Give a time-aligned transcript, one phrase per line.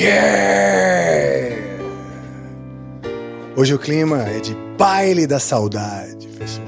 [0.00, 1.56] Yeah!
[3.54, 6.64] Hoje o clima é de baile da saudade, pessoal.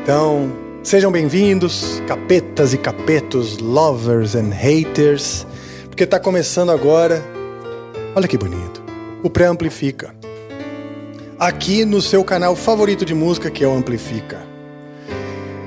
[0.00, 0.52] Então,
[0.84, 5.44] sejam bem-vindos, capetas e capetos, lovers and haters,
[5.88, 7.20] porque tá começando agora.
[8.14, 8.80] Olha que bonito.
[9.24, 10.14] O Pré-Amplifica.
[11.40, 14.38] Aqui no seu canal favorito de música, que é o Amplifica.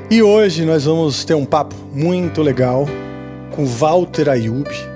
[0.09, 2.87] E hoje nós vamos ter um papo muito legal
[3.53, 4.94] com Walter Ayub.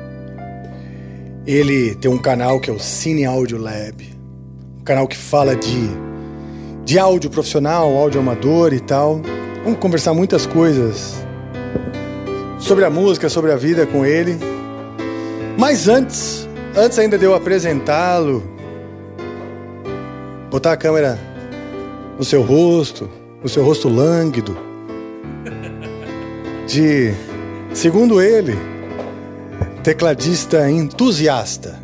[1.49, 4.07] Ele tem um canal que é o Cine Audio Lab,
[4.79, 5.89] um canal que fala de,
[6.85, 9.19] de áudio profissional, áudio amador e tal.
[9.63, 11.15] Vamos conversar muitas coisas
[12.59, 14.37] sobre a música, sobre a vida com ele.
[15.57, 18.43] Mas antes, antes ainda de eu apresentá-lo,
[20.51, 21.19] botar a câmera
[22.15, 23.09] no seu rosto,
[23.41, 24.55] no seu rosto lânguido,
[26.67, 27.11] de,
[27.73, 28.55] segundo ele,
[29.89, 31.79] tecladista entusiasta.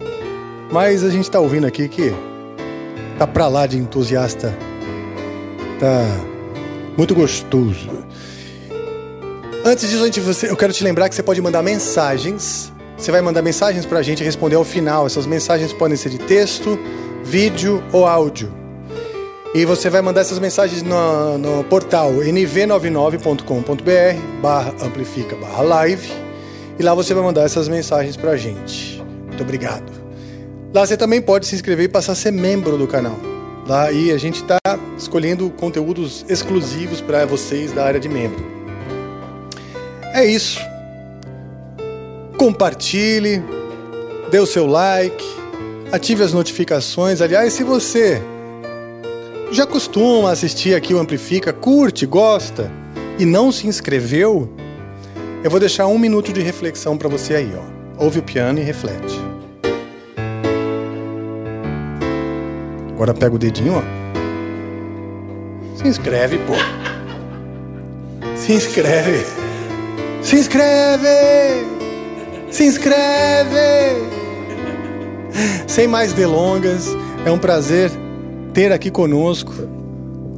[0.71, 2.13] Mas a gente tá ouvindo aqui que
[3.17, 4.55] tá pra lá de entusiasta.
[5.79, 6.05] Tá
[6.95, 7.89] muito gostoso.
[9.65, 12.71] Antes disso, gente, eu quero te lembrar que você pode mandar mensagens.
[12.95, 15.07] Você vai mandar mensagens pra gente responder ao final.
[15.07, 16.77] Essas mensagens podem ser de texto,
[17.23, 18.53] vídeo ou áudio.
[19.55, 26.24] E você vai mandar essas mensagens no, no portal nv99.com.br barra amplifica barra live
[26.77, 29.01] e lá você vai mandar essas mensagens pra gente.
[29.27, 29.91] Muito obrigado.
[30.73, 33.17] Lá você também pode se inscrever e passar a ser membro do canal.
[33.67, 34.57] Lá aí a gente tá
[34.97, 38.45] escolhendo conteúdos exclusivos para vocês da área de membro.
[40.13, 40.59] É isso.
[42.37, 43.41] Compartilhe,
[44.29, 45.25] dê o seu like,
[45.91, 47.21] ative as notificações.
[47.21, 48.21] Aliás, se você
[49.51, 52.71] já costuma assistir aqui o Amplifica, curte, gosta
[53.17, 54.49] e não se inscreveu,
[55.45, 58.03] eu vou deixar um minuto de reflexão para você aí, ó.
[58.03, 59.15] Ouve o piano e reflete.
[62.89, 63.83] Agora pega o dedinho, ó.
[65.77, 66.53] Se inscreve, pô.
[68.35, 69.23] Se inscreve.
[70.23, 71.05] Se inscreve!
[72.49, 74.01] Se inscreve!
[75.67, 76.87] Sem mais delongas,
[77.23, 77.91] é um prazer
[78.51, 79.53] ter aqui conosco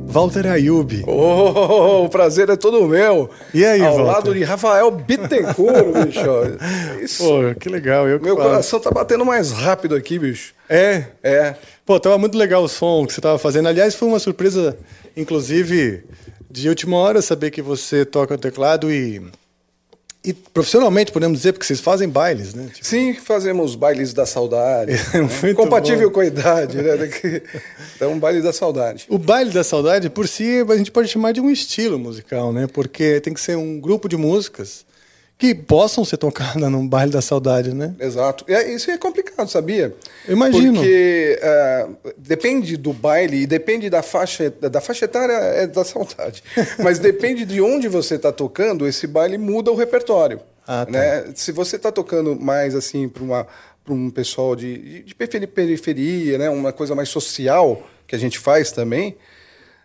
[0.07, 1.03] Walter Ayub.
[1.05, 3.29] Oh, o prazer é todo meu.
[3.53, 4.03] E aí, Ao Walter?
[4.11, 6.19] lado de Rafael Bittencourt, bicho.
[7.03, 7.23] Isso.
[7.23, 8.07] Pô, que legal.
[8.07, 8.49] Eu que meu falo.
[8.49, 10.53] coração tá batendo mais rápido aqui, bicho.
[10.69, 11.55] É, É.
[11.85, 13.67] Pô, tava muito legal o som que você tava fazendo.
[13.69, 14.77] Aliás, foi uma surpresa,
[15.15, 16.03] inclusive,
[16.51, 19.21] de última hora saber que você toca o teclado e.
[20.23, 22.69] E profissionalmente, podemos dizer, porque vocês fazem bailes, né?
[22.73, 24.91] Tipo, Sim, fazemos bailes da saudade.
[25.13, 25.53] É né?
[25.53, 26.15] Compatível bom.
[26.15, 26.91] com a idade, né?
[27.95, 29.05] Então, baile da saudade.
[29.09, 32.67] o baile da saudade, por si, a gente pode chamar de um estilo musical, né?
[32.67, 34.86] Porque tem que ser um grupo de músicas
[35.37, 37.93] que possam ser tocadas num baile da saudade, né?
[37.99, 38.43] Exato.
[38.47, 39.95] E é- isso é complicado, sabia?
[40.27, 40.73] Eu imagino.
[40.73, 46.43] Porque ah, depende do baile e depende da faixa da faixa etária é da saudade.
[46.83, 50.39] Mas depende de onde você está tocando, esse baile muda o repertório.
[50.67, 50.91] Ah, tá.
[50.91, 51.25] né?
[51.35, 53.47] Se você está tocando mais assim para uma
[53.87, 56.49] para um pessoal de, de, periferia, né?
[56.49, 59.15] uma coisa mais social que a gente faz também,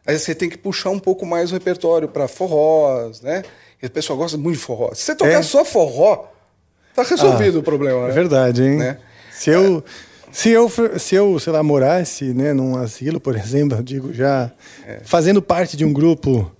[0.04, 3.44] aí você tem que puxar um pouco mais o repertório para forrós, né?
[3.82, 4.90] O pessoal gosta muito de forró.
[4.94, 5.42] Se você tocar É.
[5.42, 6.26] só forró,
[6.94, 8.04] tá resolvido o problema.
[8.04, 8.12] É né?
[8.12, 8.76] verdade, hein?
[8.76, 8.98] Né?
[9.32, 9.82] Se eu,
[10.30, 14.50] se eu, se eu, sei lá, morasse, né, num asilo, por exemplo, eu digo já
[14.86, 15.00] É.
[15.04, 16.50] fazendo parte de um grupo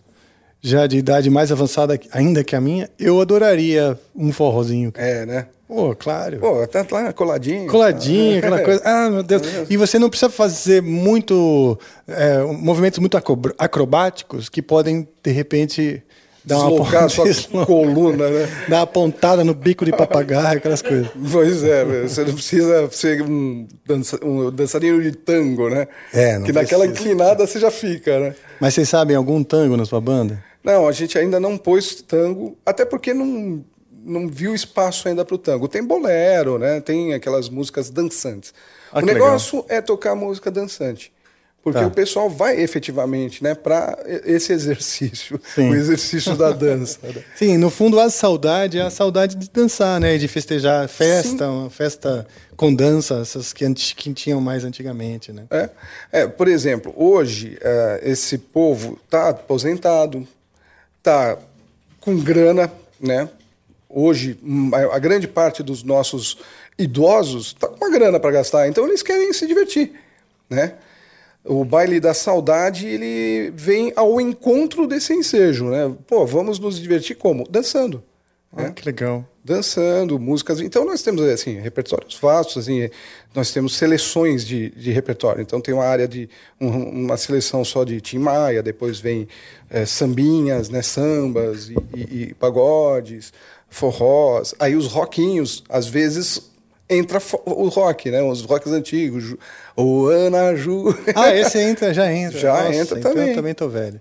[0.61, 4.93] já de idade mais avançada ainda que a minha, eu adoraria um forrozinho.
[4.93, 5.07] cara.
[5.07, 5.47] É, né?
[5.67, 6.39] Pô, claro.
[6.39, 7.67] Pô, tá lá coladinho.
[7.67, 8.83] Coladinho, aquela coisa.
[8.85, 9.43] Ah, meu Deus.
[9.71, 11.79] E você não precisa fazer muito.
[12.07, 16.03] é, movimentos muito acro- acrobáticos que podem, de repente,
[16.45, 17.27] dar uma Deslocar a sua
[17.67, 18.49] coluna, né?
[18.69, 21.09] Dar uma pontada no bico de papagaio, aquelas coisas.
[21.31, 25.87] Pois é, você não precisa ser um, dança, um dançarino de tango, né?
[26.13, 27.09] É, não Que naquela precisa.
[27.09, 28.35] inclinada você já fica, né?
[28.61, 30.43] Mas vocês sabem algum tango na sua banda?
[30.65, 33.65] Não, a gente ainda não pôs tango, até porque não,
[34.05, 35.69] não viu espaço ainda para o tango.
[35.69, 36.81] Tem bolero, né?
[36.81, 38.55] Tem aquelas músicas dançantes.
[38.93, 41.12] Ah, o negócio é tocar música dançante.
[41.63, 41.87] Porque Tá.
[41.87, 45.71] o pessoal vai efetivamente né, para esse exercício, Sim.
[45.71, 46.99] o exercício da dança.
[47.05, 47.23] né?
[47.37, 50.19] Sim, no fundo a saudade é a saudade de dançar, né?
[50.19, 52.27] De festejar festa, uma festa
[52.57, 55.45] com dança, essas que, anti- que tinham mais antigamente, né?
[55.51, 55.71] É,
[56.11, 60.27] é, por exemplo, hoje é, esse povo está aposentado,
[60.99, 61.39] está
[62.01, 63.29] com grana, né?
[63.89, 66.39] Hoje hum, a, a grande parte dos nossos
[66.77, 69.93] idosos está com uma grana para gastar, então eles querem se divertir,
[70.51, 70.75] né?
[71.45, 75.93] O baile da saudade ele vem ao encontro desse ensejo, né?
[76.07, 77.47] Pô, vamos nos divertir como?
[77.49, 78.03] Dançando.
[78.55, 79.25] Ah, que legal.
[79.45, 80.61] dançando, músicas.
[80.61, 82.89] Então nós temos assim repertórios vastos, assim,
[83.35, 85.43] nós temos seleções de, de repertório.
[85.43, 86.29] Então tem uma área de
[86.61, 86.69] um-
[87.07, 89.27] uma seleção só de Tim Maia, depois vem
[89.69, 93.33] eh, sambinhas, né, sambas e, e- e pagodes,
[93.69, 94.55] forrós.
[94.61, 96.52] Aí os rockinhos, às vezes
[96.93, 99.35] entra o rock, né, os rocks antigos,
[99.77, 100.97] o Ana Ju.
[101.15, 102.39] Ah, esse entra, já entra.
[102.39, 103.29] Já entra então também.
[103.31, 104.01] Eu também tô velho.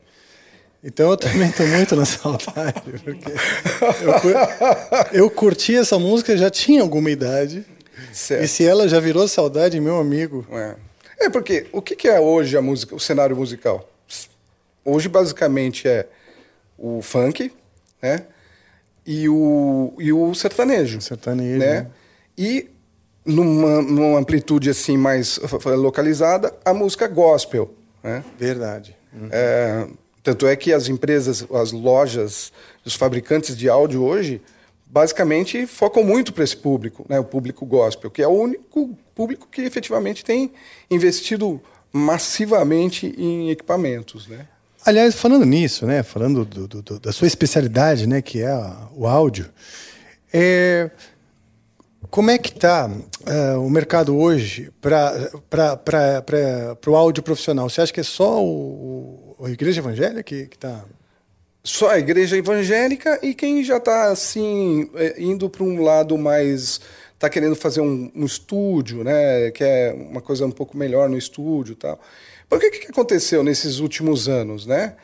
[0.83, 3.31] Então eu também tô muito na saudade, porque
[5.13, 7.63] eu, eu curti essa música, já tinha alguma idade.
[8.11, 8.43] Certo.
[8.43, 10.45] E se ela já virou saudade, meu amigo.
[10.51, 10.75] É.
[11.25, 13.87] É, porque o que que é hoje a música, o cenário musical?
[14.83, 16.07] Hoje, basicamente, é
[16.77, 17.51] o funk,
[18.01, 18.23] né?
[19.05, 20.99] E o, e o sertanejo.
[20.99, 21.81] Sertanejo, Né?
[21.81, 21.87] né?
[22.35, 22.67] E
[23.25, 27.73] numa, numa amplitude assim mais localizada, a música gospel,
[28.03, 28.23] né?
[28.39, 28.95] Verdade.
[29.31, 29.87] É,
[30.23, 32.51] tanto é que as empresas, as lojas,
[32.85, 34.41] os fabricantes de áudio hoje,
[34.85, 37.19] basicamente focam muito para esse público, né?
[37.19, 40.51] o público gospel, que é o único público que efetivamente tem
[40.89, 41.61] investido
[41.93, 44.27] massivamente em equipamentos.
[44.27, 44.47] Né?
[44.85, 48.87] Aliás, falando nisso, né, falando do- do- do- da sua especialidade, né, que é a-
[48.95, 49.49] o áudio,
[50.33, 50.89] é,
[52.09, 52.89] como é que está
[53.59, 55.29] o mercado hoje para
[56.87, 57.69] o áudio profissional?
[57.69, 60.85] Você acha que é só o, o- a igreja evangélica que tá está...
[61.63, 66.81] Só a igreja evangélica e quem já está assim é, indo para um lado mais
[67.13, 69.51] está querendo fazer um, um estúdio, né?
[69.51, 71.99] Que é uma coisa um pouco melhor no estúdio, e tal.
[72.49, 74.95] O que, que aconteceu nesses últimos anos, né?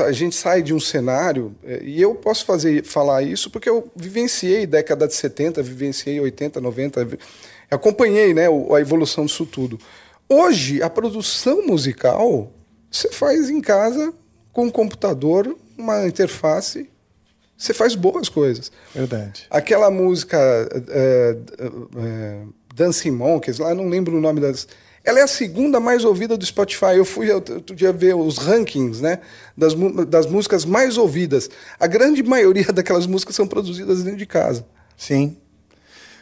[0.00, 3.88] A gente sai de um cenário é, e eu posso fazer falar isso porque eu
[3.94, 7.18] vivenciei década de 70, vivenciei 80, 90, vi-
[7.70, 9.78] acompanhei, né, a evolução disso tudo.
[10.28, 12.52] Hoje a produção musical
[12.90, 14.12] você faz em casa
[14.52, 16.90] com um computador, uma interface,
[17.56, 18.72] você faz boas coisas.
[18.92, 19.46] Verdade.
[19.48, 20.36] Aquela música
[20.88, 21.36] é,
[21.96, 22.42] é,
[22.74, 24.66] Dancing Monkeys, lá não lembro o nome das.
[25.04, 26.96] Ela é a segunda mais ouvida do Spotify.
[26.96, 29.20] Eu fui outro dia ver os rankings né,
[29.56, 29.74] das,
[30.06, 31.48] das músicas mais ouvidas.
[31.78, 34.64] A grande maioria daquelas músicas são produzidas dentro de casa.
[34.96, 35.36] Sim.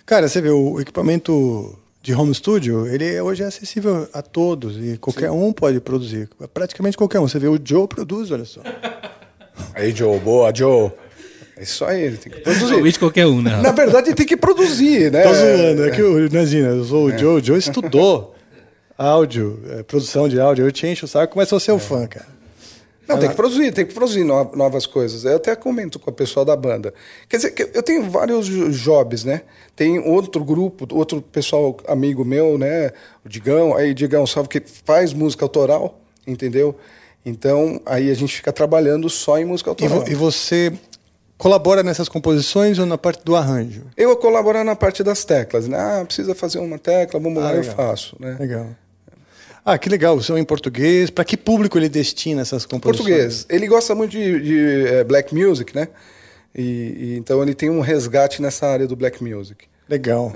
[0.07, 4.97] Cara, você vê, o equipamento de home studio, ele hoje é acessível a todos e
[4.97, 6.29] qualquer um pode produzir.
[6.55, 7.29] Praticamente qualquer um.
[7.29, 8.61] Você vê, o Joe produz, olha só.
[9.75, 10.91] Aí, Joe, boa, Joe.
[11.57, 12.99] É isso aí, ele tem que produzir.
[13.01, 13.61] Qualquer um, né?
[13.61, 15.23] Na verdade, ele tem que produzir, né?
[15.25, 18.33] Tô zoando, é que o- imagina, eu sou o Joe, o Joe estudou
[18.99, 22.27] áudio, é, produção de áudio, eu te encho o saco, mas sou seu fã, cara.
[23.06, 25.25] Não, tem que produzir, tem que produzir no- novas coisas.
[25.25, 26.93] Eu até comento com o pessoal da banda.
[27.27, 29.43] Quer dizer, eu tenho vários jo- jobs, né?
[29.75, 32.91] Tem outro grupo, outro pessoal amigo meu, né?
[33.25, 36.77] O Digão, aí Digão Salve, que faz música autoral, entendeu?
[37.25, 40.01] Então, aí a gente fica trabalhando só em música E, autoral.
[40.01, 40.70] vo- e você
[41.39, 43.84] colabora nessas composições ou na parte do arranjo?
[43.96, 45.79] Eu colaboro na parte das teclas, né?
[45.79, 47.75] Ah, precisa fazer uma tecla, vamos Ah, lá, eu legal.
[47.75, 48.37] faço, né?
[48.39, 48.67] Legal.
[49.70, 51.10] Ah, que legal, são em português.
[51.10, 53.06] Para que público ele destina essas composições?
[53.08, 53.46] Português.
[53.51, 55.89] Ele gosta muito de, de, eh, black music, né?
[56.56, 59.67] E, e então ele tem um resgate nessa área do black music.
[59.89, 60.34] Legal.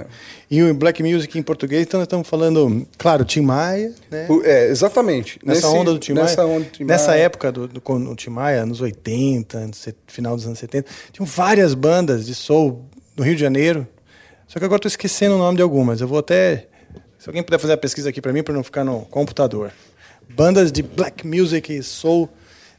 [0.51, 4.27] E o Black Music em português, então nós estamos falando, claro, Tim Maia, né?
[4.31, 5.39] O- É, exatamente.
[5.45, 6.25] Nessa Nesse- onda do Tim Maia.
[6.25, 7.21] Nessa onda do Tim Nessa Maia.
[7.21, 10.89] época do, do, com o Tim Maia, nos 80, anos se- final dos anos 70,
[11.13, 13.87] tinham várias bandas de soul no Rio de Janeiro.
[14.49, 16.01] Só que agora estou esquecendo o nome de algumas.
[16.01, 16.69] Eu vou até.
[17.23, 19.71] Se alguém puder fazer a pesquisa aqui para mim, para não ficar no computador.
[20.31, 22.29] Bandas de black music e soul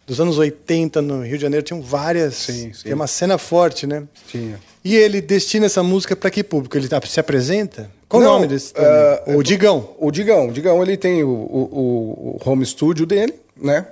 [0.05, 2.35] dos anos 80 no Rio de Janeiro tinham várias.
[2.35, 2.83] Sim, sim.
[2.83, 4.03] Tem uma cena forte, né?
[4.27, 4.59] Tinha.
[4.83, 6.75] E ele destina essa música para que público?
[6.75, 7.89] Ele tá- se apresenta?
[8.09, 8.73] Qual o Não, nome desse?
[8.75, 9.91] ah, o Digão.
[9.97, 10.49] O Digão.
[10.49, 13.87] O Digão, ele tem o, o, o- o home studio dele, né?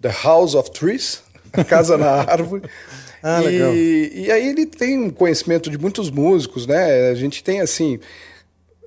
[0.00, 1.22] The House of Trees,
[1.52, 2.62] a casa na árvore.
[3.22, 3.74] Ah, e, legal.
[3.74, 7.10] e aí ele tem um conhecimento de muitos músicos, né?
[7.10, 8.00] A gente tem assim.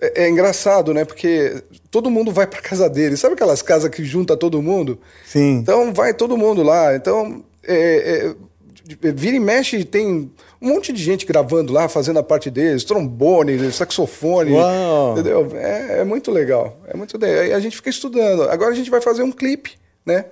[0.01, 1.05] É, é engraçado, né?
[1.05, 3.15] Porque todo mundo vai para casa dele.
[3.17, 4.99] Sabe aquelas casas que junta todo mundo?
[5.25, 5.57] Sim.
[5.57, 6.95] Então vai todo mundo lá.
[6.95, 8.35] Então é, é,
[8.83, 10.29] de- vira e mexe, tem
[10.61, 14.51] um monte de gente gravando lá, fazendo a parte deles, trombone, saxofone.
[14.51, 15.13] Uau.
[15.13, 15.49] Entendeu?
[15.55, 16.77] É, é muito legal.
[16.87, 17.43] É muito legal.
[17.43, 18.43] Aí a gente fica estudando.
[18.49, 19.73] Agora a gente vai fazer um clipe,
[20.05, 20.25] né?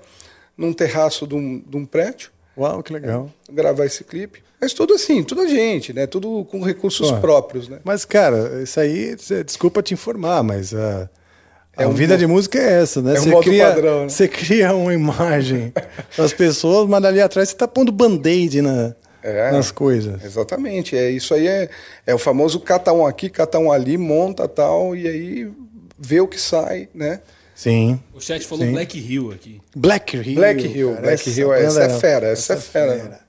[0.58, 3.28] Num terraço de um, de um prédio, Uau, que legal.
[3.52, 4.44] gravar esse clipe.
[4.64, 6.08] Mas tudo assim, tudo a gente, né?
[6.08, 7.18] Tudo com recursos Pô.
[7.20, 7.80] próprios, né?
[7.84, 9.14] Mas, cara, isso aí,
[9.46, 11.10] desculpa te informar, mas a,
[11.76, 13.16] a É um vida mo- de música é essa, né?
[13.18, 14.10] é um Você modo cria, padrão, né?
[14.10, 15.74] Você cria uma imagem
[16.18, 19.52] das pessoas, mas ali atrás você tá pondo band-aid na, É.
[19.52, 20.24] nas coisas.
[20.24, 20.96] Exatamente.
[20.96, 21.70] É, isso aí é,
[22.08, 25.52] é o famoso cata um aqui, cata um ali, monta tal, e aí
[26.00, 27.20] vê o que sai, né?
[27.54, 28.00] Sim.
[28.14, 28.72] O chat falou Sim.
[28.72, 29.62] Black Hill aqui.
[29.76, 30.36] Black Hill.
[30.36, 33.20] Black Hill, cara, Black Hill, essa banda- é fera, essa é fera.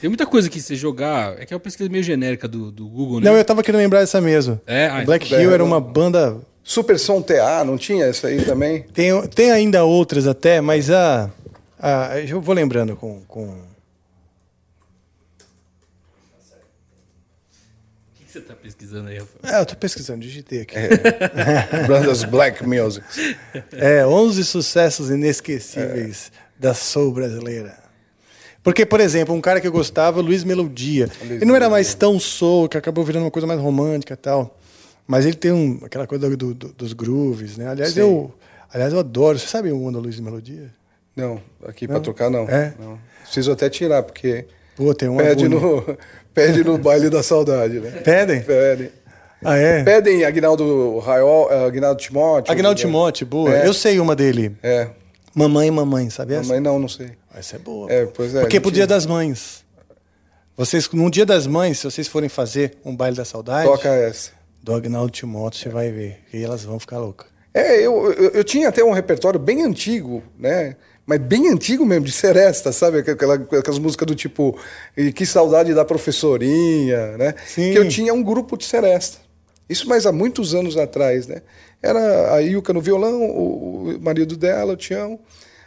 [0.00, 1.40] Tem muita coisa que você jogar.
[1.40, 3.30] É que é uma pesquisa meio genérica do, do Google, né?
[3.30, 4.60] Não, eu tava querendo lembrar dessa mesmo.
[4.66, 4.86] É?
[4.86, 6.38] Ah, Black então- Hill era uma banda.
[6.62, 8.82] Super Som TA, não tinha essa aí também?
[8.92, 11.30] Tem, tem ainda outras até, mas a.
[11.78, 13.22] a eu vou lembrando com.
[13.28, 13.44] com...
[13.44, 13.64] O
[18.14, 19.38] que você tá pesquisando aí, Rafael?
[19.44, 20.74] Ah, eu tô pesquisando, digitei aqui.
[21.86, 23.06] Bandas Black Music.
[23.72, 27.85] É, 11 sucessos inesquecíveis da soul brasileira.
[28.66, 31.08] Porque, por exemplo, um cara que eu gostava, Luiz Melodia.
[31.22, 34.58] ele não era mais tão soul, que acabou virando uma coisa mais romântica e tal.
[35.06, 37.68] Mas ele tem um, aquela coisa do- do- dos grooves, né?
[37.68, 38.00] Aliás, Sim.
[38.00, 38.34] eu,
[38.74, 39.38] aliás, eu adoro.
[39.38, 40.68] Você sabe o mundo da Luiz Melodia?
[41.14, 42.48] Não, aqui pra tocar não.
[42.48, 42.74] É?
[42.76, 42.98] não.
[43.22, 45.22] Preciso até tirar, porque Pô, tem uma.
[45.22, 45.96] pede no,
[46.34, 47.90] pede no baile da saudade, né?
[48.02, 48.40] Pedem?
[48.42, 48.90] Pedem.
[49.44, 49.84] Ah, é?
[49.84, 52.50] Pedem Agnaldo Raiol, eh, Agnaldo Timóteo.
[52.50, 52.84] Agnaldo né?
[52.84, 53.56] Timóteo, boa.
[53.56, 53.64] É.
[53.68, 54.56] Eu sei uma dele.
[54.60, 54.88] É,
[55.36, 56.48] Mamãe, mamãe, sabe essa?
[56.48, 57.10] mas não, não sei.
[57.34, 57.92] Essa é boa.
[57.92, 59.64] É, pois é, Porque a pro gente- Dia das Mães.
[60.56, 64.30] Vocês, no Dia das Mães, se vocês forem fazer um baile da saudade, Toca essa.
[64.62, 66.20] do Agnaldo Timóteo, você vai ver.
[66.32, 67.26] E elas vão ficar loucas.
[67.52, 70.76] É, eu, eu, eu tinha até um repertório bem antigo, né?
[71.04, 72.98] Mas bem antigo mesmo, de seresta, sabe?
[72.98, 74.58] Aquela, aquelas músicas do tipo
[74.96, 77.34] "E Que Saudade da Professorinha, né?
[77.46, 77.72] Sim.
[77.72, 79.18] Que eu tinha um grupo de seresta.
[79.68, 81.42] Isso mais há muitos anos atrás, né?
[81.82, 85.18] Era a Ilka no violão, o, o marido dela, o Tião,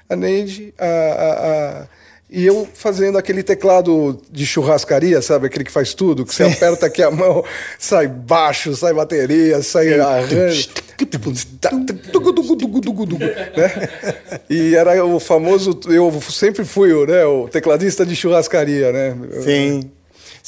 [0.09, 1.49] a Neide, a, a-
[1.83, 1.87] a-
[2.31, 5.47] e eu fazendo aquele teclado de churrascaria, sabe?
[5.47, 7.43] Aquele que faz tudo, que você aperta aqui a mão,
[7.79, 10.69] sai baixo, sai bateria, sai arranjo.
[13.57, 13.89] Né?
[14.49, 19.15] E era o famoso, eu sempre fui né, o tecladista de churrascaria, né?
[19.43, 19.91] Sim.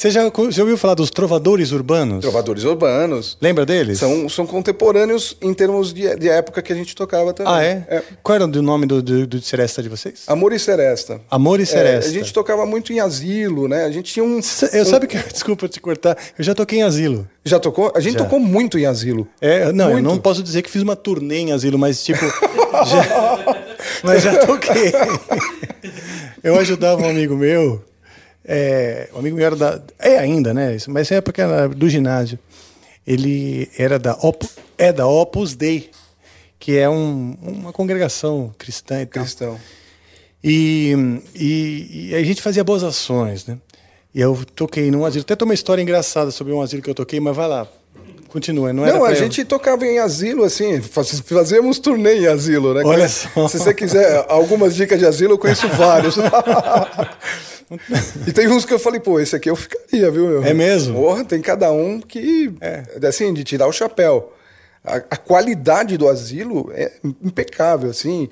[0.02, 2.22] Você já, já ouviu falar dos trovadores urbanos?
[2.22, 3.38] Trovadores urbanos.
[3.40, 4.00] Lembra deles?
[4.00, 7.52] São, são contemporâneos em termos de, de época que a gente tocava também.
[7.52, 8.02] Ah, é?
[8.20, 10.24] Qual era o nome do, do, do seresta de vocês?
[10.26, 11.20] Amor e Seresta.
[11.30, 12.10] Amor e É, Seresta.
[12.10, 13.84] a gente tocava muito em asilo, né?
[13.84, 14.40] A gente tinha um.
[14.72, 15.16] Eu um- sabe que.
[15.32, 16.18] Desculpa te cortar.
[16.36, 17.24] Eu já toquei em asilo.
[17.44, 17.92] Já tocou?
[17.94, 18.24] A gente Já.
[18.24, 19.28] tocou muito em asilo.
[19.40, 20.04] É, não, eu Muito.
[20.08, 22.26] não posso dizer que fiz uma turnê em asilo, mas tipo.
[22.26, 23.56] já-
[24.02, 24.92] mas já toquei.
[26.42, 27.80] eu ajudava um amigo meu.
[28.44, 29.80] É, um amigo meu era da.
[29.98, 30.74] É ainda, né?
[30.76, 32.38] isso, Mas é porque era do ginásio.
[33.06, 34.46] Ele era da Op,
[34.78, 35.90] é da Opus Dei,
[36.58, 39.22] que é um- uma congregação cristã e tal.
[39.22, 39.58] Cristão.
[40.42, 40.92] E,
[41.34, 43.58] e, e a gente fazia boas ações, né?
[44.14, 45.22] E eu toquei num asilo.
[45.22, 47.66] Até tem uma história engraçada sobre um asilo que eu toquei, mas vai lá.
[48.32, 52.26] Continua, não era Não, a eu- gente tocava em asilo, assim, faz- fazíamos turnê em
[52.26, 52.80] asilo, né?
[52.82, 53.46] Olha Se só.
[53.46, 56.16] você quiser algumas dicas de asilo, eu conheço vários.
[58.26, 60.26] e tem uns que eu falei, pô, esse aqui eu ficaria, viu?
[60.26, 60.44] meu?
[60.44, 60.94] É mesmo?
[60.94, 62.82] Porra, tem cada um que, É.
[63.06, 64.32] assim, de tirar o chapéu.
[64.84, 66.90] A, a qualidade do asilo é
[67.22, 68.28] impecável, assim.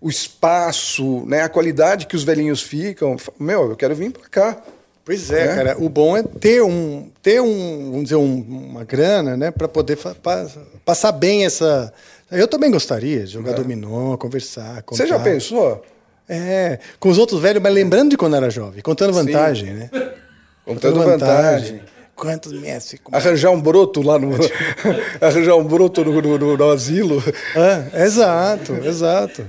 [0.00, 1.42] O espaço, né?
[1.42, 3.16] A qualidade que os velhinhos ficam.
[3.38, 4.56] Meu, eu quero vir pra cá.
[5.04, 5.54] Pois é, É.
[5.54, 5.76] cara.
[5.78, 9.96] O bom é ter um, ter um, vamos dizer, um- uma grana, né, para poder
[9.96, 10.46] pa-
[10.84, 11.92] passar bem essa.
[12.30, 14.78] Eu também gostaria de jogar dominó, conversar.
[14.78, 14.82] É.
[14.88, 15.30] Você já contar.
[15.30, 15.84] pensou?
[16.28, 19.24] É, com os outros velhos, mas lembrando de quando era jovem, contando Sim.
[19.24, 19.90] vantagem, né?
[20.64, 21.82] Contando vantagem.
[22.14, 23.00] Quantos mestres?
[23.02, 24.30] como- Arranjar um broto lá no.
[25.20, 27.20] arranjar um broto no, no- no- no asilo.
[27.56, 29.44] Ah, exato, exato.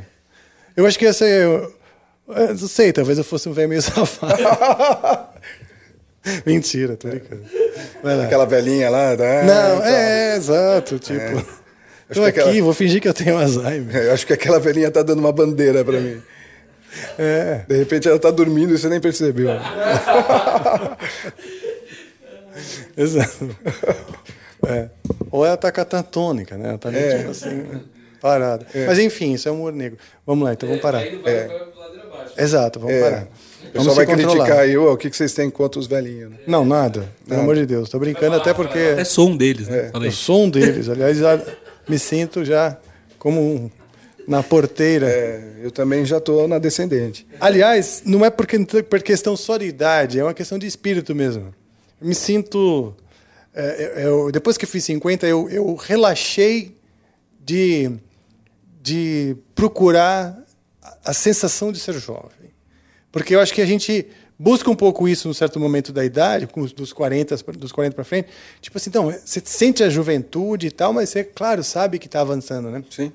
[0.76, 1.44] Eu acho que ia ser.
[1.44, 1.74] Eu,
[2.30, 4.34] eu não sei, talvez eu fosse um velho meio safado.
[6.46, 7.42] Mentira, tô brincando.
[8.02, 8.24] Vai lá.
[8.26, 9.16] Aquela velhinha lá.
[9.16, 9.44] Né?
[9.44, 11.20] Não, Então, é, exato, tipo.
[11.20, 13.96] Acho Tô aqui, aquela- vou fingir que eu tenho Alzheimer.
[13.96, 16.22] Eu acho que aquela velhinha tá dando uma bandeira pra mim.
[17.18, 17.64] É.
[17.68, 19.50] De repente ela tá dormindo e você nem percebeu.
[22.96, 23.56] Exato.
[24.68, 24.90] É.
[25.32, 26.70] Ou ela tá catatônica, né?
[26.70, 27.18] Ela tá meio É.
[27.20, 27.66] tipo assim,
[28.22, 28.66] parada.
[28.88, 29.98] Mas enfim, isso é humor negro.
[30.26, 31.04] Vamos lá, então vamos parar.
[32.38, 33.02] Exato, vamos É.
[33.02, 33.28] parar.
[33.74, 34.34] O pessoal vai controlar.
[34.36, 36.32] criticar aí, "Ô, o que que vocês têm contra os velhinhos?
[36.32, 36.38] né?
[36.46, 37.10] Não, nada.
[37.28, 37.90] Pelo amor de Deus.
[37.90, 39.92] Tô brincando até porque É som deles, né?
[39.94, 40.88] Eu sou um deles.
[40.90, 41.42] Aliás, já
[41.90, 42.78] me sinto já
[43.18, 43.72] como um,
[44.28, 45.08] na porteira.
[45.10, 47.26] É, eu também já tô na descendente.
[47.40, 51.54] Aliás, não é porque, por questão só de idade, é uma questão de espírito mesmo.
[52.00, 52.94] Eu me sinto.
[53.56, 56.76] é, eu- depois que fiz 50, eu, eu relaxei
[57.44, 57.92] de,
[58.82, 60.38] de procurar
[61.04, 62.43] a sensação de ser jovem.
[63.14, 64.08] Porque eu acho que a gente
[64.40, 68.28] busca um pouco isso num certo momento da idade, dos 40, dos 40 para frente.
[68.60, 72.22] Tipo assim, então, você sente a juventude e tal, mas você, claro, sabe que está
[72.22, 72.84] avançando, né?
[72.90, 73.14] Sim.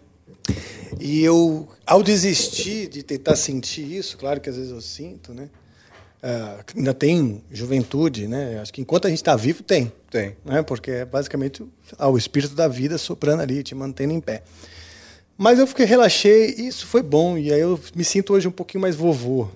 [1.01, 5.49] E eu, ao desistir de tentar sentir isso, claro que às vezes eu sinto, né?
[6.23, 8.61] Ah, ainda tem juventude, né?
[8.61, 9.93] Acho que enquanto a gente está vivo, tem.
[10.09, 10.37] Tem.
[10.45, 10.63] Né?
[10.63, 11.65] Porque é basicamente
[11.99, 14.43] ah, o espírito da vida soprando ali, te mantendo em pé.
[15.37, 17.37] Mas eu fiquei, relaxei, e isso foi bom.
[17.37, 19.49] E aí eu me sinto hoje um pouquinho mais vovô.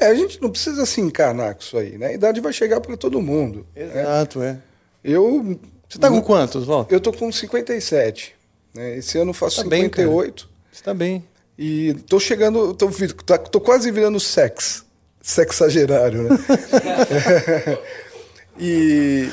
[0.00, 2.08] É, a gente não precisa se encarnar com isso aí, né?
[2.08, 3.66] A idade vai chegar para todo mundo.
[3.74, 4.00] né?
[4.02, 4.58] Exato, é.
[5.02, 5.58] Eu.
[5.88, 6.94] Você tá com quantos, Walter?
[6.94, 8.34] Eu tô com 57.
[8.74, 8.96] Né?
[8.96, 10.08] Esse ano eu faço Tá bem, cara.
[10.08, 10.48] 58.
[10.72, 11.24] Você tá bem.
[11.58, 12.72] e tô chegando.
[12.74, 12.88] Tô,
[13.26, 14.84] tá- tô quase virando sex.
[15.20, 16.38] Sexagerário, né?
[18.58, 19.28] e.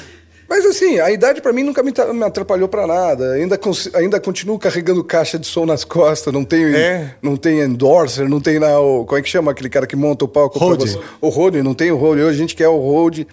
[0.50, 3.34] Mas assim, a idade para mim nunca me, me atrapalhou para nada.
[3.34, 3.60] Ainda,
[3.94, 7.14] ainda continuo carregando caixa de som nas costas, não tenho, É.
[7.22, 9.06] não tem endorser, não tem lá o.
[9.06, 10.58] Como é que chama aquele cara que monta o palco?
[10.58, 10.90] Road.
[10.90, 11.00] você?
[11.22, 12.22] O Rode, não tem o Rode.
[12.22, 13.28] Hoje a gente quer o Rode.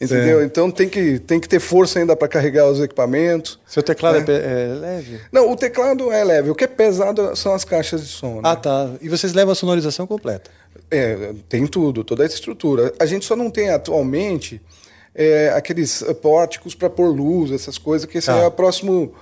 [0.00, 0.44] Entendeu?
[0.44, 3.58] Então tem que, tem que ter força ainda para carregar os equipamentos.
[3.66, 4.22] Seu teclado é, É.
[4.24, 5.20] pe- é leve?
[5.32, 6.50] Não, o teclado é leve.
[6.50, 8.34] O que é pesado são as caixas de som.
[8.36, 8.40] né?
[8.44, 8.90] Ah, tá.
[9.02, 10.50] E vocês levam a sonorização completa?
[10.88, 12.92] É, tem tudo, toda a estrutura.
[13.00, 14.60] A gente só não tem atualmente
[15.14, 18.38] é, aqueles pórticos para pôr luz, essas coisas, que esse Tá.
[18.38, 19.12] é o próximo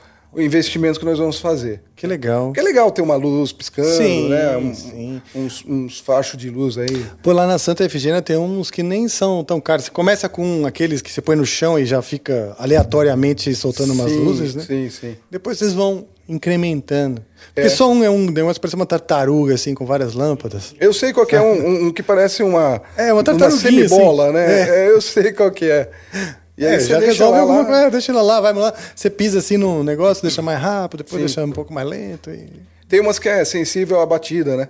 [0.41, 1.83] investimento que nós vamos fazer.
[1.95, 2.47] Que legal.
[2.47, 4.57] Porque é legal ter uma luz piscando, Sim, né?
[4.57, 5.23] Um- sim.
[5.35, 7.07] Uns, uns fachos de luz aí.
[7.23, 9.87] Pô, lá na Santa Efigênia tem uns que nem são tão caros.
[9.87, 14.13] Você começa com aqueles que você põe no chão e já fica aleatoriamente soltando umas
[14.13, 14.63] Sim, luzes, né?
[14.67, 15.17] Sim, sim.
[15.31, 17.23] Depois vocês vão incrementando.
[17.55, 17.71] Porque É.
[17.71, 20.75] só um é um negócio parece uma tartaruga, assim, com várias lâmpadas.
[20.81, 24.25] Eu sei qual que é um, um- um que parece uma, É, uma tartaruguinha, semibola,
[24.25, 24.33] assim.
[24.35, 24.61] né?
[24.63, 24.87] É.
[24.87, 25.89] É, eu sei qual que é.
[26.59, 27.65] E aí É, você já deixa resolve lá, alguma lá.
[27.67, 27.81] coisa.
[27.83, 28.73] É, deixa ela lá, vai lá.
[28.95, 31.27] Você pisa assim no negócio, deixa mais rápido, depois Sim.
[31.27, 32.31] deixa um pouco mais lento.
[32.31, 32.49] E...
[32.89, 34.69] Tem umas que é sensível à batida, né?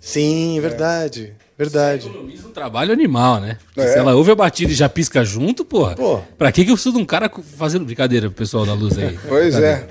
[0.00, 1.34] Sim, verdade.
[1.56, 2.08] Verdade.
[2.08, 3.58] Economiza um trabalho animal, né?
[3.66, 3.92] Porque É.
[3.92, 5.94] Se ela ouve a batida e já pisca junto, porra.
[5.94, 6.20] Pô.
[6.36, 9.16] Pra que, que eu preciso de um cara fazendo brincadeira, pessoal da luz aí?
[9.28, 9.86] Pois é.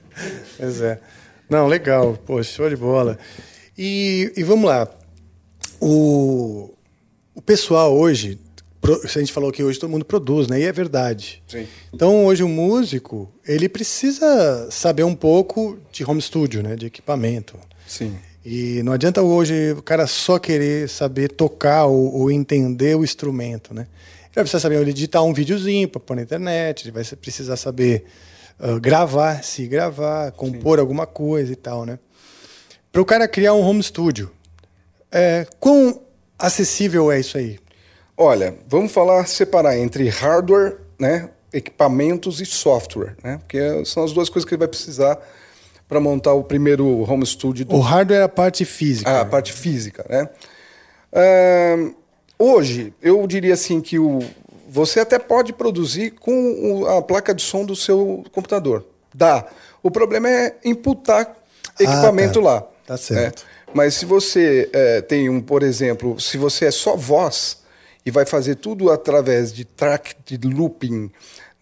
[0.58, 1.00] Pois é.
[1.48, 2.16] Não, legal.
[2.26, 3.18] Pô, show de bola.
[3.76, 4.86] E, e vamos lá.
[5.80, 6.74] O,
[7.34, 8.49] o pessoal hoje, pro-
[8.82, 10.60] a gente falou que hoje todo mundo produz, né?
[10.60, 11.42] E é verdade.
[11.46, 11.66] Sim.
[11.92, 16.76] Então, hoje o músico, ele precisa saber um pouco de home studio, né?
[16.76, 17.58] De equipamento.
[17.86, 18.16] Sim.
[18.44, 23.74] E não adianta hoje o cara só querer saber tocar ou, ou entender o instrumento,
[23.74, 23.82] né?
[23.82, 28.06] Ele vai precisar saber editar um videozinho para pôr na internet, ele vai precisar saber
[28.60, 31.98] ah, gravar, se gravar, compor alguma coisa e tal, né?
[32.92, 34.30] Para o cara criar um home studio,
[35.10, 36.02] é, quão
[36.38, 37.58] acessível é isso aí?
[38.22, 43.38] Olha, vamos falar, separar entre hardware, né, equipamentos e software, né?
[43.38, 45.18] Porque são as duas coisas que ele vai precisar
[45.88, 49.10] para montar o primeiro home studio do O hardware é a parte física.
[49.10, 50.28] Ah, a parte física, né?
[51.14, 51.94] Ahn,
[52.38, 54.18] hoje, eu diria assim que o,
[54.68, 58.84] você até pode produzir com a placa de som do seu computador.
[59.14, 59.46] Dá.
[59.82, 61.36] O problema é imputar
[61.80, 62.44] equipamento tá.
[62.44, 62.66] lá.
[62.86, 63.46] Tá certo.
[63.46, 63.72] né?
[63.72, 67.59] Mas se você eh, tem um, por exemplo, se você é só voz
[68.10, 71.10] e vai fazer tudo através de track de looping,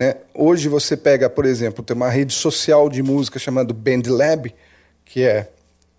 [0.01, 0.17] né?
[0.35, 4.55] Hoje você pega, por exemplo, tem uma rede social de música chamada BandLab,
[5.05, 5.51] que é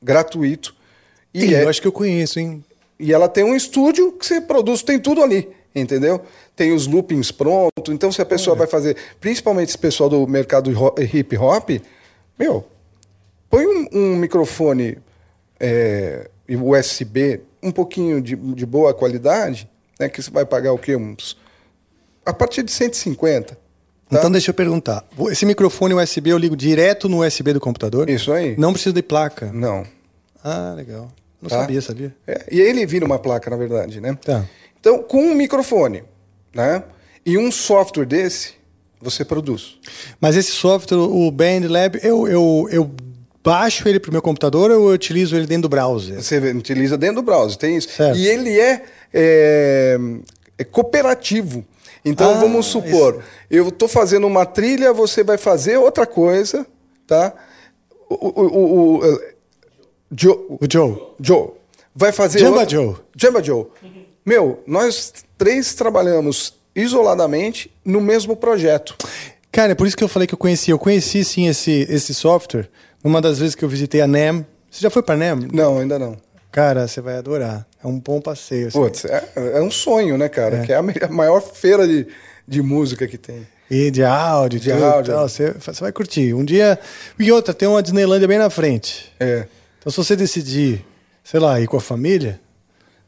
[0.01, 0.75] gratuito.
[1.31, 2.63] E, Ih, é- Eu acho que eu conheço, hein?
[2.99, 6.19] e ela tem um estúdio que você produz, tem tudo ali, entendeu?
[6.55, 7.93] Tem os loopings pronto.
[7.93, 10.71] Então, se a pessoa vai fazer, principalmente esse pessoal do mercado
[11.13, 11.69] hip hop,
[12.37, 12.65] meu,
[13.49, 14.97] põe um, um microfone
[15.59, 20.07] é, USB um pouquinho de, de boa qualidade, né?
[20.09, 20.95] Que você vai pagar o quê?
[20.95, 21.35] Uns,
[22.25, 23.55] a partir de 150.
[23.55, 24.17] Tá?
[24.17, 25.05] Então deixa eu perguntar.
[25.29, 28.09] Esse microfone USB eu ligo direto no USB do computador?
[28.09, 28.55] Isso aí.
[28.57, 29.51] Não preciso de placa.
[29.53, 29.85] Não.
[30.43, 31.11] Ah, legal.
[31.41, 31.59] Não Tá?
[31.61, 32.15] sabia, sabia?
[32.27, 34.17] É, e ele vira uma placa, na verdade, né?
[34.23, 34.45] Tá.
[34.79, 36.03] Então, com um microfone,
[36.53, 36.83] né?
[37.25, 38.53] E um software desse,
[39.01, 39.77] você produz.
[40.19, 42.91] Mas esse software, o BandLab, eu, eu, eu
[43.43, 46.21] baixo ele pro meu computador ou eu utilizo ele dentro do browser?
[46.21, 47.89] Você utiliza dentro do browser, tem isso.
[47.89, 48.17] Certo.
[48.17, 49.97] E ele é, é,
[50.57, 51.65] é cooperativo.
[52.03, 56.65] Então, Ah, vamos supor, eu estou fazendo uma trilha, você vai fazer outra coisa,
[57.05, 57.33] tá?
[58.09, 59.33] O, o, o, o, eh,
[60.15, 60.37] Joe,
[60.71, 60.97] Joe.
[61.19, 61.49] Joe
[61.93, 62.39] vai fazer.
[62.39, 62.95] Jamba outra- Joe.
[63.15, 63.65] Jamba Joe.
[64.25, 68.95] Meu, nós três trabalhamos isoladamente no mesmo projeto.
[69.51, 70.71] Cara, é por isso que eu falei que eu conheci.
[70.71, 72.69] Eu conheci sim esse, esse software
[73.03, 75.47] numa das vezes que eu visitei a NEM Você já foi pra NEM?
[75.51, 76.15] Não, ainda não.
[76.51, 77.65] Cara, você vai adorar.
[77.83, 78.67] É um bom passeio.
[78.67, 78.79] assim.
[78.79, 80.57] Putz, é, é um sonho, né, cara?
[80.57, 80.65] É.
[80.65, 82.07] Que é a, maior feira de,
[82.47, 83.47] de música que tem.
[83.69, 85.13] E de áudio, De tudo, áudio.
[85.13, 86.33] tal, Você, você vai curtir.
[86.33, 86.79] Um dia.
[87.19, 89.13] E outra, tem uma Disneylândia bem na frente.
[89.19, 89.45] É.
[89.77, 90.83] Então, se você decidir,
[91.23, 92.39] sei lá, ir com a família.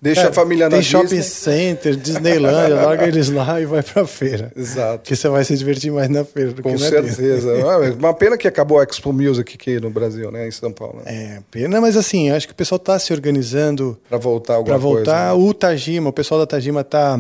[0.02, 1.22] Deixa cara, a família na Tem shopping Disney.
[1.24, 4.52] center, Disneylândia, larga eles lá e vai pra feira.
[4.56, 5.00] Exato.
[5.04, 7.52] Porque você vai se divertir mais na feira do Com que na certeza.
[7.64, 10.48] Ah, Uma pena que acabou a Expo Music aqui no Brasil, né?
[10.48, 11.04] Em São Paulo.
[11.06, 11.36] Né?
[11.38, 15.30] É, pena, mas assim, acho que o pessoal tá se organizando Pra voltar alguma voltar.
[15.30, 15.38] coisa.
[15.44, 15.50] né?
[15.50, 17.20] O Tajima, o pessoal da Tajima tá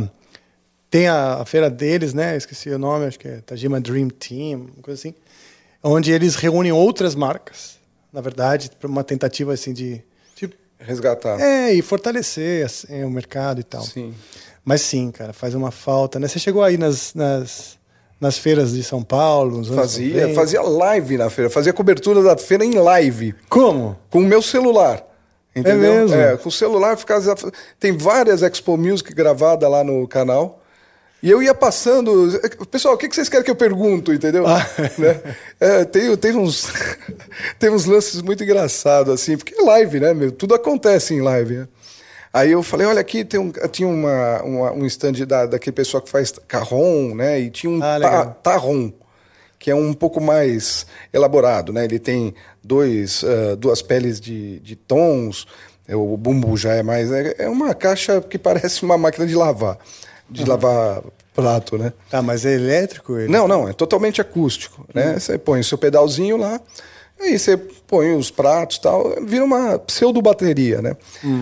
[0.89, 2.35] tem a, a feira deles, né?
[2.35, 5.13] Esqueci o nome, acho que é Tajima Dream Team, uma coisa assim,
[5.83, 7.77] onde eles reúnem outras marcas,
[8.11, 10.01] na verdade, para uma tentativa assim de
[10.81, 11.39] Resgatar.
[11.39, 13.83] é e fortalecer assim, o mercado e tal.
[13.83, 14.13] Sim.
[14.63, 16.27] Mas sim, cara, faz uma falta, né?
[16.27, 17.77] Você chegou aí nas, nas,
[18.19, 20.35] nas feiras de São Paulo, Fazia, 90?
[20.35, 23.97] fazia live na feira, fazia cobertura da feira em live, Como?
[24.09, 25.03] com o meu celular.
[25.55, 25.93] Entendeu?
[25.93, 26.15] mesmo?
[26.15, 27.35] É, com o celular ficava.
[27.79, 30.60] Tem várias Expo Music gravadas lá no canal.
[31.23, 32.39] E eu ia passando.
[32.71, 34.45] Pessoal, o que vocês querem que eu pergunto, entendeu?
[34.47, 34.65] Ah.
[34.97, 35.21] Né?
[35.59, 36.67] É, tem, tem, uns,
[37.59, 40.13] tem uns lances muito engraçados, assim, porque é live, né?
[40.13, 40.31] meu?
[40.31, 41.67] Tudo acontece em live, né?
[42.33, 46.01] Aí eu falei, olha aqui, tem um, tinha uma, uma- um stand da, daquele pessoal
[46.01, 47.39] que faz carrom, né?
[47.39, 48.91] E tinha um Ah, ta, tarrom,
[49.59, 51.83] que é um pouco mais elaborado, né?
[51.83, 55.45] Ele tem dois, ah, duas peles de, de tons,
[55.89, 57.11] o bumbo já é mais...
[57.11, 59.77] É, é uma caixa que parece uma máquina de lavar,
[60.31, 61.93] de lavar prato, né?
[62.09, 63.31] Tá, mas é elétrico ele?
[63.31, 65.19] Não, não, é totalmente acústico, né?
[65.19, 66.59] Você põe o seu pedalzinho lá,
[67.19, 70.95] aí você põe os pratos e tal, vira uma pseudo-bateria, né?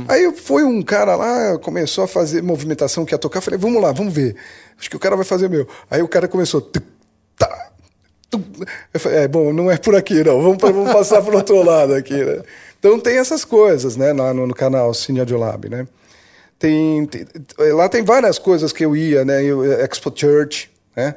[0.08, 3.91] Aí foi um cara lá, começou a fazer movimentação que ia tocar, falei, vamos lá,
[3.91, 4.36] vamos ver.
[4.80, 5.67] Acho que o cara vai fazer meu.
[5.89, 6.62] Aí o cara começou...
[6.62, 6.84] tuc,
[7.38, 7.71] tá,
[8.30, 8.43] tuc.
[8.93, 10.41] Eu falei, é, bom, não é por aqui, não.
[10.41, 12.41] Vamos, vamos passar pro outro lado aqui, né?
[12.80, 15.86] Então tem essas coisas, né, lá no, no canal Cine Audiolab, né?
[16.60, 17.26] Tem, tem-
[17.74, 19.41] lá tem várias coisas que eu ia, né?
[19.43, 21.15] Eu, Expo Church, né?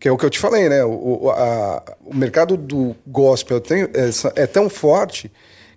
[0.00, 0.82] Que é o que eu te falei, né?
[0.84, 5.30] O, a- o mercado do gospel tem, é, é tão forte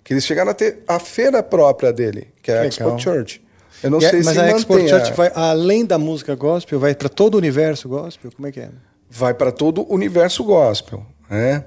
[0.04, 2.98] que eles chegaram a ter a feira própria dele, que é a Expo.
[2.98, 3.42] Church.
[3.84, 6.34] Eu não E é- sei mas se a Export Church a- vai além da música
[6.36, 8.32] gospel, vai para todo o universo gospel?
[8.32, 8.70] Como é que é?
[9.14, 11.66] vai para todo o universo gospel, né?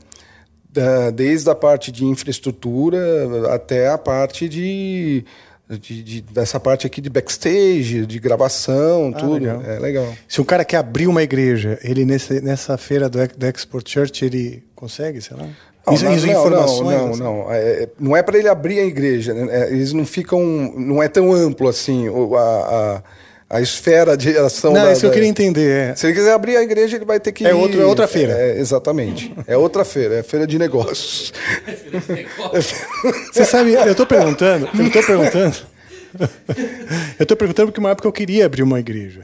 [0.70, 2.98] Da- desde a parte de infraestrutura
[3.54, 5.24] até a parte de,
[5.78, 9.34] de- de- dessa parte aqui de backstage, de gravação, tudo.
[9.34, 9.62] legal.
[9.62, 10.14] É legal.
[10.28, 14.24] Se um cara quer abrir uma igreja, ele nesse, nessa feira do, do Export Church,
[14.24, 15.46] ele consegue, sei lá?
[15.87, 17.20] Não, Isso- não, isso não, informações, não, assim?
[17.20, 19.34] não, é, é- não é para ele abrir a igreja.
[19.34, 19.46] né?
[19.64, 20.42] É, eles não ficam,
[20.76, 23.02] não é tão amplo assim a, a,
[23.48, 24.72] a esfera de ação.
[24.72, 25.90] Não, da, isso que eu queria entender.
[25.90, 25.94] É.
[25.94, 28.09] Se ele quiser abrir a igreja, ele vai ter que É ir- outro- é outra
[28.09, 28.33] feira.
[28.33, 29.35] É, exatamente.
[29.46, 31.33] É outra feira, é feira de negócios.
[33.33, 35.57] Você sabe, eu tô perguntando, eu tô perguntando.
[37.18, 39.22] eu tô perguntando porque uma época eu queria abrir uma igreja.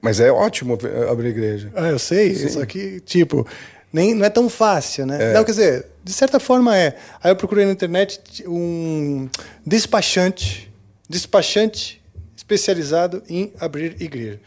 [0.00, 0.78] Mas é ótimo
[1.10, 1.70] abrir igreja.
[1.74, 3.46] Ah, eu sei, só que, tipo,
[3.92, 5.32] nem, não é tão fácil, né?
[5.32, 6.94] Não, quer dizer, de certa forma é.
[7.22, 9.28] Aí eu procurei na internet um
[9.66, 10.70] despachante,
[11.08, 12.02] despachante
[12.44, 14.38] especializado em abrir igreja.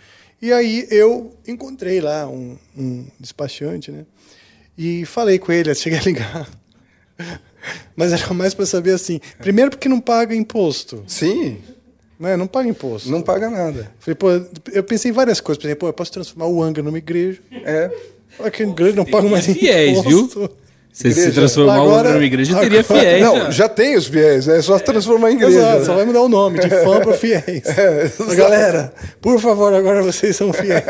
[0.41, 4.05] E aí eu encontrei lá um, um despachante, né?
[4.77, 6.49] E falei com ele, cheguei a ligar.
[7.95, 11.57] Mas era mais para saber assim, primeiro porque não paga imposto, Sim,
[12.19, 12.37] né?
[12.37, 13.09] Não paga imposto.
[13.09, 13.91] não paga nada.
[13.99, 14.29] Falei, pô,
[14.71, 15.59] eu pensei em várias coisas.
[15.59, 17.41] Por exemplo, pô, eu posso transformar o Anga numa igreja.
[17.51, 17.91] É.
[18.39, 20.41] Olha que igreja não paga mais fiéis, imposto.
[20.41, 20.66] Se
[20.97, 21.31] se Igreja.
[21.31, 23.23] transformar Agora- numa igreja, teria agora- fiéis.
[23.23, 23.51] não, já.
[23.51, 24.57] já tem os fiéis, né?
[24.57, 25.59] é só transformar em igreja.
[25.59, 25.85] Exato, né?
[25.85, 27.61] só vai mudar o nome, de fã para fiéis.
[27.65, 28.11] É.
[28.35, 30.83] Galera, por favor, agora vocês são fiéis.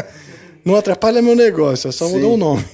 [0.62, 2.34] Não atrapalha meu negócio, é só mudar Sim.
[2.34, 2.64] o nome.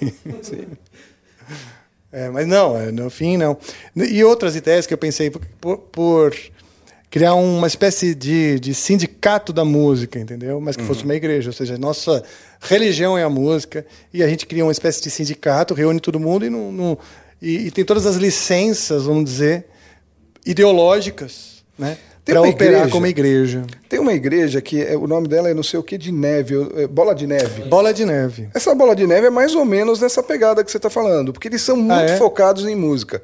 [2.11, 3.57] É, mas não, é, no fim não.
[3.97, 6.35] E outras ideias que eu pensei por, por
[7.13, 10.59] criar uma espécie de, de sindicato da música, entendeu?
[10.61, 10.89] Mas que Uhum.
[10.89, 12.25] fosse uma igreja, ou seja, nossa
[12.59, 16.47] religião é a música e a gente cria uma espécie de sindicato, reúne todo mundo
[16.47, 16.99] e, não, não-
[17.41, 19.67] e, e tem todas as licenças, vamos dizer,
[20.47, 21.97] ideológicas, né?
[22.25, 23.63] Tem Para operar igreja- como igreja.
[23.89, 26.55] Tem uma igreja que é- o nome dela é não sei o que de neve,
[26.77, 27.63] é bola de neve.
[27.65, 28.49] Bola de neve.
[28.55, 31.49] Essa bola de neve é mais ou menos nessa pegada que você está falando, porque
[31.49, 32.17] eles são muito é?
[32.17, 33.21] focados em música.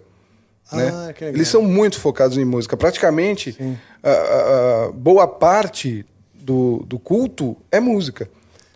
[0.72, 0.90] Né?
[0.92, 1.31] Ah, legal.
[1.31, 2.76] Eles são muito focados em música.
[2.76, 3.57] Praticamente,
[4.02, 6.04] a, a- a boa parte
[6.35, 8.28] do, do culto é música.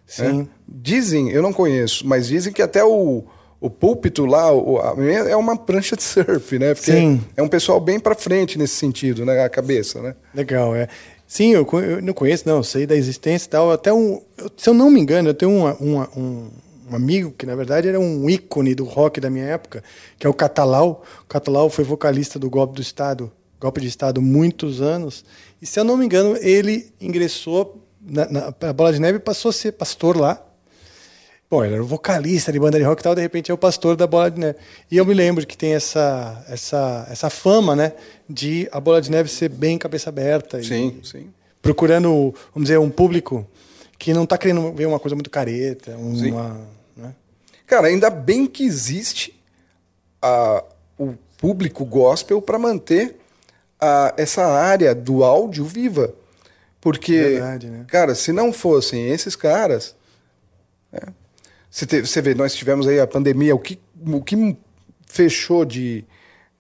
[0.06, 0.22] Sim.
[0.40, 0.46] né?
[0.68, 3.24] Dizem, eu não conheço, mas dizem que até o,
[3.60, 4.94] o púlpito lá o- a-
[5.28, 6.74] é uma prancha de surf, né?
[6.74, 7.20] Porque Sim.
[7.36, 9.42] é um pessoal bem para frente nesse sentido, né?
[9.44, 10.14] A cabeça, né?
[10.34, 10.88] Legal, é.
[11.26, 13.72] Sim, eu, eu não conheço, não, sei da existência e tal.
[13.72, 14.20] Até um,
[14.54, 16.50] se eu não me engano, eu tenho uma, uma, um-
[16.90, 19.82] um amigo que, na verdade, era um ícone do rock da minha época,
[20.18, 21.04] que é o Catalau.
[21.22, 25.24] O Catalau foi vocalista do Golpe do Estado, Golpe de Estado, muitos anos.
[25.60, 29.20] E, se eu não me engano, ele ingressou na, na a Bola de Neve e
[29.20, 30.44] passou a ser pastor lá.
[31.50, 33.94] Bom, ele era vocalista de banda de rock e tal, de repente é o pastor
[33.94, 34.58] da Bola de Neve.
[34.90, 37.92] E eu me lembro que tem essa, essa, essa fama, né,
[38.28, 40.58] de a Bola de Neve ser bem cabeça aberta.
[40.58, 41.26] e- Sim, sim.
[41.60, 43.46] procurando, vamos dizer, um público
[43.98, 46.60] que não está querendo ver uma coisa muito careta, uma,
[46.96, 47.14] né?
[47.66, 49.38] Cara, ainda bem que existe
[50.20, 50.64] a-
[50.98, 53.16] o público gospel para manter
[53.80, 56.12] a- essa área do áudio viva.
[56.80, 57.84] Porque, Verdade, né?
[57.88, 59.94] cara, se não fossem esses caras.
[60.92, 61.00] né,
[61.70, 64.56] Você, te- você vê, nós tivemos aí a pandemia, o que, o que
[65.06, 66.04] fechou de,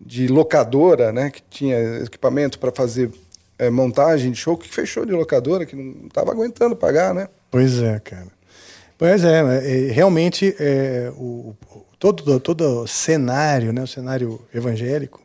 [0.00, 1.30] de locadora, né?
[1.30, 3.10] Que tinha equipamento para fazer
[3.62, 7.28] eh, montagem de show, que fechou de locadora, que não estava aguentando pagar, né?
[7.50, 8.26] Pois é, cara.
[8.98, 11.54] Pois é, é, realmente é, o,
[11.98, 15.20] todo todo o cenário, né, o cenário evangélico,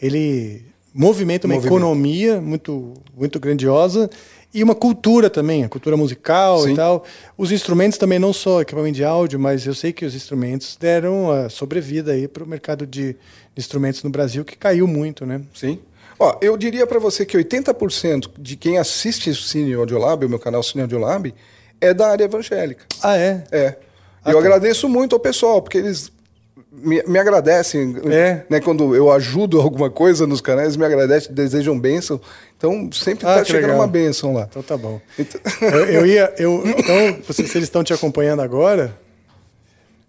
[0.00, 0.64] ele
[0.94, 4.08] movimenta uma economia muito muito grandiosa
[4.52, 6.72] e uma cultura também, a cultura musical Sim.
[6.72, 7.04] e tal.
[7.36, 11.30] Os instrumentos também não só equipamento de áudio, mas eu sei que os instrumentos deram
[11.30, 13.16] a sobrevida aí para o mercado de, de
[13.56, 15.42] instrumentos no Brasil que caiu muito, né?
[15.54, 15.78] Sim.
[16.18, 20.38] Ó, eu diria para você que 80% de quem assiste o Cine Audiolab, o meu
[20.38, 21.32] canal Cine Audiolab,
[21.80, 22.84] é da área evangélica.
[23.02, 23.44] Ah, é?
[23.52, 23.76] É.
[24.24, 24.38] Ah, eu tá.
[24.40, 26.10] agradeço muito ao pessoal, porque eles
[26.72, 27.96] me, me agradecem.
[28.10, 28.42] É.
[28.50, 32.20] Né, quando eu ajudo alguma coisa nos canais, me agradecem, desejam bênção.
[32.56, 33.80] Então, sempre Ah, está que chegando legal.
[33.80, 34.46] uma bênção lá.
[34.50, 35.00] Então tá bom.
[35.16, 36.34] Então- Eu, eu ia.
[36.36, 38.92] Eu, então, vocês, se eles estão te acompanhando agora,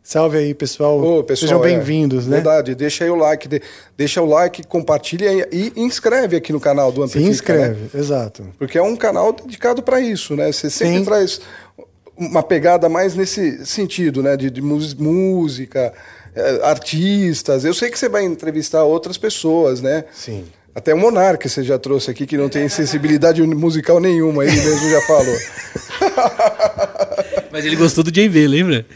[0.09, 0.99] salve aí, pessoal.
[0.99, 2.37] Ô, pessoal, Sejam é, bem-vindos, né?
[2.37, 3.61] Verdade, deixa aí o like, de-
[3.95, 7.53] deixa o like, compartilha e, inscreve aqui no canal do Se Amplifica.
[7.53, 7.59] né?
[7.69, 8.43] inscreve, exato.
[8.57, 10.51] Porque é um canal dedicado para isso, né?
[10.51, 11.05] Você sempre Sim.
[11.05, 11.41] traz
[12.17, 14.35] uma pegada mais nesse sentido, né?
[14.35, 15.93] De, de música,
[16.35, 17.63] eh, artistas.
[17.63, 20.05] Eu sei que você vai entrevistar outras pessoas, né?
[20.11, 20.43] Sim.
[20.73, 24.89] Até o Monarca você já trouxe aqui, que não tem sensibilidade musical nenhuma, ele mesmo
[24.89, 25.35] já falou.
[27.51, 28.87] Mas ele gostou do JV, lembra?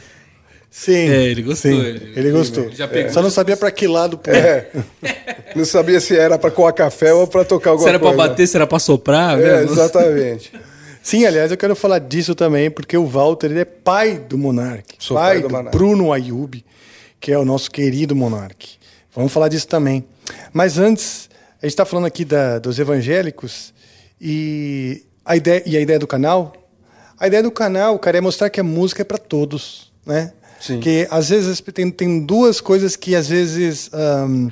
[0.75, 1.07] Sim.
[1.07, 2.71] É, ele gostou, Sim, ele- ele gostou.
[2.71, 3.13] Já pegou.
[3.13, 4.33] Só não sabia para que lado pôr.
[4.35, 4.69] É.
[5.55, 8.27] Não sabia se era para coar café ou para tocar alguma Se era pra coisa.
[8.29, 9.39] bater, se era pra soprar.
[9.39, 10.51] É, exatamente.
[11.03, 14.95] Sim, aliás, eu quero falar disso também, porque o Walter ele é pai do Monark.
[14.97, 15.77] Sou pai pai do do, Monark.
[15.77, 16.65] Bruno Ayub,
[17.19, 18.67] que é o nosso querido Monark.
[19.15, 20.03] Vamos falar disso também.
[20.51, 21.29] Mas antes,
[21.61, 23.71] a gente está falando aqui da- dos evangélicos
[24.19, 26.51] e a, ideia, e a ideia do canal.
[27.19, 30.33] A ideia do canal, cara, é mostrar que a música é para todos, né?
[30.63, 30.79] Sim.
[30.79, 34.47] Que às vezes tem, tem duas coisas que às vezes ahm,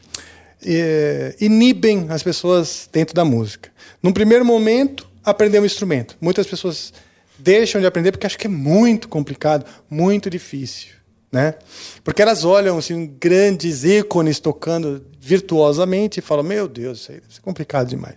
[0.62, 3.72] eh, inibem as pessoas dentro da música.
[4.04, 6.18] Num primeiro momento, aprender um instrumento.
[6.20, 6.92] Muitas pessoas
[7.40, 10.90] deixam de aprender porque acham que é muito complicado, muito difícil,
[11.32, 11.56] né?
[12.04, 17.36] Porque elas olham assim grandes ícones tocando virtuosamente e falam: "Meu Deus, isso aí deve
[17.36, 18.16] ser complicado demais".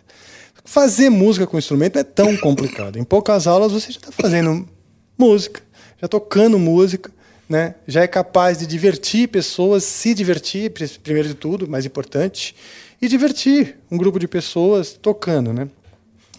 [0.65, 2.99] Fazer música com instrumento é tão complicado.
[2.99, 4.69] Em poucas aulas você já está fazendo
[5.17, 5.61] música,
[6.03, 7.14] já tocando música,
[7.49, 7.75] né?
[7.87, 12.55] Já é capaz de divertir pessoas, se divertir pri- primeiro de tudo, mais importante,
[13.01, 15.69] e divertir um grupo de pessoas tocando, né?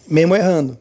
[0.08, 0.78] Mesmo errando.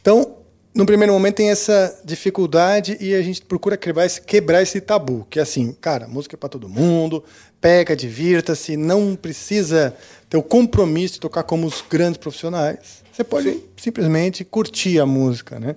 [0.00, 0.36] Então,
[0.74, 5.26] no primeiro momento tem essa dificuldade e a gente procura quebrar esse, quebrar esse tabu,
[5.28, 7.22] que é assim, cara, música é para todo mundo,
[7.60, 9.94] pega, divirta-se, não precisa
[10.30, 13.02] ter o compromisso de tocar como os grandes profissionais.
[13.12, 15.76] Você pode simplesmente curtir a música, né?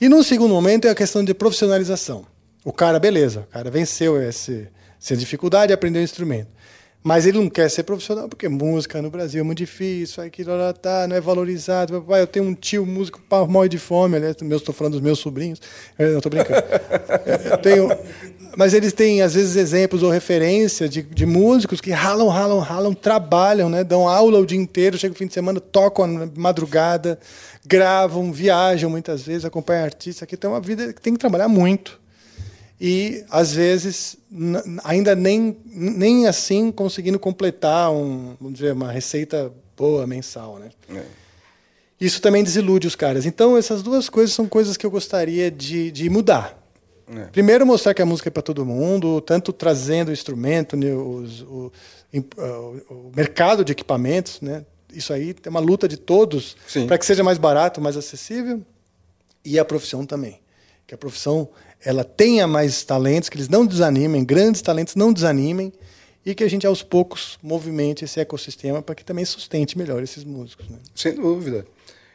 [0.00, 2.24] E no segundo momento é a questão de profissionalização.
[2.64, 4.68] O cara, beleza, o cara venceu esse,
[5.00, 6.48] essa dificuldade e aprendeu o instrumento.
[7.02, 10.72] Mas ele não quer ser profissional porque música no Brasil é muito difícil, aquilo lá
[10.72, 12.02] tá, não é valorizado.
[12.02, 15.20] Papai, eu tenho um tio músico pau, morre de fome, aliás, estou falando dos meus
[15.20, 15.60] sobrinhos.
[15.96, 16.60] Eu não estou brincando.
[17.50, 17.88] Eu tenho,
[18.56, 22.92] mas eles têm, às vezes, exemplos ou referência de, de músicos que ralam, ralam, ralam,
[22.92, 23.84] trabalham, né?
[23.84, 27.18] dão aula o dia inteiro, chega o fim de semana, tocam na madrugada,
[27.64, 30.24] gravam, viajam muitas vezes, acompanham artistas.
[30.24, 31.98] Aqui tem uma vida que tem que trabalhar muito
[32.80, 34.16] e às vezes
[34.84, 40.70] ainda nem, nem assim conseguindo completar um, vamos dizer, uma receita boa mensal, né?
[42.00, 43.26] Isso também desilude os caras.
[43.26, 46.56] Então essas duas coisas são coisas que eu gostaria de, de mudar.
[47.32, 51.40] Primeiro mostrar que a música é para todo mundo, tanto trazendo o instrumento, né, os-
[51.42, 51.72] o,
[52.36, 52.42] ah,
[52.90, 54.64] o- o mercado de equipamentos, né?
[54.92, 58.62] Isso aí é uma luta de todos para que seja mais barato, mais acessível
[59.44, 60.38] e a profissão também.
[60.86, 61.48] Que a profissão
[61.84, 65.72] ela tenha mais talentos, que eles não desanimem, grandes talentos não desanimem,
[66.24, 70.24] e que a gente aos poucos movimente esse ecossistema para que também sustente melhor esses
[70.24, 70.68] músicos.
[70.68, 70.78] Né?
[70.94, 71.64] Sem dúvida.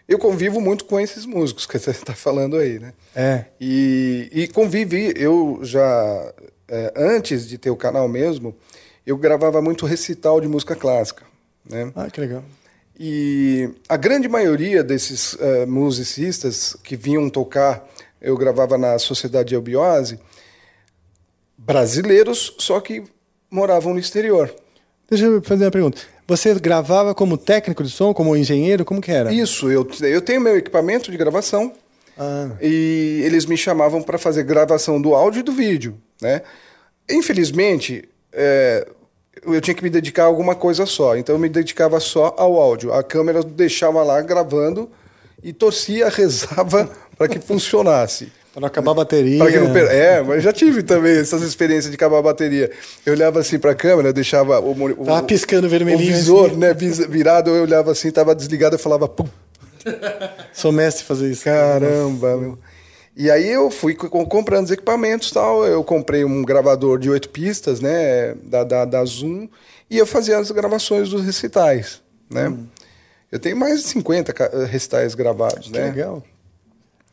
[0.08, 2.94] eu convivo muito com esses músicos que você está falando aí, né?
[3.16, 3.46] É.
[3.60, 6.34] E, e convivi, eu já,
[6.68, 8.56] é, antes de ter o canal mesmo,
[9.06, 11.24] eu gravava muito recital de música clássica,
[11.68, 11.92] né?
[11.96, 12.44] Ah, que legal.
[13.00, 17.90] E a grande maioria desses eh, musicistas que vinham tocar,
[18.24, 20.18] eu gravava na Sociedade Eubiose,
[21.58, 23.04] brasileiros, só que
[23.52, 24.54] moravam no exterior.
[25.10, 26.02] Deixa eu fazer uma pergunta.
[26.26, 28.86] Você gravava como técnico de som, como engenheiro?
[28.86, 29.32] Como que era?
[29.34, 31.74] Isso, eu, eu tenho meu equipamento de gravação
[32.18, 36.42] Ah, e eles me chamavam para fazer gravação do áudio e do vídeo, né?
[37.10, 38.88] Infelizmente, é,
[39.46, 42.58] eu tinha que me dedicar a alguma coisa só, então eu me dedicava só ao
[42.58, 42.94] áudio.
[42.94, 44.90] A câmera deixava lá gravando
[45.44, 46.90] e torcia, rezava
[47.28, 48.32] para que funcionasse.
[48.54, 49.40] para não acabar a bateria.
[49.40, 52.72] Não É, mas já tive também essas experiências de acabar a bateria.
[53.06, 56.58] Eu olhava assim pra câmera, eu deixava o, o, Tava piscando vermelhinho o visor assim.
[56.58, 59.28] né, virado, eu olhava assim, tava desligado, eu falava, pum,
[60.54, 61.44] Sou mestre fazer isso.
[61.44, 62.58] caramba, meu.
[63.16, 65.66] E aí eu fui co- comprando os equipamentos tal.
[65.66, 69.48] Eu comprei um gravador de oito pistas, né, da, da, da Zoom,
[69.90, 72.50] e eu fazia as gravações dos recitais, né.
[72.50, 72.66] Hum.
[73.32, 75.86] Eu tenho mais de 50 ca- recitais gravados, Que né.
[75.86, 76.24] legal.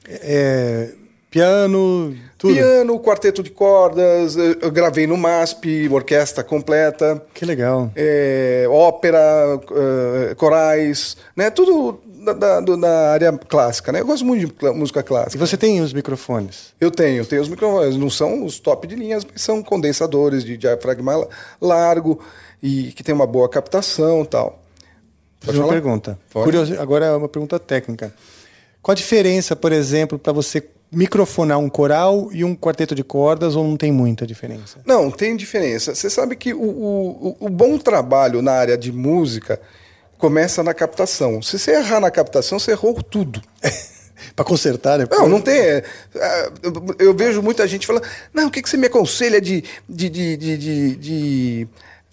[0.08, 0.88] É,
[1.30, 2.54] piano, tudo.
[2.54, 7.22] Piano, quarteto de cordas, eu eu gravei no MASP, orquestra completa.
[7.34, 7.90] Que legal.
[7.94, 9.60] é, ópera,
[10.30, 11.50] eh, corais, né?
[11.50, 14.00] Tudo da, da- da área clássica, né?
[14.00, 15.46] Eu gosto muito de música E clássica.
[15.46, 16.72] você tem os microfones?
[16.80, 20.56] Eu tenho, tenho os microfones, não são os top de linhas, mas são condensadores de
[20.56, 21.28] diafragma la-
[21.60, 22.20] largo
[22.62, 24.60] e que tem uma boa captação e tal.
[25.40, 26.18] Fiz uma pergunta.
[26.30, 26.44] Pode.
[26.44, 28.12] Curioso, agora é uma pergunta técnica.
[28.82, 30.62] Qual a diferença, por exemplo, para você
[30.92, 34.78] microfonar um coral e um quarteto de cordas ou não tem muita diferença?
[34.84, 35.94] Não, tem diferença.
[35.94, 39.60] Você sabe que o, o, o bom trabalho na área de música
[40.18, 41.40] começa na captação.
[41.42, 43.40] Se você errar na captação, você errou tudo.
[44.36, 45.06] para consertar, né?
[45.10, 45.54] Não, não tem.
[45.58, 46.50] é, é,
[46.98, 50.36] eu- vejo muita gente falando, não, o que, que você me aconselha de, de, de,
[50.36, 51.68] de, de- de,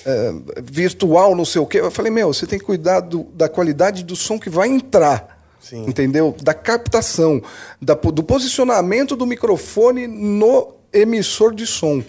[0.06, 1.80] é, virtual, não sei o quê?
[1.82, 5.37] Eu falei, meu, você tem que cuidar do- da qualidade do som que vai entrar.
[5.60, 5.86] Sim.
[5.88, 6.36] Entendeu?
[6.42, 7.42] Da captação,
[7.82, 12.04] da do posicionamento do microfone no emissor de som.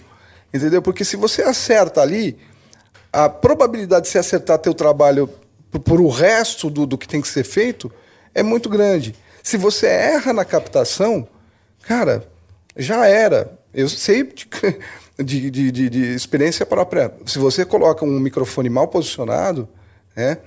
[0.53, 0.81] Entendeu?
[0.81, 2.37] Porque se você acerta ali,
[3.11, 5.29] a probabilidade de você acertar teu trabalho
[5.71, 7.91] por, o resto do, do que tem que ser feito
[8.33, 9.15] é muito grande.
[9.43, 11.27] Se você erra na captação,
[11.83, 12.27] cara,
[12.75, 13.59] já era.
[13.73, 14.47] Eu sei de,
[15.51, 17.13] de, de, de- experiência própria.
[17.25, 19.67] Se você coloca um microfone mal posicionado,
[20.15, 20.37] né,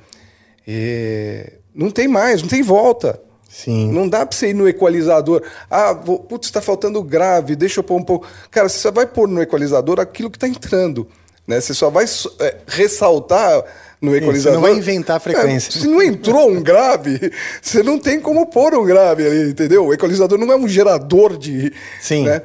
[0.67, 3.21] é, não tem mais, não tem volta.
[3.49, 3.93] Sim.
[3.93, 5.43] Não dá pra você ir no equalizador.
[5.71, 8.27] Ah, vou, putz, tá faltando grave, deixa eu pôr um pouco.
[8.51, 11.07] Cara, você só vai pôr no equalizador aquilo que tá entrando.
[11.47, 11.61] Né?
[11.61, 12.07] Você só vai
[12.41, 13.63] é, ressaltar
[14.01, 14.59] no equalizador.
[14.59, 15.69] você não vai inventar a frequência.
[15.69, 17.31] É, se não entrou um grave,
[17.61, 19.87] você não tem como pôr um grave ali, entendeu?
[19.87, 21.73] O equalizador não é um gerador de.
[22.01, 22.25] Sim.
[22.25, 22.43] Né?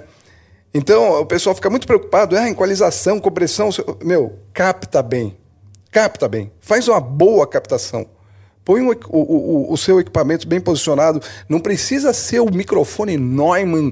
[0.73, 2.37] Então, o pessoal fica muito preocupado.
[2.37, 3.69] Ah, equalização, compressão.
[4.03, 5.37] Meu, capta bem.
[5.89, 6.51] Capta bem.
[6.59, 8.05] Faz uma boa captação.
[8.67, 11.21] Põe o, o- o seu equipamento bem posicionado.
[11.47, 13.91] Não precisa ser o microfone Neumann.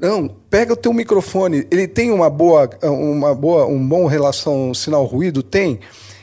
[0.00, 1.66] Não, pega o teu microfone.
[1.70, 5.42] Ele tem uma boa, uma boa, um bom relação sinal-ruído?
[5.42, 5.78] Tem.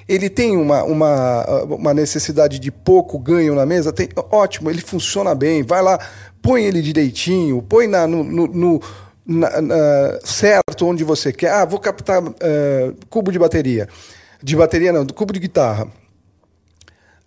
[0.10, 3.94] Ele tem uma, uma, uma necessidade de pouco ganho na mesa?
[3.94, 4.10] Tem.
[4.32, 5.62] Ótimo, ele funciona bem.
[5.62, 6.00] Vai lá,
[6.42, 8.82] põe ele direitinho, põe na, no, no- no-
[9.28, 11.52] na- na- certo onde você quer.
[11.52, 13.88] Ah, vou captar eh, cubo de bateria.
[14.42, 15.88] De bateria não, do cubo de guitarra.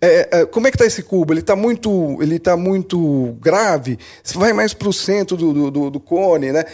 [0.01, 1.33] É, é, como é que tá esse cubo?
[1.33, 3.99] Ele está muito, ele tá muito grave.
[4.23, 6.65] Você vai mais para o centro do, do, do- do cone, né?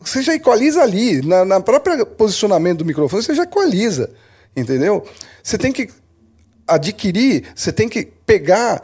[0.00, 4.10] Você já equaliza ali, na, na própria posicionamento do microfone, você já equaliza,
[4.56, 5.04] entendeu?
[5.42, 5.88] Você tem que
[6.66, 8.82] adquirir, você tem que pegar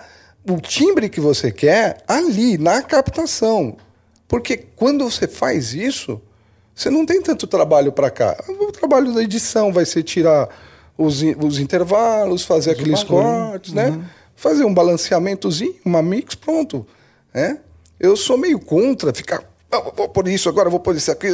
[0.48, 3.76] o timbre que você quer ali, na captação.
[4.26, 6.20] Porque quando você faz isso,
[6.74, 8.36] você não tem tanto trabalho para cá.
[8.48, 10.48] O trabalho da edição vai ser tirar
[10.96, 13.24] os, os intervalos, fazer aqueles barulho.
[13.50, 14.00] cortes, né?
[14.36, 16.86] Fazer um balanceamentozinho, uma mix, pronto.
[17.32, 17.58] Né?
[18.00, 19.42] Eu sou meio contra ficar.
[19.70, 21.28] "Ah, vou pôr isso agora, vou pôr isso aqui.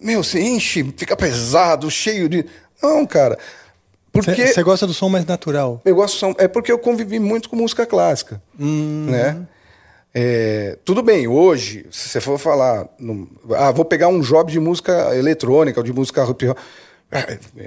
[0.00, 2.44] Meu, você enche, fica pesado, cheio de.
[2.82, 3.38] Não, cara.
[4.12, 4.46] Porque.
[4.48, 5.80] Você gosta do som mais natural?
[5.84, 9.46] Eu gosto são- é porque eu convivi muito com música clássica, né?
[10.12, 14.58] É, tudo bem, hoje, se você for falar, no- ah, vou pegar um job de
[14.58, 16.58] música eletrônica ou de música hip hop,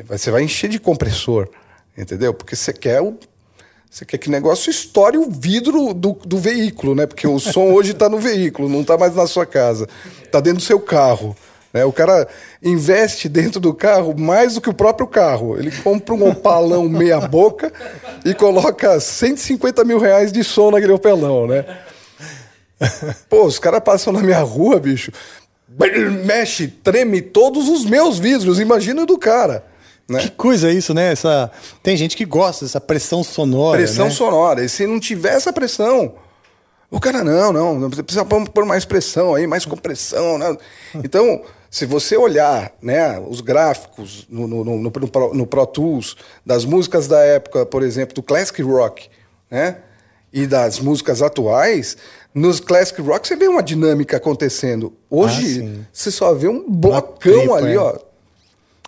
[0.08, 1.50] você vai encher de compressor,
[1.98, 2.34] entendeu?
[2.34, 3.18] Porque você quer o
[3.94, 7.06] você quer que o negócio estoure o vidro do, do veículo, né?
[7.06, 9.88] Porque o som hoje está no veículo, não está mais na sua casa,
[10.24, 11.36] está dentro do seu carro,
[11.72, 11.86] Né?
[11.86, 12.28] O cara
[12.64, 15.60] investe dentro do carro mais do que o próprio carro.
[15.60, 17.72] Ele compra um opalão meia boca
[18.26, 21.64] e coloca 150 mil reais de som naquele opelão, né?
[23.30, 25.12] Pô, os caras passam na minha rua, bicho.
[26.26, 28.60] Mexe, treme todos os meus vidros.
[28.60, 29.66] Imagina o do cara.
[30.08, 30.20] Né?
[30.20, 31.12] Que coisa isso, né?
[31.12, 31.52] Essa...
[31.82, 33.78] Tem gente que gosta dessa pressão sonora.
[33.78, 34.12] Pressão né?
[34.12, 34.64] sonora.
[34.64, 36.16] E se não tiver essa pressão,
[36.92, 40.38] o cara, não, não, não precisa pôr pôr mais pressão aí, mais compressão.
[40.38, 40.58] Né?
[41.04, 46.16] Então, se você olhar né, os gráficos no, no, no, no, Pro- no Pro Tools
[46.46, 49.10] das músicas da época, por exemplo, do Classic Rock,
[49.50, 49.78] né?
[50.34, 51.96] E das músicas atuais,
[52.34, 54.92] nos Classic Rock você vê uma dinâmica acontecendo.
[55.10, 57.78] Hoje, Ah, você só vê um blocão tripa, ali, é.
[57.78, 57.96] ó.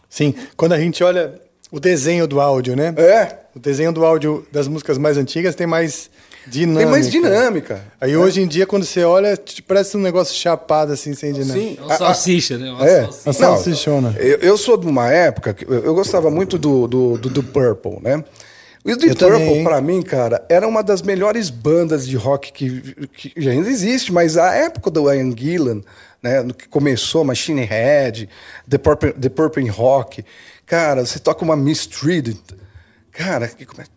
[0.10, 1.40] Sim, quando a gente olha
[1.72, 2.94] o desenho do áudio, né?
[2.98, 6.10] É, O desenho do áudio das músicas mais antigas tem mais
[6.48, 6.82] dinâmica.
[6.84, 7.82] tem mais dinâmica.
[8.02, 11.60] Aí hoje em dia, quando você olha, te- parece um negócio chapado, assim, sem dinâmica.
[11.60, 11.78] Sim.
[11.80, 12.72] É uma salsicha, né?
[12.72, 13.02] Uma É.
[13.04, 13.30] salsicha.
[13.30, 14.16] A salsichona.
[14.18, 17.44] Eu, eu sou de uma época que eu, eu gostava muito do, do, do, do
[17.44, 18.24] Purple, né?
[18.86, 23.08] O Deep Eu Purple, pra mim, cara, era uma das melhores bandas de rock que,
[23.08, 25.82] que ainda existe, mas a época do Ian Gillan,
[26.22, 28.30] né, no que começou, Machine Head,
[28.70, 30.24] The Purple, The Purple Rock,
[30.68, 32.40] cara, você toca uma Mistreated,
[33.12, 33.90] cara, que começa...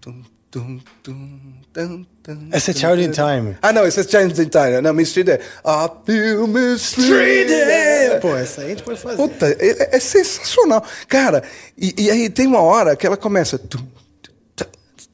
[2.50, 3.10] Essa é Child in.
[3.10, 3.58] Time.
[3.60, 4.80] Ah, não, esse é Child in Time.
[4.80, 5.44] Não, Mistreated é...
[5.64, 8.20] I feel mistreated.
[8.22, 9.16] Pô, essa aí a gente pode fazer.
[9.16, 10.82] Puta, é, é sensacional.
[11.06, 11.42] Cara,
[11.76, 13.58] e, e aí tem uma hora que ela começa.
[13.58, 13.86] tum, tum,
[14.22, 14.26] tum,
[14.56, 14.66] tum,
[14.96, 15.07] tum,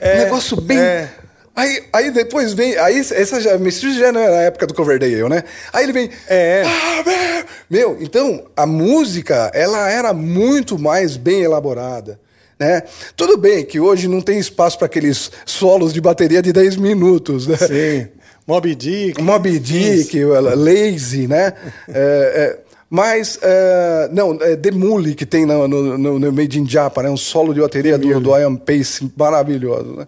[0.00, 0.78] É, um negócio bem.
[0.78, 1.10] é.
[1.56, 2.76] Aí, aí depois vem.
[2.76, 3.58] Aí essa já.
[3.58, 5.42] Já não era a época do Coverdale, né?
[5.72, 6.10] Aí ele vem.
[6.28, 6.62] É.
[6.64, 12.20] "Ah, meu, então a música, ela era muito mais bem elaborada.
[12.60, 12.82] Né?
[13.16, 17.46] Tudo bem que hoje não tem espaço para aqueles solos de bateria de 10 minutos,
[17.46, 17.56] né?
[17.56, 18.08] Sim.
[18.46, 19.20] Moby Dick.
[19.22, 21.52] Moby Dick, Lazy, né?
[21.88, 22.58] É, é,
[22.90, 27.10] mas, é, não, é The Mule que tem no, no, no- Made in Japan, né?
[27.10, 30.06] um solo de bateria do, do Ian Pace maravilhoso, né?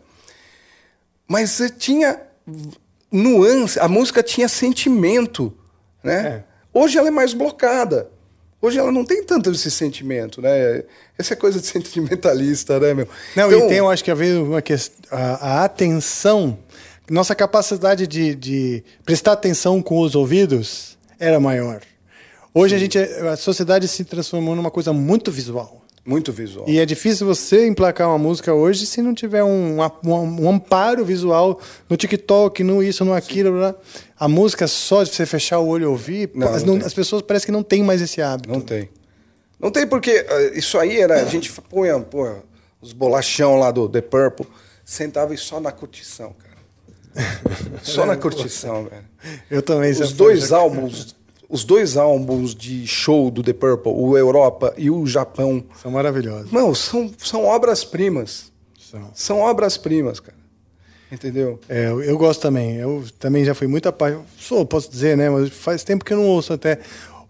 [1.29, 2.21] Mas você tinha
[3.13, 5.53] nuance, a música tinha sentimento,
[6.03, 6.45] né?
[6.73, 8.09] Hoje ela é mais blocada.
[8.63, 10.83] Hoje ela não tem tanto esse sentimento, né?
[11.19, 13.09] Essa é coisa de sentimentalista, né, meu?
[13.37, 14.97] Não, Então, e tem, eu acho que a ver uma questão.
[15.11, 16.59] A, a atenção,
[17.11, 21.81] nossa capacidade de, de prestar atenção com os ouvidos era maior.
[22.53, 25.85] Hoje a gente, a sociedade se transformou numa coisa muito visual.
[26.05, 26.67] Muito visual.
[26.69, 30.13] E é difícil você emplacar uma música hoje se não tiver um, um,
[30.45, 33.53] um amparo visual no TikTok, no isso, no aquilo.
[33.53, 33.75] blá.
[34.19, 36.95] A música só de você fechar o olho e ouvir, Não, as, não não- as
[36.95, 38.49] pessoas parecem que não têm mais esse hábito.
[38.49, 38.89] Não tem.
[39.61, 41.21] Não tem porque eh, isso aí era.
[41.21, 42.37] A gente punha, punha
[42.81, 44.47] os bolachão lá do The Purple,
[44.85, 46.51] sentava e só na curtição, cara.
[47.83, 49.05] Só na curtição, velho.
[49.51, 49.91] Eu também.
[49.91, 51.15] Os dois já- álbuns,
[51.51, 56.51] os dois álbuns de show do The Purple, o Europa e o Japão, São maravilhosos.
[56.53, 58.51] não, são, são obras-primas.
[58.79, 59.11] São.
[59.15, 60.39] São obras-primas, cara.
[61.13, 61.59] Entendeu?
[61.69, 62.77] É, eu, gosto também.
[62.77, 64.27] Eu também já fui muito apaixonado.
[64.39, 65.29] Sou, posso dizer, né?
[65.29, 66.79] Mas faz tempo que eu não ouço até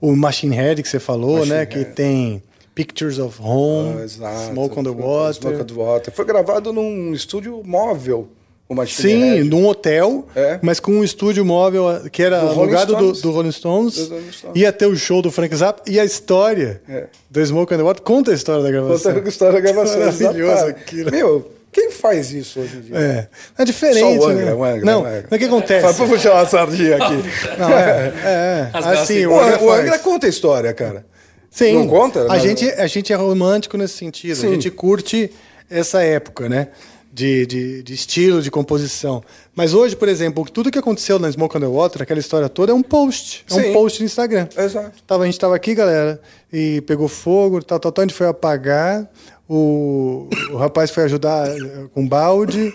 [0.01, 1.67] o Machine Head que você falou, Machine né?
[1.67, 1.93] Que Head.
[1.95, 2.43] tem
[2.75, 4.49] Pictures of Home, Ah.
[4.51, 5.35] Smoke on the Water.
[5.41, 6.13] Smoke on the Water.
[6.15, 8.29] Foi gravado num estúdio móvel,
[8.75, 10.59] Machine Sim, num hotel, É.
[10.63, 13.21] mas com um estúdio móvel que era Do Rolling alugado do, Stones.
[13.23, 13.95] do Rolling Stones.
[13.97, 14.57] Do Rolling Stones.
[14.61, 17.05] Ia ter o show do Frank Zappa e a história É.
[17.31, 19.13] do Smoke on the Water conta a história da gravação.
[19.13, 19.99] Contando a história da gravação.
[20.01, 21.11] Maravilhoso aquilo.
[21.11, 22.97] Meu, quem faz isso hoje em dia?
[22.97, 23.29] É.
[23.59, 24.55] É diferente, Só o Angra, né?
[24.55, 25.29] o Angra, não, o Angra.
[25.31, 25.83] o que acontece?
[25.83, 27.15] Fala pra puxar uma sardinha aqui.
[27.59, 31.05] Não, é, é, Rasgar assim, o Angra, o Angra conta a história, cara.
[31.51, 31.75] Sim.
[31.75, 32.23] Não conta?
[32.23, 34.37] A Mas- gente, a gente é romântico nesse sentido.
[34.37, 34.47] Sim.
[34.47, 35.31] A gente curte
[35.69, 36.69] essa época, né?
[37.13, 39.21] De, de, de estilo, de composição.
[39.53, 42.71] Mas hoje, por exemplo, tudo que aconteceu na Smoke on the Water, aquela história toda,
[42.71, 43.45] é um post.
[43.51, 43.71] É Sim.
[43.71, 44.47] um post no Instagram.
[44.57, 45.03] Exato.
[45.07, 46.21] Tava, a gente estava aqui, galera,
[46.53, 48.03] e pegou fogo, tal, tal, tal.
[48.03, 49.11] A gente foi apagar.
[49.49, 52.73] O, o rapaz foi ajudar eh, com balde.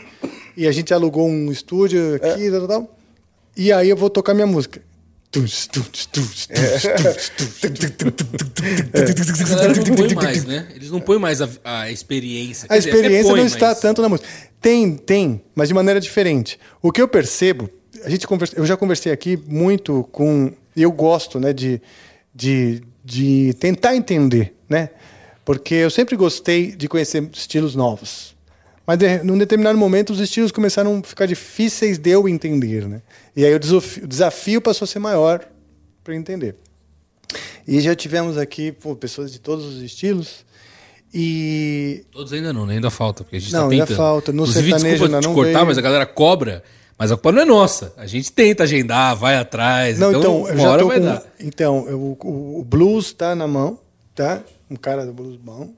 [0.57, 2.95] E a gente alugou um estúdio aqui, tal, tal, tal.
[3.55, 4.81] E aí eu vou tocar minha música.
[9.43, 10.67] A galera não põe mais, né?
[10.75, 12.67] Eles não põem mais a, a experiência.
[12.69, 14.27] A dizer, experiência põe, não está mas- tanto na música.
[14.61, 16.59] Tem, tem, mas de maneira diferente.
[16.81, 17.69] O que eu percebo,
[18.03, 20.51] a gente conversa, eu já conversei aqui muito com.
[20.75, 21.81] Eu gosto né, de,
[22.33, 24.89] de, de tentar entender, né?
[25.45, 28.34] Porque eu sempre gostei de conhecer estilos novos.
[28.87, 33.01] Mas de, num determinado momento os estilos começaram a ficar difíceis de eu entender, né?
[33.35, 35.43] E aí o desafio, o desafio passou a ser maior
[36.03, 36.55] para entender.
[37.67, 40.45] E já tivemos aqui pô, pessoas de todos os estilos.
[41.13, 42.75] E Todos ainda não, né?
[42.75, 44.31] Ainda falta, porque a gente Não, tá ainda falta.
[44.31, 45.65] No Inclusive, sertanejo desculpa te não cortar, veio.
[45.65, 46.63] mas a galera cobra
[46.97, 47.93] Mas a culpa não é nossa.
[47.97, 49.97] A gente tenta agendar, vai atrás.
[49.97, 51.05] Não, então, então, uma eu já hora tô vai com.
[51.05, 51.23] dar.
[51.39, 53.79] Então, eu- o, o blues tá na mão,
[54.13, 54.41] tá?
[54.69, 55.73] Um cara do blues bom.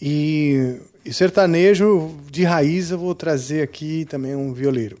[0.00, 0.76] E,
[1.08, 4.98] e sertanejo de raiz eu vou trazer aqui também um violeiro.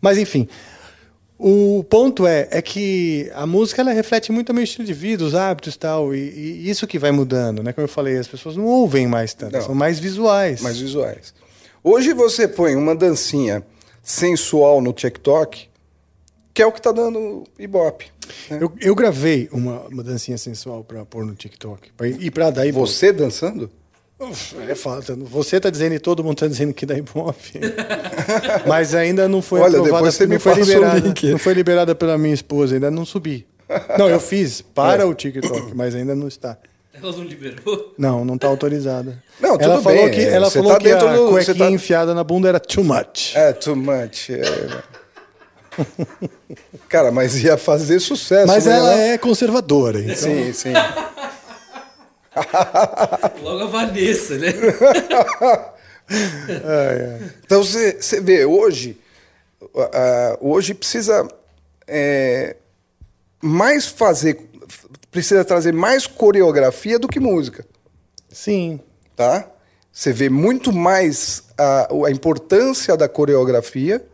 [0.00, 0.48] Mas enfim,
[1.38, 5.24] o ponto é, é que a música ela reflete muito o meu estilo de vida,
[5.24, 7.72] os hábitos e tal, e, e isso que vai mudando, né?
[7.72, 9.62] Como eu falei, as pessoas não ouvem mais tanto, Não.
[9.62, 10.60] são mais visuais.
[10.60, 11.34] mais visuais.
[11.82, 13.64] Hoje você põe uma dancinha
[14.02, 15.68] sensual no TikTok,
[16.54, 18.06] que é o que tá dando ibope.
[18.50, 18.58] né?
[18.60, 21.90] eu, eu gravei uma, uma dancinha sensual pra pôr no TikTok.
[21.96, 23.70] Pra, e pra daí Você dançando?
[24.30, 25.14] Uf, É falta.
[25.16, 27.60] Você tá dizendo e todo mundo tá dizendo que dá ibope.
[28.66, 30.98] Mas ainda não foi Olha, aprovada, depois você não me foi liberada.
[31.00, 31.30] link.
[31.30, 33.46] Não foi liberada pela minha esposa, ainda não subi.
[33.98, 36.58] Não, eu fiz para o TikTok, mas ainda não está.
[36.92, 37.94] Ela não liberou?
[37.96, 39.22] Não, não está autorizada.
[39.40, 41.42] Não, ela tudo falou bem, que é, ela você falou tá que a do- cuequinha
[41.42, 43.34] você tá- enfiada na bunda era too much.
[43.34, 44.28] É, too much.
[44.30, 44.42] é.
[46.88, 48.46] Cara, mas ia fazer sucesso.
[48.46, 48.76] mas né?
[48.76, 50.14] ela é conservadora, então.
[50.16, 50.72] Sim, sim.
[53.42, 54.48] Logo a Vanessa, né?
[57.44, 58.98] Então você, você vê, hoje,
[59.76, 61.26] ah, hoje precisa
[61.86, 62.56] é,
[63.40, 64.48] mais fazer,
[65.10, 67.64] precisa trazer mais coreografia do que música,
[68.28, 68.80] Sim.
[69.16, 69.48] tá?
[69.92, 74.04] Você vê muito mais a, a importância da coreografia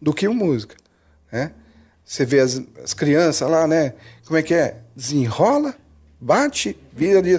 [0.00, 0.76] do que o música,
[1.32, 1.52] né?
[2.04, 3.94] Você vê as, as crianças lá, né?
[4.26, 4.76] Como é que é?
[4.94, 5.74] Desenrola,
[6.24, 7.38] bate, vira ali.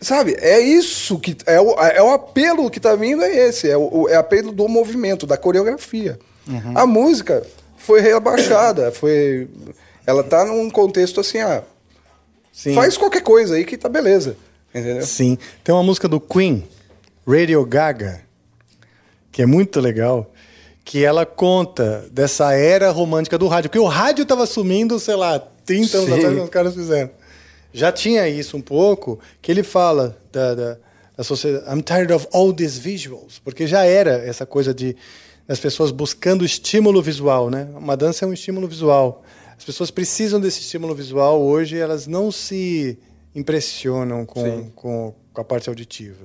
[0.00, 1.36] Sabe, é isso que.
[1.46, 3.68] É o, é o apelo que tá vindo, é esse.
[3.68, 6.18] É o, é o apelo do movimento, da coreografia.
[6.76, 7.44] A música
[7.76, 9.48] foi rebaixada, foi.
[10.06, 11.64] Ela tá num contexto assim, ah,
[12.52, 12.74] Sim.
[12.74, 14.36] faz qualquer coisa aí que tá beleza.
[14.72, 15.02] Entendeu?
[15.02, 15.36] Sim.
[15.64, 16.62] Tem uma música do Queen,
[17.26, 18.20] Radio Gaga,
[19.32, 20.30] que é muito legal,
[20.84, 23.70] que ela conta dessa era romântica do rádio.
[23.70, 26.14] Porque o rádio estava sumindo, sei lá, 30 anos Sim.
[26.14, 27.10] atrás, que os caras fizeram.
[27.78, 30.76] Já tinha isso um pouco, que ele fala da, da,
[31.16, 31.64] da sociedade.
[31.70, 33.38] I'm tired of all these visuals.
[33.38, 34.96] Porque já era essa coisa de
[35.46, 37.68] das pessoas buscando estímulo visual, né?
[37.76, 39.22] Uma dança é um estímulo visual.
[39.56, 42.98] As pessoas precisam desse estímulo visual hoje, elas não se
[43.32, 46.24] impressionam com, com, com a parte auditiva.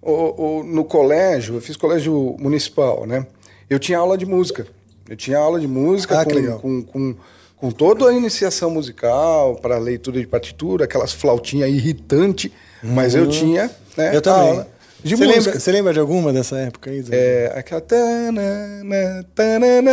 [0.00, 3.26] O- o- no colégio, eu fiz colégio municipal, né?
[3.68, 4.66] Eu tinha aula de música.
[5.08, 7.16] Eu tinha aula de música Ah, com, com, com,
[7.64, 12.50] com toda a iniciação musical, para leitura de partitura, aquelas flautinhas irritantes,
[12.82, 14.14] mas eu tinha né, Uhum.
[14.14, 14.66] Eu também.
[15.02, 15.44] de você, música.
[15.44, 17.02] lembra, você lembra de alguma dessa época aí?
[17.10, 17.80] É, aquela.
[17.80, 19.92] tanana, tanana,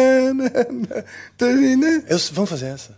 [1.38, 2.04] tanana.
[2.10, 2.90] Eu, vamos fazer essa.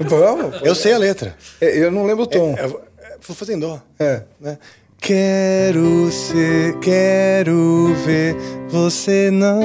[0.00, 0.60] Vamos.
[0.62, 1.34] Eu sei a letra.
[1.60, 2.54] É, Eu não lembro o tom.
[2.56, 2.80] Eu, eu
[3.26, 3.80] vou fazer em dó.
[3.98, 4.22] É.
[4.40, 4.56] né?
[5.00, 8.36] Quero ser, quero ver
[8.68, 9.62] você não.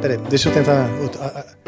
[0.00, 0.90] Peraí, deixa eu tentar.
[1.00, 1.20] outro.
[1.22, 1.60] Ah, ah.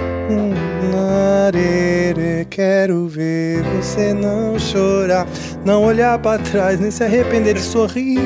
[2.44, 5.26] Quero ver você não chorar,
[5.64, 8.20] não olhar pra trás, nem se arrepender de sorrir.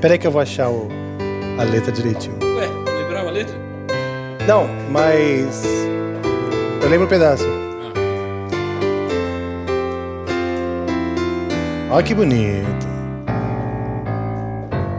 [0.00, 0.88] Peraí que eu vou achar o,
[1.58, 2.36] a letra direitinho.
[2.42, 2.68] Ué,
[3.02, 3.54] lembrava a letra?
[4.46, 5.64] Não, mas.
[6.82, 7.44] Eu lembro o pedaço.
[11.90, 12.86] Olha que bonito.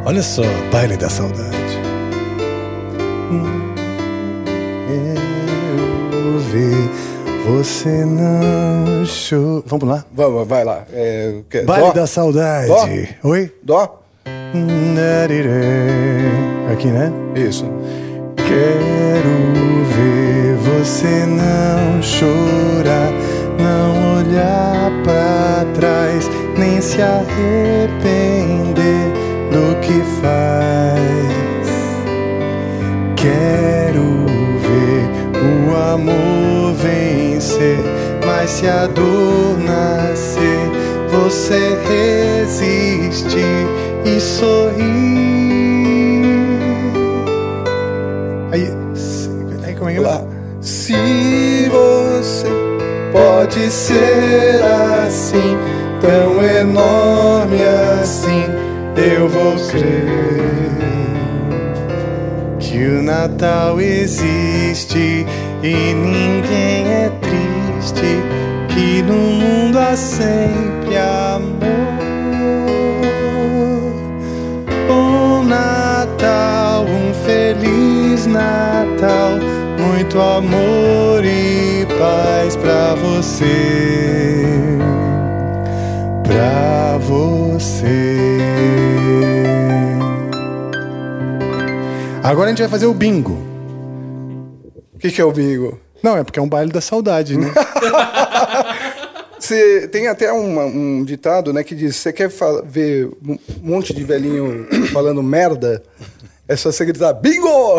[0.06, 1.78] Olha só, baile da saudade.
[3.30, 3.74] Hum,
[4.88, 6.90] Quero ver
[7.48, 9.64] você não chora.
[9.66, 10.06] Vamos lá?
[10.14, 10.84] Vamos, vai lá.
[10.92, 11.94] É, que- Baile dó?
[11.94, 12.68] da saudade.
[12.68, 12.88] Dó?
[13.30, 13.52] Oi?
[13.64, 14.02] Dó?
[16.72, 17.12] Aqui, né?
[17.36, 17.66] Isso.
[18.36, 19.38] Quero
[19.96, 23.12] ver você não chorar,
[23.60, 28.58] não olhar pra trás, nem se arrepender
[29.52, 31.68] do que faz.
[33.16, 34.26] Quero
[34.62, 35.06] ver
[35.42, 36.74] o amor
[38.26, 40.60] mas se a dor nascer,
[41.10, 43.66] você resistir
[44.06, 44.78] e sorrir.
[48.52, 48.74] Aí,
[49.66, 50.24] aí como é que lá.
[50.62, 52.48] Se você
[53.12, 54.62] pode ser
[55.06, 55.58] assim,
[56.02, 57.60] tão enorme
[58.02, 58.44] assim,
[58.96, 60.48] eu vou crer
[62.60, 65.26] que o Natal existe
[65.64, 67.07] e ninguém é
[67.98, 68.22] triste,
[68.70, 71.58] que no mundo há sempre amor.
[74.88, 79.32] Bom Natal, um feliz Natal,
[79.80, 84.46] muito amor e paz pra você,
[86.24, 88.18] pra você.
[92.24, 93.38] Agora a gente vai fazer o bingo.
[94.94, 95.87] O que, que é o bingo?
[96.04, 97.52] Não, é porque é um baile da saudade, né?
[99.40, 102.30] Você tem até uma- um ditado, né, que diz: você quer
[102.66, 105.84] ver um monte de velhinho falando merda?
[106.48, 107.48] É só você gritar bingo!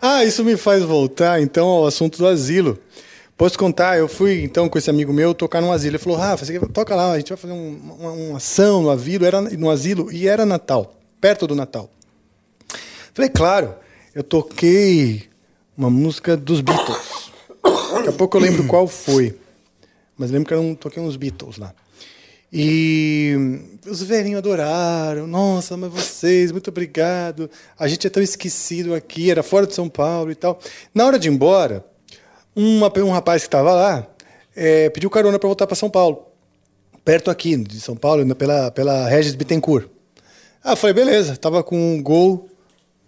[0.00, 2.78] Ah, isso me faz voltar então ao assunto do asilo.
[3.36, 3.98] Posso contar?
[3.98, 5.96] Eu fui então com esse amigo meu tocar num asilo.
[5.96, 8.90] Ele falou: Rafa, você toca lá, a gente vai fazer um- uma, uma ação no
[8.90, 11.90] asilo, era no asilo e era Natal, perto do Natal.
[13.14, 13.74] Falei, claro,
[14.14, 15.24] eu toquei
[15.76, 17.30] uma música dos Beatles.
[17.94, 19.38] Daqui a pouco eu lembro qual foi.
[20.16, 21.74] Mas lembro que eu toquei uns Beatles lá.
[22.52, 23.34] E
[23.86, 25.26] os velhinhos adoraram.
[25.26, 27.50] Nossa, mas vocês, muito obrigado.
[27.78, 30.58] A gente é tão esquecido aqui, era fora de São Paulo e tal.
[30.94, 31.84] Na hora de ir embora,
[32.56, 34.06] uma- um rapaz que estava lá
[34.56, 36.26] eh, pediu carona para voltar para São Paulo.
[37.04, 39.86] Perto aqui, de São Paulo, pela, pela Regis Bittencourt.
[40.70, 41.34] Ah, falei, beleza.
[41.34, 42.46] Tava com um gol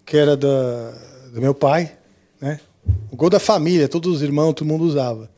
[0.03, 0.93] que era da,
[1.31, 1.91] do meu pai,
[2.41, 2.59] né?
[3.11, 5.29] O gol da família, todos os irmãos, todo mundo usava.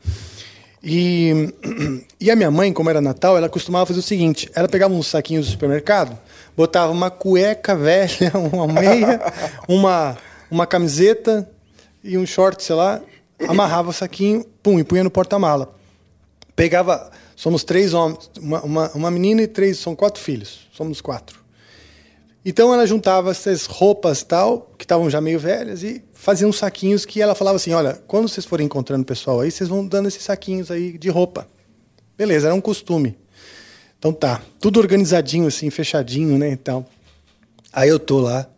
[0.82, 1.52] E,
[2.18, 5.08] e a minha mãe, como era Natal, ela costumava fazer o seguinte: ela pegava uns
[5.08, 6.18] saquinhos do supermercado,
[6.56, 9.20] botava uma cueca velha, uma meia,
[9.68, 10.16] uma,
[10.50, 11.46] uma camiseta
[12.02, 13.02] e um short, sei lá,
[13.46, 15.74] amarrava o saquinho, pum, e punha no porta-mala.
[16.56, 21.43] Pegava, somos três homens, uma, uma, uma menina e três, são quatro filhos, somos quatro.
[22.44, 27.06] Então ela juntava essas roupas tal, que estavam já meio velhas, e fazia uns saquinhos
[27.06, 30.22] que ela falava assim: olha, quando vocês forem encontrando pessoal aí, vocês vão dando esses
[30.22, 31.48] saquinhos aí de roupa.
[32.16, 33.16] Beleza, era um costume.
[33.98, 36.50] Então tá, tudo organizadinho, assim, fechadinho, né?
[36.50, 36.84] Então.
[37.72, 38.48] Aí eu tô lá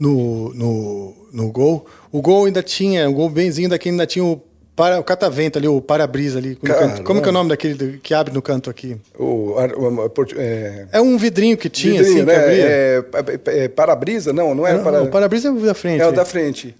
[0.00, 1.86] no, no, no gol.
[2.10, 4.42] O gol ainda tinha, o gol benzinho daqui ainda tinha o,
[4.78, 6.54] para, o catavento ali, o para-brisa ali.
[6.54, 6.88] Caramba.
[6.94, 7.02] canto.
[7.02, 8.96] Como que é o nome daquele que abre no canto aqui?
[9.18, 12.36] O, o- o- é, É um vidrinho que tinha, vidrinho, assim, né?
[12.36, 12.64] abria.
[12.64, 13.04] É,
[13.58, 14.32] é, é para-brisa?
[14.32, 15.02] Não, não é Não, para...
[15.02, 16.00] O para-brisa é o da frente.
[16.00, 16.76] É o da frente.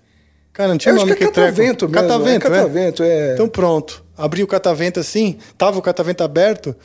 [0.53, 1.51] Cara, não tinha Eu nome acho que é aquele treco.
[1.57, 3.34] catavento mesmo, Catavento, é catavento, é.
[3.34, 4.05] Então pronto.
[4.16, 6.76] Abri o catavento assim, tava o catavento aberto.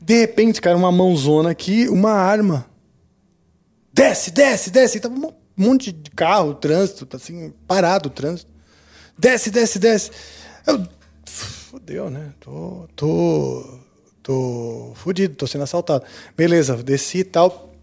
[0.00, 2.64] De repente, cara, uma mãozona aqui, uma arma.
[3.92, 4.96] Desce, desce, desce.
[4.96, 8.50] E tava um monte de carro, trânsito, assim, parado o trânsito.
[9.18, 10.10] Desce, desce, desce.
[10.66, 10.86] Eu.
[11.26, 12.32] Fudeu, né?
[12.40, 12.88] Tô.
[12.94, 13.80] Tô.
[14.24, 16.02] Tô fudido, tô sendo assaltado.
[16.34, 17.74] Beleza, desci e tal.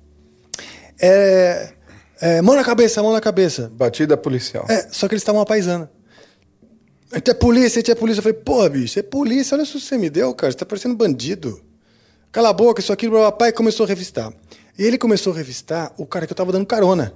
[1.00, 1.74] É,
[2.20, 3.72] é, mão na cabeça, mão na cabeça.
[3.76, 4.66] Batida policial.
[4.68, 5.90] É, só que eles estavam uma paisana.
[7.12, 8.20] A gente é polícia, a gente é polícia.
[8.20, 10.52] Eu falei, pô, bicho, é polícia, olha o que você me deu, cara.
[10.52, 11.62] Você tá parecendo bandido.
[12.32, 14.34] Cala a boca, isso aqui, meu papai começou a revistar.
[14.80, 17.14] E ele começou a revistar o cara que eu tava dando carona.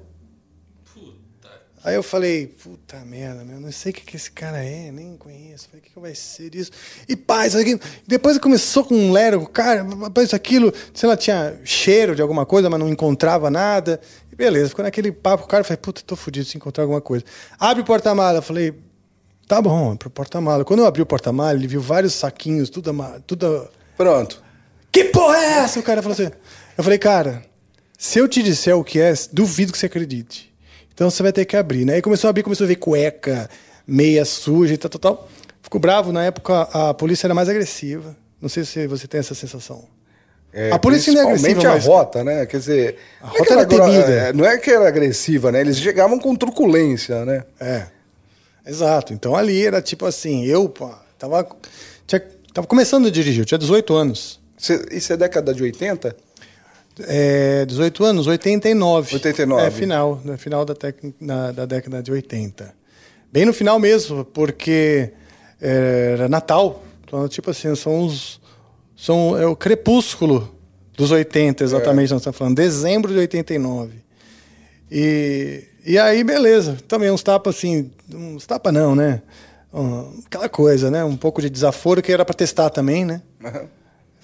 [1.85, 5.15] Aí eu falei, puta merda, meu, não sei o que, que esse cara é, nem
[5.15, 5.67] conheço.
[5.67, 6.71] Falei, o que, que vai ser isso?
[7.07, 7.79] E pá, isso aqui.
[8.07, 9.85] Depois começou com um lero, cara,
[10.23, 14.01] isso aquilo, sei lá, tinha cheiro de alguma coisa, mas não encontrava nada.
[14.33, 17.23] E beleza, ficou naquele papo, o cara falei, puta, tô fudido se encontrar alguma coisa.
[17.59, 18.73] Abre o porta-mala, eu falei,
[19.47, 20.65] tá bom, abre o porta-mala.
[20.65, 24.41] Quando eu abri o porta-mala, ele viu vários saquinhos, tudo, ama- tudo Pronto.
[24.91, 25.79] que porra é essa?
[25.79, 26.31] O cara falou assim.
[26.75, 27.45] Eu falei, cara,
[27.95, 30.51] se eu te disser o que é, duvido que você acredite.
[30.95, 31.93] Então você vai ter que abrir, né?
[31.95, 33.47] Aí começou a abrir, começou a ver cueca,
[33.85, 35.29] meia suja e tal, tal, tal.
[35.61, 38.15] Ficou bravo, na época a polícia era mais agressiva.
[38.41, 39.85] Não sei se você tem essa sensação.
[40.53, 42.45] É, A polícia não é agressiva, a mas- rota, né?
[42.45, 44.11] Quer dizer, A não é rota que era temida.
[44.13, 45.59] é, Não é que era agressiva, né?
[45.61, 47.43] Eles chegavam com truculência, né?
[47.59, 47.87] É.
[48.65, 49.13] Exato.
[49.13, 50.89] Então ali era tipo assim, eu pô,
[51.19, 51.45] tava,
[52.07, 52.21] tinha,
[52.53, 54.39] tava começando a dirigir, eu tinha 18 anos.
[54.57, 56.15] Cê- Isso é década de 80?
[57.01, 59.15] É, 18 anos, 89.
[59.15, 59.61] 89.
[59.67, 60.73] É, final, no final da,
[61.19, 62.73] na- da década de 80.
[63.31, 65.11] Bem no final mesmo, porque
[65.61, 66.83] é, era Natal.
[67.03, 68.39] Então, tipo assim, são os.
[68.95, 70.55] São, é o crepúsculo
[70.95, 72.55] dos 80, exatamente, nós estamos falando.
[72.55, 73.91] Dezembro de 89.
[74.89, 76.77] E, e aí, beleza.
[76.87, 77.91] Também uns tapas assim.
[78.13, 79.21] Uns tapas não, né?
[79.73, 81.03] Um, aquela coisa, né?
[81.03, 83.21] Um pouco de desaforo que era para testar também, né?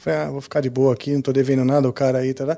[0.02, 2.44] Falei, ah, vou ficar de boa aqui, não tô devendo nada ao cara aí, tá?
[2.44, 2.58] tá.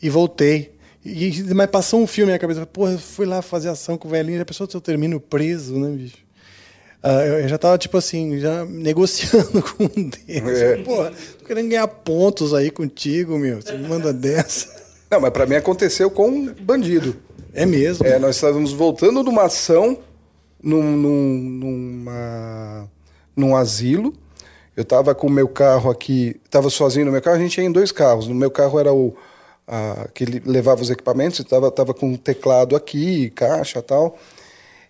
[0.00, 0.72] E voltei.
[1.04, 2.64] E, mas passou um filme na minha cabeça.
[2.64, 5.76] Porra, eu fui lá fazer ação com o velhinho, já pensou se eu termino preso,
[5.80, 6.18] né, bicho?
[7.02, 10.60] Ah, eu, eu já tava, tipo assim, já negociando com deles.
[10.60, 10.76] É.
[10.76, 13.60] Porra, tô querendo ganhar pontos aí contigo, meu.
[13.60, 14.68] Você me manda dessa.
[15.10, 17.16] Não, mas pra mim aconteceu com um bandido.
[17.52, 18.06] É mesmo.
[18.06, 19.98] É, nós estávamos voltando de uma ação
[20.62, 22.88] num, num, numa,
[23.34, 24.14] num asilo.
[24.76, 27.64] Eu estava com o meu carro aqui, estava sozinho no meu carro, a gente ia
[27.64, 28.28] em dois carros.
[28.28, 29.16] No meu carro era o
[29.66, 34.18] a, que levava os equipamentos, estava tava com um teclado aqui, caixa tal.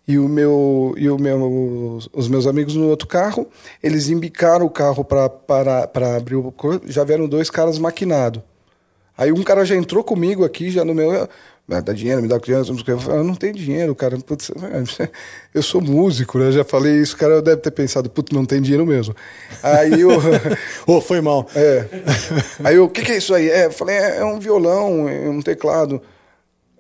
[0.09, 3.47] E o meu e o meu os meus amigos no outro carro,
[3.83, 6.55] eles embicaram o carro para abrir o
[6.87, 8.43] já vieram dois caras maquinados.
[9.19, 11.29] Aí um cara já entrou comigo aqui, já no meu.
[11.69, 12.71] Ah, Dá dinheiro, me dá criança.
[12.71, 14.17] Eu falei, eu não tenho dinheiro, cara.
[14.19, 14.53] Putz,
[15.53, 16.53] eu sou músico, né?
[16.53, 19.15] Já falei isso, o cara deve ter pensado, putz, não tem dinheiro mesmo.
[19.63, 20.11] Aí eu.
[20.87, 21.49] Ô, foi mal.
[21.57, 21.87] É.
[22.63, 23.51] Aí eu, o que, que é isso aí?
[23.51, 26.01] É, eu falei, é, é um violão, é um teclado.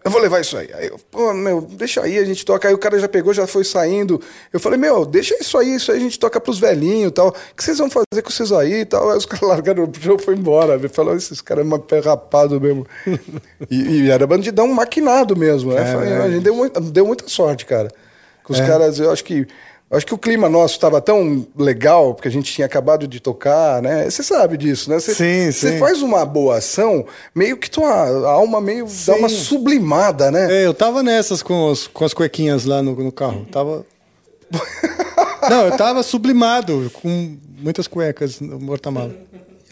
[0.07, 0.68] Eu vou levar isso aí.
[0.72, 2.68] Aí eu, pô, meu, deixa aí, a gente toca.
[2.68, 4.20] Aí o cara já pegou, já foi saindo.
[4.52, 7.28] Eu falei, meu, deixa isso aí, isso aí a gente toca pros velhinhos e tal.
[7.28, 9.11] O que vocês vão fazer com vocês aí e tal?
[9.11, 10.74] Aí os caras largaram o jogo e foi embora.
[10.74, 12.86] Ele falou, esses caras é uma pé rapado mesmo.
[13.70, 15.82] e, e era bandidão maquinado mesmo, né?
[15.82, 16.16] É, Falei, é.
[16.18, 17.90] a gente deu, deu muita sorte, cara.
[18.44, 18.66] Com os É.
[18.66, 19.46] caras, eu acho que.
[19.89, 23.80] Acho que o clima nosso estava tão legal, porque a gente tinha acabado de tocar,
[23.80, 24.11] né?
[24.11, 24.99] Você sabe disso, né?
[24.99, 25.78] Você, Sim, você sim.
[25.78, 29.37] faz uma boa ação, meio que tua alma meio dá uma Sim.
[29.37, 30.62] sublimada, né?
[30.62, 33.47] É, eu tava nessas com, os, com as cuequinhas lá no, no carro.
[33.51, 33.87] Tava.
[35.49, 39.14] Não, eu tava sublimado com muitas cuecas no porta-mala.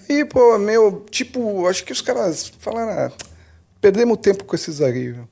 [0.09, 3.13] E, pô, meu, tipo, acho que os caras falaram, ah,
[3.81, 5.29] perdemos tempo com esses aí, viu?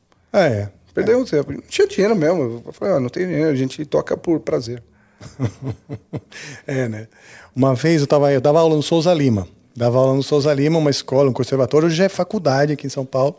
[0.93, 0.95] É.
[0.95, 1.53] Perdemos tempo.
[1.53, 2.62] Não tinha dinheiro mesmo.
[2.66, 4.82] Eu falei, ah, não tem dinheiro, a gente toca por prazer.
[6.66, 7.09] é, né?
[7.55, 9.47] Uma vez eu, tava, eu dava aula no Souza Lima.
[9.74, 11.86] Dava aula no Souza Lima, uma escola, um conservatório.
[11.86, 13.36] Hoje é faculdade aqui em São Paulo.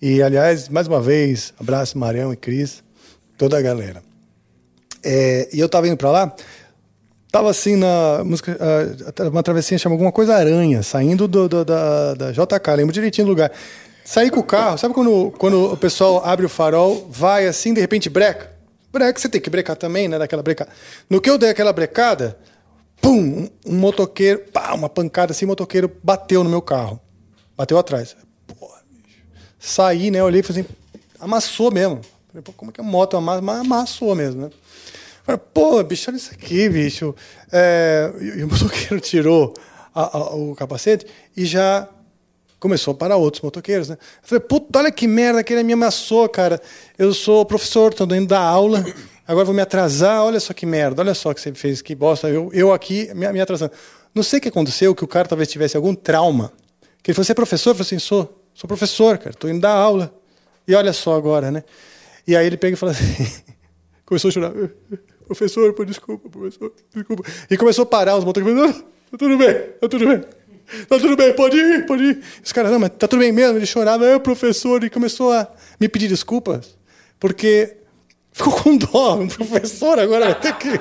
[0.00, 2.82] E, aliás, mais uma vez, abraço Marião e Cris,
[3.38, 4.02] toda a galera.
[5.04, 6.34] É, e eu tava indo pra lá,
[7.30, 8.56] tava assim na música,
[9.30, 13.30] uma travessinha chama alguma coisa aranha, saindo do, do- da, da JK, lembro direitinho do
[13.30, 13.52] lugar.
[14.04, 17.80] Saí com o carro, sabe quando, quando o pessoal abre o farol, vai assim, de
[17.80, 18.50] repente breca?
[18.92, 20.18] Breca, você tem que brecar também, né?
[20.18, 20.70] Daquela brecada.
[21.08, 22.36] No que eu dei aquela brecada,
[23.00, 27.00] pum, um, motoqueiro, pá, uma pancada assim, motoqueiro bateu no meu carro.
[27.56, 28.16] Bateu atrás.
[28.46, 29.18] Porra, bicho.
[29.58, 30.22] Saí, né?
[30.22, 30.70] Olhei e falei assim,
[31.20, 32.00] amassou mesmo.
[32.28, 33.40] Falei, como é que a moto amassa?
[33.40, 34.50] Mas amassou mesmo, né?
[35.24, 37.14] Falei, pô, bicho, olha isso aqui, bicho.
[37.50, 39.54] É, e, e o motoqueiro tirou
[39.94, 41.88] a- a- o capacete e já
[42.62, 43.98] começou a parar outros motoqueiros, né?
[44.00, 46.62] Eu falei, puta, olha que merda que ele me amassou, cara.
[46.96, 48.84] Eu sou professor, tô indo dar aula,
[49.26, 52.28] agora vou me atrasar, olha só que merda, olha só que você fez, que bosta.
[52.28, 53.72] Eu, eu aqui me, me atrasando.
[54.14, 56.52] Não sei o que aconteceu, que o cara talvez tivesse algum trauma.
[57.02, 57.70] Que ele falou, você é professor?
[57.70, 58.38] Eu falei assim, sou.
[58.54, 60.14] Sou professor, cara, tô indo dar aula.
[60.68, 61.64] E olha só agora, né?
[62.24, 63.26] E aí ele pega e fala assim,
[64.06, 64.52] começou a chorar.
[65.26, 67.22] Professor, pô, desculpa, professor, desculpa.
[67.50, 68.82] E começou a parar os motoqueiros.
[69.10, 70.22] Tá tudo bem, tá tudo bem.
[70.88, 72.22] Tá tudo bem, pode ir, pode ir.
[72.42, 73.58] Os caras, não, mas tá tudo bem mesmo.
[73.58, 75.46] Ele chorava, é, professor, e começou a
[75.80, 76.76] me pedir desculpas,
[77.20, 77.76] porque
[78.32, 79.20] ficou com dó.
[79.22, 80.80] O professor agora vai ter que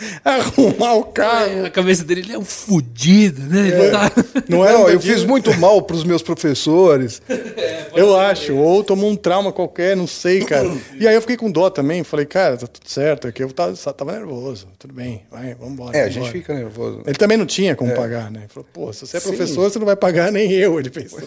[0.24, 1.64] arrumar o carro.
[1.66, 3.68] A cabeça dele ele é um fudido, né?
[3.68, 4.12] Ele tá-
[4.48, 4.72] Não é?
[4.76, 7.20] Não, um eu fiz muito mal pros meus professores.
[7.94, 10.70] Eu acho, ou tomou um trauma qualquer, não sei, cara.
[11.00, 13.74] E aí eu fiquei com dó também, falei, cara, tá tudo certo, aqui eu tava,
[13.74, 15.96] tava nervoso, tudo bem, vai, vambora.
[15.96, 17.00] É, a gente fica nervoso.
[17.06, 18.40] Ele também não tinha como pagar, né?
[18.40, 21.20] Ele falou, pô, se você é professor, você não vai pagar nem eu, ele pensou.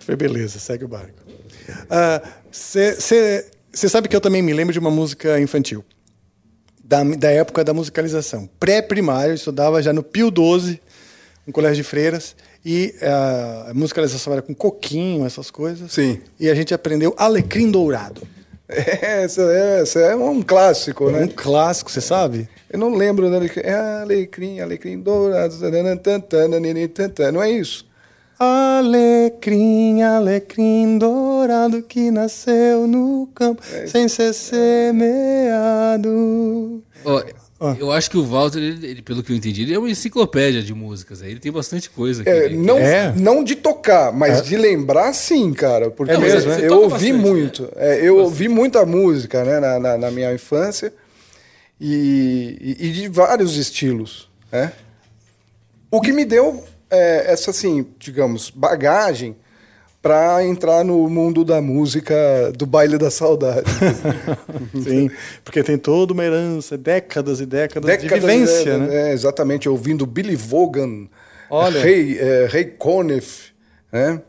[0.00, 1.22] Falei, beleza, segue o barco.
[2.50, 5.84] Você sabe que eu também me lembro de uma música infantil,
[6.82, 8.48] da, da época da musicalização.
[8.58, 10.80] Pré-primário, eu estudava já no Pio 12,
[11.46, 15.92] um colégio de freiras, e ah, a musicalização era com coquinho, essas coisas.
[15.92, 16.20] Sim.
[16.38, 18.22] E a gente aprendeu Alecrim Dourado.
[18.74, 21.28] É, essa, é, essa é um clássico, Um né?
[21.36, 22.48] clássico, você sabe?
[22.70, 23.50] Eu não lembro, né?
[23.56, 25.54] É alecrim, alecrim dourado,
[27.30, 27.86] não é isso?
[28.42, 35.02] Alecrim, alecrim dourado que nasceu no campo sem ser semeado.
[37.64, 37.76] Ah.
[37.78, 40.60] Eu acho que o Walter, ele, ele, pelo que eu entendi, ele é uma enciclopédia
[40.60, 41.22] de músicas.
[41.22, 42.24] Ele tem bastante coisa.
[42.24, 43.14] que É, ele- não, É?
[43.16, 45.88] não de tocar, mas de lembrar sim, cara.
[45.88, 46.56] Porque É mesmo, é?
[46.56, 47.72] Você eu toca ouvi bastante, muito.
[47.76, 50.92] É, eu ouvi muita música né, na, na, na minha infância
[51.80, 54.28] e, e- e de vários estilos.
[54.50, 54.72] Né?
[55.88, 59.34] O que me deu é, essa, assim, digamos, bagagem
[60.02, 62.14] para entrar no mundo da música
[62.54, 63.62] do baile da saudade.
[64.84, 65.10] Sim,
[65.42, 69.10] porque tem toda uma herança, décadas e décadas, Décadas, de vivência, é, né?
[69.10, 71.08] é, exatamente, ouvindo Billy Vaughan,
[71.48, 71.80] Olha.
[71.80, 73.52] Ray, é, Ray Conniff,
[73.90, 74.20] né?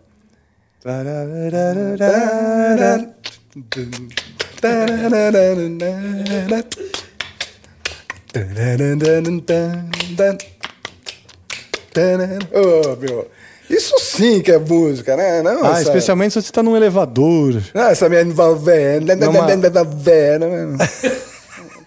[12.53, 13.27] Oh, meu.
[13.69, 15.41] Isso sim que é música, né?
[15.41, 17.61] Não, Ah, essa- especialmente se você está num elevador.
[17.73, 19.07] Não, essa minha envolvendo.
[19.15, 19.41] Numa-
[20.47, 20.77] né?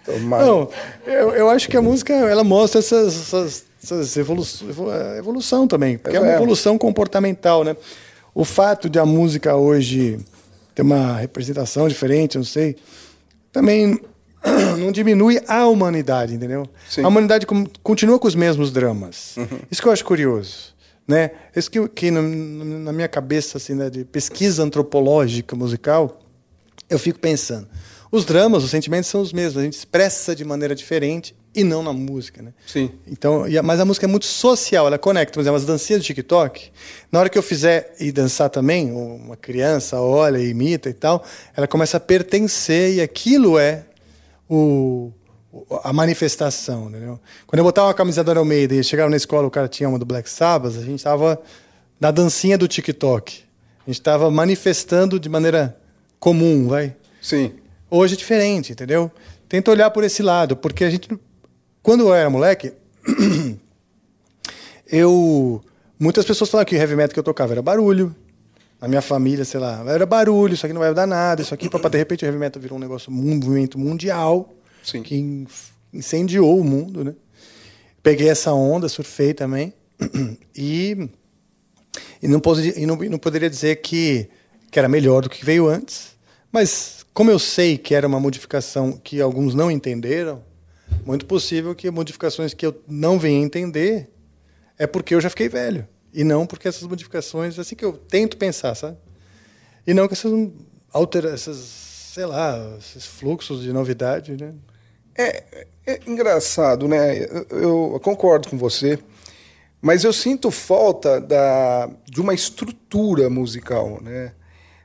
[0.05, 0.69] Tomar- Não,
[1.05, 5.97] eu, eu acho que a música ela mostra essas, essas, essas evolu evo- evolução também,
[5.97, 6.35] porque é uma É.
[6.35, 7.75] evolução comportamental, né?
[8.33, 10.17] O fato de a música hoje
[10.73, 12.75] ter uma representação diferente, não sei,
[13.51, 13.99] também
[14.77, 16.67] não diminui a humanidade, entendeu?
[16.89, 17.03] Sim.
[17.03, 17.45] A humanidade
[17.83, 19.35] continua com os mesmos dramas.
[19.71, 20.75] Isso que eu acho curioso.
[21.07, 21.31] né?
[21.55, 26.19] Isso que, que na, na minha cabeça, assim, né, de pesquisa antropológica musical,
[26.89, 27.67] eu fico pensando.
[28.09, 31.83] Os dramas, os sentimentos são os mesmos, a gente expressa de maneira diferente e não
[31.83, 32.53] na música, né?
[32.65, 32.89] Sim.
[33.05, 35.33] Então, mas a música é muito social, ela conecta.
[35.33, 36.71] Por exemplo, as dancinhas do TikTok,
[37.11, 41.21] na hora que eu fizer e dançar também, uma criança olha e imita e tal,
[41.55, 43.83] ela começa a pertencer e aquilo é
[44.49, 45.11] o,
[45.83, 47.19] a manifestação, entendeu?
[47.45, 49.87] Quando eu botava uma camisa da Iron Maiden e chegava na escola, o cara tinha
[49.89, 51.41] uma do Black Sabbath, a gente estava
[51.99, 53.43] na dancinha do TikTok.
[53.85, 55.77] A gente estava manifestando de maneira
[56.19, 56.95] comum, vai.
[57.21, 57.53] Sim.
[57.89, 59.11] Hoje é diferente, entendeu?
[59.47, 61.09] Tenta olhar por esse lado, porque a gente,
[61.81, 62.73] quando eu era moleque,
[64.87, 65.63] eu
[65.99, 68.15] muitas pessoas falavam que o heavy metal que eu tocava era barulho.
[68.79, 71.67] Na minha família, sei lá, era barulho, isso aqui não vai dar nada, isso aqui,
[71.69, 74.53] papá, de repente o heavy metal virou um negócio, um movimento mundial
[74.83, 75.01] Sim.
[75.01, 75.47] que in-
[75.91, 77.15] incendiou o mundo, né?
[78.03, 79.73] Peguei essa onda, surfei também
[80.55, 81.09] e
[82.21, 84.29] e não, pode, e não, não poderia dizer que,
[84.71, 86.15] que era melhor do que veio antes,
[86.51, 90.43] mas como eu sei que era uma modificação que alguns não entenderam,
[91.03, 94.09] muito possível que modificações que eu não venha entender
[94.77, 95.87] é porque eu já fiquei velho.
[96.17, 98.97] E não porque essas modificações, assim que eu tento pensar, sabe?
[99.85, 100.33] E não que essas
[100.91, 104.55] altera, essas, sei lá, esses fluxos de novidade, né?
[105.15, 107.19] É, é engraçado, né?
[107.51, 108.97] Eu, eu concordo com você,
[109.79, 114.33] mas eu sinto falta da, de uma estrutura musical, né?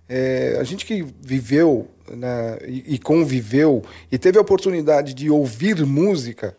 [0.06, 5.82] É, a gente que viveu né, e, e conviveu e teve a oportunidade de ouvir
[5.86, 6.54] música,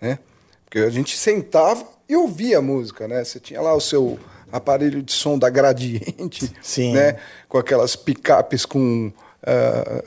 [0.00, 0.18] né?
[0.64, 3.22] Porque a gente sentava e ouvia música, né?
[3.24, 4.18] Você tinha lá o seu
[4.50, 6.92] aparelho de som da Gradiente, Sim.
[6.92, 7.16] né?
[7.48, 9.12] Com aquelas picapes com
[9.46, 10.02] ah,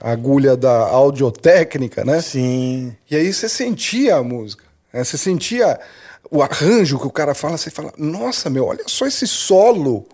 [0.00, 2.20] ah, agulha da audiotécnica, né?
[2.20, 2.96] Sim.
[3.10, 5.02] E aí você sentia a música, né?
[5.02, 5.78] você sentia
[6.30, 10.06] o arranjo que o cara fala, você fala, nossa, meu, olha só esse solo,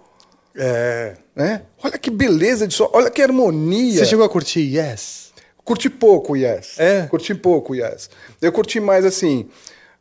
[0.57, 1.14] É.
[1.35, 1.62] né?
[1.82, 3.99] Olha que beleza de solo, olha que harmonia.
[3.99, 5.32] Você chegou a curtir Yes?
[5.64, 6.78] Curti pouco, Yes.
[6.78, 7.07] É?
[7.07, 8.09] Curti pouco, Yes.
[8.41, 9.49] Eu curti mais assim,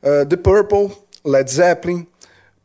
[0.03, 0.91] uh, The Purple,
[1.25, 2.05] Led Zeppelin,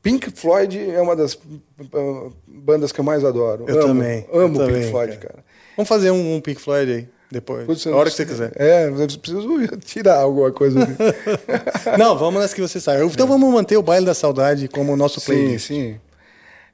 [0.03, 3.65] Pink Floyd é uma das uh, bandas que eu mais adoro.
[3.69, 4.27] Eu amo, também.
[4.33, 5.45] eu Amo também, Pink Floyd, cara.
[5.77, 7.67] Vamos fazer um, um Pink Floyd aí, depois.
[7.67, 8.53] Putz, a hora que você quiser.
[8.57, 10.79] É, eu preciso tirar alguma coisa.
[11.99, 13.05] Não, vamos nas que você sabe.
[13.05, 15.67] Então vamos manter o Baile da Saudade como o nosso Sim, playlist.
[15.69, 16.01] sim.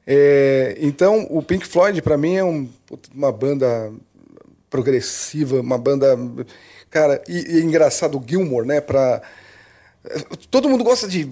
[0.06, 2.68] É, então, o Pink Floyd, para mim, é um-
[3.14, 3.90] uma banda
[4.68, 6.18] progressiva, uma banda.
[6.90, 8.80] Cara, e, e é engraçado o Gilmore, né?
[8.80, 9.22] Pra,
[10.50, 11.28] todo mundo gosta de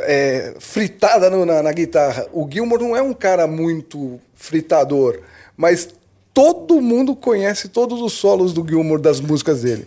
[0.00, 2.26] é, fritada no- na, na guitarra.
[2.32, 5.20] O Gilmore não é um cara muito fritador,
[5.56, 5.88] mas
[6.32, 9.86] todo mundo conhece todos os solos do Gilmore das músicas dele.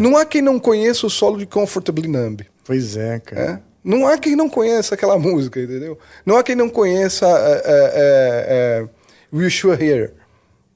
[0.00, 2.42] Não há quem não conheça o solo de Comfortably Numb.
[2.62, 3.40] Pois é, cara.
[3.52, 3.58] É?
[3.82, 5.98] Não há quem não conheça aquela música, entendeu?
[6.26, 8.88] Não há quem não conheça é, é, é,
[9.34, 10.10] Wish You Were Here.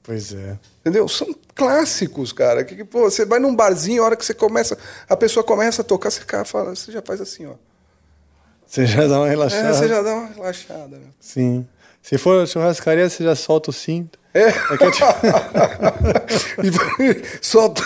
[0.01, 0.57] Pois é.
[0.83, 1.07] Entendeu?
[1.07, 2.61] São clássicos, cara.
[2.65, 4.77] Que, pô, você vai num barzinho, a hora que você começa,
[5.07, 7.53] a pessoa começa a tocar, você, cara, fala, você já faz assim, ó.
[8.67, 9.69] Você já dá uma relaxada.
[9.69, 10.97] É, você já dá uma relaxada.
[10.97, 11.07] Meu.
[11.21, 11.65] Sim.
[12.01, 14.19] Se for churrascaria, você já solta o cinto.
[14.33, 14.51] É.
[14.51, 15.03] que eu te-
[17.41, 17.81] solta,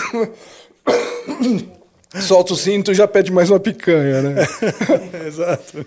[2.22, 4.34] solta o cinto e já pede mais uma picanha, né?
[5.26, 5.86] Exato.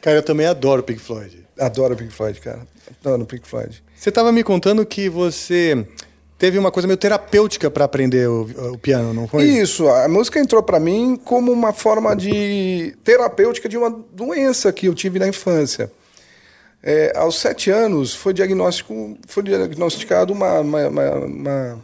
[0.00, 1.44] Cara, eu também adoro Pink Floyd.
[1.58, 2.60] Adoro Pink Floyd, cara.
[3.02, 3.82] Adoro Pink Floyd.
[4.02, 5.86] Você estava me contando que você
[6.36, 9.44] teve uma coisa meio terapêutica para aprender o, o piano, não foi?
[9.44, 14.86] Isso, a música entrou pra mim como uma forma de terapêutica de uma doença que
[14.86, 15.88] eu tive na infância.
[16.82, 21.78] É, aos sete anos foi, diagnóstico, foi diagnosticado uma- uma- uma-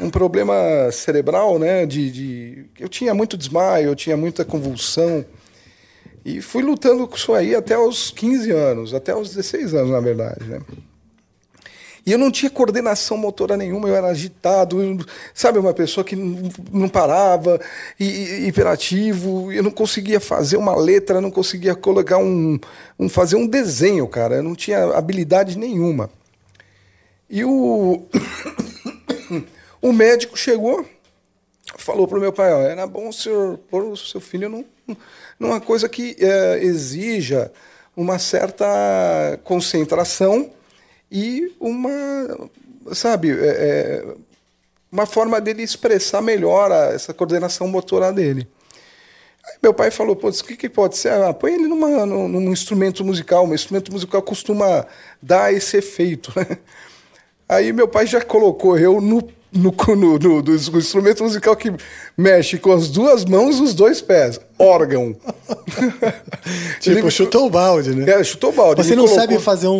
[0.00, 0.54] um problema
[0.90, 1.84] cerebral, né?
[1.84, 5.22] De, de- eu tinha muito desmaio, eu tinha muita convulsão.
[6.24, 10.00] E fui lutando com isso aí até os 15 anos, até os 16 anos, na
[10.00, 10.60] verdade, né?
[12.08, 14.96] E eu não tinha coordenação motora nenhuma, eu era agitado, eu-
[15.34, 17.60] sabe, uma pessoa que não, não parava,
[18.00, 22.58] e, e- hiperativo, eu não conseguia fazer uma letra, não conseguia colocar um,
[22.98, 26.08] um fazer um desenho, cara, eu não tinha habilidade nenhuma.
[27.28, 28.02] E o
[29.82, 30.86] o médico chegou,
[31.76, 34.64] falou pro meu pai, ó, era bom o senhor pôr o seu filho num,
[35.38, 37.52] numa coisa que eh, exija
[37.94, 38.64] uma certa
[39.44, 40.56] concentração
[41.10, 42.48] e uma,
[42.92, 44.14] sabe, é, é,
[44.90, 48.48] uma forma dele expressar melhor a- essa coordenação motora dele.
[49.44, 51.12] Aí meu pai falou, pô, o que, que pode ser?
[51.12, 54.86] Ah, põe ele numa, num, num instrumento musical, um instrumento musical costuma
[55.22, 56.32] dar esse efeito?
[57.48, 61.72] Aí meu pai já colocou eu no no, no, no, do instrumento musical que
[62.16, 64.40] mexe com as duas mãos e os dois pés.
[64.58, 65.14] Órgão.
[66.80, 68.10] Tipo, Ele- chutou o balde, né?
[68.10, 68.82] É, chutou o balde.
[68.82, 69.72] Você não colocou- sabe fazer um-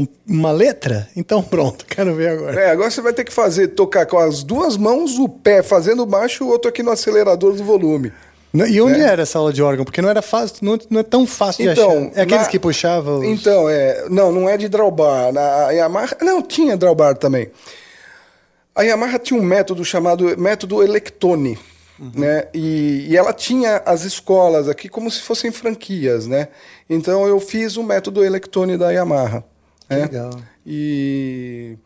[0.00, 1.08] um- uma letra?
[1.16, 2.60] Então pronto, quero ver agora.
[2.60, 6.04] É, agora você vai ter que fazer, tocar com as duas mãos, o pé fazendo
[6.04, 8.12] baixo, o outro aqui no acelerador do volume.
[8.52, 9.04] Não, E onde É.
[9.04, 9.84] era essa aula de órgão?
[9.84, 12.18] Porque não era fácil, não, não é tão fácil de Então, achar.
[12.18, 13.20] É aqueles na- que puxavam.
[13.20, 15.32] os- Então, é, não, não é de drawbar.
[15.32, 17.48] Na a Yamaha, não, tinha drawbar também.
[18.74, 21.58] A Yamaha tinha um método chamado método Electone,
[21.98, 22.12] Uhum.
[22.14, 22.48] né?
[22.54, 26.48] E, e ela tinha as escolas aqui como se fossem franquias, né?
[26.88, 29.44] Então eu fiz o método Electone da Yamaha.
[29.88, 29.96] né?
[30.04, 30.30] legal.
[30.64, 31.76] E,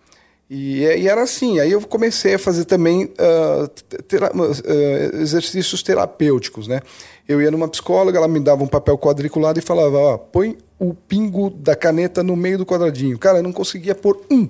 [0.49, 1.59] e, e era assim.
[1.59, 3.69] Aí eu comecei a fazer também ah,
[4.07, 6.81] tera- ah, exercícios terapêuticos, né?
[7.27, 10.95] Eu ia numa psicóloga, ela me dava um papel quadriculado e falava: ó, põe o
[10.95, 13.19] pingo da caneta no meio do quadradinho.
[13.19, 14.49] Cara, eu não conseguia pôr um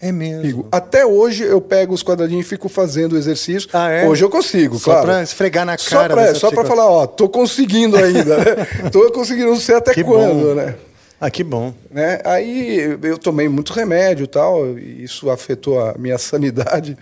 [0.00, 0.68] É mesmo.
[0.70, 3.68] Até hoje eu pego os quadradinhos e fico fazendo o exercício.
[3.72, 4.06] Ah, é?
[4.06, 5.06] Hoje eu consigo, Só claro.
[5.06, 6.68] pra esfregar na Só cara pra, só pra psicóloga.
[6.68, 8.44] falar, ó, tô conseguindo ainda, né?
[8.92, 10.54] tô conseguindo, não sei até Que quando, bom.
[10.54, 10.74] né?
[11.18, 11.72] Ah, que bom.
[11.90, 12.20] né?
[12.26, 16.94] Aí eu tomei muito remédio e tal, e isso afetou a minha sanidade.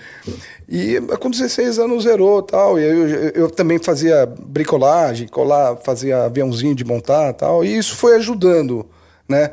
[0.69, 2.79] E com 16 anos zerou tal.
[2.79, 7.65] E eu, eu também fazia bricolagem, colar, fazia aviãozinho de montar tal.
[7.65, 8.87] E isso foi ajudando,
[9.29, 9.51] né?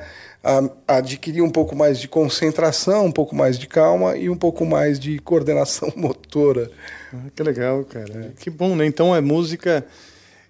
[0.87, 4.99] Adquirir um pouco mais de concentração, um pouco mais de calma e um pouco mais
[4.99, 6.69] de coordenação motora.
[7.13, 8.33] Ah, que legal, cara.
[8.39, 8.85] Que bom, né?
[8.85, 9.85] Então é música.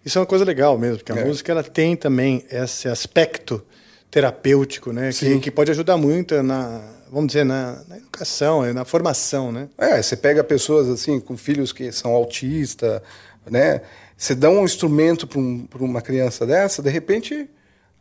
[0.05, 1.25] Isso é uma coisa legal mesmo, porque a É.
[1.25, 3.61] música ela tem também esse aspecto
[4.09, 5.09] terapêutico, né?
[5.09, 5.39] Que, Sim.
[5.39, 6.81] que pode ajudar muito na,
[7.11, 9.67] vamos dizer, na, na educação, na formação, né?
[9.77, 13.01] É, você pega pessoas assim com filhos que são autistas,
[13.49, 13.81] né?
[14.17, 17.49] Você dá um instrumento para um, uma criança dessa, de repente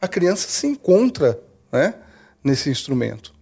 [0.01, 1.39] a criança se encontra,
[1.73, 1.95] né?
[2.43, 3.33] Nesse instrumento.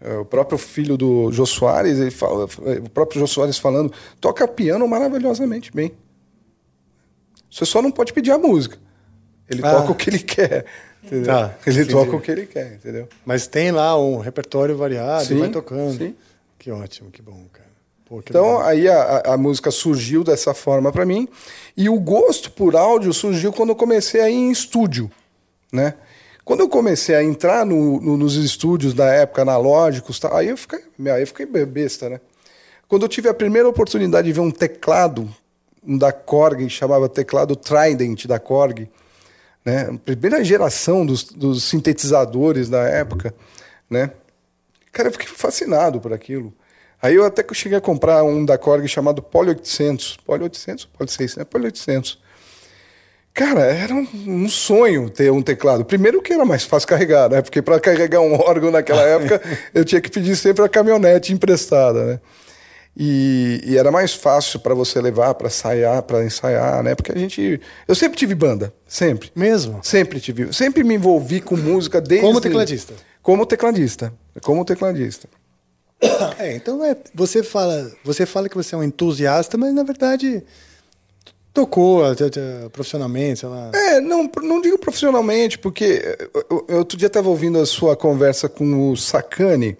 [0.00, 4.46] É, O próprio filho do Jô Soares, ele fala, o próprio Jô Soares falando, toca
[4.48, 5.92] piano maravilhosamente bem.
[7.50, 8.78] Você só não pode pedir a música.
[9.48, 9.70] Ele Ah.
[9.72, 10.64] toca o que ele quer.
[11.02, 11.26] Entendeu?
[11.26, 11.92] Tá, ele entendi.
[11.92, 13.08] toca o que ele quer, entendeu?
[13.26, 15.98] Mas tem lá um repertório variado, Sim, vai tocando.
[15.98, 16.14] sim.
[16.58, 17.68] Que ótimo, que bom, cara.
[18.04, 18.62] Pô, que Então legal.
[18.62, 21.28] aí a, a- a música surgiu dessa forma para mim
[21.76, 25.10] e o gosto por áudio surgiu quando eu comecei a ir em estúdio,
[25.72, 25.94] né?
[26.44, 30.56] Quando eu comecei a entrar no- no- nos estúdios da época analógicos, tá, aí eu
[30.56, 30.80] fiquei,
[31.12, 32.20] aí eu fiquei besta, né?
[32.88, 35.28] Quando eu tive a primeira oportunidade de ver um teclado
[35.84, 38.88] um da Korg, chamava teclado Trident da Korg,
[39.64, 39.98] né?
[40.04, 43.34] Primeira geração dos, dos sintetizadores da época,
[43.88, 44.10] né?
[44.92, 46.52] Cara, eu fiquei fascinado por aquilo.
[47.00, 50.18] Aí eu até que cheguei a comprar um da Korg chamado Poly 800.
[50.24, 50.84] Poly 800?
[50.86, 51.38] Poly 600?
[51.38, 52.18] É Poly 800.
[53.34, 55.84] Cara, era um, um sonho ter um teclado.
[55.84, 57.40] Primeiro que era mais fácil carregar, né?
[57.40, 59.40] Porque para carregar um órgão naquela época,
[59.72, 62.20] eu tinha que pedir sempre a caminhonete emprestada, né?
[62.94, 66.94] E, e era mais fácil para você levar para ensaiar, para ensaiar, né?
[66.94, 67.58] Porque a gente,
[67.88, 69.32] eu sempre tive banda, sempre.
[69.34, 69.80] Mesmo?
[69.82, 72.92] Sempre tive, sempre me envolvi com música desde Como tecladista?
[73.22, 74.12] Como tecladista,
[74.42, 75.28] como tecladista.
[76.38, 80.42] É, então é, você fala, você fala que você é um entusiasta, mas na verdade
[81.52, 83.70] tocou até, até profissionalmente, sei lá.
[83.74, 88.48] É, não, não digo profissionalmente, porque eu, eu outro dia estava ouvindo a sua conversa
[88.48, 89.76] com o Sacani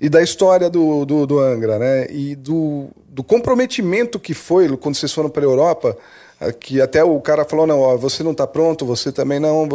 [0.00, 2.06] e da história do, do, do Angra, né?
[2.10, 5.96] E do, do comprometimento que foi quando vocês foram para a Europa,
[6.40, 9.68] eh, que até o cara falou, não, ó, você não está pronto, você também não...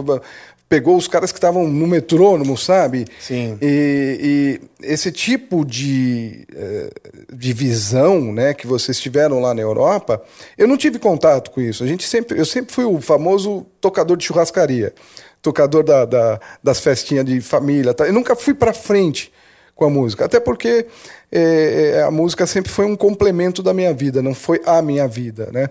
[0.69, 3.05] Pegou os caras que estavam no metrônomo, sabe?
[3.21, 3.57] Sim.
[3.61, 6.89] E, e esse tipo de, eh,
[7.33, 10.21] de visão né, que vocês tiveram lá na Europa,
[10.57, 11.85] eu não tive contato com isso.
[11.85, 14.93] A gente sempre, eu sempre fui o famoso tocador de churrascaria,
[15.41, 17.93] tocador da, da- das festinhas de família.
[17.93, 18.05] Tá?
[18.05, 19.31] Eu nunca fui para frente
[19.73, 20.85] com a música, até porque
[21.31, 25.49] eh, a música sempre foi um complemento da minha vida, não foi a minha vida,
[25.53, 25.69] né?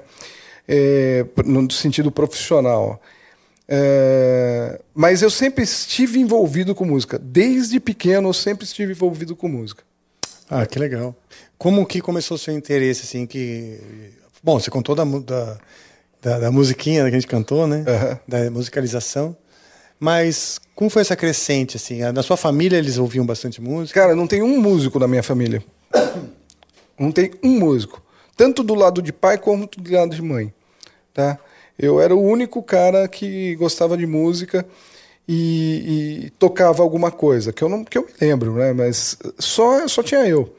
[0.67, 2.99] Eh, no sentido profissional.
[3.69, 7.19] É, mas eu sempre estive envolvido com música.
[7.19, 9.83] Desde pequeno eu sempre estive envolvido com música.
[10.49, 11.15] Ah, que legal.
[11.59, 13.81] Como que começou o seu interesse, assim, que...
[14.43, 15.59] Bom, você contou da, da,
[16.23, 17.85] da, da musiquinha que a gente cantou, né?
[17.87, 18.21] Aham.
[18.29, 19.37] Da musicalização.
[19.99, 22.01] Mas como foi essa crescente, assim?
[22.13, 24.01] Na sua família eles ouviam bastante música?
[24.01, 25.65] Cara, não tem um músico na minha família.
[26.99, 28.03] Não tem um músico.
[28.37, 30.53] Tanto do lado de pai quanto do lado de mãe.
[31.13, 31.39] Tá?
[31.79, 34.67] Eu era o único cara que gostava de música
[35.29, 38.73] e, e tocava alguma coisa, que eu não que eu me lembro, né?
[38.73, 40.51] mas só, só tinha eu.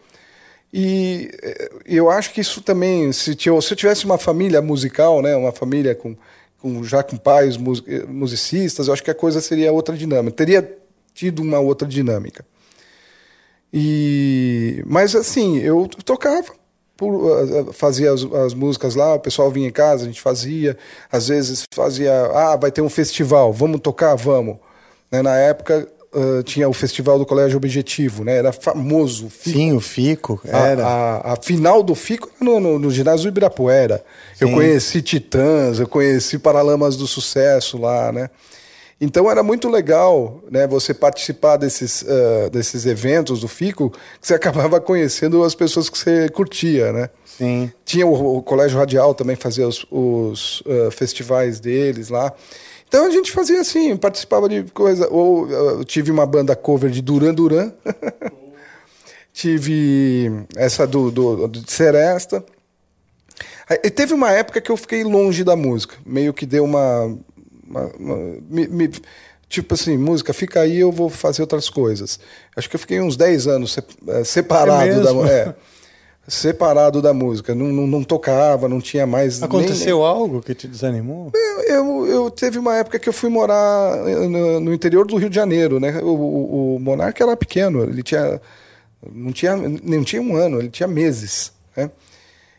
[0.74, 5.22] E eh, eu acho que isso também, se, tinha- se eu tivesse uma família musical,
[5.22, 6.16] né, uma família com,
[6.60, 7.56] com já com pais
[7.88, 10.78] eh, musicistas, eu acho que a coisa seria outra dinâmica, teria
[11.14, 12.46] tido uma outra dinâmica.
[13.74, 16.52] E mas assim, eu tocava,
[16.98, 17.32] por-
[17.70, 20.76] ah, fazia as, as músicas lá, o pessoal vinha em casa, a gente fazia,
[21.12, 24.58] às vezes fazia, ah, vai ter um festival, vamos tocar, vamos.
[25.12, 28.38] Né, na época ah, tinha o festival do Colégio Objetivo, né?
[28.38, 29.30] Era famoso.
[29.30, 30.42] Sim, o Fico.
[30.52, 30.86] A- Era.
[30.88, 34.04] A, a final do FICO no, no, no ginásio do Ibirapuera.
[34.40, 34.54] Eu Sim.
[34.56, 38.30] conheci Titãs, eu conheci Paralamas do Sucesso lá, né?
[39.00, 40.66] Então era muito legal, né?
[40.66, 45.98] Você participar desses, ah, desses eventos do FICO, que você acabava conhecendo as pessoas que
[45.98, 47.10] você curtia, né?
[47.26, 47.72] Sim.
[47.86, 52.34] Tinha o, o Colégio Radial também fazia os, os, ah, festivais deles lá.
[52.88, 55.08] Então a gente fazia assim, participava de coisa.
[55.12, 57.72] Ou eu tive uma banda cover de Duran Duran.
[59.32, 62.44] tive essa do, do, do de Seresta.
[63.84, 65.96] E teve uma época que eu fiquei longe da música.
[66.06, 67.18] Meio que deu uma.
[68.50, 68.92] Me- me-
[69.50, 72.20] tipo assim, música, fica aí, eu vou fazer outras coisas.
[72.56, 75.56] Acho que eu fiquei uns 10 anos eh, separado É da é,
[76.28, 77.56] separado da música.
[77.56, 79.40] Não, não, não tocava, não tinha mais.
[79.40, 81.32] nem- Aconteceu algo que te desanimou?
[81.34, 85.30] eu, eu, eu teve uma época que eu fui morar no, no interior do Rio
[85.30, 86.00] de Janeiro, né?
[86.02, 88.42] O, o, o Monarca era pequeno, ele tinha
[89.14, 91.90] não tinha não tinha um ano, ele tinha meses, né?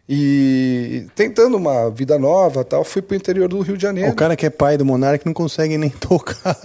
[0.09, 4.11] E tentando uma vida nova, tal, fui pro interior do Rio de Janeiro.
[4.11, 6.57] O cara que é pai do Monark não consegue nem tocar.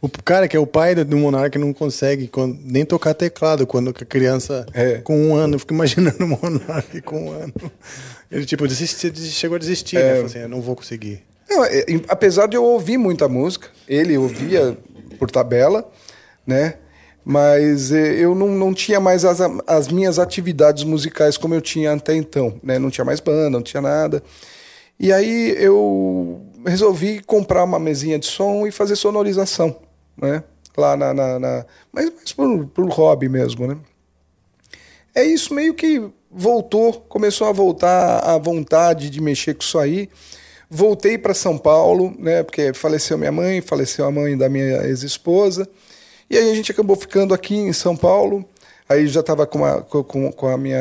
[0.00, 2.30] o cara que é o pai do Monark não consegue
[2.62, 4.98] nem tocar teclado quando a criança É.
[4.98, 5.54] com um ano.
[5.54, 7.52] Eu fico imaginando o Monark com um ano.
[8.30, 10.10] Ele tipo desisti- chegou a desistir, né?
[10.12, 11.22] Falou assim, eu não vou conseguir.
[11.48, 14.76] Não, é, apesar de eu ouvir muita música, ele ouvia
[15.18, 15.90] por tabela,
[16.46, 16.74] né?
[17.30, 21.92] Mas eh, eu não, não tinha mais as, as minhas atividades musicais como eu tinha
[21.92, 22.78] até então, né?
[22.78, 24.22] Não tinha mais banda, não tinha nada.
[24.98, 29.76] E aí eu resolvi comprar uma mesinha de som e fazer sonorização,
[30.16, 30.42] né?
[30.74, 31.12] Lá na...
[31.12, 33.76] na, na- mas mas por, por hobby mesmo, né?
[35.14, 40.08] É isso meio que voltou, começou a voltar a vontade de mexer com isso aí.
[40.70, 42.42] Voltei para São Paulo, né?
[42.42, 45.68] Porque faleceu minha mãe, faleceu a mãe da minha ex-esposa.
[46.30, 48.44] E aí a gente acabou ficando aqui em São Paulo.
[48.88, 50.80] Aí já estava com, a- com, com- a minha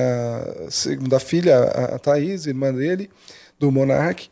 [0.70, 3.10] segunda filha, a, a Thaís, irmã dele,
[3.60, 4.30] do Monark.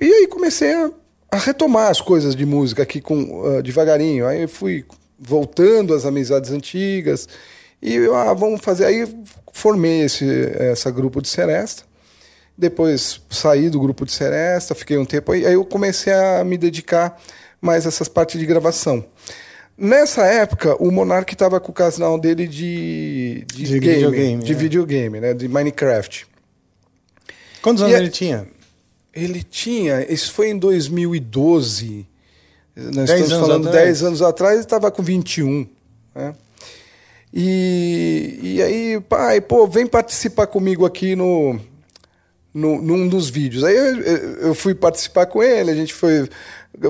[0.00, 0.90] E aí comecei a,
[1.30, 4.26] a retomar as coisas de música aqui com ah, devagarinho.
[4.26, 4.84] Aí fui
[5.18, 7.28] voltando às amizades antigas
[7.82, 8.86] e eu, ah, vamos fazer.
[8.86, 9.06] Aí
[9.52, 10.24] formei esse
[10.58, 11.84] essa grupo de Seresta.
[12.56, 15.46] Depois saí do grupo de Seresta, fiquei um tempo aí.
[15.46, 17.18] Aí eu comecei a me dedicar
[17.60, 19.04] mais a essas partes de gravação.
[19.82, 24.52] Nessa época, o Monark estava com o canal dele de, de, De game, videogame, de
[24.52, 24.54] é.
[24.54, 25.32] videogame, né?
[25.32, 26.26] De Minecraft.
[27.62, 28.46] Quantos E anos é- ele tinha?
[29.14, 32.06] Ele tinha, isso foi em 2012.
[32.76, 33.86] Nós Dez estamos falando atrás?
[33.86, 35.66] 10 anos atrás, ele estava com 21.
[36.14, 36.34] Né?
[37.32, 41.58] E, e aí, pai, pô, vem participar comigo aqui no,
[42.52, 43.64] no, num dos vídeos.
[43.64, 46.28] Aí eu, eu fui participar com ele, a gente foi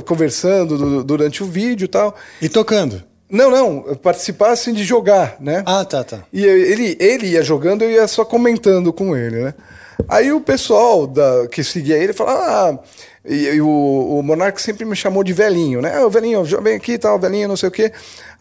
[0.06, 2.14] conversando du- durante o vídeo e tal.
[2.40, 3.02] E tocando?
[3.30, 5.62] Não, não, participar assim de jogar, né?
[5.64, 6.24] Ah, tá, tá.
[6.32, 9.54] E ele, ele ia jogando, eu ia só comentando com ele, né?
[10.08, 12.78] Aí o pessoal da, que seguia ele falava, ah,
[13.24, 15.94] e, e o, o Monark sempre me chamou de velhinho, né?
[15.96, 17.92] Ah, o velhinho, vem aqui tal, velhinho, não sei o quê.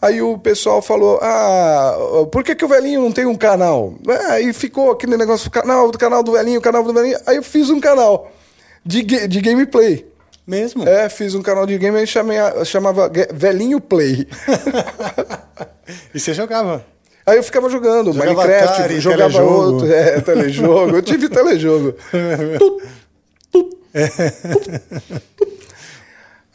[0.02, 1.96] Aí o pessoal falou, ah,
[2.32, 3.94] por que, que o velhinho não tem um canal?
[4.08, 7.18] Ah, Aí ficou aquele negócio, do canal, do canal do velhinho, canal do velhinho.
[7.28, 8.32] Aí eu fiz um canal
[8.84, 10.09] de, de gameplay.
[10.50, 10.90] Mesmo?
[10.90, 12.08] É, fiz um canal de game e
[12.66, 14.28] chamava Velhinho Play.
[16.14, 16.86] E você jogava?
[17.26, 19.74] Aí eu ficava jogando Jogava Minecraft, Atari, jogava telejogo.
[19.74, 20.96] outro, é, telejogo.
[20.96, 21.96] Eu tive telejogo.
[23.52, 23.76] Tut.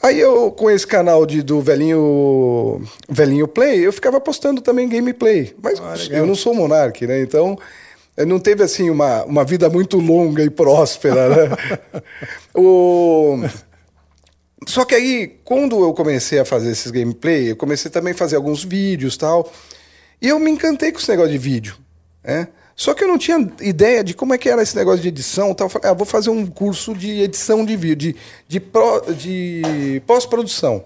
[0.00, 5.52] Aí eu, com esse canal de, do velhinho, velhinho Play, eu ficava postando também gameplay.
[5.60, 7.20] Mas Ah, eu não sou monarque, né?
[7.20, 7.58] Então,
[8.16, 11.56] eu não teve assim uma, uma vida muito longa e próspera, né?
[12.54, 13.40] o...
[14.66, 18.36] Só que aí, quando eu comecei a fazer esses gameplay, eu comecei também a fazer
[18.36, 19.52] alguns vídeos tal.
[20.20, 21.76] E eu me encantei com esse negócio de vídeo.
[22.22, 22.48] Né?
[22.76, 25.54] Só que eu não tinha ideia de como é que era esse negócio de edição
[25.54, 25.66] tal.
[25.66, 28.14] Eu falei, ah, vou fazer um curso de edição de vídeo,
[28.48, 30.84] de, de, de pós-produção.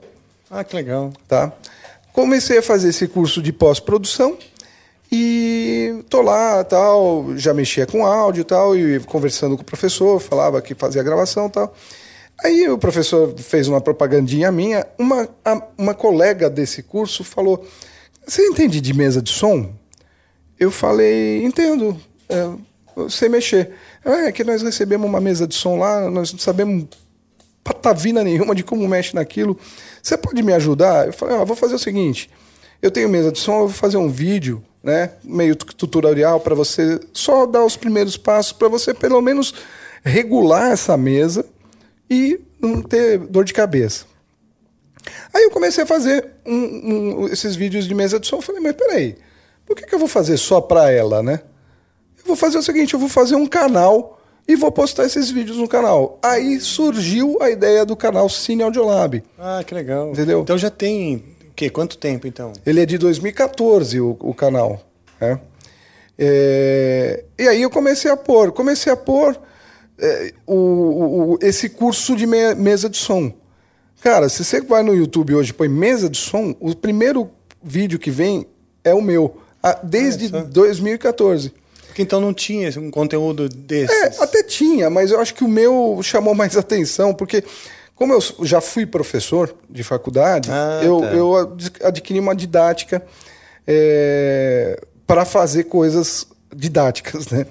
[0.50, 1.12] Ah, que legal.
[1.26, 1.52] Tá?
[2.12, 4.36] Comecei a fazer esse curso de pós-produção
[5.10, 10.60] e tô lá, tal, já mexia com áudio tal, e conversando com o professor, falava
[10.60, 11.74] que fazia gravação e tal.
[12.42, 15.28] Aí o professor fez uma propagandinha minha, uma,
[15.76, 17.64] uma colega desse curso falou,
[18.26, 19.72] você entende de mesa de som?
[20.58, 21.96] Eu falei, entendo,
[22.28, 22.48] é,
[23.08, 23.72] sei mexer.
[24.04, 26.86] "Ah, É que nós recebemos uma mesa de som lá, nós não sabemos
[27.64, 29.58] patavina nenhuma de como mexe naquilo.
[30.02, 31.06] Você pode me ajudar?
[31.06, 32.30] Eu falei, ah, vou fazer o seguinte.
[32.80, 36.54] eu tenho mesa de som, eu vou fazer um vídeo, né, meio tu- tutorial para
[36.54, 39.52] você só dar os primeiros passos para você pelo menos
[40.04, 41.44] regular essa mesa
[42.10, 44.04] e não ter dor de cabeça.
[45.32, 48.36] Aí eu comecei a fazer um- um- esses vídeos de mesa de som.
[48.36, 49.16] Eu falei, mas peraí,
[49.66, 51.40] por que, que eu vou fazer só para ela, né?
[52.18, 55.56] Eu vou fazer o seguinte, eu vou fazer um canal e vou postar esses vídeos
[55.58, 56.18] no canal.
[56.22, 59.22] Aí surgiu a ideia do canal Cine Audiolab.
[59.38, 60.10] Ah, que legal.
[60.10, 60.40] Entendeu?
[60.42, 61.16] Então já tem
[61.48, 61.70] o quê?
[61.70, 62.52] Quanto tempo então?
[62.66, 64.82] Ele é de 2014, o, o canal.
[65.20, 65.38] né?
[66.18, 69.38] É, e aí eu comecei a pôr, comecei a pôr
[69.98, 70.54] é, o,
[71.34, 73.32] o- esse curso de me- mesa de som.
[74.00, 77.30] Cara, se você vai no YouTube hoje e põe mesa de som, o primeiro
[77.62, 78.46] vídeo que vem
[78.84, 79.36] é o meu,
[79.82, 80.42] desde só.
[80.42, 81.52] 2014.
[81.88, 83.90] Porque então não tinha um conteúdo desses.
[84.18, 87.42] É, até tinha, mas eu acho que o meu chamou mais atenção, porque
[87.96, 91.06] como eu já fui professor de faculdade, Ah, eu, tá.
[91.12, 93.04] eu ad- adquiri uma didática
[95.06, 97.46] para fazer coisas didáticas, né?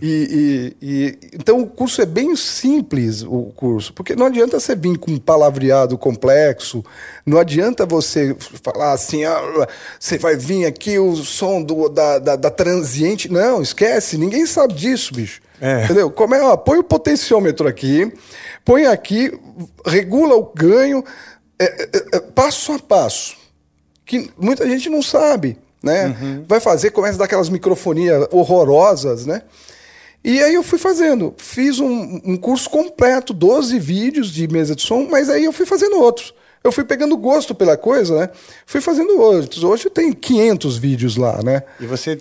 [0.00, 4.74] E, e- e- então o curso é bem simples, o curso, porque não adianta você
[4.74, 6.84] vir com um palavreado complexo,
[7.24, 12.36] não adianta você falar assim, ah, você vai vir aqui o som do, da, da,
[12.36, 13.30] da transiente.
[13.30, 15.40] Não, esquece, ninguém sabe disso, bicho.
[15.60, 15.84] É.
[15.84, 16.10] Entendeu?
[16.10, 18.12] Como é, ó, põe o potenciômetro aqui,
[18.64, 19.32] põe aqui,
[19.86, 21.04] regula o ganho,
[21.58, 23.36] é, é, é, passo a passo
[24.04, 26.44] que muita gente não sabe, né?
[26.48, 29.42] Vai fazer, começa a dar aquelas microfonias horrorosas, né?
[30.24, 34.80] E aí eu fui fazendo, fiz um, um curso completo, 12 vídeos de mesa de
[34.80, 36.32] som, mas aí eu fui fazendo outros.
[36.64, 38.30] Eu fui pegando gosto pela coisa, né?
[38.64, 39.62] Fui fazendo outros.
[39.62, 41.62] Hoje tem 500 vídeos lá, né?
[41.78, 42.16] E você.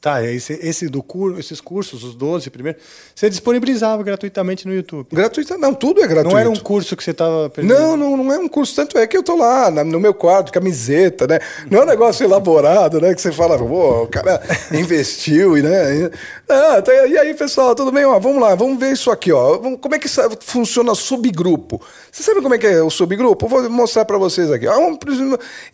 [0.00, 2.78] Tá, esse, esse do cur, esses cursos, os 12 primeiro,
[3.12, 5.08] você disponibilizava gratuitamente no YouTube.
[5.12, 6.30] Gratuito, não, tudo é gratuito.
[6.30, 8.76] Não era um curso que você estava Não, não, não é um curso.
[8.76, 11.40] Tanto é que eu tô lá na- no meu quarto, camiseta, né?
[11.68, 13.12] Não é um negócio elaborado, né?
[13.12, 14.40] Que você fala, pô, o cara
[14.72, 16.10] investiu e, né?
[16.48, 18.04] Ah, tá- e aí, pessoal, tudo bem?
[18.04, 19.58] Ó, vamos lá, vamos ver isso aqui, ó.
[19.78, 20.08] Como é que
[20.44, 21.82] funciona subgrupo?
[22.12, 23.48] Você sabe como é que é o subgrupo?
[23.48, 24.68] Vou mostrar para vocês aqui.
[24.68, 24.96] Ah, um-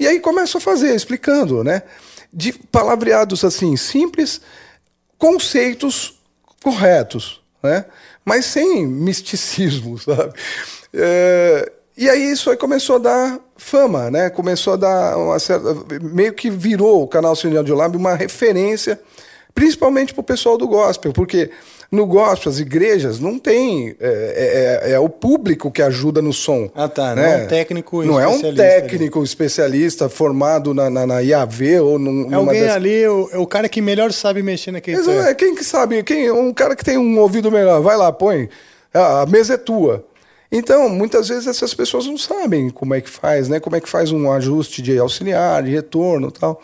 [0.01, 1.83] E aí começo a fazer, explicando, né?
[2.35, 4.41] De palavreados assim, simples,
[5.17, 6.19] conceitos
[6.63, 7.85] corretos, né?
[8.25, 10.33] Mas sem misticismo, sabe?
[10.93, 14.31] É, e aí isso aí começou a dar fama, né?
[14.31, 15.77] Começou a dar uma certa...
[16.03, 19.01] Meio que virou o canal Cine Audiolab uma referência,
[19.55, 21.51] principalmente para o pessoal do gospel, porque
[21.91, 23.95] no gospel, as igrejas, não tem...
[24.01, 26.71] É, é- é o público que ajuda no som.
[26.75, 27.15] Ah, tá.
[27.15, 27.43] Não né?
[27.43, 28.81] é um técnico Não é um especialista ali.
[28.83, 33.39] técnico especialista formado na, na, na IAV ou num, É alguém dessas- ali, o, é
[33.39, 36.03] o cara que melhor sabe mexer naquele Exato, é, quem que sabe?
[36.03, 38.49] Quem, um cara que tem um ouvido melhor, vai lá, põe.
[38.93, 40.05] A mesa é tua.
[40.53, 43.59] Então, muitas vezes essas pessoas não sabem como é que faz, né?
[43.59, 46.63] Como é que faz um ajuste de auxiliar, de retorno e tal.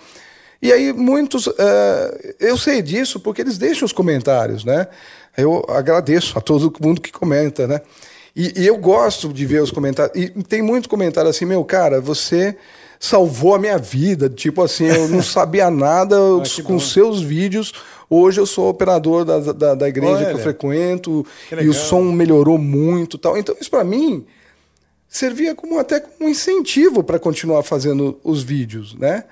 [0.63, 1.49] E aí, muitos.
[1.59, 4.87] eh, eu sei disso porque eles deixam os comentários, né?
[5.37, 7.81] Eu agradeço a todo mundo que comenta, né?
[8.37, 10.17] E, e eu gosto de ver os comentários.
[10.23, 12.57] E tem muito comentário assim, meu, cara, você
[12.99, 14.29] salvou a minha vida.
[14.29, 16.81] Tipo assim, eu não sabia nada Ah, que com bom.
[16.81, 17.73] seus vídeos.
[18.09, 21.73] Hoje eu sou operador da, da, da igreja que Olha, eu frequento que e o
[21.73, 23.39] som melhorou muito tal.
[23.39, 24.27] Então isso para mim
[25.09, 29.25] servia como até como um incentivo para continuar fazendo os vídeos, né?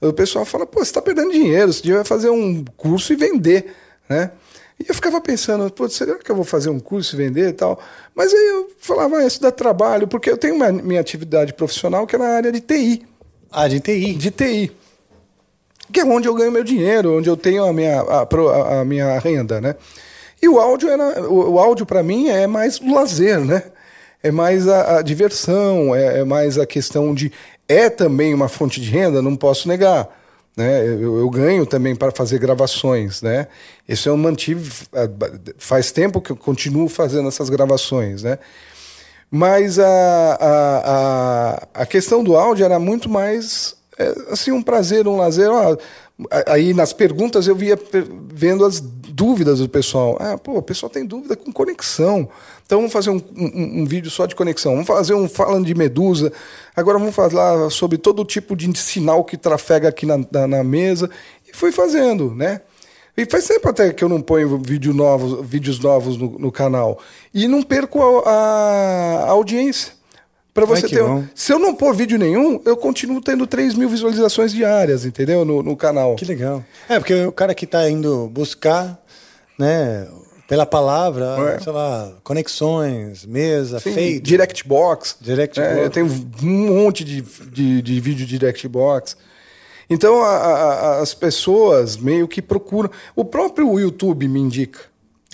[0.00, 3.74] O pessoal fala, pô, você está perdendo dinheiro, você devia fazer um curso e vender,
[4.08, 4.30] né?
[4.78, 7.52] E eu ficava pensando, pô, será que eu vou fazer um curso e vender e
[7.52, 7.78] tal?
[8.14, 12.06] Mas aí eu falava, ah, isso dá trabalho, porque eu tenho uma, minha atividade profissional
[12.06, 13.06] que é na área de TI
[13.52, 14.14] Ah, de TI.
[14.14, 14.72] de TI.
[15.92, 19.18] Que é onde eu ganho meu dinheiro, onde eu tenho a minha, a, a minha
[19.20, 19.76] renda, né?
[20.42, 23.62] E o áudio, era, o, o áudio para mim é mais o lazer, né?
[24.22, 27.30] É mais a, a diversão, é, é mais a questão de...
[27.68, 30.08] É também uma fonte de renda, não posso negar.
[30.56, 30.86] Né?
[30.86, 33.48] Eu, eu ganho também para fazer gravações, né?
[33.88, 34.86] Isso eu mantive...
[34.92, 35.08] ah,
[35.58, 38.38] Faz tempo que eu continuo fazendo essas gravações, né?
[39.30, 39.86] Mas a,
[40.40, 45.50] a, a, a questão do áudio era muito mais é, assim um prazer, um lazer.
[45.50, 45.76] Ó,
[46.46, 47.78] aí nas perguntas eu via
[48.32, 50.16] vendo as dúvidas do pessoal.
[50.20, 52.28] Ah, pô, o pessoal tem dúvida com conexão.
[52.66, 54.72] Então vamos fazer um, um- um vídeo só de conexão.
[54.72, 56.32] Vamos fazer um falando de medusa.
[56.74, 61.10] Agora vamos falar sobre todo tipo de sinal que trafega aqui na, na, na mesa.
[61.48, 62.62] E fui fazendo, né?
[63.16, 66.98] E faz tempo até que eu não ponho vídeo novos, vídeos novos no, no canal.
[67.32, 69.92] E não perco a, a- a audiência.
[70.52, 71.02] Para você Ai, ter.
[71.02, 71.28] um-.
[71.34, 75.44] Se eu não pôr vídeo nenhum, eu continuo tendo 3 mil visualizações diárias, entendeu?
[75.44, 76.14] No, no canal.
[76.16, 76.64] Que legal.
[76.88, 79.00] É, porque o cara que está indo buscar,
[79.58, 80.06] né,
[80.54, 81.60] pela palavra, É.
[81.60, 84.22] sei lá, conexões, mesa, Sim, feito.
[84.22, 85.16] Direct Box.
[85.20, 85.82] Direct É, Box.
[85.82, 86.06] Eu tenho
[86.44, 89.16] um monte de, de, de vídeo Direct Box.
[89.90, 92.88] Então a- a- as pessoas meio que procuram.
[93.16, 94.78] O próprio YouTube me indica.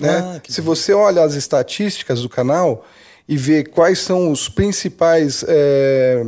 [0.01, 0.16] Né?
[0.18, 2.86] Ah, Se você olha as estatísticas do canal
[3.28, 6.24] e vê quais são os principais é,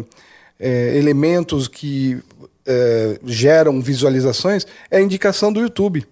[0.61, 2.23] é, elementos que
[2.67, 6.07] é, geram visualizações, é a indicação do YouTube.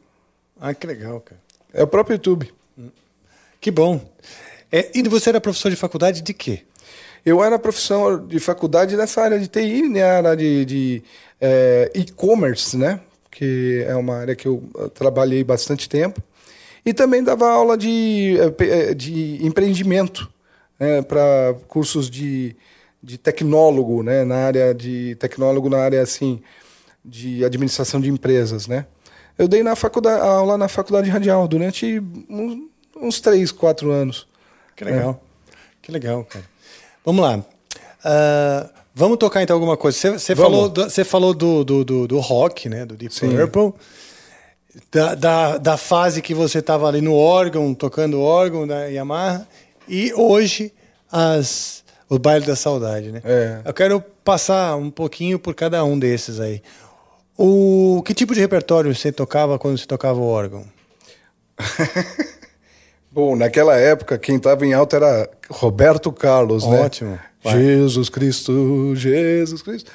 [0.59, 1.39] Ah, que legal, cara.
[1.75, 2.51] É o próprio YouTube.
[3.61, 4.01] Que bom.
[4.73, 6.61] É, e você era professor de faculdade de quê?
[7.25, 11.03] Eu era professor de faculdade nessa área de TI, na área de, de
[11.41, 13.01] eh, e-commerce, né?
[13.31, 14.63] Que é uma área que eu
[14.95, 16.23] trabalhei bastante tempo.
[16.85, 20.31] E também dava aula de, pe- eh, de empreendimento
[20.79, 21.03] né?
[21.03, 22.57] para cursos de,
[23.03, 24.25] de tecnólogo, né?
[24.25, 26.41] Na área de tecnólogo na área assim
[27.05, 28.87] de administração de empresas, né?
[29.39, 32.01] Eu dei na faculdade, aula na faculdade radial durante
[32.31, 32.70] uns,
[33.01, 34.27] uns três, quatro anos.
[34.77, 35.23] Que legal.
[35.83, 36.45] Que legal, cara.
[37.05, 37.45] Vamos lá.
[38.05, 40.19] Ah, vamos tocar então alguma coisa.
[40.19, 42.85] Você, falou, do, você falou do, do, do, do rock, né?
[42.85, 43.37] Do Deep Sim.
[43.37, 43.75] Purple.
[44.91, 49.47] Da, da, da fase que você estava ali no órgão, tocando órgão da Yamaha.
[49.89, 50.73] E hoje,
[51.11, 53.21] as, o baile da saudade, né?
[53.25, 53.61] É.
[53.65, 56.63] Eu quero passar um pouquinho por cada um desses aí.
[57.37, 60.65] O, que tipo de repertório você tocava quando você tocava o órgão?
[63.13, 66.81] Bom, naquela época, quem estava em alta era Roberto Carlos, né?
[66.83, 67.19] Ótimo.
[67.45, 69.91] Jesus Cristo, Jesus Cristo.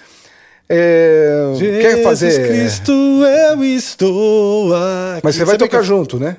[0.67, 2.47] É, quer Jesus fazer.
[2.47, 5.21] Cristo, eu estou aqui.
[5.23, 6.37] Mas você vai Sabe tocar que- junto, né?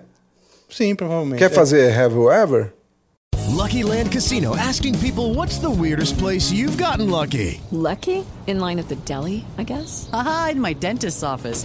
[0.68, 1.38] Sim, provavelmente.
[1.38, 1.48] Quer É.
[1.54, 2.72] fazer Have You Ever?
[3.50, 7.60] Lucky Land Casino asking people what's the weirdest place you've gotten lucky?
[7.72, 8.24] Lucky?
[8.48, 10.08] In line at the deli, I guess?
[10.12, 11.64] Aha, in my dentist's office.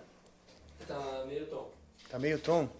[2.11, 2.67] Tá meio tom.
[2.67, 2.73] Tá?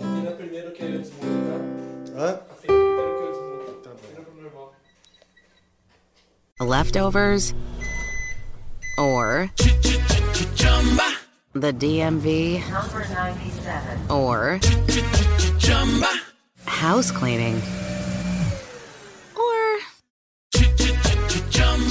[0.00, 2.18] Afina primeiro que eu desmuto, tá?
[2.18, 2.40] Hã?
[2.50, 3.72] Afina primeiro que eu desmuto.
[3.82, 4.74] Tá Afina pro normal.
[6.60, 7.54] Leftovers
[8.98, 9.50] or
[11.54, 14.10] the DMV Number 97.
[14.10, 14.58] or
[16.66, 17.60] house cleaning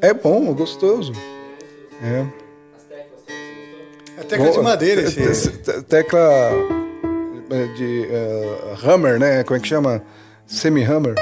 [0.00, 1.12] É bom, é gostoso.
[2.02, 2.24] É.
[4.18, 5.50] É tecla de madeira esse.
[5.50, 6.50] te- te- Tecla
[7.50, 9.42] eh, de eh, hammer, né?
[9.44, 10.02] Como é que chama?
[10.46, 11.14] Semi-hammer.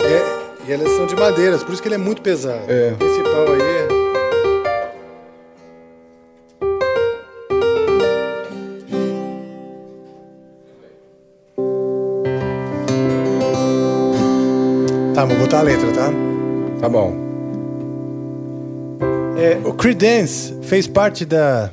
[0.00, 2.64] É, e elas são de madeiras, por isso que ele é muito pesado.
[2.68, 2.92] É.
[2.92, 3.85] O principal aí é.
[15.28, 16.10] Vou botar a letra, tá?
[16.80, 17.14] Tá bom.
[19.38, 21.70] É, o Creedence fez parte da.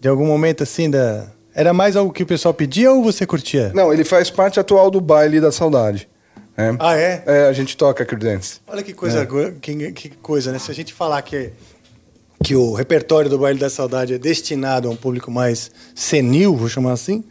[0.00, 1.26] De algum momento assim da.
[1.54, 3.70] Era mais algo que o pessoal pedia ou você curtia?
[3.74, 6.08] Não, ele faz parte atual do baile da saudade.
[6.56, 6.74] É.
[6.78, 7.22] Ah, é?
[7.26, 8.60] É, a gente toca Creedence.
[8.66, 9.26] Olha que coisa, É.
[9.60, 10.58] que, que coisa, né?
[10.58, 11.50] Se a gente falar que,
[12.44, 16.68] que o repertório do Baile da Saudade é destinado a um público mais senil, vou
[16.68, 17.24] chamar assim,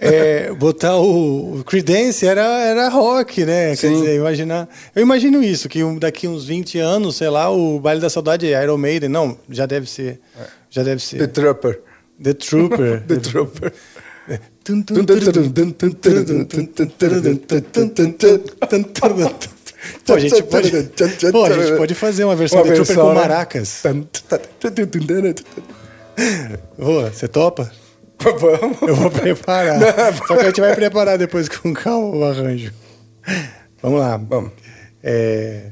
[0.00, 3.70] é, botar o, o Creedence era, era rock, né?
[3.70, 4.00] Quer Sim.
[4.00, 4.68] dizer, imaginar...
[4.94, 8.52] Eu imagino isso, que um- daqui uns 20 anos, sei lá, o Baile da Saudade
[8.52, 9.08] é Iron Maiden.
[9.08, 10.20] Não, já deve ser.
[10.70, 11.18] Já deve ser.
[11.18, 11.80] The Trooper.
[12.22, 13.02] The Trooper.
[13.06, 13.72] The Trooper.
[20.04, 20.70] Pô, a gente pode,
[21.32, 23.14] pô, a gente pode fazer uma versão de Trooper com né?
[23.14, 23.82] maracas.
[26.76, 27.70] Ô, você topa?
[28.40, 28.82] Vamos.
[28.82, 29.80] Eu vou preparar.
[30.26, 32.72] Só que a gente vai preparar depois com calma o arranjo.
[33.82, 34.16] Vamos lá.
[34.16, 34.52] Vamos.
[35.02, 35.70] É...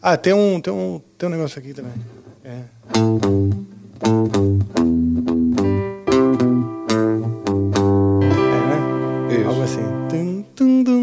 [0.00, 1.92] Ah, tem um, tem, um, tem um negócio aqui também.
[2.44, 2.50] É.
[2.50, 2.60] É,
[8.66, 8.78] né?
[9.34, 9.48] Isso.
[9.48, 9.82] Algo assim.
[10.08, 10.97] Tum, tum, tum.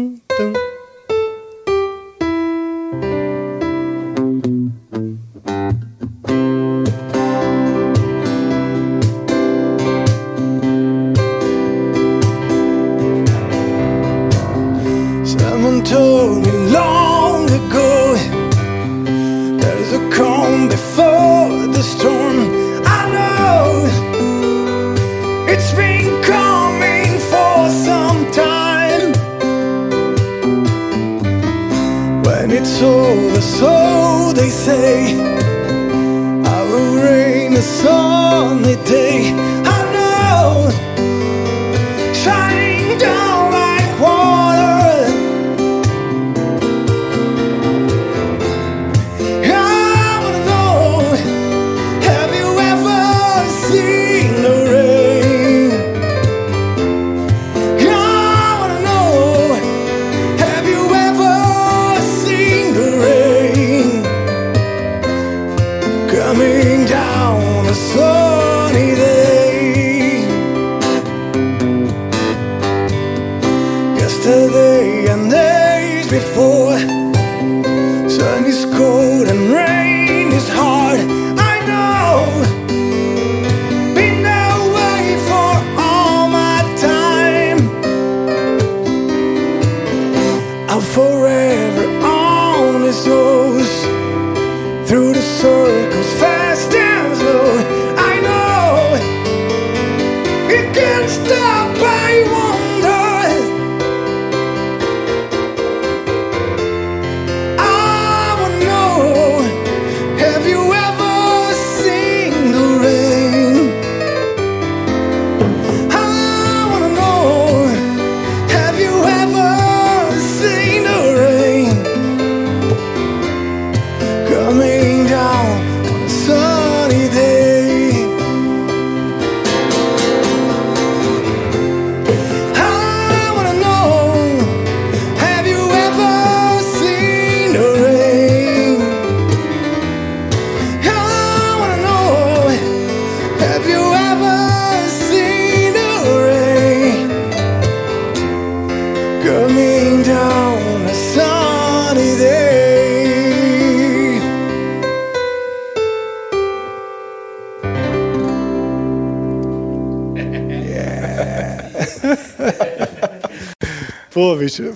[38.86, 39.45] Day.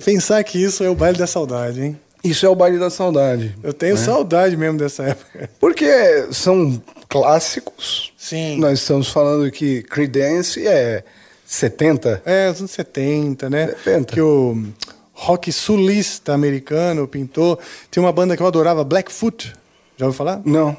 [0.03, 1.99] Pensar que isso é o baile da saudade, hein?
[2.23, 3.55] Isso é o baile da saudade.
[3.63, 4.01] Eu tenho né?
[4.01, 5.49] saudade mesmo dessa época.
[5.59, 5.87] Porque
[6.31, 8.13] são clássicos.
[8.15, 8.57] Sim.
[8.57, 11.03] Nós estamos falando que Creedence é
[11.45, 12.21] 70.
[12.25, 13.67] É, os anos 70, né?
[13.83, 14.13] 70.
[14.13, 14.67] Que o
[15.13, 17.59] rock sulista americano pintou.
[17.89, 19.53] Tem uma banda que eu adorava, Blackfoot.
[19.97, 20.41] Já ouviu falar?
[20.45, 20.77] Não.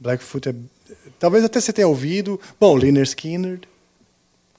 [0.00, 0.54] Blackfoot é.
[1.18, 2.40] Talvez até você tenha ouvido.
[2.58, 3.60] Bom, Lynyrd Skinner.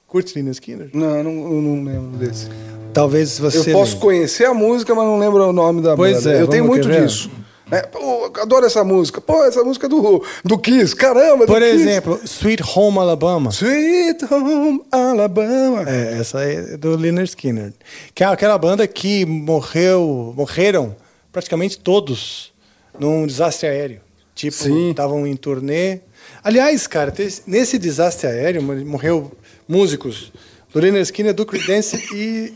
[0.06, 0.90] Curte Lynyrd Skinner?
[0.94, 2.48] Não, não, eu não lembro desse.
[2.94, 3.70] Talvez você.
[3.70, 4.00] eu posso lembre.
[4.00, 6.38] conhecer a música, mas não lembro o nome da Pois banda.
[6.38, 7.30] é, eu tenho muito disso.
[7.70, 9.20] É, pô, adoro essa música.
[9.20, 10.94] Pô, essa música é do, do Kiss.
[10.94, 11.74] Caramba, do Por Kiss.
[11.74, 13.50] exemplo, Sweet Home Alabama.
[13.50, 15.84] Sweet Home Alabama.
[15.88, 17.72] É, essa é do Lynyrd Skinner.
[18.14, 20.94] Que é aquela banda que morreu, morreram
[21.32, 22.52] praticamente todos
[22.98, 24.00] num desastre aéreo.
[24.34, 26.00] Tipo, estavam em turnê.
[26.42, 27.12] Aliás, cara,
[27.46, 29.32] nesse desastre aéreo morreu
[29.66, 30.32] músicos
[30.80, 32.52] Lynyrd Skinner, do Creedence e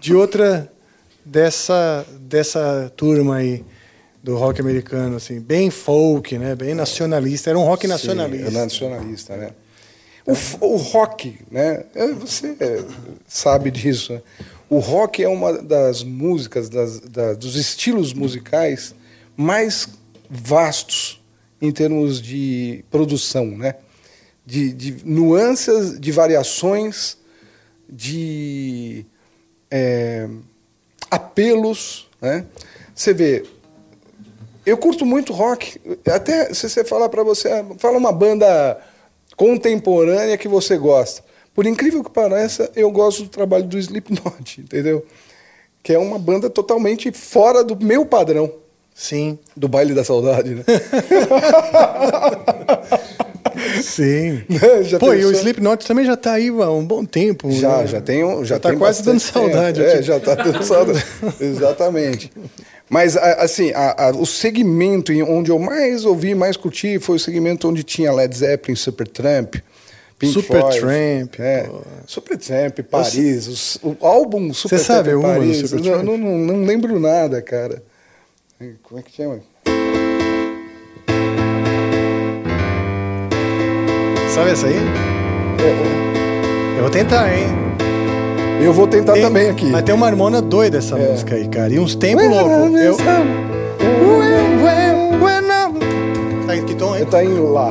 [0.00, 0.70] de outra
[1.24, 3.64] dessa dessa turma aí
[4.22, 7.50] do rock americano, assim, bem folk, né, bem nacionalista.
[7.50, 8.50] Era um rock nacionalista.
[8.50, 9.50] Sim, é nacionalista, né?
[10.26, 10.32] O,
[10.66, 11.84] o rock, né?
[11.94, 12.56] é, Você
[13.28, 14.14] sabe disso.
[14.14, 14.22] né?
[14.68, 18.92] O rock é uma das músicas, das, da- dos estilos musicais
[19.36, 19.88] mais
[20.28, 21.22] vastos
[21.62, 23.76] em termos de produção, né?
[24.44, 27.16] De, de nuances, de variações,
[27.88, 29.06] de
[29.70, 30.28] é,
[31.10, 32.44] apelos, né?
[32.94, 33.44] Você vê,
[34.64, 35.80] eu curto muito rock.
[36.06, 37.48] Até se você falar para você,
[37.78, 38.78] fala uma banda
[39.36, 41.24] contemporânea que você gosta.
[41.54, 45.06] Por incrível que pareça, eu gosto do trabalho do Slipknot, entendeu?
[45.82, 48.52] Que é uma banda totalmente fora do meu padrão.
[48.94, 49.38] Sim.
[49.56, 50.64] Do baile da saudade, né?
[53.82, 54.42] Sim.
[54.84, 55.30] Já Pô, e o?
[55.32, 57.50] Slipknot também já tá aí há um bom tempo.
[57.50, 57.86] Já, né?
[57.86, 59.82] já tem, um- já tá tem quase dando saudade.
[59.82, 61.04] É, já tá dando saudade.
[61.40, 62.30] Exatamente.
[62.88, 67.18] Mas, assim, a- a- o segmento em onde eu mais ouvi, mais curti, foi o
[67.18, 69.56] segmento onde tinha Led Zeppelin, Supertramp,
[70.18, 71.30] Pink Supertramp, Floyd.
[71.40, 71.68] É,
[72.06, 75.56] Supertramp, Paris, os- o álbum Supertramp sabe uma do Paris.
[75.68, 76.02] Supertramp?
[76.04, 77.82] Não, não, não lembro nada, cara.
[78.84, 79.40] Como é que chama?
[84.36, 84.76] Sabe essa aí?
[86.76, 87.46] Eu vou tentar, hein?
[88.62, 89.64] Eu vou tentar Tem- também aqui.
[89.70, 91.08] Mas tem uma harmona doida essa É.
[91.10, 91.72] música aí, cara.
[91.72, 92.78] E uns tempos loucos.
[92.78, 92.96] Eu...
[96.46, 97.06] Tá em que tom, hein?
[97.10, 97.70] Tá em lá.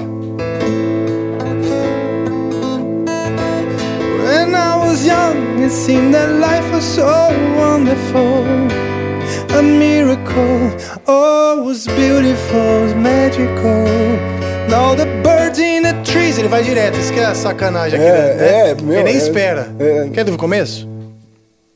[4.25, 7.05] When I was young, it seemed that life was so
[7.55, 8.43] wonderful.
[9.55, 10.71] A miracle,
[11.07, 13.85] oh, it was beautiful, it was magical.
[14.73, 15.05] All the
[15.93, 16.37] the trees.
[16.37, 18.69] Ele vai direto, isso que é a sacanagem aqui, É, né?
[18.71, 19.69] é, meu, Ele nem é- espera.
[19.79, 20.09] é.
[20.13, 20.87] Quer do começo?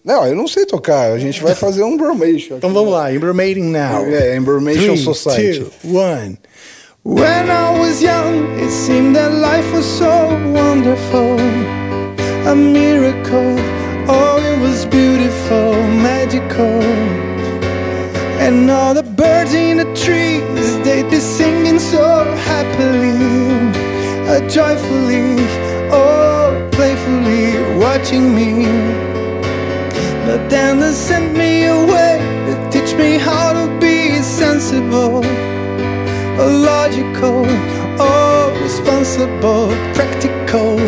[0.03, 1.11] Não, eu não sei tocar.
[1.11, 2.56] A gente vai fazer um bromation.
[2.57, 4.06] Então vamos lá, Embramating Now.
[4.06, 5.60] É, Embromation Society.
[5.81, 6.38] two, one.
[7.06, 10.06] When I was young, it seemed that life was so
[10.53, 11.38] wonderful.
[12.45, 13.56] A miracle,
[14.07, 16.81] oh, it was beautiful, magical.
[18.40, 20.41] And all the birds in the trees,
[20.84, 23.39] they'd be singing so happily,
[24.48, 25.36] joyfully,
[25.91, 28.66] oh, playfully, watching me.
[30.26, 35.24] But then they sent me away to teach me how to be sensible
[36.48, 37.45] logical,
[37.99, 40.80] oh, responsible, practical.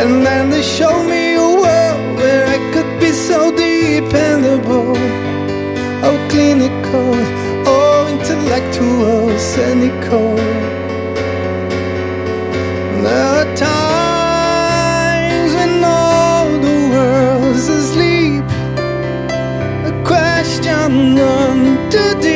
[0.00, 4.94] And then they showed me a world where I could be so dependable,
[6.06, 7.14] oh, clinical,
[7.66, 10.73] oh, intellectual, cynical.
[20.84, 22.33] Question none too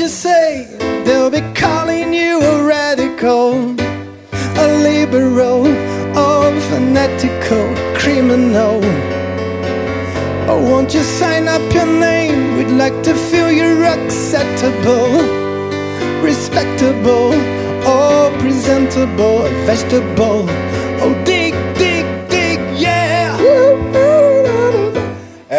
[0.00, 0.66] you say.
[1.04, 3.74] They'll be calling you a radical,
[4.64, 5.66] a liberal,
[6.16, 7.66] or fanatical
[7.96, 8.80] criminal.
[10.48, 12.56] Oh, won't you sign up your name?
[12.56, 15.12] We'd like to feel you're acceptable,
[16.22, 17.32] respectable,
[17.86, 20.46] or presentable, a vegetable.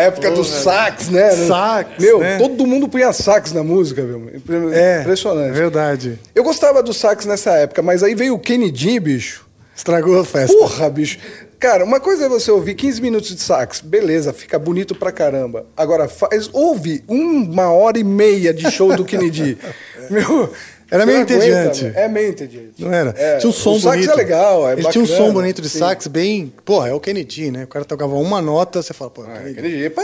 [0.08, 1.32] Época do sax, né?
[1.32, 2.38] Sax, Meu, né?
[2.38, 4.30] todo mundo punha sax na música, meu.
[4.74, 5.54] É, Impressionante.
[5.54, 6.20] verdade.
[6.34, 9.46] Eu gostava do sax nessa época, mas aí veio o Kennedy, bicho.
[9.76, 10.58] Estragou a festa.
[10.58, 11.20] Porra, bicho.
[11.60, 15.66] Cara, uma coisa é você ouvir 15 minutos de sax, beleza, fica bonito pra caramba.
[15.76, 19.58] Agora, faz, ouve uma hora e meia de show do Kennedy.
[20.10, 20.52] Meu.
[20.90, 21.92] Era meio aguenta, entediante.
[21.96, 22.74] É meio entediante.
[22.80, 23.14] Não era?
[23.18, 24.12] É, Tinha um som o sax bonito.
[24.12, 25.80] é legal, é Ele tinha um bacana, som bonito de sim.
[25.80, 26.54] sax bem.
[26.64, 27.64] Porra, é o Kennedy, né?
[27.66, 29.56] O cara tocava uma nota, você fala, pô, é o Kennedy.
[29.56, 29.90] Kennedy.
[29.90, 30.02] pá,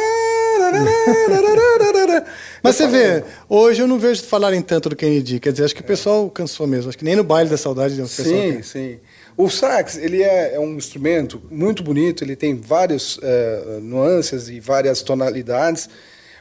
[2.61, 5.39] Mas você vê, hoje eu não vejo falarem tanto do Kennedy.
[5.39, 6.89] Quer dizer, acho que o pessoal cansou mesmo.
[6.89, 8.99] Acho que nem no baile da saudade o pessoal Sim, sim.
[9.35, 14.59] O sax, ele é, é um instrumento muito bonito, ele tem várias eh, nuances e
[14.59, 15.89] várias tonalidades,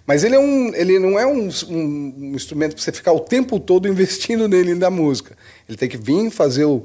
[0.06, 3.20] mas ele, é um, ele não é um, um- um instrumento para você ficar o
[3.20, 5.36] tempo todo investindo nele na música.
[5.68, 6.82] Ele tem que vir fazer o,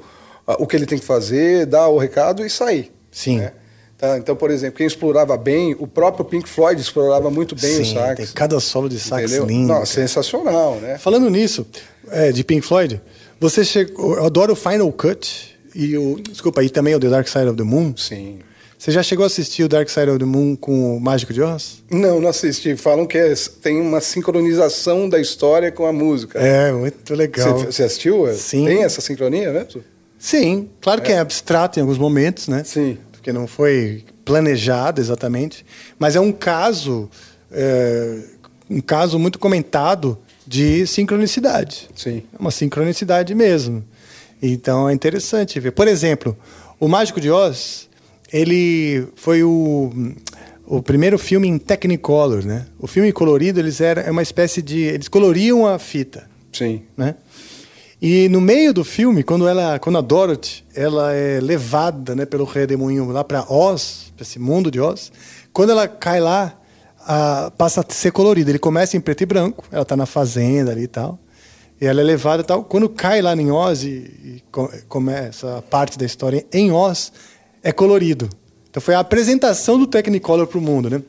[0.58, 2.92] o que ele tem que fazer, dar o recado e sair.
[3.10, 3.38] Sim.
[3.38, 3.52] né?
[3.96, 7.84] Tá, então, por exemplo, quem explorava bem, o próprio Pink Floyd explorava muito bem o
[7.84, 8.16] Sim, sax.
[8.16, 9.44] tem cada solo de sax entendeu?
[9.46, 9.66] lindo.
[9.72, 10.98] Não, sensacional, né?
[10.98, 11.66] Falando nisso,
[12.08, 13.00] é, de Pink Floyd,
[13.40, 14.14] você chegou.
[14.14, 16.14] Eu adoro o Final Cut e o.
[16.20, 17.92] Desculpa, e também o The Dark Side of the Moon.
[17.96, 18.38] Sim.
[18.78, 21.42] Você já chegou a assistir o Dark Side of the Moon com o Mágico de
[21.42, 21.82] Oz?
[21.90, 22.76] Não, não assisti.
[22.76, 26.38] Falam que é- tem uma sincronização da história com a música.
[26.38, 27.58] É, muito legal.
[27.58, 28.32] Você, você assistiu?
[28.34, 28.64] Sim.
[28.66, 29.82] Tem essa sincronia mesmo?
[30.16, 32.62] Sim, claro que é abstrato em alguns momentos, né?
[32.64, 32.98] Sim.
[33.10, 35.66] Porque não foi planejado exatamente.
[35.98, 37.10] Mas é um caso,
[37.50, 38.18] é,
[38.70, 41.88] um caso muito comentado de sincronicidade.
[41.96, 42.22] Sim.
[42.32, 43.84] É uma sincronicidade mesmo.
[44.40, 45.72] Então é interessante ver.
[45.72, 46.36] Por exemplo,
[46.78, 47.87] o Mágico de Oz,
[48.32, 49.90] ele foi o,
[50.66, 52.66] o primeiro filme em Technicolor, né?
[52.78, 56.82] O filme colorido, eles eram é uma espécie de eles coloriam a fita, Sim.
[56.96, 57.14] né?
[58.00, 62.44] E no meio do filme, quando ela, quando a Dorothy, ela é levada, né, pelo
[62.44, 65.10] redemoinho lá para Oz, para esse mundo de Oz,
[65.52, 66.56] quando ela cai lá,
[67.04, 68.50] a- passa a ser colorida.
[68.52, 71.18] Ele começa em preto e branco, ela está na fazenda ali e tal,
[71.80, 72.62] e ela é levada e tal.
[72.62, 77.12] Quando cai lá em Oz e, e co- começa a parte da história em Oz,
[77.62, 78.28] é colorido.
[78.70, 81.02] Então foi a apresentação do Technicolor para o mundo, né?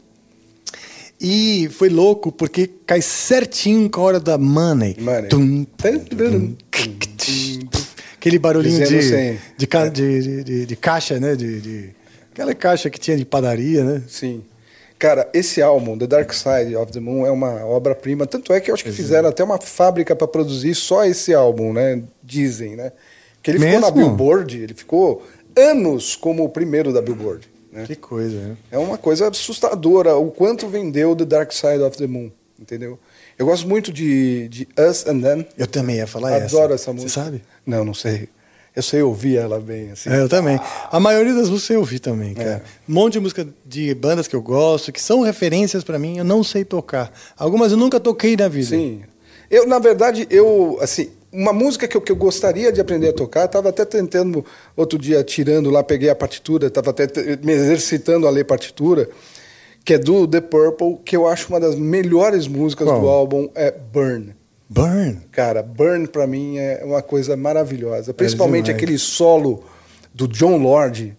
[1.21, 4.95] E foi louco porque cai certinho com a hora da money.
[4.99, 5.27] Money.
[5.30, 5.65] Tum,
[8.17, 11.35] Aquele barulhinho de, sem- de, ca- de, de, de- caixa, né?
[11.35, 11.89] De,
[12.34, 14.01] aquela caixa que tinha de padaria, né?
[14.07, 14.43] Sim.
[14.97, 18.26] Cara, esse álbum, The Dark Side of the Moon, é uma obra-prima.
[18.26, 21.71] Tanto é que eu acho que fizeram até uma fábrica para produzir só esse álbum,
[21.71, 22.01] né?
[22.21, 22.91] Dizem, né?
[23.41, 24.09] Que ele ficou na Mesmo?
[24.09, 25.26] Billboard, ele ficou
[25.60, 27.49] anos como o primeiro da Billboard.
[27.72, 27.86] Né?
[27.86, 28.57] Que coisa, né?
[28.72, 32.98] É uma coisa assustadora o quanto vendeu The Dark Side of the Moon, entendeu?
[33.38, 35.45] Eu gosto muito de, de Us and Them.
[35.57, 36.84] Eu também ia falar Adoro essa.
[36.84, 37.10] essa música.
[37.10, 37.44] Você sabe?
[37.65, 38.27] Não, não sei.
[38.76, 40.10] Eu sei ouvir ela bem, assim.
[40.10, 40.60] É, eu também.
[40.91, 42.64] A maioria das músicas eu ouvi também, cara.
[42.88, 46.23] Um monte de música de bandas que eu gosto, que são referências pra mim, eu
[46.23, 47.11] não sei tocar.
[47.38, 48.69] Algumas eu nunca toquei na vida.
[48.69, 49.02] Sim.
[49.49, 53.14] Eu, na verdade, eu, assim, uma música que eu, que eu gostaria de aprender a
[53.14, 54.43] tocar, estava até tentando,
[54.76, 57.07] outro dia, tirando lá, peguei a partitura, estava até
[57.43, 59.10] me exercitando a ler partitura,
[59.85, 63.01] que é do The Purple, que eu acho uma das melhores músicas Qual?
[63.01, 64.35] do álbum, é Burn.
[64.68, 65.22] Burn.
[65.31, 68.14] Cara, Burn pra mim é uma coisa maravilhosa.
[68.14, 68.84] Principalmente demais.
[68.84, 69.64] aquele solo
[70.14, 71.18] do John Lord.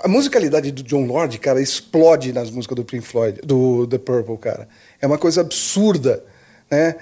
[0.00, 4.38] A musicalidade do John Lord, cara, explode nas músicas do Pink Floyd, do The Purple,
[4.38, 4.68] cara.
[5.00, 6.22] É uma coisa absurda,
[6.70, 6.96] né?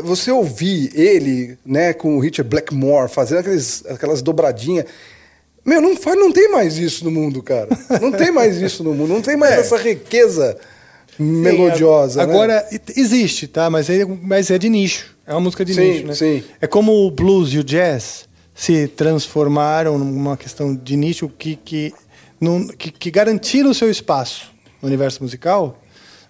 [0.00, 4.86] Você ouvir ele, né, com o Richard Blackmore fazendo aqueles, aquelas dobradinhas.
[5.64, 7.68] Meu, não, faz, não tem mais isso no mundo, cara.
[8.00, 9.12] Não tem mais isso no mundo.
[9.12, 9.60] Não tem mais É.
[9.60, 10.56] essa riqueza
[11.18, 12.24] melodiosa.
[12.26, 12.32] né?
[12.32, 13.70] Agora, e- existe, tá?
[13.70, 15.14] Mas é, mas é de nicho.
[15.26, 16.14] É uma música de Sim, nicho, né?
[16.14, 16.42] sim.
[16.60, 21.94] É como o blues e o jazz se transformaram numa questão de nicho que, que,
[22.40, 24.50] não, que, que garantiram o seu espaço
[24.80, 25.80] no universo musical,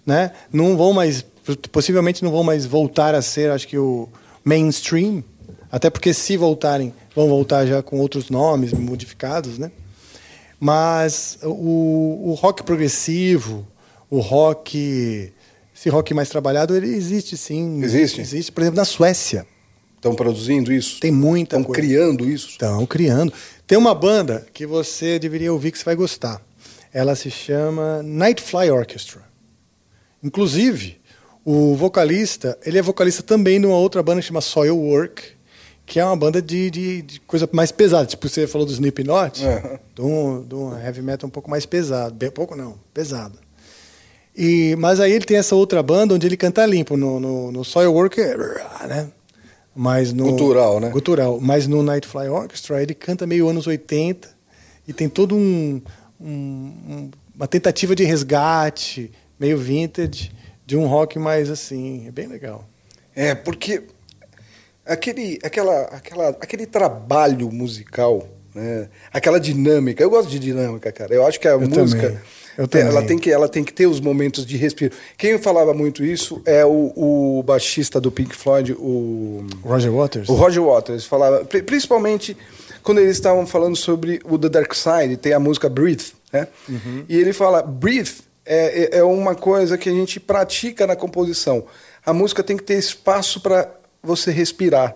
[0.05, 0.31] né?
[0.51, 1.25] Não vão mais,
[1.71, 4.07] possivelmente não vão mais voltar a ser, acho que o
[4.43, 5.23] mainstream,
[5.71, 9.71] até porque se voltarem, vão voltar já com outros nomes modificados, né?
[10.59, 13.67] Mas o, o rock progressivo,
[14.09, 15.33] o rock,
[15.75, 17.83] esse rock mais trabalhado, ele existe sim.
[17.83, 18.21] Existe?
[18.21, 19.45] Existe, por exemplo, na Suécia.
[19.97, 20.99] Estão produzindo isso?
[20.99, 22.49] Tem muita Estão criando isso?
[22.49, 23.33] Estão criando.
[23.65, 26.41] Tem uma banda que você deveria ouvir que você vai gostar.
[26.93, 29.21] Ela se chama Nightfly Orchestra.
[30.21, 31.01] Inclusive,
[31.45, 35.23] o vocalista, ele é vocalista também de uma outra banda que chama Soilwork,
[35.85, 38.05] que é uma banda de, de, de coisa mais pesada.
[38.05, 39.79] Tipo, você falou do Slipknot, Aham.
[39.93, 42.15] de, um, de um heavy metal um pouco mais pesado.
[42.15, 43.37] Bem, pouco não, pesado.
[44.35, 46.95] E, mas aí ele tem essa outra banda onde ele canta limpo.
[46.97, 48.35] No, no, no Soilwork é...
[48.87, 49.09] Né?
[49.75, 50.89] Mas no, Gutural, né?
[50.89, 51.39] Gutural.
[51.41, 54.29] Mas no Nightfly Orchestra ele canta meio anos 80
[54.87, 55.81] e tem todo um,
[56.21, 60.31] um- um- uma tentativa de resgate, meio vintage,
[60.65, 62.65] de um rock mais assim, é bem legal.
[63.15, 63.83] É, porque
[64.85, 68.89] aquele, aquela, aquela, aquele trabalho musical, né?
[69.11, 71.13] aquela dinâmica, eu gosto de dinâmica, cara.
[71.13, 72.01] Eu acho que a música.
[72.07, 72.19] também.
[72.55, 73.07] Eu tem- ela, também.
[73.07, 74.93] tem que, ela tem que ter os momentos de respiro.
[75.17, 76.93] Quem falava muito isso é o,
[77.39, 79.43] o baixista do Pink Floyd, o.
[79.63, 80.29] Roger Waters?
[80.29, 82.37] O Roger Waters falava, pri- principalmente
[82.83, 86.47] quando eles estavam falando sobre o The Dark Side, tem a música Breathe, né?
[86.69, 87.05] Uhum.
[87.09, 91.65] E ele fala, Breathe é, é- é uma coisa que a gente pratica na composição.
[92.05, 93.69] A música tem que ter espaço para
[94.01, 94.95] você respirar.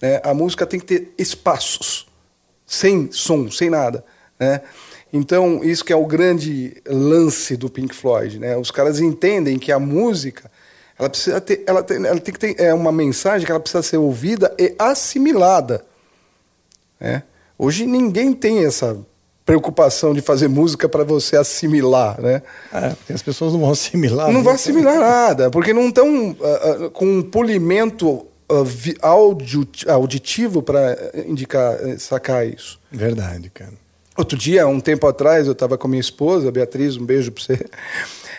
[0.00, 0.20] né?
[0.24, 2.06] A música tem que ter espaços,
[2.66, 4.04] sem som, sem nada.
[4.38, 4.60] Né?
[5.12, 8.38] Então, isso que é o grande lance do Pink Floyd.
[8.38, 8.56] Né?
[8.56, 10.50] Os caras entendem que a música
[10.98, 13.82] ela precisa ter, ela tem, ela tem que ter é uma mensagem que ela precisa
[13.82, 15.84] ser ouvida e assimilada.
[16.98, 17.22] né?
[17.58, 18.98] Hoje ninguém tem essa
[19.46, 22.42] preocupação de fazer música para você assimilar, né?
[22.72, 24.30] É, as pessoas não vão assimilar.
[24.32, 26.36] Não vai assimilar nada, porque não estão
[26.92, 30.96] com um polimento ah, vi- audio- auditivo para
[31.26, 32.78] indicar, eh, sacar isso.
[32.90, 33.72] Verdade, cara.
[34.16, 37.66] Outro dia, um tempo atrás, eu estava com minha esposa, Beatriz, um beijo para você.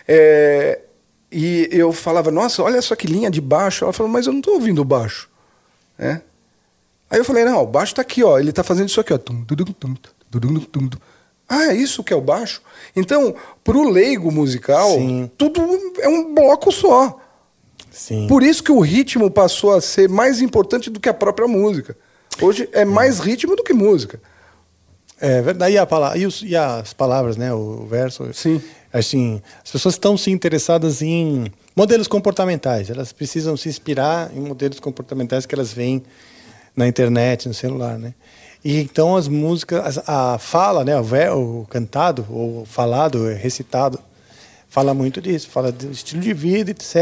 [0.08, 0.80] É,
[1.32, 3.86] e eu falava, nossa, olha só que linha de baixo.
[3.86, 5.30] Ela falou, mas eu não estou ouvindo o baixo.
[5.98, 6.22] né?
[7.10, 8.38] Aí eu falei, não, o baixo está aqui, ó.
[8.40, 9.18] Ele está fazendo isso aqui, ó.
[9.18, 10.12] Tum, tum, tum, tum.
[11.50, 12.62] Ah, é isso que é o baixo?
[12.96, 13.34] Então,
[13.64, 14.90] para o leigo musical,
[15.38, 15.62] tudo
[16.00, 17.20] é um bloco só.
[17.90, 18.28] Sim.
[18.28, 21.96] Por isso que o ritmo passou a ser mais importante do que a própria música.
[22.42, 24.22] Hoje é mais ritmo do que música.
[25.20, 25.74] É verdade.
[25.74, 27.52] E, a pala- e os- e as palavras, né?
[27.54, 28.32] O verso.
[28.34, 28.62] Sim.
[28.94, 32.90] Assim, as pessoas estão se interessadas em modelos comportamentais.
[32.90, 36.04] Elas precisam se inspirar em modelos comportamentais que elas veem
[36.76, 38.14] na internet, no celular, né?
[38.70, 41.00] E então as músicas, as- a fala, né?
[41.00, 43.98] O, o cantado ou falado, recitado,
[44.68, 45.48] fala muito disso.
[45.50, 46.96] Fala do estilo de vida, etc.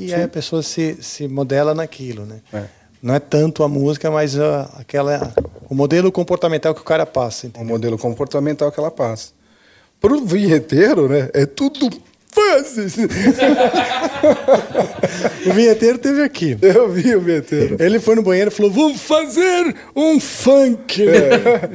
[0.00, 2.40] E aí a pessoa se, se modela naquilo, né?
[2.52, 2.64] É.
[3.00, 5.32] Não é tanto a música, mas ah, aquela
[5.70, 7.48] o modelo comportamental que o cara passa.
[7.56, 9.30] O modelo comportamental que ela passa.
[10.00, 11.30] Pro vinheteiro, né?
[11.32, 11.88] É tudo
[12.32, 12.86] fácil.
[15.46, 16.56] O vinheteiro teve aqui.
[16.62, 17.76] Eu vi o vinheteiro.
[17.80, 21.04] Ele foi no banheiro e falou: Vamos fazer um funk.
[21.06, 21.68] É.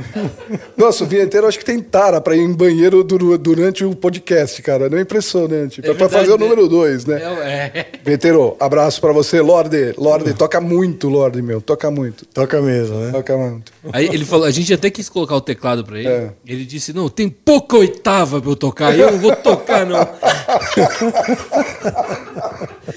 [0.77, 4.61] Nossa, o vinheteiro acho que tem tara pra ir em banheiro dur- durante o podcast,
[4.61, 4.89] cara.
[4.89, 5.81] Não é impressionante.
[5.81, 7.21] pra, pra verdade, fazer o número dois, né?
[7.21, 7.85] É, é.
[8.03, 9.93] Vinheteiro, abraço pra você, Lorde.
[9.97, 11.59] Lorde, toca muito, Lorde, meu.
[11.61, 12.25] Toca muito.
[12.27, 13.11] Toca mesmo, né?
[13.11, 13.71] Toca muito.
[13.91, 16.07] Aí ele falou, a gente até quis colocar o teclado pra ele.
[16.07, 16.29] É.
[16.45, 19.97] Ele disse, não, tem pouca oitava pra eu tocar, eu não vou tocar, não.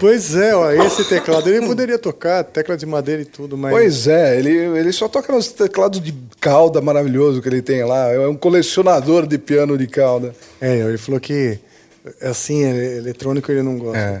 [0.00, 3.72] Pois é, ó, esse teclado ele poderia tocar, tecla de madeira e tudo, mas.
[3.72, 8.10] Pois é, ele, ele só toca nos teclados de cauda maravilhoso que ele tem lá.
[8.12, 10.34] É um colecionador de piano de cauda.
[10.60, 11.58] É, ele falou que
[12.22, 13.98] assim, ele- eletrônico ele não gosta.
[13.98, 14.18] É.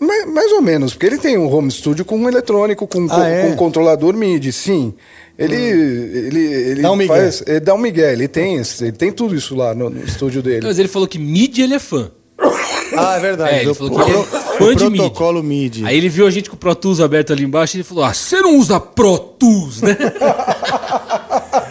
[0.00, 3.14] Mais, mais ou menos, porque ele tem um home studio com um eletrônico, com, Ah,
[3.16, 3.42] com, é?
[3.50, 4.94] com controlador MIDI, sim.
[5.36, 7.14] Ele, ele, ele Dá um migué.
[7.14, 7.42] faz.
[7.46, 10.66] Ele dá um migué, ele tem, ele tem tudo isso lá no, no estúdio dele.
[10.66, 12.10] Mas ele falou que MIDI ele é fã.
[12.96, 13.54] Ah, é verdade.
[13.56, 14.96] É, ele falou que ele é o- fã de MIDI.
[14.98, 15.84] protocolo MIDI.
[15.84, 18.04] Aí ele viu a gente com o Pro Tools aberto ali embaixo e ele falou,
[18.04, 19.96] ah, você não usa Pro Tools, né?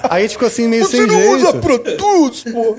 [0.10, 1.36] Aí a gente ficou assim meio Você sem não jeito.
[1.36, 2.78] usa Pro Tools, pô!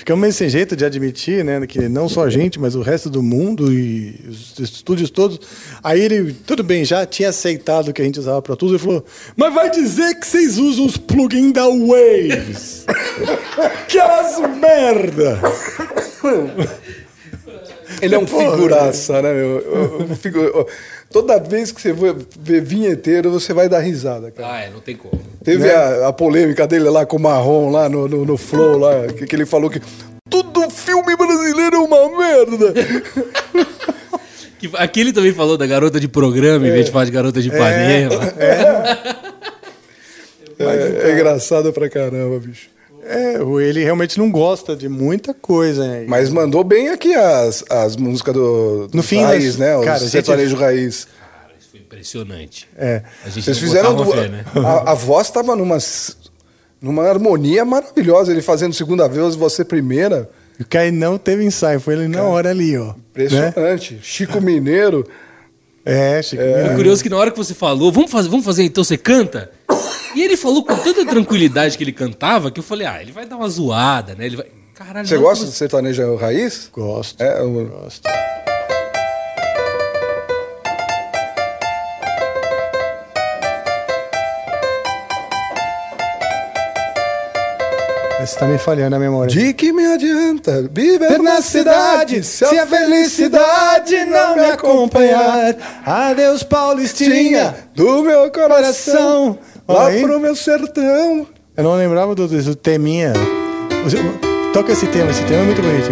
[0.00, 1.66] Ficamos meio sem jeito de admitir, né?
[1.66, 5.38] Que não só a gente, mas o resto do mundo e os estúdios todos.
[5.84, 8.72] Aí ele, tudo bem, já tinha aceitado que a gente usava Pro Tools.
[8.72, 9.04] Ele falou,
[9.36, 12.86] mas vai dizer que vocês usam os plugins da Waves.
[13.62, 15.38] Aquelas merda!
[18.02, 19.58] Ele é um Porra, figuraça, né, meu?
[19.60, 20.66] Eu- eu fico- eu-
[21.12, 24.52] Toda vez que você ver vinheteiro, você vai dar risada, cara.
[24.54, 25.20] ah, é, não tem como.
[25.42, 25.74] Teve Né?
[25.74, 29.26] a, a polêmica dele lá com o Marrom, lá no, no, no Flow, lá, que,
[29.26, 29.80] que ele falou que
[30.28, 32.74] todo filme brasileiro é uma merda.
[34.74, 37.48] Aqui ele também falou da garota de programa, em vez de falar de garota de
[37.48, 38.14] Ipanema.
[40.58, 42.68] É, é engraçado pra caramba, bicho.
[43.10, 43.38] É,
[43.68, 46.04] ele realmente não gosta de muita coisa, né?
[46.06, 49.76] Mas mandou bem aqui as, as músicas do, do No fim, Raiz, né?
[49.76, 51.08] O cara, a gente- sertanejo Raiz.
[51.70, 52.68] Foi impressionante.
[52.78, 53.02] É.
[53.24, 53.94] A gente Vocês fizeram.
[53.96, 54.44] du- fé, né?
[54.54, 55.78] a, a voz tava numa,
[56.80, 58.30] numa harmonia maravilhosa.
[58.30, 60.30] Ele fazendo segunda vez, você primeira.
[60.60, 62.88] O Kai não teve ensaio, foi ele na hora ali, ó.
[62.88, 62.94] Né?
[63.10, 63.98] Impressionante.
[64.02, 65.06] Chico Mineiro.
[65.84, 66.42] É, Chico.
[66.42, 66.74] É Mineiro.
[66.76, 69.50] curioso que na hora que você falou, vamos fazer, vamos fazer então, você canta?
[70.14, 73.26] E ele falou com tanta tranquilidade que ele cantava, que eu falei, ah, ele vai
[73.26, 74.26] dar uma zoada, né?
[74.26, 74.46] Ele vai...
[74.74, 76.68] Caralho, Você não, gosta como- de sertanejo raiz?
[76.72, 77.20] Gosto.
[77.22, 78.08] É, eu- Gosto.
[88.20, 89.30] Você tá me falhando a memória.
[89.34, 95.56] De que me adianta viver na cidade, se a felicidade não me acompanhar.
[95.86, 99.38] Adeus, Paulistinha, do meu coração, coração.
[99.72, 101.26] Lá Aí, pro meu sertão.
[101.56, 103.12] Eu não lembrava do, do teminha.
[103.84, 103.98] Você-
[104.52, 105.90] Toca esse tema, esse tema é muito bonito.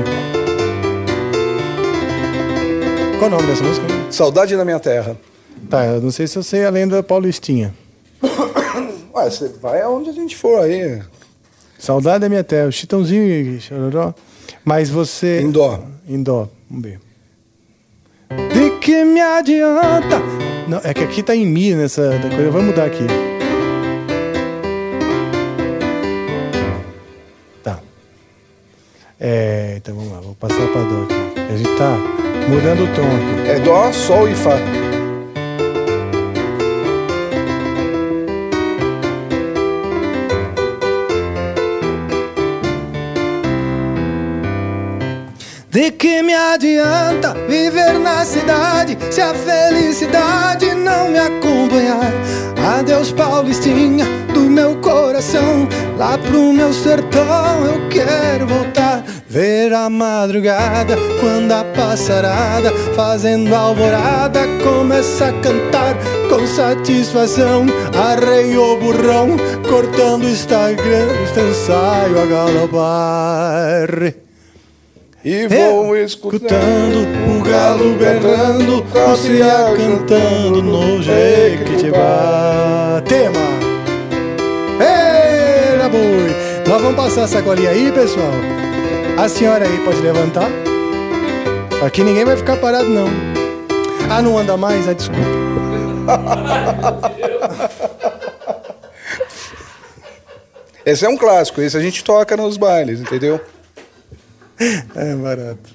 [3.19, 3.87] Qual o nome dessa música?
[4.11, 5.17] Saudade da minha terra.
[5.71, 7.75] Tá, eu não sei se eu sei a lenda paulistinha.
[9.15, 11.01] Ué, você vai aonde a gente for aí.
[11.79, 12.71] Saudade da minha terra.
[12.71, 14.13] Chitãozinho e Chororó.
[14.65, 15.41] Mas você.
[15.41, 15.81] Em dó.
[16.09, 16.49] Em dó.
[16.69, 17.01] Vamos ver.
[18.53, 20.21] De que me adianta?
[20.69, 22.51] Não, é que aqui tá em Mi nessa coisa.
[22.51, 23.07] Vamos mudar aqui.
[29.20, 31.40] É, então vamos lá, vou passar pra dó aqui.
[31.53, 31.97] A gente tá
[32.49, 33.51] mudando o tom aqui.
[33.51, 34.57] É dó, sol e fá.
[45.79, 52.13] De que me adianta viver na cidade se a felicidade não me acompanhar?
[52.81, 59.05] Adeus, Paulistinha, do meu coração, lá pro meu sertão eu quero voltar.
[59.29, 65.95] Ver a madrugada quando a passarada fazendo alvorada começa a cantar
[66.29, 67.67] com satisfação.
[67.97, 69.37] Arreio o burrão,
[69.69, 73.89] cortando Instagram, então saio a galopar.
[75.24, 83.03] E vou escutando o galo berrando, o cia cantando no Jequitibá.
[83.05, 83.40] Tema!
[84.81, 86.69] Eita, boi!
[86.69, 88.31] Nós vamos passar essa colinha aí, pessoal.
[89.19, 90.49] A senhora aí pode levantar.
[91.85, 93.09] Aqui ninguém vai ficar parado, não.
[94.09, 94.89] Ah, não anda mais?
[94.89, 95.20] Ah, desculpa.
[100.86, 103.39] Esse é um clássico, esse a gente toca nos bailes, entendeu?
[104.95, 105.71] É barato.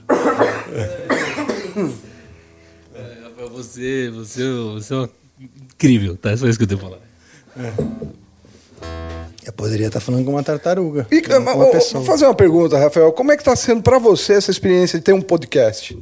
[2.96, 4.44] É, Rafael, você, você,
[4.74, 6.36] você é uma- incrível, tá?
[6.38, 7.02] Só isso que eu tenho pra falar.
[9.46, 11.06] Eu poderia estar falando com uma tartaruga.
[11.12, 12.02] E, com uma pessoa.
[12.02, 13.12] vou fazer uma pergunta, Rafael.
[13.12, 15.98] Como é que tá sendo pra você essa experiência de ter um podcast?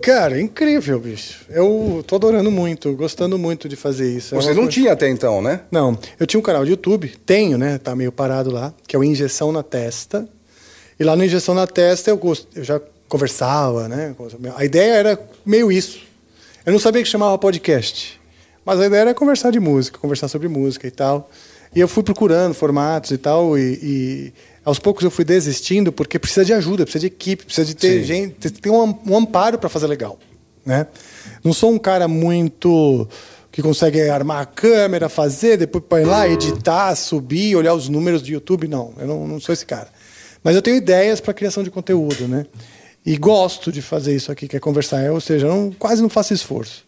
[0.00, 1.40] Cara, incrível, bicho.
[1.50, 4.34] Eu tô adorando muito, gostando muito de fazer isso.
[4.34, 5.60] É Você uma não coisa- tinha até então, né?
[5.70, 7.76] Não, eu tinha um canal de YouTube, tenho, né?
[7.78, 10.26] Tá meio parado lá, que é o Injeção na Testa.
[11.00, 12.46] E lá no Injeção na Testa eu, gost...
[12.54, 12.78] eu já
[13.08, 14.14] conversava, né?
[14.54, 16.00] A ideia era meio isso.
[16.64, 18.20] Eu não sabia que chamava podcast.
[18.66, 21.30] Mas a ideia era conversar de música, conversar sobre música e tal.
[21.74, 24.32] E eu fui procurando formatos e tal, e, e
[24.62, 28.00] aos poucos eu fui desistindo, porque precisa de ajuda, precisa de equipe, precisa de ter
[28.00, 28.04] Sim.
[28.04, 30.18] gente, ter- um, um amparo para fazer legal.
[30.66, 30.86] Né?
[31.42, 33.08] Não sou um cara muito
[33.50, 38.28] que consegue armar a câmera, fazer, depois põe lá, editar, subir, olhar os números do
[38.28, 38.68] YouTube.
[38.68, 39.88] Não, eu não, não sou esse cara.
[40.42, 42.46] Mas eu tenho ideias para criação de conteúdo, né?
[43.04, 45.10] E gosto de fazer isso aqui, que é conversar.
[45.10, 46.84] Ou seja, eu não, quase não faço esforço.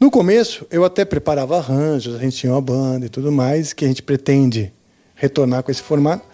[0.00, 3.84] No começo, eu até preparava arranjos, a gente tinha uma banda e tudo mais, que
[3.84, 4.72] a gente pretende
[5.14, 6.24] retornar com esse formato.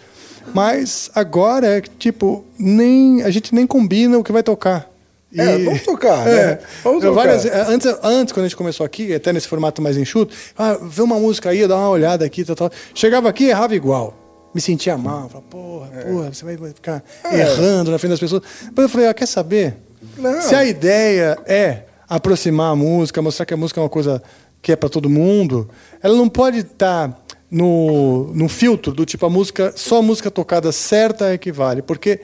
[0.52, 4.90] Mas agora é que, tipo, nem, a gente nem combina o que vai tocar.
[5.36, 6.32] É, vamos tocar, né?
[6.54, 7.26] É, Vamos eu tocar.
[7.26, 11.00] várias- antes, antes, quando a gente começou aqui, até nesse formato mais enxuto, ah, vê
[11.02, 12.70] uma música aí, dá uma olhada aqui, tal, tal.
[12.94, 14.14] Chegava aqui, errava igual.
[14.54, 17.40] Me sentia mal, falava, porra, porra, você vai ficar É.
[17.40, 18.42] errando na frente das pessoas.
[18.66, 19.76] Depois eu falei, ah, quer saber?
[20.16, 20.40] Não.
[20.40, 24.22] Se a ideia é aproximar a música, mostrar que a música é uma coisa
[24.62, 25.68] que é para todo mundo,
[26.02, 27.20] ela não pode estar
[27.50, 32.20] no, no filtro do tipo a música, só a música tocada certa equivale, porque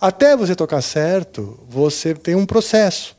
[0.00, 3.16] até você tocar certo, você tem um processo.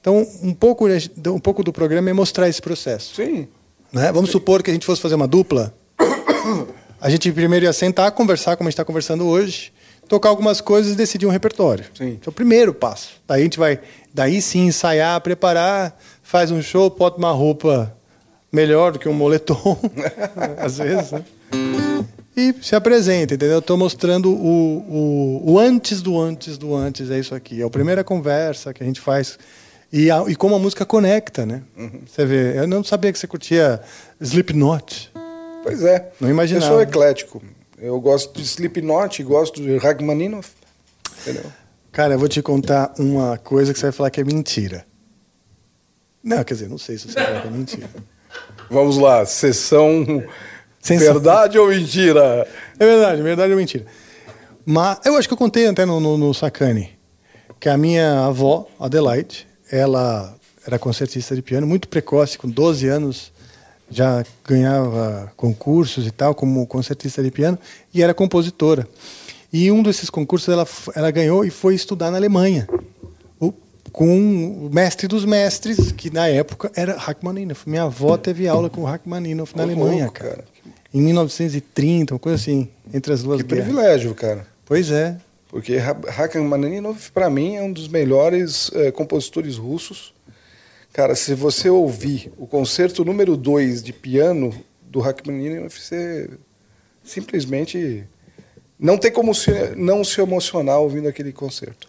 [0.00, 0.86] Então, um pouco,
[1.28, 3.14] um pouco do programa é mostrar esse processo.
[3.14, 3.48] Sim.
[3.92, 4.10] Né?
[4.12, 5.74] Vamos supor que a gente fosse fazer uma dupla.
[7.02, 9.72] A gente primeiro ia sentar, conversar como a gente está conversando hoje,
[10.08, 11.84] tocar algumas coisas e decidir um repertório.
[11.94, 12.16] Sim.
[12.20, 13.10] Esse é o primeiro passo.
[13.26, 13.80] Daí a gente vai,
[14.14, 17.92] daí sim, ensaiar, preparar, faz um show, bota uma roupa
[18.52, 19.78] melhor do que um moletom,
[20.58, 21.24] às vezes, né?
[22.36, 23.58] E se apresenta, entendeu?
[23.58, 27.60] Estou mostrando o, o, o antes do antes do antes, é isso aqui.
[27.60, 29.38] É a primeira conversa que a gente faz.
[29.92, 31.60] E, a- e como a música conecta, né?
[32.06, 33.80] Você vê, eu não sabia que você curtia
[34.18, 35.11] Slipknot.
[35.62, 36.10] Pois é.
[36.20, 36.66] Não imaginava.
[36.66, 37.42] Eu sou eclético.
[37.78, 40.50] Eu gosto de Slipknot, gosto de Rachmaninoff.
[41.20, 41.44] Entendeu?
[41.90, 44.86] Cara, eu vou te contar uma coisa que você vai falar que é mentira.
[46.22, 47.90] Não, quer dizer, não sei se você vai falar que é mentira.
[48.70, 50.24] Vamos lá, sessão
[50.80, 51.14] Sensação.
[51.14, 52.46] verdade ou mentira?
[52.78, 53.86] É verdade, verdade ou mentira.
[54.64, 56.98] Mas eu acho que eu contei até no, no, no Sacane
[57.60, 60.34] que a minha avó, Adelaide, ela
[60.66, 63.31] era concertista de piano, muito precoce, com 12 anos,
[63.92, 67.58] já ganhava concursos e tal, como concertista de piano,
[67.92, 68.86] e era compositora.
[69.52, 72.66] E um desses concursos ela, ela ganhou e foi estudar na Alemanha,
[73.38, 73.52] o-
[73.92, 77.68] com o mestre dos mestres, que na época era Rachmaninoff.
[77.68, 80.44] Minha avó teve aula com Rachmaninoff na Alemanha, louco, cara.
[80.94, 83.64] Em 1930, uma coisa assim, entre as duas Que guerras.
[83.66, 84.46] privilégio, cara.
[84.64, 85.16] Pois é.
[85.48, 90.14] Porque Ra- Rachmaninoff, para mim, é um dos melhores eh, compositores russos.
[90.92, 94.52] Cara, se você ouvir o concerto número 2 de piano
[94.82, 96.28] do Rachmaninoff, você
[97.02, 98.04] simplesmente
[98.78, 101.88] Não tem como se, não se emocionar ouvindo aquele concerto.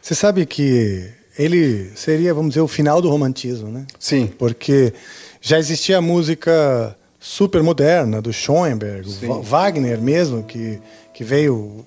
[0.00, 3.86] Você sabe que ele seria, vamos dizer, o final do romantismo, né?
[3.98, 4.26] Sim.
[4.38, 4.92] Porque
[5.40, 9.08] já existia a música super moderna do Schoenberg,
[9.42, 10.80] Wagner mesmo, que,
[11.12, 11.86] que veio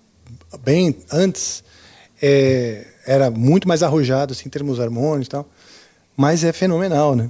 [0.63, 1.63] bem antes,
[2.21, 5.49] é, era muito mais arrojado assim, em termos harmônicos e tal,
[6.15, 7.29] mas é fenomenal, né?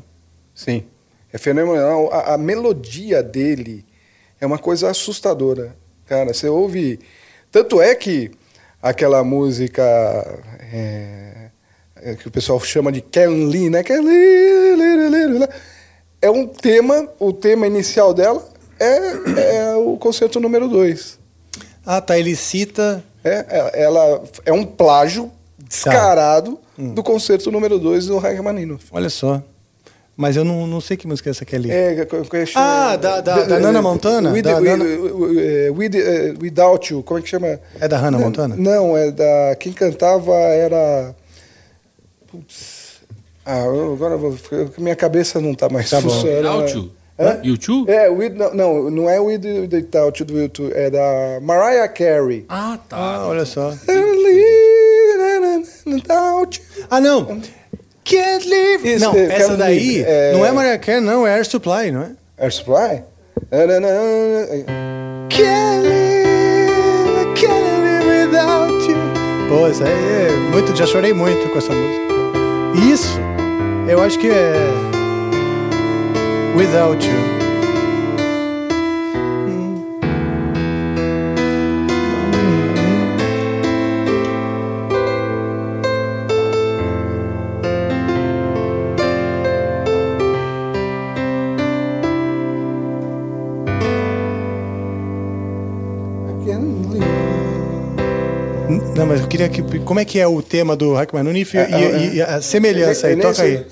[0.54, 0.84] Sim.
[1.32, 2.12] É fenomenal.
[2.14, 3.86] A, a melodia dele
[4.40, 5.76] é uma coisa assustadora.
[6.06, 7.00] Cara, você ouve.
[7.52, 8.32] Tanto é que
[8.82, 9.82] aquela música
[10.72, 11.50] é,
[11.96, 13.84] é, que o pessoal chama de Ken Lee, né?
[16.22, 18.48] É um tema, o tema inicial dela
[18.80, 21.20] é, é o concerto número 2.
[21.86, 23.04] Ah, tá, ele cita...
[23.24, 26.94] É, é- ela é um plágio descarado Hum.
[26.94, 28.86] do concerto número 2 do Rachmaninoff.
[28.92, 29.42] Olha só.
[30.16, 31.72] Mas eu não, não sei que música é essa que é ali.
[31.72, 34.32] É, que- que- Ah, da- da- da Nana Montana?
[34.32, 37.60] With, Da with- Nana- eh, with- eh, without You, como é que chama?
[37.80, 38.56] É da Hannah Montana?
[38.56, 39.56] Não, é da.
[39.60, 41.16] Quem cantava era.
[42.28, 43.02] Putz.
[43.46, 44.38] Ah, eu- agora vou.
[44.78, 46.62] Minha cabeça não tá mais Tá funcionando.
[46.62, 46.92] Without You?
[47.20, 47.40] Hã?
[47.44, 47.92] YouTube?
[47.92, 49.42] É, with, não, não, não é With
[49.72, 52.46] Without You do YouTube, é da Mariah Carey.
[52.50, 52.98] Ah, tá.
[52.98, 53.74] Ah, olha só.
[55.86, 56.86] Without You.
[56.90, 57.26] Ah, não.
[58.06, 58.94] Can't live.
[58.96, 62.02] Isso, não, é, essa daí é- não é Mariah Carey, não, é Air Supply, não
[62.04, 62.12] é?
[62.38, 63.04] Air Supply?
[65.30, 68.98] Can't live, can't live without you.
[69.50, 72.04] Pô, isso aí é muito, já chorei muito com essa música.
[72.92, 73.20] Isso,
[73.88, 74.54] eu acho que é
[76.58, 77.43] Without You.
[99.04, 99.62] Não, mas eu queria que.
[99.82, 103.08] Como é que é o tema do Rachmaninoff e, É, é, e- e a semelhança
[103.08, 103.14] aí?
[103.14, 103.66] é Toca aí.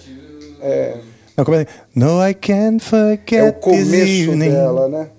[0.61, 0.97] É,
[1.37, 1.65] Não, como é?
[1.95, 5.09] No, I can't forget é o começo dela, né?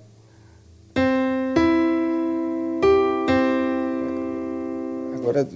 [5.15, 5.47] Agora,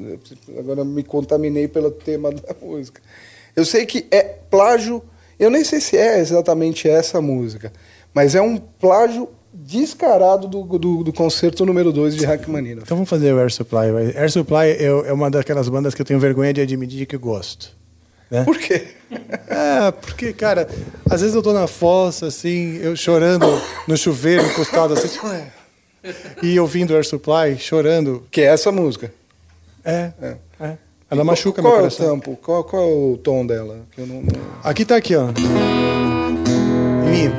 [0.58, 3.00] agora me contaminei pelo tema da música.
[3.56, 5.04] Eu sei que é plágio,
[5.38, 7.72] eu nem sei se é exatamente essa música,
[8.12, 9.30] mas é um plágio
[9.60, 12.84] descarado do, do, do concerto número 2 de Rachmaninoff.
[12.86, 13.88] Então vamos fazer o Air Supply.
[14.16, 17.20] Air Supply é, é uma daquelas bandas que eu tenho vergonha de admitir que eu
[17.20, 17.76] gosto.
[18.30, 18.44] Né?
[18.44, 18.88] Por quê?
[19.48, 20.68] É, porque, cara,
[21.10, 23.46] às vezes eu tô na fossa, assim, eu chorando
[23.88, 25.18] no chuveiro, encostado assim,
[26.44, 28.24] e ouvindo Air Supply, chorando.
[28.30, 29.14] Que é essa música.
[29.86, 30.36] É, É.
[30.60, 30.78] é.
[31.10, 32.20] Ela machuca qual meu é o coração.
[32.20, 32.38] tempo?
[32.44, 33.80] Qual, qual é o tom dela?
[33.96, 34.28] Que eu não, não-
[34.62, 35.28] Aqui tá aqui, ó.
[37.08, 37.32] Mi.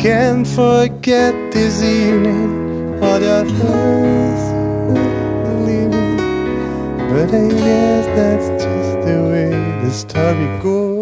[0.00, 4.44] Can't forget this evening all your thoughts
[5.66, 6.16] leaving.
[7.10, 9.50] But I guess that's just the way
[9.84, 10.99] the story goes.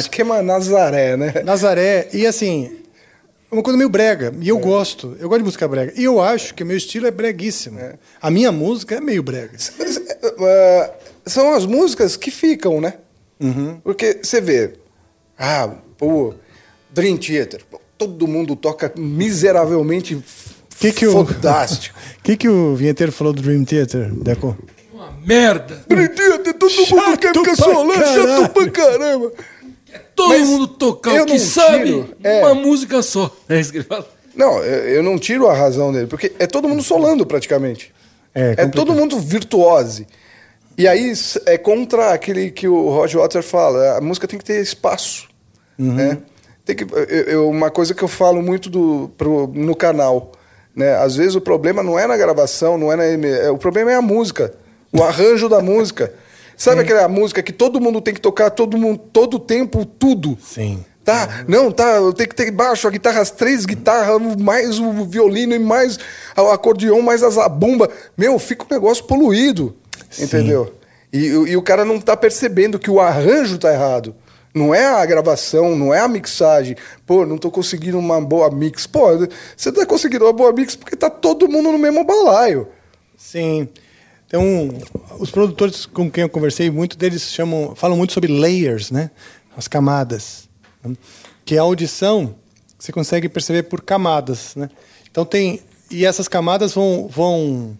[0.00, 0.02] é.
[0.02, 1.32] Esquema Nazaré, né?
[1.44, 2.70] Nazaré, e assim,
[3.50, 4.32] é uma coisa meio brega.
[4.40, 5.92] E eu gosto, eu gosto de música brega.
[5.96, 7.78] E eu acho que meu estilo é breguíssimo.
[8.20, 9.56] A minha música é meio brega.
[10.38, 10.90] Ah,
[11.26, 12.94] são as músicas que ficam, né?
[13.40, 13.80] Uhum.
[13.82, 14.72] Porque você vê,
[15.38, 16.34] ah, pô,
[16.90, 17.62] Dream Theater,
[17.96, 20.22] todo mundo toca miseravelmente
[20.78, 21.96] Que que o- fantástico.
[22.18, 24.56] O que, que o vinheteiro falou do Dream Theater, Deco?
[24.92, 25.82] Uma merda.
[25.88, 29.32] Dream Theater, todo mundo quer ficar solando, chato pra caramba.
[30.14, 31.84] Todo Mas mundo tocar o que sabe.
[31.84, 32.40] tiro, é.
[32.44, 33.34] Uma música só.
[33.48, 34.06] É isso que ele fala.
[34.34, 37.92] Não, eu não tiro a razão dele, porque é todo mundo solando praticamente.
[38.34, 40.06] É, É todo mundo virtuose.
[40.78, 41.12] E aí
[41.46, 45.28] é contra aquele que o Roger Waters fala, a música tem que ter espaço.
[45.78, 45.94] Uhum.
[45.94, 46.18] Né?
[46.64, 46.86] tem que
[47.26, 50.30] eu- uma coisa que eu falo muito do, pro- no canal,
[50.76, 50.94] né?
[50.96, 53.90] Às vezes o problema não é na gravação, não é na M- é, o problema
[53.90, 54.52] é a música,
[54.92, 56.12] o arranjo da música.
[56.62, 60.36] Sabe aquela música que todo mundo tem que tocar todo mundo todo tempo tudo?
[60.42, 60.84] Sim.
[61.02, 65.04] Tá, não, tá, eu tenho que ter baixo, a guitarra, as três guitarras, mais o
[65.06, 65.98] violino e mais
[66.36, 67.88] o acordeão, mais as- a bomba.
[68.14, 69.74] Meu, fica um negócio poluído,
[70.18, 70.74] entendeu?
[71.10, 74.14] E, e o cara não tá percebendo que o arranjo tá errado.
[74.54, 76.76] Não é a gravação, não é a mixagem.
[77.06, 78.86] Pô, não tô conseguindo uma boa mix.
[78.86, 79.06] Pô,
[79.56, 82.68] você tá conseguindo uma boa mix porque tá todo mundo no mesmo balaio.
[83.16, 83.68] Sim.
[84.30, 84.68] Então,
[85.18, 89.10] os produtores com quem eu conversei, muitos deles chamam, falam muito sobre layers, né?
[89.56, 90.48] As camadas.
[90.84, 90.94] né?
[91.44, 92.36] Que a audição
[92.78, 94.70] você consegue perceber por camadas, né?
[95.10, 95.58] Então tem
[95.90, 97.76] e essas camadas vão vão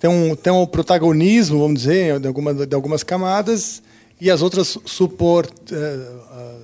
[0.00, 3.80] ter um, ter um protagonismo, vamos dizer, de, alguma, de algumas camadas
[4.20, 6.56] e as outras supor eh, ah,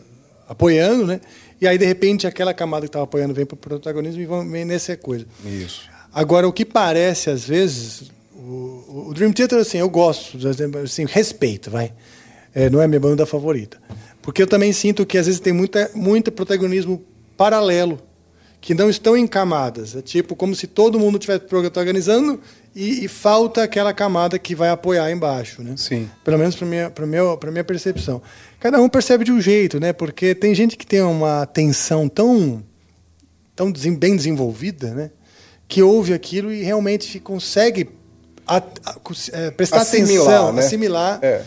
[0.48, 1.20] apoiando, né?
[1.60, 4.50] E aí de repente aquela camada que estava apoiando vem para o protagonismo e vão
[4.50, 5.24] vem nessa coisa.
[5.44, 5.82] Isso.
[6.12, 10.38] Agora, o que parece, às vezes, o, o Dream Theater, assim, eu gosto,
[10.84, 11.92] assim, respeito, vai.
[12.54, 13.78] É, não é minha banda favorita.
[14.22, 17.02] Porque eu também sinto que, às vezes, tem muita, muito protagonismo
[17.36, 18.00] paralelo,
[18.60, 19.94] que não estão em camadas.
[19.94, 22.40] É tipo como se todo mundo estivesse protagonizando
[22.74, 25.74] e, e falta aquela camada que vai apoiar embaixo, né?
[25.76, 26.10] Sim.
[26.24, 28.20] Pelo menos para minha, para meu, para minha percepção.
[28.58, 29.92] Cada um percebe de um jeito, né?
[29.92, 32.62] Porque tem gente que tem uma atenção tão
[33.54, 35.10] tão bem desenvolvida, né?
[35.66, 37.88] Que ouve aquilo e realmente consegue
[38.48, 38.56] a-
[38.86, 38.96] a-
[39.32, 40.60] é, prestar Assimilar, atenção, né?
[40.64, 41.42] assimilar É.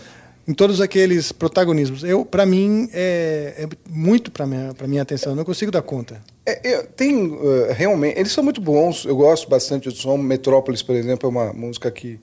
[0.47, 2.03] em todos aqueles protagonismos.
[2.03, 5.31] Eu, para mim, é, é muito para minha, para minha atenção.
[5.31, 6.21] Eu não consigo dar conta.
[6.45, 9.05] É, é, tem eh, realmente, eles são muito bons.
[9.05, 10.17] Eu gosto bastante do som.
[10.17, 12.19] Metrópolis, por exemplo, é uma música que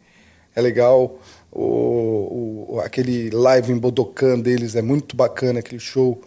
[0.57, 1.19] é legal.
[1.53, 6.21] O, o- aquele live em Budokan deles é muito bacana, aquele show.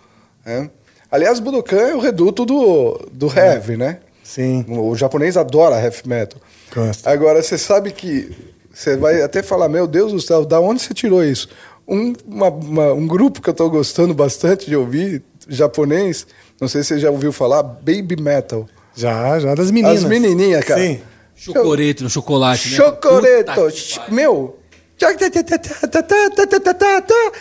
[0.46, 0.70] né?
[1.12, 4.00] Aliás, Budokan é o reduto do, do heavy, né?
[4.24, 4.66] Sim.
[4.70, 6.40] O japonês adora heavy metal.
[6.74, 7.08] Gosto.
[7.08, 8.32] Agora, você sabe que
[8.74, 11.50] você vai até falar, meu Deus do céu, da onde você tirou isso?
[11.88, 16.26] Um, uma- uma- um grupo que eu estou gostando bastante de ouvir, japonês,
[16.60, 18.66] não sei se você já ouviu falar, Baby Metal.
[18.96, 20.04] Já, já das meninas.
[20.04, 20.82] As menininhas, cara.
[20.82, 21.00] Sim.
[21.36, 22.76] Chocorete no chocolate, né?
[22.78, 23.52] Chocoreto.
[23.54, 24.12] Puta.
[24.12, 24.58] Meu.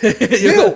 [0.41, 0.67] Meu,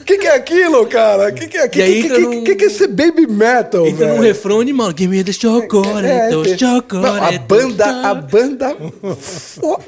[0.00, 1.28] o que, que é aquilo, cara?
[1.28, 1.84] O que, que é aquilo?
[1.86, 4.22] O que, que, num- que, que é esse baby metal, Entra num velho?
[4.22, 4.90] refrão animal.
[4.96, 7.34] Give me the chocolate, É, tem- chocolate.
[7.36, 8.76] A banda, a banda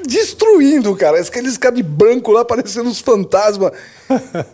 [0.06, 1.20] destruindo, cara.
[1.20, 3.72] Aqueles caras de branco lá parecendo uns fantasmas.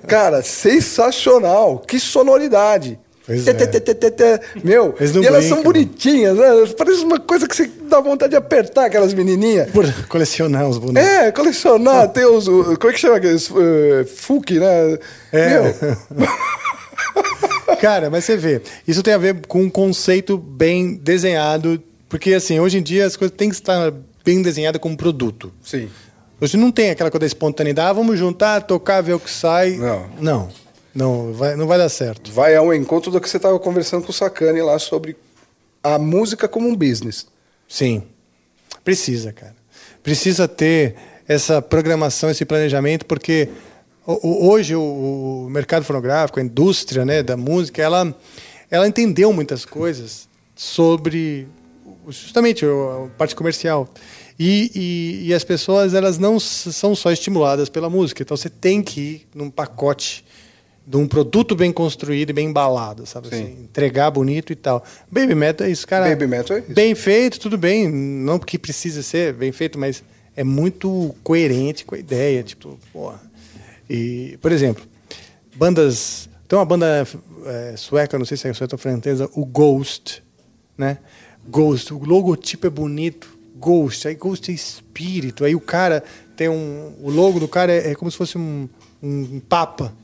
[0.07, 1.79] Cara, sensacional.
[1.87, 2.99] Que sonoridade.
[3.45, 3.95] Tê, é.
[3.95, 4.41] tê, tê.
[4.65, 6.47] Meu, e elas são bonitinhas, né?
[6.77, 9.71] Parece uma coisa que você dá vontade de apertar aquelas menininhas.
[9.71, 11.09] Por colecionar os bonecos.
[11.09, 12.47] É, colecionar, tem os.
[12.47, 13.49] Como é que chama aqueles?
[13.51, 14.99] Uh, Fuki, né?
[15.33, 15.61] É.
[15.61, 16.29] Meu,
[17.81, 22.61] Cara, mas você vê, isso tem a ver com um conceito bem desenhado, porque assim,
[22.61, 23.93] hoje em dia as coisas têm que estar
[24.25, 25.53] bem desenhadas como produto.
[25.63, 25.89] sim.
[26.43, 29.73] Hoje não tem aquela coisa da espontaneidade, ah, vamos juntar, tocar, ver o que sai.
[29.73, 30.07] Não.
[30.19, 30.49] Não,
[30.95, 32.31] não vai, não vai dar certo.
[32.33, 35.17] Vai ao encontro do que você estava conversando com o Sacani lá sobre
[35.83, 37.27] a música como um business.
[37.69, 38.03] Sim,
[38.85, 39.57] precisa, cara.
[40.03, 40.97] Precisa ter
[41.29, 43.49] essa programação, esse planejamento, porque
[44.05, 48.15] hoje o, mercado fonográfico, a indústria né, da música, ela,
[48.71, 51.47] ela entendeu muitas coisas sobre
[52.09, 53.89] justamente a parte comercial.
[54.39, 58.23] E, e, e as pessoas elas não são só estimuladas pela música.
[58.23, 60.25] Então você tem que ir num pacote
[60.91, 63.29] de um produto bem construído e bem embalado, sabe?
[63.29, 63.35] Sim.
[63.37, 64.85] Assim, entregar bonito e tal.
[65.09, 66.09] Baby metal é isso, cara.
[66.09, 66.73] Baby metal é isso.
[66.73, 67.89] Bem feito, tudo bem.
[67.89, 70.03] Não porque precisa ser bem feito, mas
[70.35, 72.43] é muito coerente com a ideia.
[72.43, 73.21] Tipo, porra.
[73.89, 74.83] E, por exemplo,
[75.55, 76.29] bandas.
[76.49, 77.07] Tem uma banda
[77.47, 80.25] é, sueca, não sei se é sueca ou francesa, o Ghost,
[80.77, 80.99] né?
[81.49, 86.03] Ghost, o logotipo é bonito, Ghost, aí Ghost é espírito, aí o cara
[86.35, 88.69] tem um, o logo do cara é, é como se fosse um,
[89.01, 89.95] um papa,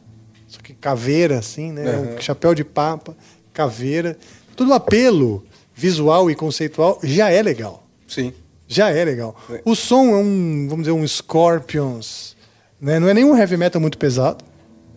[0.56, 1.96] só que caveira assim, né?
[1.96, 2.16] Uhum.
[2.16, 3.16] Um chapéu de papa,
[3.52, 4.16] caveira,
[4.56, 7.86] todo apelo visual e conceitual já é legal.
[8.08, 8.32] Sim.
[8.66, 9.36] Já é legal.
[9.64, 12.36] O som é um, vamos dizer, um Scorpions.
[12.80, 12.98] Né?
[12.98, 14.44] Não é nenhum heavy metal muito pesado.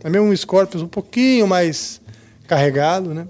[0.03, 2.01] É mesmo um Scorpions um pouquinho mais
[2.47, 3.27] carregado, né?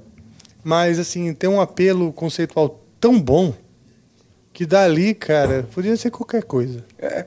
[0.64, 3.54] Mas, assim, tem um apelo conceitual tão bom
[4.54, 6.86] que dali, cara, podia ser qualquer coisa.
[6.98, 7.26] É.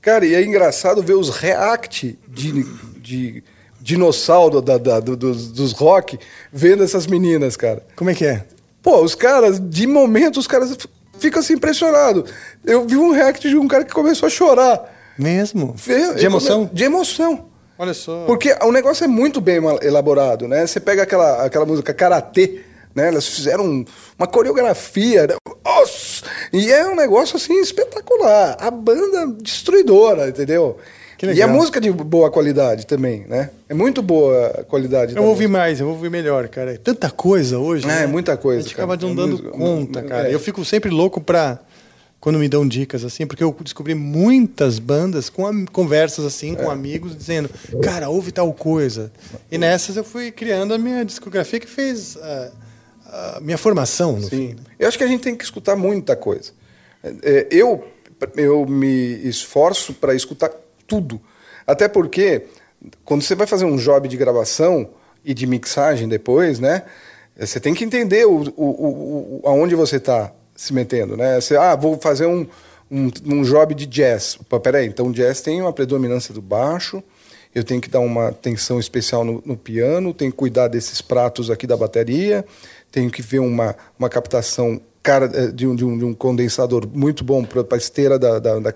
[0.00, 2.64] Cara, e é engraçado ver os react de,
[3.00, 3.42] de
[3.92, 6.18] dinossauro da, da- do- dos, dos rock
[6.52, 7.82] vendo essas meninas, cara.
[7.96, 8.44] Como é que é?
[8.82, 10.76] Pô, os caras, de momento, os caras
[11.18, 12.30] ficam assim impressionados.
[12.66, 14.94] Eu vi um react de um cara que começou a chorar.
[15.18, 15.72] Mesmo?
[15.74, 16.68] Vê- De emoção?
[16.70, 17.46] De emoção.
[17.78, 18.24] Olha só.
[18.26, 20.66] Porque o negócio é muito bem elaborado, né?
[20.66, 22.60] Você pega aquela, aquela música Karatê,
[22.94, 23.08] né?
[23.08, 23.84] Elas fizeram um-
[24.18, 25.34] uma coreografia, né?
[25.64, 26.24] Nossa!
[26.52, 28.56] e é um negócio assim espetacular.
[28.60, 30.76] A banda destruidora, entendeu?
[31.22, 33.50] E a música de boa qualidade também, né?
[33.68, 35.12] É muito boa a qualidade.
[35.12, 35.58] Eu da vou ouvir música.
[35.58, 36.74] mais, eu vou ouvir melhor, cara.
[36.74, 37.84] É tanta coisa hoje.
[37.84, 38.06] É, né?
[38.06, 39.12] muita coisa, A gente acaba cara.
[39.12, 40.28] não É dando muito- conta, cara.
[40.30, 40.34] é.
[40.34, 41.58] Eu fico sempre louco pra.
[42.20, 46.56] Quando me dão dicas assim, porque eu descobri muitas bandas com conversas assim, É.
[46.56, 47.48] com amigos, dizendo,
[47.80, 49.12] cara, ouve tal coisa.
[49.50, 52.50] E nessas eu fui criando a minha discografia que fez a,
[53.36, 54.16] a minha formação.
[54.16, 54.48] No fim.
[54.50, 54.56] Sim.
[54.80, 56.50] Eu acho que a gente tem que escutar muita coisa.
[57.22, 57.84] É, eu,
[58.36, 60.50] eu me esforço para escutar
[60.88, 61.20] tudo.
[61.64, 62.46] Até porque,
[63.04, 64.88] quando você vai fazer um job de gravação
[65.24, 66.82] e de mixagem depois, né?
[67.38, 71.40] Você tem que entender o, o, o, aonde você está se metendo, né?
[71.40, 72.46] Você, ah, vou fazer um,
[72.90, 74.36] um, um job de jazz.
[74.40, 77.00] Opa, peraí, então jazz tem uma predominância do baixo,
[77.54, 81.50] eu tenho que dar uma atenção especial no, no piano, tenho que cuidar desses pratos
[81.50, 82.44] aqui da bateria,
[82.90, 86.86] tenho que ver uma, uma captação cara eh, de um, de um, de um condensador
[86.92, 88.74] muito bom para a esteira da, da, da-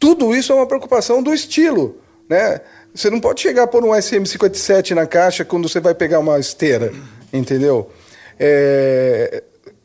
[0.00, 2.62] Tudo isso é uma preocupação do estilo, né?
[2.94, 6.90] Você não pode chegar por um SM57 na caixa quando você vai pegar uma esteira,
[7.30, 7.90] entendeu?
[8.38, 9.42] É,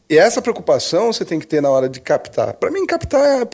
[0.10, 2.54] E essa preocupação você tem que ter na hora de captar.
[2.54, 3.48] Para mim, captar é a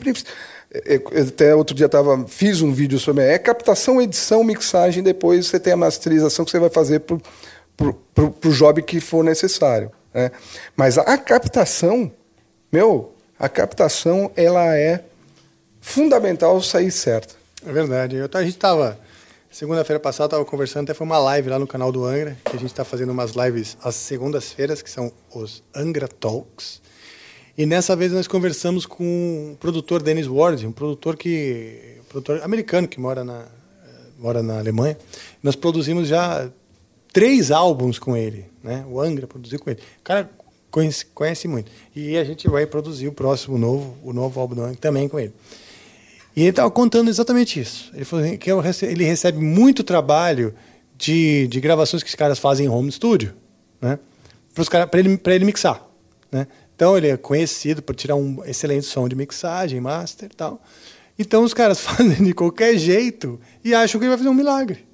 [0.74, 3.24] é, Até outro dia tava, fiz um vídeo sobre.
[3.24, 7.20] É captação, edição, mixagem, depois você tem a masterização que você vai fazer pro,
[7.76, 9.90] pro job que for necessário.
[10.14, 10.30] Né?
[10.76, 12.12] Mas a captação,
[12.70, 15.04] meu, a captação ela é
[15.82, 17.34] fundamental sair certa.
[17.66, 18.16] É verdade.
[18.16, 18.98] Eu, a gente tava.
[19.50, 22.58] Segunda-feira passada, estava conversando, até foi uma live lá no canal do Angra, que a
[22.58, 26.80] gente está fazendo umas lives às segundas-feiras, que são os Angra Talks.
[27.58, 32.88] E nessa vez nós conversamos com o produtor Dennis Ward, um produtor que produtor americano
[32.88, 33.44] que mora na
[34.18, 34.96] mora na Alemanha.
[35.42, 36.48] Nós produzimos já
[37.12, 38.86] três álbuns com ele, né?
[38.88, 39.80] O Angra produziu com ele.
[39.98, 40.30] O cara
[40.70, 41.70] conhece, conhece muito.
[41.94, 45.20] E a gente vai produzir o próximo novo, o novo álbum do Angra também com
[45.20, 45.34] ele.
[46.34, 47.90] E ele estava contando exatamente isso.
[47.94, 48.50] Ele falou que
[48.86, 50.54] ele recebe muito trabalho
[50.96, 53.34] de, de gravações que os caras fazem em home studio,
[53.80, 53.98] né?
[54.54, 55.86] Para ele, ele mixar,
[56.30, 56.46] né?
[56.74, 60.62] Então ele é conhecido por tirar um excelente som de mixagem, master e tal.
[61.18, 64.86] Então os caras fazem de qualquer jeito e acham que ele vai fazer um milagre.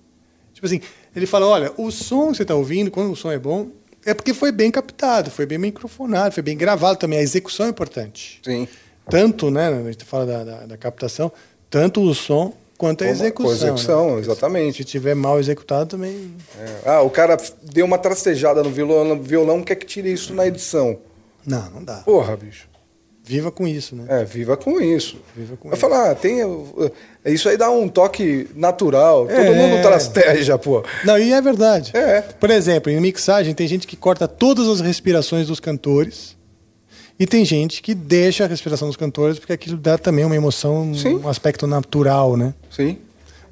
[0.52, 0.80] Tipo assim,
[1.14, 3.70] ele fala, olha, o som que você está ouvindo, quando o som é bom,
[4.04, 7.18] é porque foi bem captado, foi bem microfonado, foi bem gravado também.
[7.18, 8.40] A execução é importante.
[8.42, 8.66] Sim.
[9.10, 11.30] Tanto, né, a gente fala da, da, da captação,
[11.70, 13.46] tanto o som quanto a execução.
[13.46, 14.20] com execução, né?
[14.20, 14.78] exatamente.
[14.78, 16.32] Se tiver mal executado também.
[16.60, 16.88] É.
[16.88, 20.98] Ah, o cara deu uma trastejada no violão, violão quer que tire isso na edição.
[21.46, 21.96] Não, não dá.
[21.98, 22.68] Porra, bicho.
[23.24, 24.04] Viva com isso, né?
[24.08, 25.18] É, viva com isso.
[25.36, 26.38] Viva com Vai falar, ah, tem.
[27.26, 29.26] Isso aí dá um toque natural.
[29.26, 29.50] Todo É.
[29.54, 30.82] mundo trasteja, pô.
[31.04, 31.94] Não, e é verdade.
[31.94, 32.22] É.
[32.22, 36.37] Por exemplo, em mixagem tem gente que corta todas as respirações dos cantores.
[37.18, 40.94] E tem gente que deixa a respiração dos cantores porque aquilo dá também uma emoção,
[40.94, 41.16] Sim.
[41.16, 42.54] um aspecto natural, né?
[42.70, 42.96] Sim.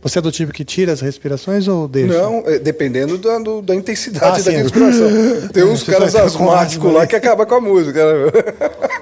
[0.03, 2.13] Você é do tipo que tira as respirações ou deixa?
[2.13, 4.57] Não, é, dependendo da, do- da intensidade Ah, da sim.
[4.59, 5.09] respiração.
[5.53, 7.07] Tem uns caras asmáticos lá né?
[7.09, 8.05] que acabam com a música.
[8.05, 8.31] né?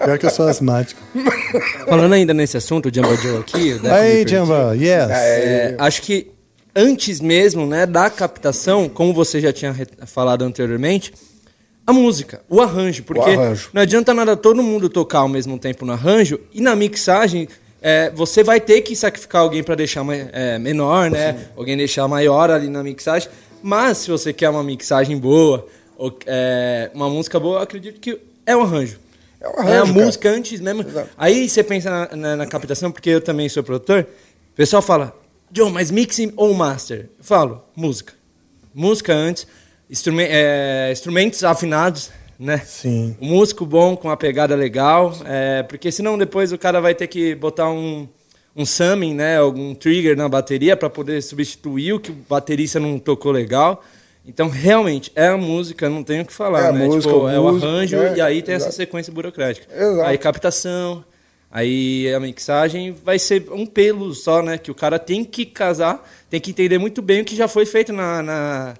[0.03, 0.99] Pior que eu sou asmático.
[1.87, 3.75] Falando ainda nesse assunto, o Jamba Joe aqui.
[3.83, 5.11] né, Aí, Jamba, yes.
[5.11, 6.29] É, acho que
[6.75, 9.77] antes mesmo né, da captação, como você já tinha
[10.07, 11.13] falado anteriormente,
[11.87, 13.03] a música, o arranjo.
[13.05, 13.71] Porque arranjo.
[13.73, 17.49] não adianta nada todo mundo tocar ao mesmo tempo no arranjo e na mixagem.
[17.83, 20.03] é, você vai ter que sacrificar alguém para deixar
[20.33, 21.49] é, menor, né?
[21.57, 23.29] Alguém deixar maior ali na mixagem.
[23.63, 25.67] Mas se você quer uma mixagem boa,
[25.97, 28.99] ou, é, uma música boa, eu acredito que é o arranjo.
[29.41, 30.05] É o É a arranjo, cara.
[30.07, 30.85] música antes mesmo.
[31.19, 34.07] Aí você pensa na, na- na captação, porque eu também sou produtor.
[34.53, 35.15] O pessoal fala,
[35.51, 37.11] John, mas mixing ou master?
[37.19, 38.15] Eu falo, música.
[38.75, 39.47] Música antes,
[39.95, 42.59] instrumen- é, instrumentos afinados, né?
[42.65, 43.17] Sim.
[43.21, 45.15] Um músico bom, com uma pegada legal.
[45.25, 48.09] é, porque senão depois o cara vai ter que botar um,
[48.57, 49.39] um summing, né?
[49.39, 53.83] Algum trigger na bateria para poder substituir o que o baterista não tocou legal.
[54.27, 56.87] Então, realmente, é a música, não tenho o que falar, É né?
[56.87, 58.15] música, Tipo, o é o músico, arranjo né?
[58.17, 58.77] e aí tem essa Exato.
[58.77, 59.67] sequência burocrática.
[59.75, 60.09] Exato.
[60.09, 61.05] Aí captação,
[61.51, 64.57] aí a mixagem vai ser um pelo só, né?
[64.59, 67.67] Que o cara tem que casar, tem que entender muito bem o que já foi
[67.67, 68.75] feito na, na,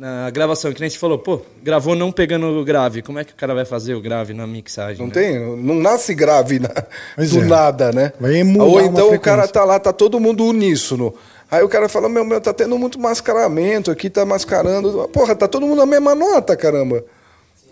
[0.00, 0.72] na gravação.
[0.72, 3.02] Que nem você falou, pô, gravou não pegando o grave.
[3.02, 4.98] Como é que o cara vai fazer o grave na mixagem?
[4.98, 5.12] Não né?
[5.12, 5.38] tem?
[5.58, 7.44] Não nasce grave na- do é.
[7.44, 8.12] nada, né?
[8.18, 11.14] Vai emular Ou uma então o cara tá lá, tá todo mundo uníssono.
[11.50, 15.06] Aí o cara fala, meu, meu, tá tendo muito mascaramento aqui, tá mascarando.
[15.08, 17.04] Porra, tá todo mundo na mesma nota, caramba.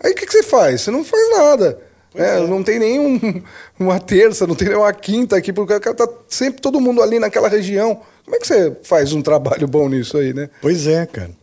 [0.03, 0.81] Aí o que, que você faz?
[0.81, 1.79] Você não faz nada.
[2.13, 3.41] É, Não tem nem um-
[3.79, 7.01] uma terça, não tem nem uma quinta aqui, porque o cara tá sempre todo mundo
[7.01, 8.01] ali naquela região.
[8.23, 10.49] Como é que você faz um trabalho bom nisso aí, né?
[10.61, 11.38] Pois é, cara.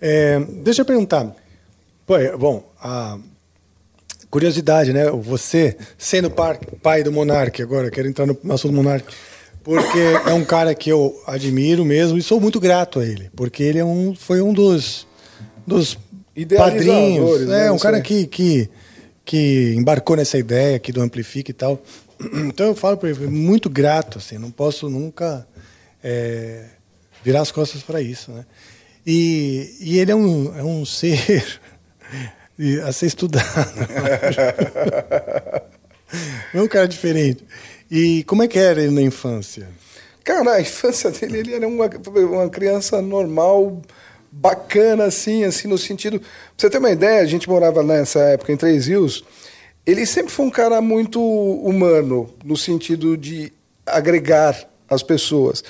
[0.00, 1.34] É, deixa eu perguntar.
[2.06, 3.18] Pô, é, bom, a
[4.30, 5.10] curiosidade, né?
[5.10, 9.06] Você, sendo par- pai do Monark, agora, quero entrar no assunto do Monark,
[9.62, 13.62] porque é um cara que eu admiro mesmo e sou muito grato a ele, porque
[13.62, 15.06] ele é um, foi um dos,
[15.66, 15.98] dos
[16.58, 17.24] padrinhos.
[17.48, 18.70] né, É, um cara que, que,
[19.24, 21.80] que embarcou nessa ideia aqui do Amplifica e tal.
[22.46, 25.46] Então eu falo para ele, muito grato, assim, não posso nunca
[26.04, 26.64] é,
[27.24, 28.44] virar as costas para isso, né?
[29.06, 31.58] E, e ele é um, é um ser
[32.86, 33.46] a ser estudado.
[36.52, 37.42] é um cara diferente.
[37.90, 39.66] E como é que era ele na infância?
[40.22, 43.82] Cara, a infância dele, ele era uma, uma criança normal,
[44.30, 46.20] bacana, assim, assim, no sentido.
[46.20, 49.24] Pra você ter uma ideia, a gente morava nessa época em Três Rios.
[49.84, 53.52] Ele sempre foi um cara muito humano, no sentido de
[53.84, 55.64] agregar as pessoas.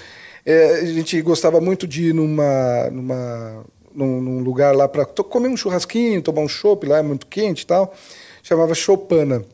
[0.44, 3.64] É, a gente gostava muito de ir numa, numa,
[3.94, 7.62] num, num lugar lá para comer um churrasquinho, tomar um chopp lá, é muito quente
[7.62, 7.94] e tal.
[8.42, 9.44] Chamava Chopana.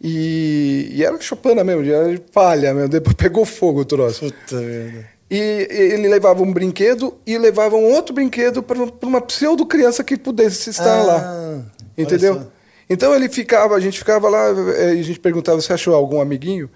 [0.00, 2.88] E, e era Chopana mesmo, era de palha mesmo.
[2.88, 4.20] Depois pegou fogo o troço.
[4.20, 5.18] Puta merda.
[5.30, 10.16] E ele levava um brinquedo e levava um outro brinquedo para uma pseudo criança que
[10.16, 11.64] pudesse estar Ah, lá.
[11.98, 12.46] Entendeu?
[12.88, 16.20] Então ele ficava, a gente ficava lá, eh, e a gente perguntava se achou algum
[16.20, 16.70] amiguinho.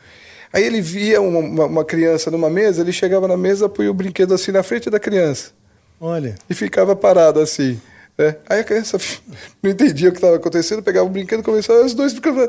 [0.52, 4.34] Aí ele via uma, uma- criança numa mesa, ele chegava na mesa, põe o brinquedo
[4.34, 5.50] assim na frente da criança
[6.00, 6.34] Olha.
[6.50, 7.80] e ficava parado assim.
[8.18, 8.36] né?
[8.48, 8.98] Aí a criança
[9.62, 12.48] não entendia o que estava acontecendo, pegava o brinquedo e começava, os dois estavam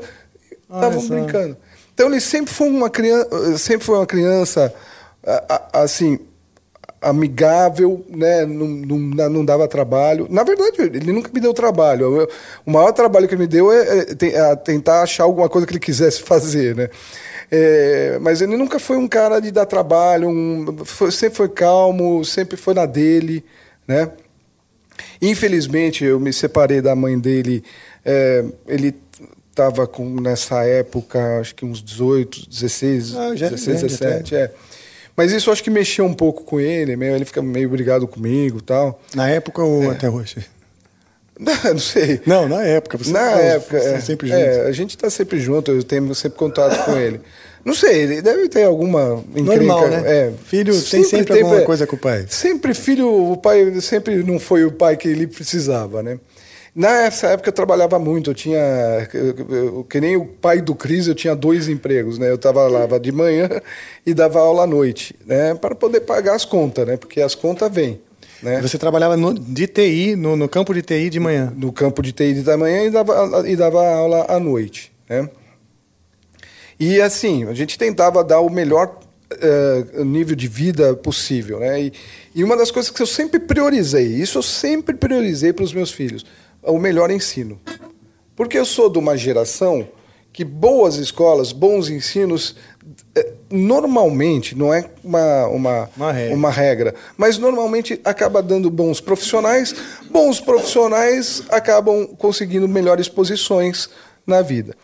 [0.69, 1.07] Olha só.
[1.13, 1.57] brincando.
[1.93, 4.73] Então ele sempre foi uma criança, sempre foi uma criança
[5.71, 6.19] assim
[7.01, 8.45] amigável, né?
[8.45, 10.25] Não, não, não dava trabalho.
[10.29, 12.21] Na verdade, ele nunca me deu trabalho.
[12.21, 12.29] Eu-
[12.65, 15.73] o maior trabalho que ele me deu é, é é tentar achar alguma coisa que
[15.73, 16.89] ele quisesse fazer, né?
[17.55, 22.25] É, mas ele nunca foi um cara de dar trabalho, um- foi- sempre foi calmo,
[22.25, 23.45] sempre foi na dele,
[23.87, 24.09] né?
[25.21, 27.63] Infelizmente, eu me separei da mãe dele.
[28.05, 28.93] é, ele
[29.49, 34.35] estava com nessa época, acho que uns 18, 16, Ah, já era 16, grande 17,
[34.35, 34.51] é.
[35.15, 38.61] Mas isso acho que mexeu um pouco com ele, meio, ele fica meio brigado comigo
[38.61, 38.99] tal.
[39.15, 40.37] Na época ou até hoje?
[41.63, 42.21] Não sei.
[42.25, 42.97] Não, na época.
[42.97, 44.67] Você Na tá- época, vocês é, sempre é, juntos.
[44.67, 47.19] a gente está sempre junto, eu tenho sempre contato com ele.
[47.65, 49.55] Não sei, ele deve ter alguma encrenca.
[49.63, 50.03] Normal, né?
[50.05, 52.25] É, Filho tem sempre alguma coisa com o pai.
[52.29, 56.19] Sempre filho, o pai sempre não foi o pai que ele precisava, né?
[56.75, 58.59] Nessa época eu trabalhava muito, eu tinha,
[59.13, 62.31] eu- eu- que nem o pai do Cris, eu tinha dois empregos, né?
[62.31, 63.47] Eu trabalhava de manhã
[64.05, 65.53] e dava aula à noite, né?
[65.53, 66.97] Para poder pagar as contas, né?
[66.97, 68.01] Porque as contas vêm,
[68.43, 68.61] né?
[68.61, 71.51] Você trabalhava no, de TI, no, no campo de TI de manhã.
[71.55, 74.91] no campo de TI da manhã e dava, e dava aula à noite.
[75.09, 75.29] Né?
[76.77, 78.99] E assim, a gente tentava dar o melhor
[79.31, 81.59] eh, nível de vida possível.
[81.59, 81.83] Né?
[81.83, 81.93] E,
[82.35, 85.91] e uma das coisas que eu sempre priorizei, isso eu sempre priorizei para os meus
[85.91, 86.25] filhos,
[86.61, 87.59] é o melhor ensino.
[88.35, 89.87] Porque eu sou de uma geração
[90.33, 92.55] que boas escolas, bons ensinos,
[93.49, 96.35] normalmente, não é uma, uma, Uma regra.
[96.35, 99.75] uma regra, mas normalmente acaba dando bons profissionais,
[100.09, 103.89] bons profissionais acabam conseguindo melhores posições
[104.25, 104.75] na vida.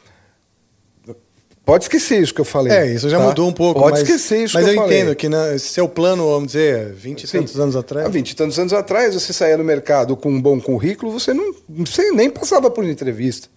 [1.70, 2.74] Pode esquecer isso que eu falei.
[2.74, 3.26] É, isso já tá?
[3.26, 3.80] mudou um pouco.
[3.80, 5.02] Pode mas, esquecer isso Mas que eu, eu, falei.
[5.02, 7.38] entendo que na, seu plano, vamos dizer, 20 e Sim.
[7.40, 8.08] tantos anos atrás.
[8.08, 11.32] Há 20 e tantos anos atrás, você saía no mercado com um bom currículo, você
[11.32, 13.50] não você nem passava por entrevista.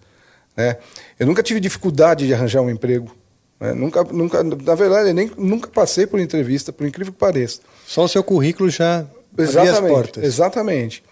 [0.55, 0.77] Né?
[1.19, 3.11] Eu nunca tive dificuldade de arranjar um emprego.
[3.63, 3.73] Né?
[3.73, 7.61] Nunca, nunca, na verdade, eu nem, nunca passei por entrevista, por incrível que pareça.
[7.87, 9.93] Só o seu currículo já abria as Exatamente.
[9.93, 10.23] portas.
[10.23, 11.03] Exatamente.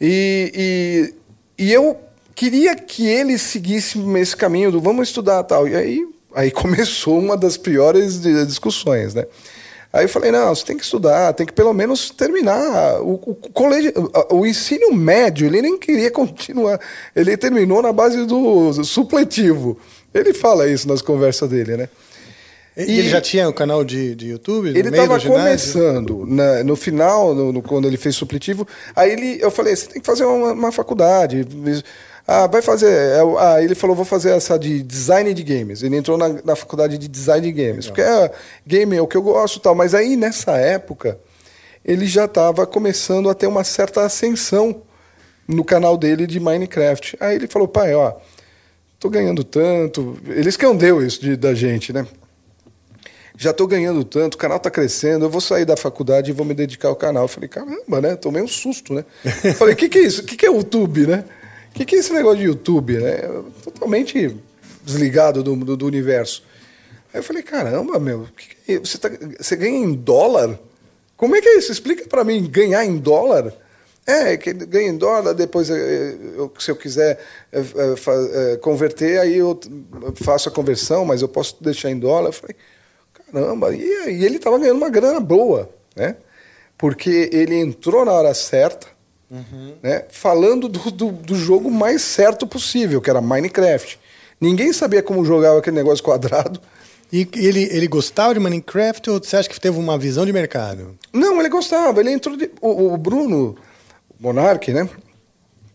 [0.00, 1.12] E,
[1.58, 2.00] e, e eu
[2.34, 5.68] queria que ele seguisse esse caminho do vamos estudar tal.
[5.68, 9.26] E aí, aí começou uma das piores discussões, né?
[9.92, 13.34] Aí eu falei, não, você tem que estudar, tem que pelo menos terminar o, o,
[13.52, 13.92] colégio,
[14.28, 16.80] o ensino médio, ele nem queria continuar.
[17.14, 19.78] Ele terminou na base do supletivo.
[20.14, 21.88] Ele fala isso nas conversas dele, né?
[22.76, 24.70] E, ele já tinha o canal de, de YouTube?
[24.72, 28.66] no Ele estava começando, na- no final, no- no- quando ele fez supletivo.
[28.96, 31.46] Aí ele, eu falei, você tem que fazer uma, uma faculdade.
[32.26, 32.88] Ah, vai fazer.
[32.90, 35.82] é, Ah, ele falou, vou fazer essa de design de games.
[35.84, 37.86] Ele entrou na, na faculdade de design de games.
[37.86, 38.30] Porque é,
[38.66, 39.74] game é o que eu gosto e tal.
[39.74, 41.16] Mas aí, nessa época,
[41.84, 44.82] ele já estava começando a ter uma certa ascensão
[45.46, 47.16] no canal dele de Minecraft.
[47.20, 48.14] Aí ele falou, pai, ó,
[49.04, 50.16] tô ganhando tanto.
[50.26, 52.06] Ele escondeu isso de- da gente, né?
[53.36, 56.46] já estou ganhando tanto, o canal está crescendo, eu vou sair da faculdade e vou
[56.46, 57.24] me dedicar ao canal.
[57.24, 58.14] Eu falei, caramba, né?
[58.14, 59.04] Tomei um susto, né?
[59.42, 60.22] Eu falei, o que, que é isso?
[60.22, 61.24] O que, que é o YouTube, né?
[61.74, 63.22] que, que é esse negócio de YouTube, né?
[63.64, 64.36] Totalmente
[64.84, 66.44] desligado do, do, do universo.
[67.12, 69.10] Aí eu falei, caramba, meu, que que é- você, tá-
[69.40, 70.56] você ganha em dólar?
[71.16, 71.72] Como é que é isso?
[71.72, 73.52] Explica pra mim, ganhar em dólar?
[74.06, 77.18] É, que ganha em dólar, depois eh, eu- se eu quiser
[77.50, 77.94] eh, eh,
[78.52, 79.58] eh, converter, aí eu
[80.16, 82.28] faço a conversão, mas eu posso deixar em dólar.
[82.28, 82.54] Eu falei,
[83.32, 86.16] caramba, e, e ele estava ganhando uma grana boa, né?
[86.76, 88.86] Porque ele entrou na hora certa,
[89.82, 90.04] né?
[90.10, 93.98] falando do, do, do jogo mais certo possível, que era Minecraft.
[94.40, 96.60] Ninguém sabia como jogava aquele negócio quadrado.
[97.12, 100.98] E ele, ele gostava de Minecraft ou você acha que teve uma visão de mercado?
[101.12, 102.00] Não, ele gostava.
[102.00, 102.36] Ele entrou.
[102.36, 103.56] De, o, o Bruno
[104.18, 104.88] Monark, né?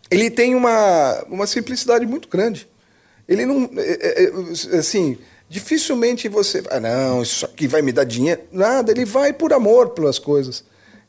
[0.10, 2.68] Ele tem uma, uma simplicidade muito grande.
[3.28, 3.70] Ele não.
[3.78, 5.18] é, é, é, assim,
[5.48, 6.64] dificilmente você.
[6.70, 8.42] Ah, não, isso aqui vai me dar dinheiro.
[8.52, 10.64] Nada, ele vai por amor pelas coisas.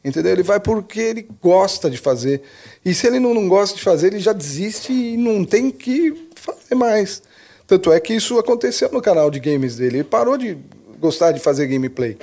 [0.05, 0.33] Entendeu?
[0.33, 2.43] Ele vai porque ele gosta de fazer.
[2.85, 6.29] E se ele não, não gosta de fazer, ele já desiste e não tem que
[6.35, 7.23] fazer mais.
[7.67, 9.99] Tanto é que isso aconteceu no canal de games dele.
[9.99, 10.59] Ele parou de
[10.99, 12.19] gostar de fazer gameplay.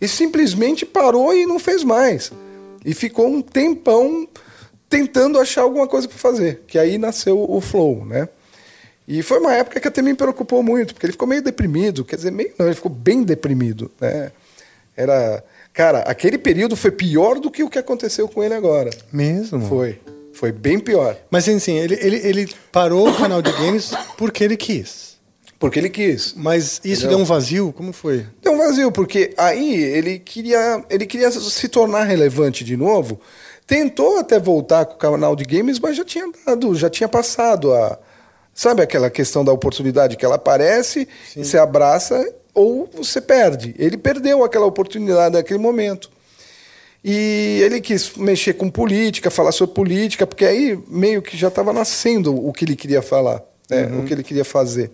[0.00, 2.30] E simplesmente parou e não fez mais.
[2.84, 4.28] E ficou um tempão
[4.88, 6.62] tentando achar alguma coisa para fazer.
[6.66, 8.28] Que aí nasceu o Flow, né?
[9.06, 12.04] E foi uma época que até me preocupou muito, porque ele ficou meio deprimido.
[12.04, 14.32] Quer dizer, meio não, ele ficou bem deprimido, né?
[14.96, 15.42] Era...
[15.72, 18.90] Cara, aquele período foi pior do que o que aconteceu com ele agora.
[19.12, 19.66] Mesmo?
[19.66, 19.98] Foi.
[20.32, 21.16] Foi bem pior.
[21.30, 25.13] Mas assim, ele, ele, ele parou o canal de games porque ele quis.
[25.64, 26.34] Porque ele quis.
[26.36, 27.08] Mas isso Entendeu?
[27.08, 27.72] deu um vazio?
[27.72, 28.26] Como foi?
[28.42, 33.18] Deu um vazio, porque aí ele queria, ele queria se tornar relevante de novo.
[33.66, 37.72] Tentou até voltar com o canal de games, mas já tinha dado, já tinha passado
[37.72, 37.98] a.
[38.52, 43.74] Sabe aquela questão da oportunidade que ela aparece, você abraça ou você perde.
[43.78, 46.10] Ele perdeu aquela oportunidade naquele momento.
[47.02, 51.72] E ele quis mexer com política, falar sobre política, porque aí meio que já estava
[51.72, 53.86] nascendo o que ele queria falar, né?
[53.98, 54.90] o que ele queria fazer.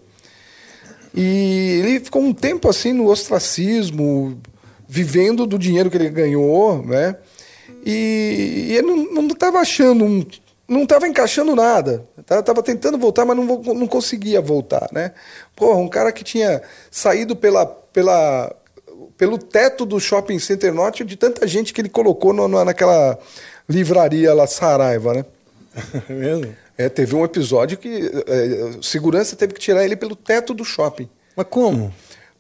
[1.14, 4.40] E ele ficou um tempo assim no ostracismo,
[4.88, 7.16] vivendo do dinheiro que ele ganhou, né?
[7.84, 10.24] E, e ele não estava achando um.
[10.68, 12.06] Não estava encaixando nada.
[12.18, 15.12] Estava tentando voltar, mas não, não conseguia voltar, né?
[15.56, 18.54] Porra, um cara que tinha saído pela, pela,
[19.18, 23.18] pelo teto do shopping center norte de tanta gente que ele colocou no- naquela
[23.68, 25.24] livraria lá, Saraiva, né?
[26.08, 26.54] É mesmo?
[26.76, 31.08] É, teve um episódio que é, segurança teve que tirar ele pelo teto do shopping.
[31.36, 31.92] Mas como?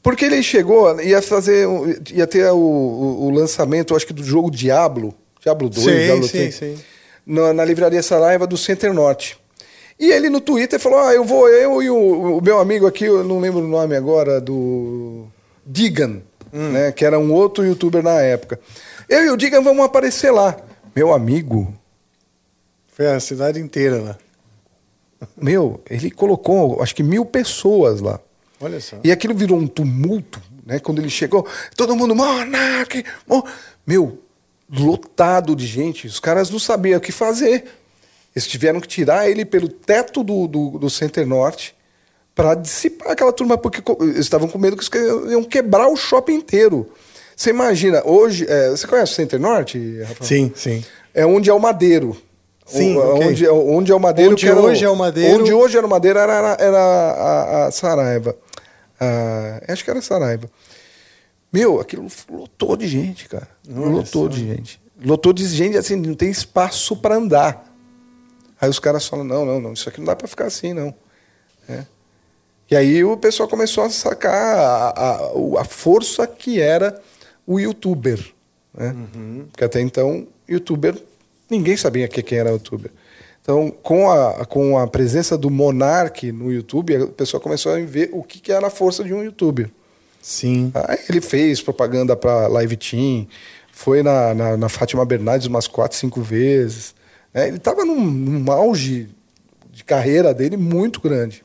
[0.02, 1.66] Porque ele chegou, ia fazer,
[2.12, 6.24] ia ter o, o- o lançamento, acho que do jogo Diablo, Diablo 2, Sei, Diablo
[6.24, 6.78] sim, 3, sim.
[7.26, 9.38] Na, na livraria Saraiva do Center Norte.
[9.98, 13.04] E ele no Twitter falou: Ah, eu vou, eu e o, o meu amigo aqui,
[13.04, 15.26] eu não lembro o nome agora, do
[15.66, 16.70] Digan, Hum.
[16.72, 18.58] né, que era um outro youtuber na época.
[19.08, 20.56] Eu e o Digan vamos aparecer lá.
[20.96, 21.72] Meu amigo,
[23.00, 24.18] Foi a cidade inteira lá.
[25.34, 28.20] meu, ele colocou acho que mil pessoas lá.
[28.60, 28.98] Olha só.
[29.02, 30.78] E aquilo virou um tumulto, né?
[30.78, 33.02] Quando ele chegou, todo mundo, Monark!
[33.26, 33.42] Mon-"
[33.86, 34.18] Meu,
[34.70, 36.06] lotado de gente.
[36.06, 37.64] Os caras não sabiam o que fazer.
[38.36, 41.74] Eles tiveram que tirar ele pelo teto do, do, do Center Norte
[42.34, 46.34] para dissipar aquela turma, porque eles estavam com medo que eles iam quebrar o shopping
[46.34, 46.92] inteiro.
[47.34, 48.44] Você imagina, hoje.
[48.46, 50.28] é, você conhece o Center Norte, Rafael?
[50.28, 50.84] Sim, sim.
[51.14, 52.14] É onde é o Madeiro.
[52.70, 53.26] Sim, O- ok.
[53.28, 54.32] onde, é- onde é o Madeiro.
[54.32, 57.66] Onde era hoje é o Madeiro- Onde hoje era o Madeiro era, era, era a,
[57.66, 58.36] a Saraiva.
[58.98, 60.48] Ah, acho que era Saraiva.
[61.52, 63.48] Meu, aquilo lotou de gente, cara.
[63.68, 64.80] Olha lotou de gente.
[65.04, 67.64] Lotou de gente, assim, não tem espaço para andar.
[68.60, 70.94] Aí os caras falam, não, não, não, isso aqui não dá para ficar assim, não.
[71.68, 71.84] É.
[72.70, 77.00] E aí o pessoal começou a sacar a, a, a força que era
[77.46, 78.22] o youtuber.
[78.72, 78.94] Né?
[79.50, 80.94] Porque até então, youtuber,
[81.50, 82.90] ninguém sabia que quem era youtuber.
[83.42, 88.10] Então, com a, com a presença do Monark no YouTube, o pessoal começou a ver
[88.12, 89.70] o que, que era a força de um youtuber.
[90.20, 90.70] Sim.
[90.74, 93.26] Aí ele fez propaganda para Live Team,
[93.72, 96.94] foi na, na, na Fátima Bernardes umas quatro, cinco vezes.
[97.32, 97.48] né?
[97.48, 99.08] Ele estava num, num auge
[99.72, 101.42] de carreira dele muito grande.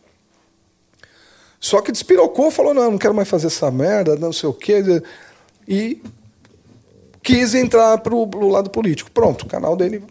[1.60, 4.84] Só que despirocou, falou, não, não quero mais fazer essa merda, não sei o quê.
[5.68, 6.02] E
[7.26, 9.10] quis entrar pro, pro lado político.
[9.12, 10.04] Pronto, o canal dele.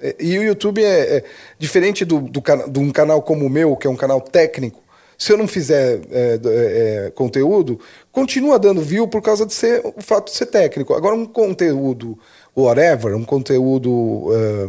[0.00, 1.24] É, E o YouTube é, é
[1.58, 4.82] diferente do, do, de um canal como o meu, que é um canal técnico.
[5.16, 7.78] Se eu não fizer é, d- é, conteúdo,
[8.10, 10.92] continua dando view por causa de ser o fato de ser técnico.
[10.92, 12.18] Agora, um conteúdo
[12.56, 14.68] whatever, um conteúdo eh,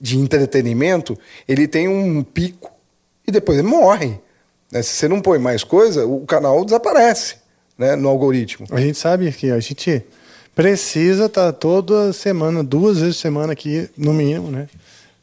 [0.00, 2.70] de entretenimento, ele tem um pico
[3.26, 4.18] e depois ele morre.
[4.72, 4.80] né?
[4.82, 7.36] Se você não põe mais coisa, o canal desaparece
[7.76, 8.66] né, no algoritmo.
[8.70, 10.04] A gente sabe que a gente
[10.54, 14.68] precisa estar toda semana, duas vezes por semana aqui, no mínimo, né?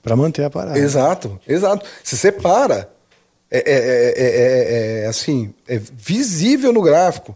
[0.01, 0.79] Pra manter a parada.
[0.79, 1.85] Exato, exato.
[2.03, 2.89] Se você para,
[3.51, 7.35] é, é- é- é- é- é assim, é visível no gráfico.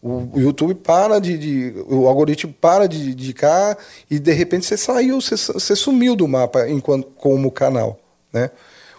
[0.00, 3.76] O, o YouTube para de, de- O algoritmo para de indicar
[4.08, 7.98] e de repente você saiu, você, você sumiu do mapa enquanto, como canal.
[8.32, 8.50] Né?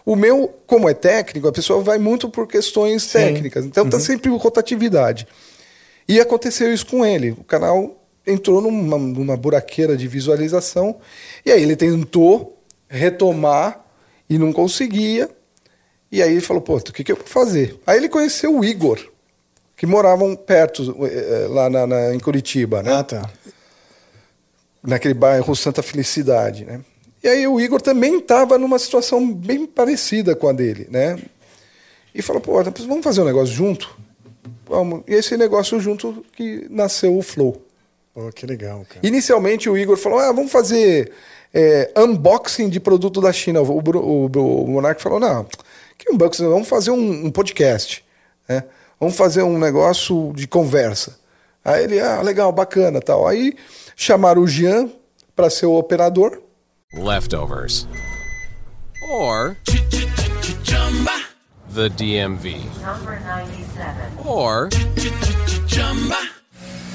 [0.05, 3.63] O meu, como é técnico, a pessoa vai muito por questões técnicas.
[3.65, 5.27] Então tá sempre rotatividade.
[6.09, 7.31] E aconteceu isso com ele.
[7.31, 7.96] O canal
[8.27, 10.97] entrou numa, numa buraqueira de visualização
[11.45, 13.83] e aí ele tentou retomar
[14.29, 15.29] e não conseguia.
[16.11, 17.79] E aí ele falou, pô, o que, que eu vou fazer?
[17.87, 18.99] Aí ele conheceu o Igor,
[19.75, 22.93] que moravam perto, eh, eh, lá na, na- em Curitiba, né?
[22.93, 23.29] Ah, tá.
[24.83, 26.81] Naquele bairro Santa Felicidade, né?
[27.23, 31.19] E aí o Igor também estava numa situação bem parecida com a dele, né?
[32.13, 33.97] E falou, pô, vamos fazer um negócio junto?
[34.65, 35.03] Vamos.
[35.07, 37.61] E esse negócio junto que nasceu o Flow.
[38.17, 39.05] Pô, que legal, cara.
[39.05, 41.11] Inicialmente o Igor falou: ah, vamos fazer
[41.53, 43.61] é, unboxing de produto da China.
[43.61, 45.45] O, Bru- o, o Monark falou: não,
[45.95, 46.49] que unboxing?
[46.49, 48.03] Vamos fazer um, um podcast.
[48.49, 48.63] né?
[48.99, 51.19] Vamos fazer um negócio de conversa.
[51.63, 53.27] Aí ele, ah, legal, bacana tal.
[53.27, 53.53] Aí
[53.95, 54.89] chamaram o Jean
[55.35, 56.41] para ser o operador.
[56.95, 57.87] Leftovers.
[59.11, 59.55] Or
[61.75, 62.55] the DMV.
[62.83, 64.27] Number 97.
[64.27, 64.69] Or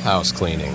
[0.02, 0.74] house cleaning.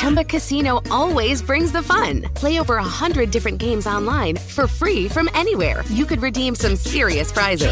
[0.00, 2.22] Chumba Casino always brings the fun.
[2.32, 5.84] Play over a hundred different games online for free from anywhere.
[5.90, 7.70] You could redeem some serious prizes.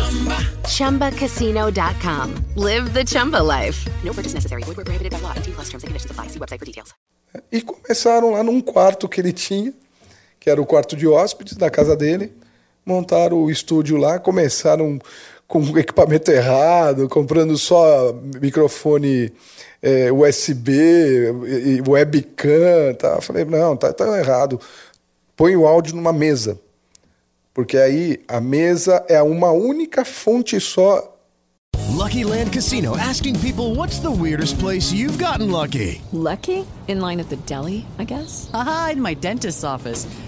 [0.68, 1.10] Chumba.
[1.10, 2.34] ChumbaCasino.com.
[2.56, 3.86] Live the Chumba life.
[4.04, 4.62] No purchase necessary.
[4.64, 5.32] Void prohibited by law.
[5.36, 6.26] 18 plus terms and conditions apply.
[6.26, 6.92] See website for details.
[7.50, 9.72] E começaram lá num quarto que ele tinha,
[10.38, 12.30] que era o quarto de hóspedes da casa dele.
[12.84, 14.98] Montaram o estúdio lá, começaram
[15.48, 19.32] com o equipamento errado, comprando só microfone
[19.82, 21.32] eh, USB,
[21.88, 22.94] webcam.
[22.98, 23.20] Tá?
[23.22, 24.60] Falei, não, tá, tá errado.
[25.34, 26.60] Põe o áudio numa mesa.
[27.54, 31.18] Porque aí a mesa é uma única fonte só
[31.98, 36.00] Lucky Land Casino asking people what's the weirdest place you've gotten lucky?
[36.12, 36.64] Lucky?
[36.86, 38.48] In line at the deli, I guess?
[38.54, 40.06] Aha, in my dentist's office.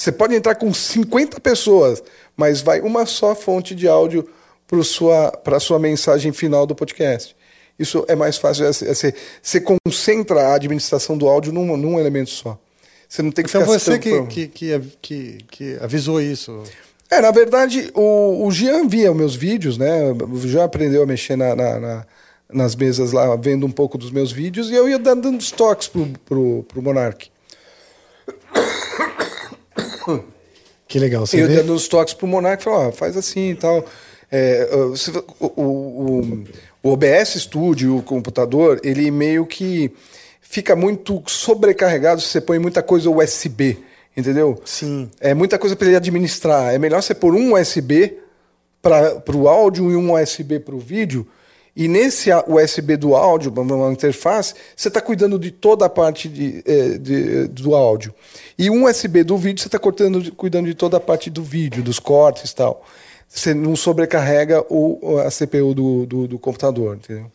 [0.00, 2.02] Você pode entrar com 50 pessoas,
[2.34, 4.26] mas vai uma só fonte de áudio
[4.66, 7.36] para sua, a sua mensagem final do podcast.
[7.78, 8.64] Isso é mais fácil.
[8.64, 12.58] é- é- Você, concentra a administração do áudio num, num elemento só.
[13.06, 16.62] Você não tem que Então ficar você que, que, que, que, avisou isso.
[17.10, 20.12] É, na verdade, o, o Jean via meus vídeos, né?
[20.12, 22.06] O Jean aprendeu a mexer na, na- na-
[22.50, 25.88] nas mesas lá, vendo um pouco dos meus vídeos, e eu ia dando os toques
[25.88, 27.28] pro, pro, pro Monark.
[30.88, 31.56] Que legal, você eu vê?
[31.56, 33.84] dando os toques pro Monark, falou, ó, faz assim e tal.
[34.32, 34.68] É,
[35.40, 36.44] o- o-
[36.82, 39.90] o OBS Studio, o computador, ele meio que
[40.40, 43.78] fica muito sobrecarregado se você põe muita coisa USB,
[44.16, 44.60] entendeu?
[44.64, 45.08] Sim.
[45.20, 46.74] É muita coisa para ele administrar.
[46.74, 48.18] É melhor você pôr um USB
[48.82, 51.26] para o áudio e um USB para o vídeo.
[51.76, 56.62] E nesse USB do áudio, uma- interface, você está cuidando de toda a parte de,
[56.66, 58.12] eh, de- do áudio.
[58.58, 61.98] E um USB do vídeo, você está cuidando de toda a parte do vídeo, dos
[61.98, 62.84] cortes e tal.
[63.28, 67.30] Você não sobrecarrega o, a CPU do, do, do computador, entendeu?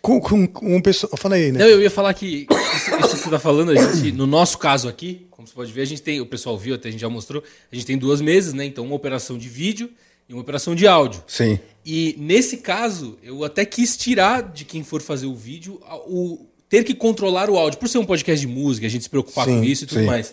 [0.00, 1.12] Com, com, com um pessoal.
[1.16, 1.58] Fala aí, né?
[1.58, 4.56] Não, eu ia falar que isso, isso que você tá falando, a gente, no nosso
[4.56, 7.00] caso aqui, como você pode ver, a gente tem, o pessoal viu, até a gente
[7.00, 8.64] já mostrou, a gente tem duas mesas, né?
[8.64, 9.90] Então, uma operação de vídeo
[10.30, 11.22] e uma operação de áudio.
[11.26, 11.58] Sim.
[11.84, 16.84] E nesse caso, eu até quis tirar de quem for fazer o vídeo o ter
[16.84, 17.80] que controlar o áudio.
[17.80, 20.00] Por ser um podcast de música, a gente se preocupar Sim, com isso e tudo
[20.00, 20.06] sim.
[20.06, 20.32] mais.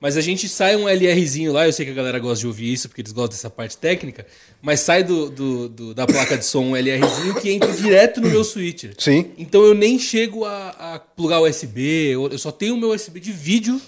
[0.00, 2.70] Mas a gente sai um LRzinho lá, eu sei que a galera gosta de ouvir
[2.72, 4.26] isso, porque eles gostam dessa parte técnica,
[4.60, 8.28] mas sai do, do- do- da placa de som um LRzinho que entra direto no
[8.28, 8.92] meu switcher.
[8.98, 9.30] Sim.
[9.38, 11.80] Então eu nem chego a, a plugar USB,
[12.12, 13.80] eu, eu só tenho o meu USB de vídeo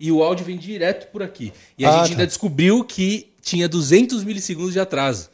[0.00, 1.52] e o áudio vem direto por aqui.
[1.78, 2.10] E a Ah, gente tá.
[2.14, 5.28] ainda descobriu que tinha 200 milissegundos de atraso.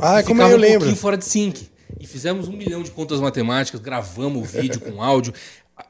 [0.00, 0.78] Ah, E como eu um lembro.
[0.80, 1.68] pouquinho fora de sync.
[2.00, 5.32] E fizemos um milhão de contas matemáticas, gravamos o vídeo com áudio,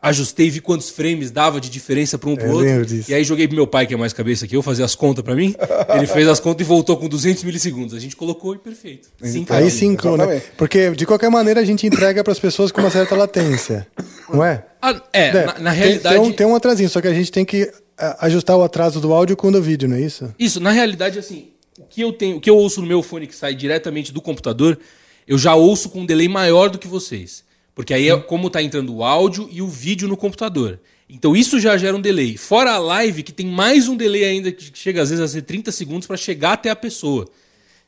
[0.01, 2.87] ajustei, vi quantos frames dava de diferença para um pro Eu outro.
[2.87, 3.11] disso.
[3.11, 5.25] E aí joguei pro meu pai, que é mais cabeça que eu, fazer as contas
[5.25, 5.55] para mim.
[5.97, 7.95] Ele fez as contas e voltou com 200 milissegundos.
[7.95, 9.09] A gente colocou e perfeito.
[9.51, 10.27] Aí sincrona.
[10.57, 13.87] Porque, de qualquer maneira, a gente entrega para as pessoas com uma certa latência.
[14.33, 14.65] Não é?
[14.81, 16.15] Ah, é, na, na tem- realidade.
[16.21, 19.13] Tem, um, tem um atrasinho, só que a gente tem que ajustar o atraso do
[19.13, 20.35] áudio com o do vídeo, não é isso?
[20.39, 21.49] Isso, na realidade, assim,
[21.79, 24.21] o que eu tenho, o que eu ouço no meu fone que sai diretamente do
[24.21, 24.79] computador,
[25.27, 27.45] eu já ouço com um delay maior do que vocês.
[27.75, 30.81] Porque aí é como tá entrando o áudio e o vídeo no computador.
[31.09, 32.37] Então isso já gera um delay.
[32.37, 35.43] Fora a live, que tem mais um delay ainda, que chega às vezes a ser
[35.43, 37.29] 30 segundos para chegar até a pessoa.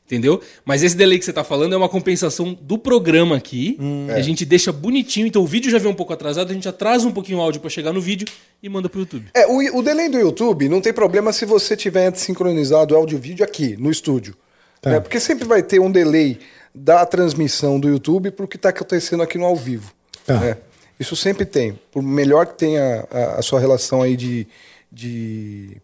[0.09, 0.41] Entendeu?
[0.65, 3.73] Mas esse delay que você tá falando é uma compensação do programa aqui.
[3.73, 4.15] que É.
[4.15, 5.27] A gente deixa bonitinho.
[5.27, 7.61] Então o vídeo já vem um pouco atrasado, a gente atrasa um pouquinho o áudio
[7.61, 8.27] para chegar no vídeo
[8.61, 9.27] e manda pro YouTube.
[9.35, 13.21] É, o, o delay do YouTube não tem problema se você tiver sincronizado áudio e
[13.21, 14.35] vídeo aqui, no estúdio.
[14.81, 14.89] Tá.
[14.89, 14.99] né?
[14.99, 16.39] Porque sempre vai ter um delay
[16.73, 19.93] da transmissão do YouTube pro que está acontecendo aqui no ao vivo.
[20.25, 20.39] Tá.
[20.39, 20.57] né?
[20.99, 21.79] Isso sempre tem.
[21.91, 24.47] Por melhor que tenha a, a sua relação aí de,
[24.91, 25.77] de,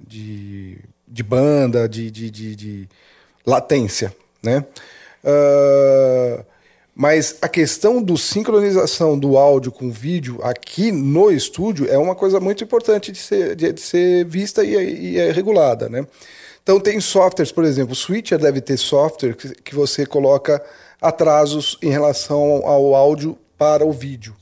[0.00, 2.88] de, de banda, de, de, de, de
[3.48, 4.64] latência, né?
[5.24, 6.44] Ah,
[6.94, 12.14] mas a questão do sincronização do áudio com o vídeo aqui no estúdio é uma
[12.16, 16.04] coisa muito importante de ser, de, de ser vista e, é- e é regulada, né?
[16.60, 20.60] Então tem softwares, por exemplo, o Switcher deve ter software que, que você coloca
[21.00, 24.34] atrasos em relação ao áudio para o vídeo,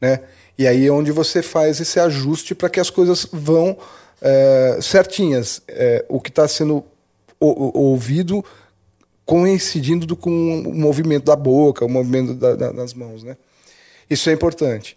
[0.00, 0.20] né?
[0.58, 3.76] E aí é onde você faz esse ajuste para que as coisas vão
[4.20, 5.62] eh, certinhas.
[5.66, 6.84] Eh, o que está sendo
[7.46, 8.44] ouvido
[9.24, 13.36] coincidindo do- com o movimento da boca, o movimento da- da- das mãos, né?
[14.10, 14.96] Isso é importante.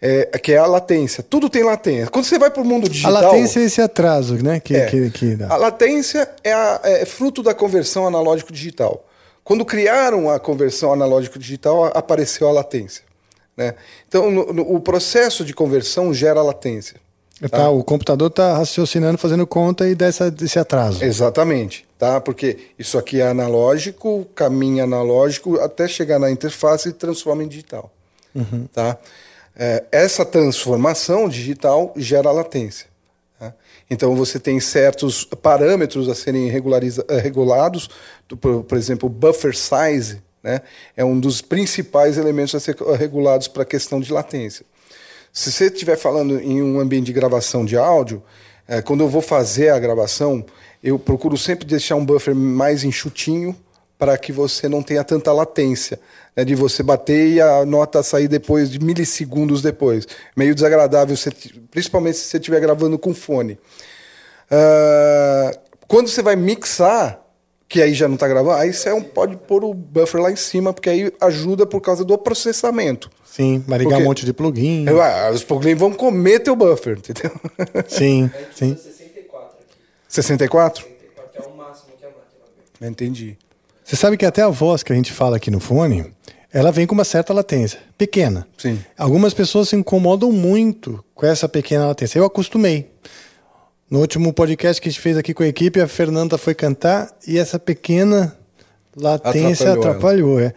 [0.00, 1.24] É, que é a latência.
[1.24, 2.06] Tudo tem latência.
[2.08, 3.12] Quando você vai para o mundo A digital...
[3.12, 4.60] latência é esse atraso, né?
[4.60, 4.86] Que, É.
[4.86, 5.52] que, que dá.
[5.52, 9.04] A latência é, a- é fruto da conversão analógico-digital.
[9.42, 13.02] Quando criaram a conversão analógico-digital, a- apareceu a latência.
[13.56, 13.74] Né?
[14.06, 16.96] Então, no- no- o processo de conversão gera latência.
[17.50, 21.04] Tá, o computador está raciocinando, fazendo conta e dessa, desse atraso.
[21.04, 22.20] Exatamente, tá?
[22.20, 27.92] Porque isso aqui é analógico, caminha analógico até chegar na interface e transforma em digital,
[28.34, 28.66] Uhum.
[28.72, 28.96] tá?
[29.56, 32.86] É, essa transformação digital gera latência.
[33.38, 33.52] tá?
[33.88, 37.88] Então você tem certos parâmetros a serem eh, regulados,
[38.28, 40.60] do- por, por exemplo, buffer size, né?
[40.96, 44.64] É um dos principais elementos a ser regulados para a questão de latência.
[45.32, 48.22] Se você estiver falando em um ambiente de gravação de áudio,
[48.66, 50.44] eh, quando eu vou fazer a gravação,
[50.82, 53.56] eu procuro sempre deixar um buffer mais enxutinho
[53.98, 55.98] para que você não tenha tanta latência,
[56.36, 60.06] né, de você bater e a nota sair depois, de milissegundos depois.
[60.36, 61.32] Meio desagradável, você-
[61.70, 63.58] principalmente se você estiver gravando com fone.
[64.50, 65.52] Ah,
[65.86, 67.20] quando você vai mixar,
[67.68, 70.30] que aí já não está gravando, aí você é um- pode pôr o buffer lá
[70.32, 73.10] em cima, porque aí ajuda por causa do processamento.
[73.24, 74.86] Sim, vai ligar Porque- um monte de plugin.
[74.88, 77.30] Eu, ah, os plugins vão comer teu buffer, entendeu?
[77.86, 78.76] Sim, sim.
[80.08, 80.84] 64?
[80.86, 83.36] Que é o máximo que a máquina Entendi.
[83.84, 86.12] Você sabe que até a voz que a gente fala aqui no fone,
[86.52, 88.46] ela vem com uma certa latência, pequena.
[88.56, 88.78] Sim.
[88.96, 92.18] Algumas pessoas se incomodam muito com essa pequena latência.
[92.18, 92.90] Eu acostumei.
[93.90, 97.10] No último podcast que a gente fez aqui com a equipe, a Fernanda foi cantar
[97.26, 98.36] e essa pequena
[98.94, 100.40] latência Atrapalhou atrapalhou.
[100.40, 100.54] é.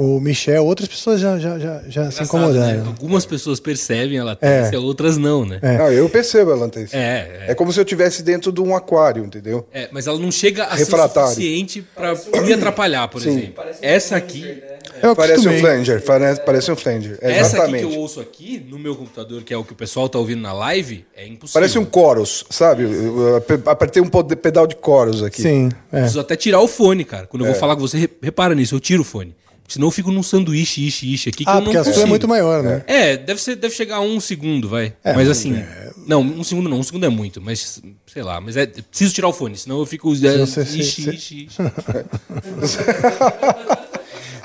[0.00, 2.82] O Michel, outras pessoas já, já, já, já se incomodaram.
[2.82, 2.86] né?
[2.86, 4.78] Algumas pessoas percebem a latência, É.
[4.78, 5.58] outras não, né?
[5.60, 5.76] É.
[5.76, 6.96] Não, eu percebo a latência.
[6.96, 9.66] É, É como se eu estivesse dentro de um aquário, entendeu?
[9.72, 13.30] É, mas ela não chega a ser suficiente pra me atrapalhar, por Sim.
[13.30, 13.64] exemplo.
[13.82, 14.62] Essa aqui,
[15.02, 17.18] Eu Parece um flanger, parece, parece um flanger.
[17.20, 17.86] essa aqui Exatamente.
[17.86, 20.40] que eu ouço aqui no meu computador, que é o que o pessoal tá ouvindo
[20.42, 21.60] na live, é impossível.
[21.60, 22.84] Parece um chorus, sabe?
[22.84, 25.42] Eu- eu ape- apertei um pedal de chorus aqui.
[25.42, 25.98] Sim, é.
[26.00, 27.26] Preciso até tirar o fone, cara.
[27.26, 27.52] Quando eu É.
[27.52, 29.34] vou falar com você, re- repara nisso, eu tiro o fone.
[29.68, 31.90] Senão eu fico num sanduíche, ishi, ishi aqui que Ah, eu não porque a sua
[31.90, 32.08] é consigo.
[32.08, 32.82] muito maior, né?
[32.86, 34.94] É, deve, ser, deve chegar a um segundo, vai.
[35.04, 35.62] É, mas assim.
[36.06, 38.64] Não, um segundo não, um segundo é muito, mas sei lá, mas é.
[38.66, 40.10] Preciso tirar o fone, senão eu fico.
[40.24, 41.58] É, você- ixi, se- ixi, ixi.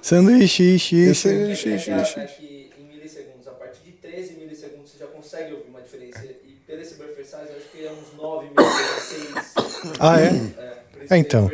[0.01, 1.29] Sanduíche, ixi, ixi.
[1.51, 2.19] Ixi, ixi, ixi.
[2.19, 6.27] aqui em milissegundos, a partir de 13 milissegundos você já consegue ouvir uma diferença.
[6.53, 9.95] E pelo esse buffer size, eu acho que é uns 9 milissegundos, 6.
[9.99, 10.33] Ah, é?
[11.09, 11.49] É, então.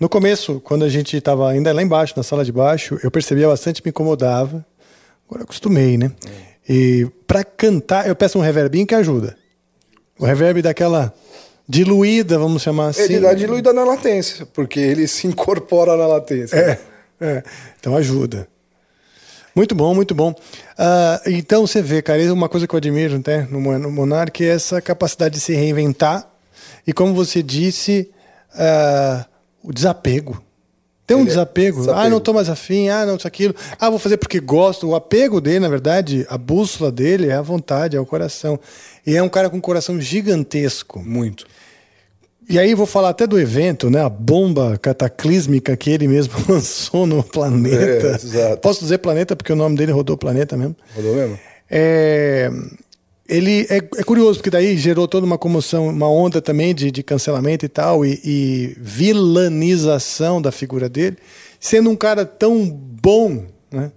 [0.00, 3.48] No começo, quando a gente estava ainda lá embaixo, na sala de baixo, eu percebia
[3.48, 4.64] bastante, me incomodava.
[5.26, 6.12] Agora eu acostumei, né?
[6.68, 9.36] E para cantar, eu peço um reverbinho que ajuda.
[10.18, 11.12] O reverb daquela
[11.68, 13.02] diluída, vamos chamar assim.
[13.02, 16.56] Ele dá diluída na latência, porque ele se incorpora na latência.
[16.56, 16.78] É,
[17.20, 17.42] é.
[17.80, 18.46] Então ajuda.
[19.54, 20.32] Muito bom, muito bom.
[20.78, 23.90] Ah, então você vê, cara, é uma coisa que eu admiro até no, Mon- no
[23.90, 26.30] Monark, é essa capacidade de se reinventar
[26.86, 28.08] e, como você disse,
[28.54, 29.26] ah,
[29.68, 30.42] o desapego.
[31.06, 31.80] Tem um Ele é desapego.
[31.80, 32.06] desapego.
[32.06, 33.54] Ah, não tô mais afim, ah, não, isso aquilo.
[33.78, 34.88] Ah, vou fazer porque gosto.
[34.88, 38.58] O apego dele, na verdade, a bússola dele é a vontade, é o coração.
[39.06, 41.00] E é um cara com um coração gigantesco.
[41.00, 41.46] Muito.
[42.48, 44.02] E aí vou falar até do evento, né?
[44.02, 48.18] A bomba cataclísmica que ele mesmo lançou no planeta.
[48.34, 48.56] É.
[48.56, 50.74] Posso dizer planeta porque o nome dele rodou o planeta mesmo.
[50.96, 51.38] Rodou mesmo?
[51.70, 52.50] É,
[53.28, 57.02] ele é, é curioso porque daí gerou toda uma comoção, uma onda também de, de
[57.02, 61.18] cancelamento e tal e, e vilanização da figura dele,
[61.60, 63.92] sendo um cara tão bom, né?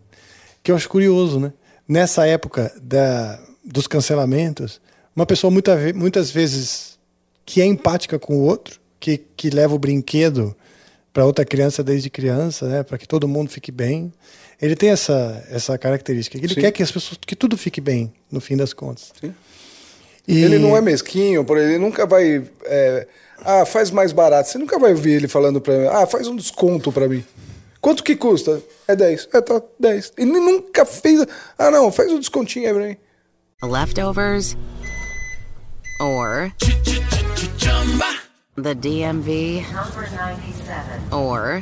[0.61, 1.53] Que eu acho curioso, né?
[1.88, 4.82] Nessa época da, dos cancelamentos,
[5.16, 7.00] uma pessoa muita, muitas vezes
[7.45, 10.56] que é empática com o outro, que, que leva o brinquedo
[11.14, 14.14] para outra criança desde criança, né, para que todo mundo fique bem.
[14.62, 16.38] Ele tem essa essa característica.
[16.38, 16.62] Ele Sim.
[16.62, 19.12] quer que as pessoas que tudo fique bem no fim das contas.
[19.20, 19.34] Sim.
[20.28, 22.44] E- Ele não é mesquinho, por ele nunca vai.
[22.66, 23.08] é,
[23.44, 24.50] ah, faz mais barato.
[24.50, 27.26] Você nunca vai ouvir ele falando pra mim, ah, faz um desconto pra mim.
[27.82, 28.62] Quanto que custa?
[28.88, 29.28] É 10.
[29.34, 30.14] É, tá, 10.
[30.16, 31.26] Ele nunca fez.
[31.58, 32.98] Ah, não, faz um descontinho aí pra mim.
[33.64, 34.56] Leftovers
[36.00, 36.52] or
[38.62, 41.12] the DMV Number 97.
[41.12, 41.62] or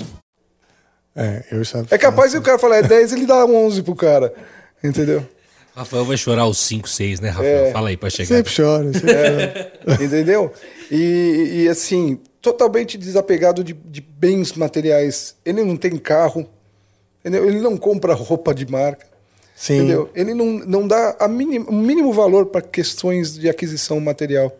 [1.15, 3.95] É, eu já É capaz de o cara falar é 10, ele dá 11 pro
[3.95, 4.33] cara.
[4.83, 5.27] Entendeu?
[5.75, 7.65] Rafael vai chorar os 5, 6, né, Rafael?
[7.65, 7.71] É.
[7.71, 8.27] Fala aí pra chegar.
[8.27, 8.93] sempre choro.
[8.93, 9.71] Sempre É,
[10.03, 10.51] entendeu?
[10.89, 15.35] E, e, assim, totalmente desapegado de, de bens materiais.
[15.45, 16.45] Ele não tem carro,
[17.21, 17.47] entendeu?
[17.47, 19.07] ele não compra roupa de marca.
[19.55, 19.77] Sim.
[19.77, 20.09] Entendeu?
[20.13, 24.51] Ele não, não dá a mínimo, o mínimo valor para questões de aquisição material.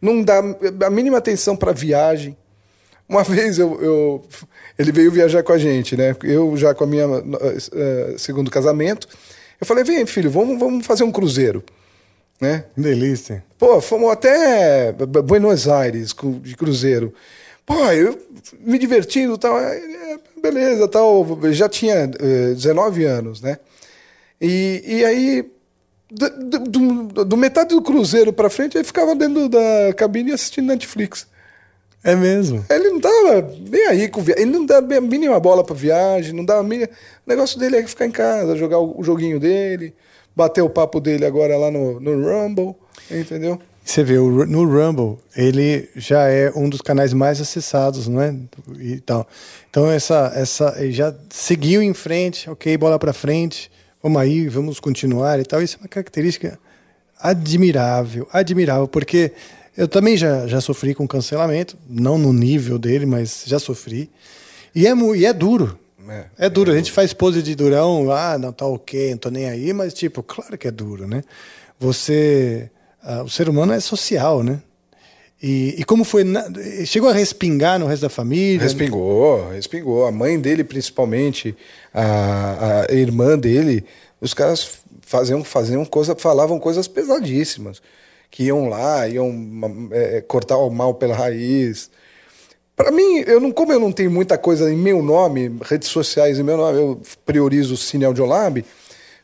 [0.00, 0.38] Não dá
[0.86, 2.36] a mínima atenção para viagem.
[3.08, 4.24] Uma vez eu, eu-
[4.78, 6.16] ele veio viajar com a gente, né?
[6.22, 9.06] Eu já com a minha eh, segundo casamento.
[9.60, 11.62] Eu falei, vem, filho, vamos, vamos fazer um cruzeiro.
[12.40, 12.64] Né?
[12.76, 13.44] Delícia.
[13.58, 17.14] Pô, fomos até Buenos Aires de cruzeiro.
[17.64, 18.18] Pô, eu
[18.60, 19.58] me divertindo e tal.
[19.58, 19.80] é,
[20.42, 21.38] Beleza, tal.
[21.42, 23.58] Eu Já tinha eh, 19 anos, né?
[24.40, 25.50] E, e aí,
[26.10, 31.26] do, do- do- metade do cruzeiro pra frente, ele ficava dentro da cabine assistindo Netflix.
[32.04, 32.62] É mesmo.
[32.68, 34.42] Ele não tava nem aí com viagem.
[34.42, 36.90] Ele não dá a mínima bola pra viagem, não dá a mínima...
[37.26, 39.94] O negócio dele é ficar em casa, jogar o, joguinho dele,
[40.36, 42.74] bater o papo dele agora lá no, no Rumble,
[43.10, 43.58] entendeu?
[43.82, 48.34] Você vê, no Rumble, ele já é um dos canais mais acessados, não é?
[48.78, 49.26] E tal.
[49.70, 53.70] Então, essa, essa, ele já seguiu em frente, ok, bola pra frente,
[54.02, 55.62] vamos aí, vamos continuar e tal.
[55.62, 56.58] Isso é uma característica
[57.18, 59.32] admirável, admirável, porque
[59.76, 64.10] eu também já, já sofri com cancelamento, não no nível dele, mas já sofri.
[64.74, 65.78] E é, e é duro.
[66.08, 66.24] É.
[66.38, 69.48] É duro, a gente faz pose de durão, ah, não tá ok, não tô nem
[69.48, 71.22] aí, mas tipo, claro que é duro, né?
[71.80, 72.70] Você,
[73.02, 74.60] ah, o ser humano é social, né?
[75.42, 76.46] E, e como foi, na-
[76.86, 78.62] chegou a respingar no resto da família?
[78.62, 80.06] Respingou, respingou.
[80.06, 81.54] A mãe dele, principalmente,
[81.92, 83.84] a, a irmã dele,
[84.20, 87.82] os caras faziam, faziam coisa, falavam coisas pesadíssimas.
[88.34, 89.32] Que iam lá, iam
[89.92, 91.88] é, cortar o mal pela raiz.
[92.74, 96.36] Para mim, eu não, como eu não tenho muita coisa em meu nome, redes sociais
[96.36, 98.64] em meu nome, eu priorizo o Cine Audiolab,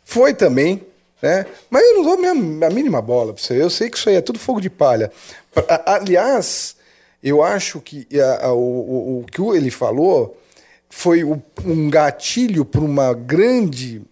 [0.05, 0.81] foi também,
[1.21, 1.45] né?
[1.69, 3.61] Mas eu não dou a, minha- a mínima bola pra você.
[3.61, 5.11] Eu sei que isso aí é tudo fogo de palha.
[5.87, 6.77] Aliás,
[7.21, 10.39] eu acho que a- a- o, o- o que ele falou
[10.89, 14.03] foi o- um gatilho para uma grande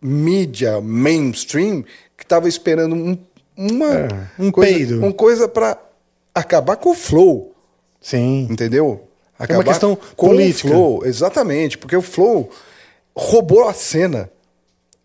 [0.00, 1.82] mídia mainstream
[2.16, 3.18] que estava esperando um,
[3.56, 4.98] uma É, um coisa, peido.
[4.98, 5.78] uma coisa para
[6.34, 7.54] acabar com o flow.
[8.00, 8.46] Sim.
[8.50, 9.08] Entendeu?
[9.38, 10.68] É uma questão com política.
[10.68, 12.50] o flow, exatamente, porque o flow
[13.14, 14.30] roubou a cena.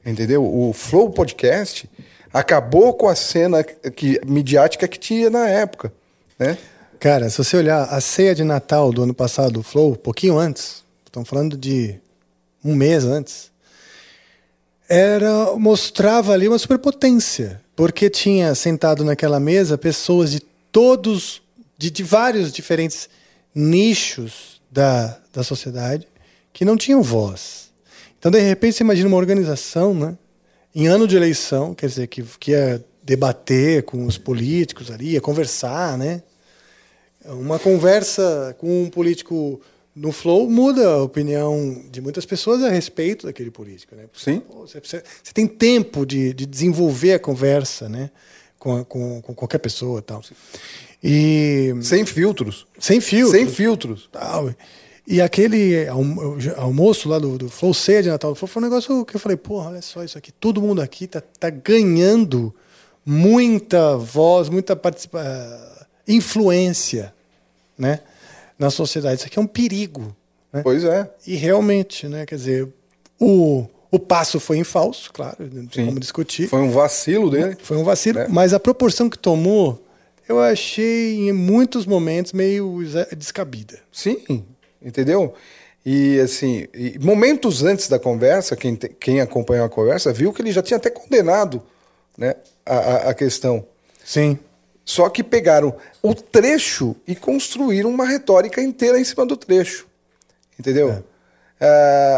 [0.05, 0.43] Entendeu?
[0.43, 1.88] O Flow Podcast
[2.33, 5.93] acabou com a cena que, midiática que tinha na época.
[6.39, 6.57] Né?
[6.99, 10.39] Cara, se você olhar a ceia de Natal do ano passado, do Flow, um pouquinho
[10.39, 11.95] antes, estamos falando de
[12.65, 13.50] um mês antes,
[14.94, 21.42] era mostrava ali uma superpotência, porque tinha sentado naquela mesa pessoas de todos,
[21.78, 23.08] de, de vários diferentes
[23.56, 26.06] nichos da, da sociedade
[26.52, 27.72] que não tinham voz.
[28.20, 30.18] Então, de repente, você imagina uma organização, né?
[30.76, 35.22] Em ano de eleição, quer dizer, que, que ia debater com os políticos ali, ia
[35.22, 36.22] conversar, né?
[37.24, 39.61] Uma conversa com um político
[39.95, 44.03] no Flow muda a opinião de muitas pessoas a respeito daquele político, né?
[44.14, 44.40] Sim.
[44.40, 48.10] Pô, Você, você- você tem tempo de, de desenvolver a conversa, né?
[48.58, 50.22] Com, a- com, com qualquer pessoa e tal.
[51.03, 51.74] E...
[51.82, 52.68] Sem filtros.
[52.80, 53.38] Sem filtros.
[53.40, 54.10] Sem filtros.
[54.11, 54.53] Tal.
[55.08, 58.66] E aquele almo- almoço lá do, do Flow Ceia de Natal do Flow foi um
[58.66, 60.32] negócio que eu falei, porra, olha só isso aqui.
[60.32, 62.53] Todo mundo aqui tá, tá ganhando
[63.06, 67.14] muita voz, muita participa eh, influência
[67.78, 68.00] né,
[68.61, 69.15] na sociedade.
[69.17, 70.15] Isso aqui é um perigo.
[70.53, 70.61] Né?
[70.64, 71.09] Pois é.
[71.25, 72.67] E realmente, né, quer dizer,
[73.19, 76.48] o, o passo foi em falso, claro, não tem como discutir.
[76.48, 77.57] Foi um vacilo dele.
[77.61, 78.27] Foi um vacilo, É.
[78.27, 79.83] mas a proporção que tomou,
[80.30, 82.80] eu achei em muitos momentos meio
[83.17, 83.80] descabida.
[83.91, 84.45] Sim,
[84.81, 85.33] entendeu?
[85.83, 90.40] E assim, e momentos antes da conversa, quem, te- quem acompanhou a conversa viu que
[90.41, 91.64] ele já tinha até condenado
[92.15, 93.65] né, a, a- a questão.
[94.06, 94.38] Sim.
[94.92, 99.88] Só que pegaram o trecho e construíram uma retórica inteira em cima do trecho.
[100.60, 101.02] Entendeu?
[101.61, 101.64] Ah,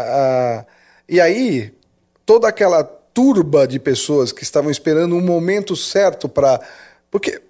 [0.08, 0.66] ah,
[1.08, 1.72] e aí,
[2.26, 6.60] toda aquela turba de pessoas que estavam esperando um momento certo para.
[7.12, 7.40] Porque,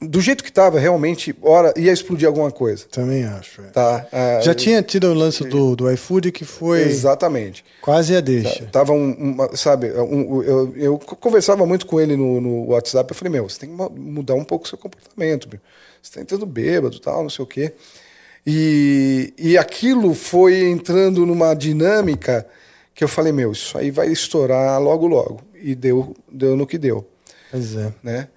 [0.00, 2.86] do jeito que estava, realmente, ora, ia explodir alguma coisa.
[2.90, 3.60] Também acho.
[3.62, 3.64] é.
[3.66, 4.06] Tá?
[4.12, 7.64] Ah, Já tinha tido o lance do, do iFood que foi Exatamente.
[7.82, 8.66] quase a deixa.
[8.66, 13.10] Tava um, uma- sabe, um- eu, eu conversava muito com ele no, no WhatsApp.
[13.10, 15.48] Eu falei, meu, você tem que mu- mudar um pouco o seu comportamento.
[15.50, 15.60] Meu.
[16.00, 17.72] Você está entrando bêbado, tal, não sei o quê.
[18.46, 22.46] E, e aquilo foi entrando numa dinâmica
[22.94, 25.40] que eu falei, meu, isso aí vai estourar logo, logo.
[25.60, 27.06] E deu, deu no que deu.
[27.50, 27.92] Pois é.
[28.02, 28.28] Né?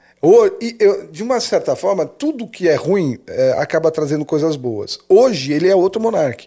[0.61, 0.77] E
[1.11, 4.99] de uma certa forma, tudo que é ruim é, acaba trazendo coisas boas.
[5.09, 6.45] Hoje ele é outro monarca.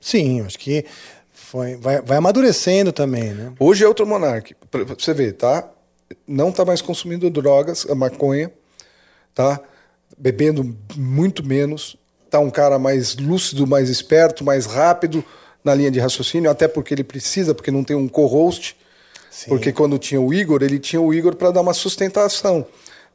[0.00, 0.84] Sim, acho que
[1.32, 3.52] foi, vai, vai amadurecendo também, né?
[3.58, 4.54] Hoje é outro monarca.
[4.70, 5.68] Pra você ver, tá?
[6.26, 8.52] Não tá mais consumindo drogas, a maconha,
[9.34, 9.60] tá?
[10.18, 11.96] Bebendo muito menos.
[12.28, 15.24] Tá um cara mais lúcido, mais esperto, mais rápido
[15.64, 18.76] na linha de raciocínio, até porque ele precisa, porque não tem um co-host.
[19.48, 22.66] Porque quando tinha o Igor, ele tinha o Igor para dar uma sustentação.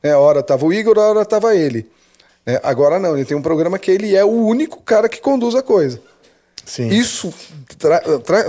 [0.01, 0.15] Né?
[0.15, 1.89] Hora tava o Igor, hora tava ele.
[2.45, 2.59] Né?
[2.63, 5.61] Agora não, ele tem um programa que ele é o único cara que conduz a
[5.61, 6.01] coisa.
[6.65, 6.87] Sim.
[6.89, 7.33] Isso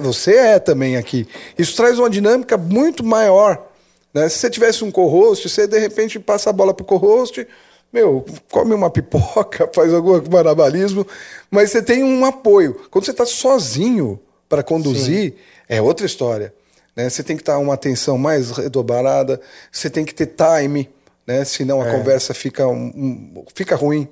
[0.03, 1.27] você é também aqui.
[1.59, 3.67] Isso traz uma dinâmica muito maior.
[4.13, 4.29] Né?
[4.29, 7.47] Se você tivesse um co-host, você de repente passa a bola pro co-host,
[7.93, 11.07] meu, come uma pipoca, faz algum marabalismo,
[11.51, 12.81] mas você tem um apoio.
[12.91, 15.35] Quando você está sozinho para conduzir,
[15.69, 16.55] é outra história.
[16.95, 17.09] Né?
[17.09, 19.41] Você tem que estar uma atenção mais redobrada,
[19.71, 20.89] você tem que ter time,
[21.27, 21.45] né?
[21.45, 21.91] senão a É.
[21.97, 24.09] conversa fica, um- um- fica ruim.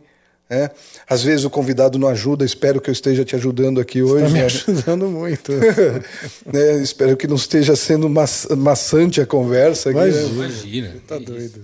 [0.48, 0.68] Né?
[1.08, 4.24] Às vezes o convidado não ajuda, espero que eu esteja te ajudando aqui hoje.
[4.24, 4.44] Tá me né?
[4.46, 5.52] ajudando muito.
[6.44, 6.82] Né?
[6.82, 9.90] Espero que não esteja sendo maç- maçante a conversa.
[9.90, 10.08] aqui, né?
[10.08, 10.34] Imagina.
[10.44, 10.94] Imagina.
[11.06, 11.62] Tá doido.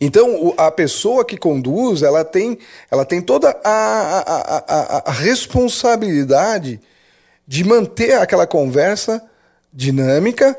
[0.00, 2.58] Então, a pessoa que conduz, ela tem,
[2.90, 4.64] ela tem toda a, a, a,
[4.98, 6.80] a- a responsabilidade
[7.46, 9.22] de manter aquela conversa
[9.72, 10.58] dinâmica,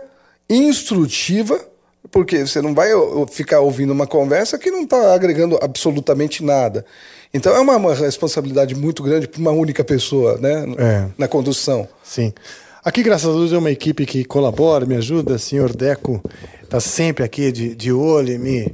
[0.50, 1.60] instrutiva,
[2.16, 2.92] porque você não vai
[3.30, 6.86] ficar ouvindo uma conversa que não está agregando absolutamente nada.
[7.34, 11.06] Então, é uma, uma responsabilidade muito grande para uma única pessoa né, É.
[11.18, 11.86] na condução.
[12.02, 12.32] Sim.
[12.86, 15.34] Aqui, graças a Deus, é uma equipe que colabora, me ajuda.
[15.34, 16.24] O senhor Deco
[16.64, 18.72] está sempre aqui de, de olho, me,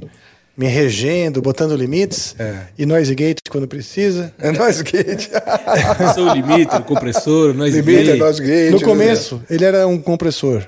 [0.56, 2.36] me regendo, botando limites.
[2.78, 4.32] E Noise Gate quando precisa.
[4.38, 5.30] É Noise Gate.
[6.14, 8.70] Sou o limite, o compressor, nós Limite, é Noise Gate.
[8.70, 10.62] No começo, ele era um compressor.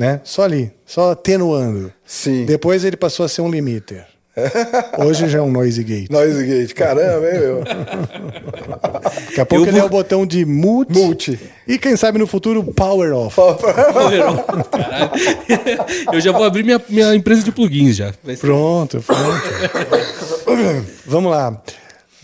[0.00, 0.18] Né?
[0.24, 1.92] Só ali, só atenuando.
[2.06, 2.46] Sim.
[2.46, 4.06] Depois ele passou a ser um limiter.
[4.98, 6.08] Hoje já é um Noise Gate.
[6.08, 7.64] Noise Gate, caramba, hein, meu?
[7.64, 10.92] Daqui a pouco Eu ele é o botão de mute.
[10.92, 11.38] Multi.
[11.68, 13.36] E quem sabe no futuro, power off.
[13.60, 14.42] Caralho.
[16.12, 18.14] Eu já vou abrir minha, minha empresa de plugins já.
[18.40, 19.42] Pronto, pronto.
[21.04, 21.60] Vamos lá.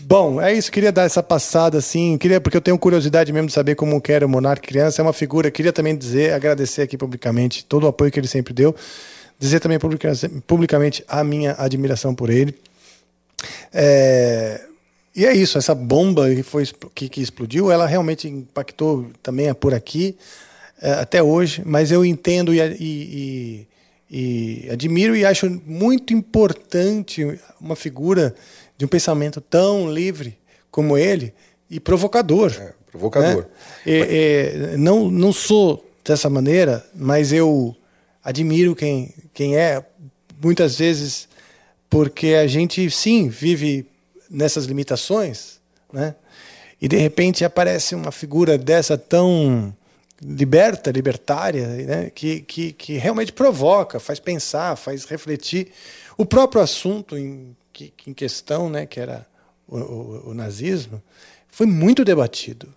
[0.09, 0.71] Bom, é isso.
[0.71, 2.17] Queria dar essa passada assim.
[2.17, 5.01] Queria, porque eu tenho curiosidade mesmo de saber como que era o Monarca criança.
[5.01, 5.51] É uma figura.
[5.51, 8.73] Queria também dizer, agradecer aqui publicamente todo o apoio que ele sempre deu.
[9.37, 10.13] dizer também publica-
[10.47, 12.55] publicamente a minha admiração por ele.
[13.73, 14.61] É,
[15.13, 16.63] e é isso, essa bomba que, foi,
[16.95, 20.17] que, que explodiu, ela realmente impactou também por aqui,
[20.81, 23.67] é, até hoje, mas eu entendo e, e-
[24.09, 27.23] e- e admiro e acho muito importante
[27.61, 28.33] uma figura
[28.77, 30.37] de um pensamento tão livre
[30.69, 31.33] como ele
[31.69, 32.53] e provocador.
[32.91, 33.43] provocador.
[33.43, 33.49] né?
[33.85, 37.75] É, é, não, não sou dessa maneira, mas eu
[38.23, 39.83] admiro quem, quem é,
[40.41, 41.27] muitas vezes
[41.89, 43.87] porque a gente, sim, vive
[44.29, 45.59] nessas limitações,
[45.91, 46.15] né?
[46.81, 49.73] e de repente aparece uma figura dessa tão
[50.21, 52.11] liberta, libertária, né?
[52.13, 55.71] que, que, que realmente provoca, faz pensar, faz refletir.
[56.17, 58.85] O próprio assunto em, que, em questão, né?
[58.85, 59.25] que era
[59.67, 61.01] o, o- o nazismo,
[61.49, 62.73] foi muito debatido.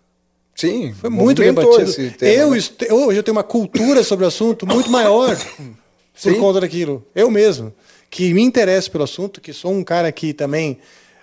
[0.54, 1.90] Sim, Foi muito debatido.
[2.18, 2.56] tema, eu, né?
[2.92, 5.34] hoje eu tenho uma cultura sobre o assunto muito maior
[6.22, 7.06] por conta daquilo.
[7.14, 7.72] Eu mesmo,
[8.10, 10.78] que me interesso pelo assunto, que sou um cara que também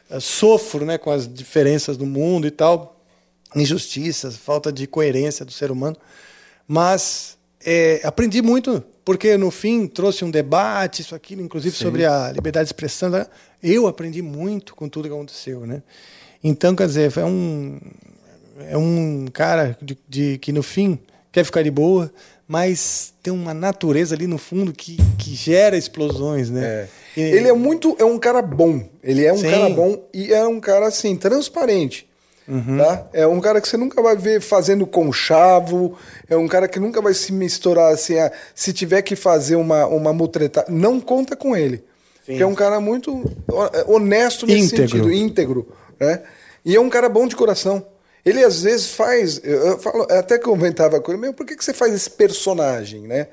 [0.09, 2.99] eh, sofro né, com as diferenças do mundo e tal,
[3.55, 5.95] injustiças, falta de coerência do ser humano.
[6.67, 11.83] Mas eh, aprendi muito, porque no fim trouxe um debate, isso aquilo, inclusive Sim.
[11.83, 13.11] sobre a liberdade de expressão.
[13.61, 15.65] Eu aprendi muito com tudo que aconteceu.
[15.65, 15.81] Né?
[16.43, 17.79] Então, quer dizer, foi um,
[18.69, 20.99] é um cara de, de- que no fim
[21.31, 22.11] quer ficar de boa,
[22.47, 26.87] mas tem uma natureza ali no fundo que, que gera explosões, né?
[27.15, 27.95] E- Ele é muito.
[27.99, 28.81] É um cara bom.
[29.03, 29.49] Ele é um Sim.
[29.49, 32.07] cara bom e é um cara assim, transparente.
[32.47, 32.77] Uhum.
[32.77, 33.07] Tá?
[33.11, 35.97] É um cara que você nunca vai ver fazendo conchavo.
[36.29, 38.17] É um cara que nunca vai se misturar assim.
[38.17, 41.83] ah, se tiver que fazer uma, uma mutreta, não conta com ele.
[42.27, 42.35] Sim.
[42.37, 43.11] Que é um cara muito
[43.49, 44.87] ho- honesto nesse Íntegro.
[44.89, 45.67] sentido, íntegro.
[45.99, 46.21] Né?
[46.63, 47.83] E é um cara bom de coração.
[48.25, 49.39] Ele às vezes faz.
[49.43, 53.27] Eu, falo, até comentava com ele, meu, por que, que você faz esse personagem, né?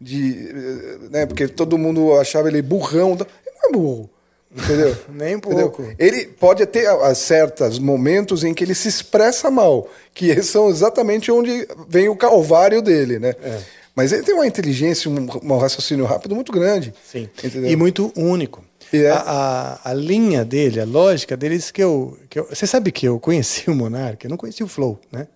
[0.00, 1.26] De, eh, né?
[1.26, 3.12] Porque todo mundo achava ele burrão.
[3.12, 3.26] Ele
[3.62, 4.10] não é burro.
[4.56, 4.96] Entendeu?
[5.12, 5.70] Nem um Entendeu?
[5.70, 5.92] pouco.
[5.98, 10.70] Ele pode ter a- a certos momentos em que ele se expressa mal, que são
[10.70, 13.34] exatamente onde vem o calvário dele, né?
[13.42, 13.58] É.
[13.98, 16.94] Mas ele tem uma inteligência, um, um raciocínio rápido muito grande.
[17.04, 17.28] Sim.
[17.42, 17.68] Entendeu?
[17.68, 18.64] E muito único.
[18.92, 22.46] E é- A, a, a linha dele, a lógica dele, que eu, que eu.
[22.48, 25.26] Você sabe que eu conheci o Monark, eu não conheci o Flow, né?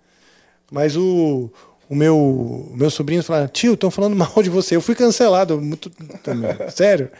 [0.71, 1.51] Mas o,
[1.91, 4.77] o meu, o meu sobrinho falou: tio, estão falando mal de você.
[4.77, 5.91] Eu fui cancelado, muito,
[6.23, 7.11] também, sério.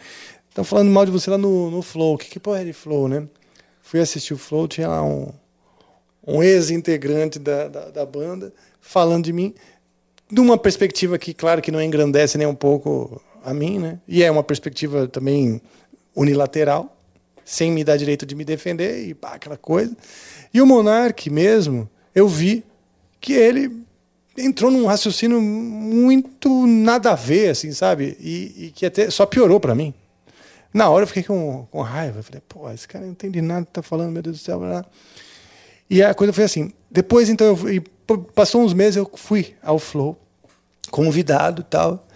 [0.47, 2.17] Estão falando mal de você lá no, no Flow.
[2.17, 3.27] Que, que porra é de Flow, né?
[3.81, 5.27] Fui assistir o Flow, tinha lá um,
[6.25, 9.53] um ex-integrante da, da, da banda falando de mim,
[10.31, 13.99] de uma perspectiva que, claro, que não engrandece nem um pouco a mim, né?
[14.07, 15.61] E é uma perspectiva também
[16.15, 16.97] unilateral,
[17.45, 19.95] sem me dar direito de me defender e pá, aquela coisa.
[20.53, 22.63] E o Monark mesmo, eu vi
[23.19, 23.83] que ele
[24.37, 28.17] entrou num raciocínio muito nada a ver, assim, sabe?
[28.19, 29.93] E, e que até só piorou para mim.
[30.73, 32.19] Na hora eu fiquei com, com raiva.
[32.19, 34.57] Eu falei, pô, esse cara não entende nada que tá falando, meu Deus do céu.
[34.59, 34.85] blá, blá.
[35.89, 36.71] E a coisa foi assim.
[36.89, 37.83] Depois, então, eu, fui-
[38.33, 40.17] passou uns meses, eu fui ao Flow,
[40.91, 42.07] convidado e tal.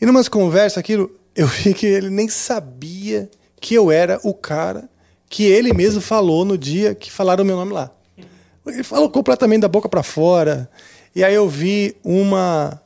[0.00, 4.88] E numas conversas, aquilo, eu vi que ele nem sabia que eu era o cara
[5.28, 7.90] que ele mesmo falou no dia que falaram o meu nome lá.
[8.66, 10.70] Ele falou completamente da boca para fora.
[11.14, 12.80] E aí eu vi uma,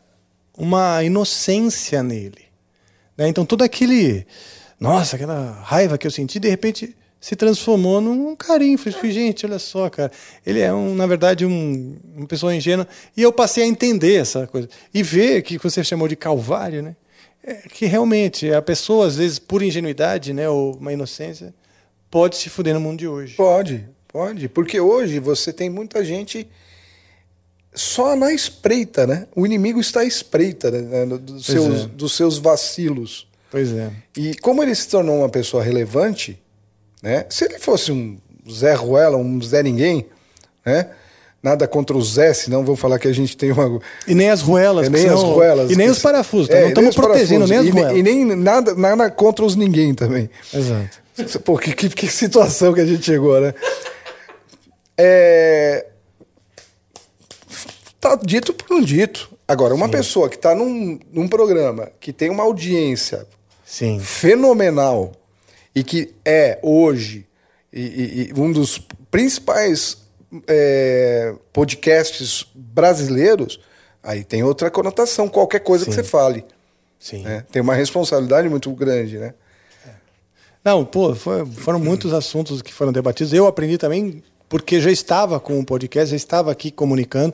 [0.57, 2.45] uma inocência nele.
[3.17, 3.29] né?
[3.29, 4.27] Então todo aquele.
[4.81, 8.79] Nossa, aquela raiva que eu senti, de repente se transformou num carinho.
[8.79, 10.11] Falei, gente, olha só, cara.
[10.47, 12.87] Ele é, um, na verdade, um, uma pessoa ingênua.
[13.17, 14.69] E eu passei a entender essa coisa.
[14.93, 16.97] E ver que você chamou de calvário, né?
[17.43, 21.55] É que realmente a pessoa, às vezes, por ingenuidade, né, ou uma inocência,
[22.11, 23.35] pode se fuder no mundo de hoje.
[23.37, 24.49] Pode, pode.
[24.49, 26.49] Porque hoje você tem muita gente
[27.73, 29.27] só na espreita, né?
[29.35, 31.07] O inimigo está à espreita né?
[31.07, 31.87] dos, Pois seus, é.
[31.87, 33.29] dos seus vacilos.
[33.51, 33.91] Pois é.
[34.17, 36.39] E como ele se tornou uma pessoa relevante,
[37.03, 37.27] né?
[37.29, 38.19] Se ele fosse um
[38.51, 40.07] Zé Ruela, um Zé Ninguém,
[40.65, 40.89] né?
[41.41, 43.81] Nada contra o Zé, senão vão falar que a gente tem uma.
[44.09, 44.87] E nem as ruelas.
[44.89, 45.71] É, nem as ruelas.
[45.71, 46.49] E nem que- os parafusos.
[46.49, 46.57] tá?
[46.57, 47.75] É, não estamos os protegendo nem as parafusos.
[47.75, 47.99] ruelas.
[47.99, 50.29] E, ne- e nem nada, nada contra os ninguém também.
[50.53, 50.99] Exato.
[51.45, 53.55] Pô, que, que, que situação que a gente chegou, né?
[54.97, 55.87] É...
[58.01, 59.31] Tá dito por um dito.
[59.47, 63.27] Agora, uma pessoa que está num, num programa que tem uma audiência
[63.65, 63.99] Sim.
[64.01, 65.13] fenomenal
[65.79, 67.27] e que é hoje
[67.73, 68.79] e- e- um dos
[69.11, 69.99] principais
[70.47, 73.61] é, podcasts brasileiros,
[74.03, 75.97] aí tem outra conotação, qualquer coisa que Sim.
[75.99, 76.45] você fale.
[76.99, 77.23] Sim.
[77.23, 77.45] né?
[77.53, 79.33] Tem uma responsabilidade muito grande, né?
[80.65, 83.33] Não, pô, foi- foram muitos assuntos que foram debatidos.
[83.33, 87.33] Eu aprendi também porque já estava com o podcast, já estava aqui comunicando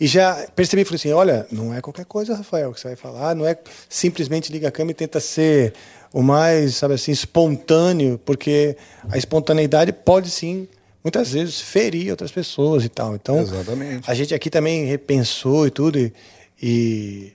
[0.00, 3.34] e já percebi, falei assim, olha, não é qualquer coisa, Rafael, que você vai falar,
[3.34, 3.56] não é
[3.88, 5.72] simplesmente liga a câmera e tenta ser
[6.14, 8.76] o mais, sabe assim, espontâneo, porque
[9.10, 10.68] a espontaneidade pode sim
[11.02, 13.14] muitas vezes ferir outras pessoas e tal.
[13.16, 14.08] Então, Exatamente.
[14.10, 16.12] a gente aqui também repensou e tudo e,
[16.62, 17.32] e,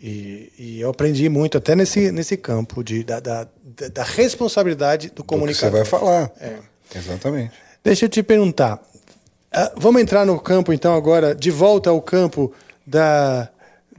[0.00, 5.08] e- e eu aprendi muito até nesse, nesse campo de, da, da, da- da responsabilidade
[5.08, 5.84] do Do que comunicador.
[5.84, 6.30] você vai falar.
[6.40, 6.54] É.
[6.96, 7.52] Exatamente.
[7.82, 8.80] Deixa eu te perguntar.
[9.52, 12.52] Ah, vamos entrar no campo, então, agora, de volta ao campo
[12.86, 13.48] da,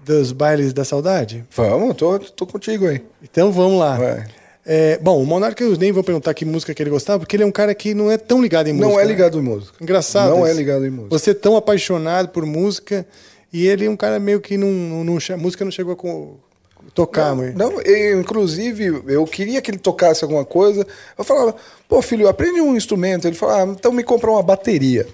[0.04, 1.46] dos bailes da saudade?
[1.56, 3.02] Vamos, tô, tô contigo aí.
[3.24, 3.98] Então vamos lá.
[3.98, 4.26] Vai.
[4.66, 7.44] É, bom, o Monarca eu nem vou perguntar que música que ele gostava, porque ele
[7.44, 8.92] é um cara que não é tão ligado em música.
[8.92, 9.10] Não é né?
[9.10, 9.78] ligado em música.
[9.82, 10.30] Engraçado.
[10.30, 11.10] Não é ligado em música.
[11.18, 13.06] Você é tão apaixonado por música
[13.52, 17.36] e ele é um cara meio que não, não, não música não chegou a tocar,
[17.36, 20.86] mas- Não, eu, inclusive, eu queria que ele tocasse alguma coisa.
[21.18, 21.56] Eu falava,
[21.88, 23.28] pô, filho, aprende um instrumento.
[23.28, 25.08] Ele falava, ah, então me compra uma bateria.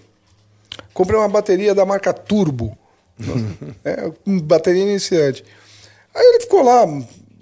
[0.93, 2.77] Comprei uma bateria da marca Turbo.
[3.83, 5.43] É, bateria iniciante.
[6.13, 6.85] Aí ele ficou lá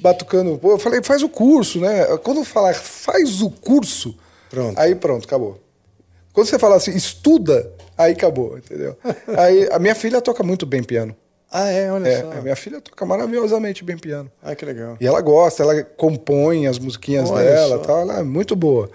[0.01, 0.59] batucando.
[0.63, 2.05] Eu falei, faz o curso, né?
[2.23, 4.15] Quando eu falar faz o curso,
[4.49, 4.77] Pronto.
[4.79, 5.59] aí pronto, acabou.
[6.33, 8.97] Quando você fala assim, estuda, aí acabou, entendeu?
[9.37, 11.15] aí a minha filha toca muito bem piano.
[11.49, 12.31] Ah, é, olha É, só.
[12.33, 14.29] a minha filha toca maravilhosamente bem piano.
[14.43, 14.97] Ah, que legal.
[14.99, 17.83] E ela gosta, ela compõe as musiquinhas Olha dela, só.
[17.83, 18.89] tal, ela é muito boa.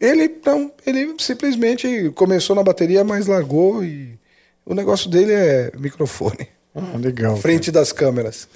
[0.00, 4.18] Ele não, ele simplesmente começou na bateria, mas largou e
[4.64, 7.36] o negócio dele é microfone, Ah, legal.
[7.36, 8.48] frente das câmeras.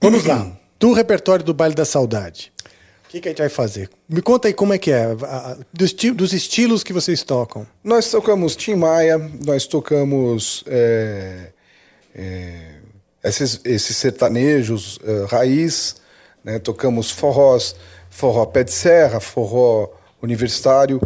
[0.00, 0.50] Vamos lá.
[0.78, 2.52] Do repertório do Baile da Saudade.
[3.06, 3.88] O que, que a gente vai fazer?
[4.08, 5.08] Me conta aí como é que é,
[5.72, 7.66] dos, dos estilos que vocês tocam.
[7.82, 11.52] Nós tocamos Tim Maia, nós tocamos é,
[12.14, 12.74] é,
[13.24, 15.96] esses, esses sertanejos é, raiz,
[16.44, 16.58] né?
[16.58, 17.76] tocamos forrós,
[18.10, 19.88] forró pé de serra, forró
[20.20, 21.00] universitário,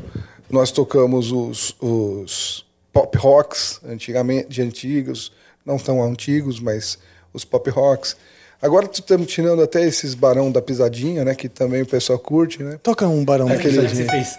[0.49, 5.33] nós tocamos os, os pop rocks antigamente, de antigos,
[5.65, 6.99] não tão antigos, mas
[7.33, 8.17] os pop rocks.
[8.61, 11.35] Agora estamos tirando até esses barão da pisadinha, né?
[11.35, 12.79] Que também o pessoal curte, né?
[12.83, 13.89] Toca um barão da pisadinha.
[13.89, 14.39] Você fez.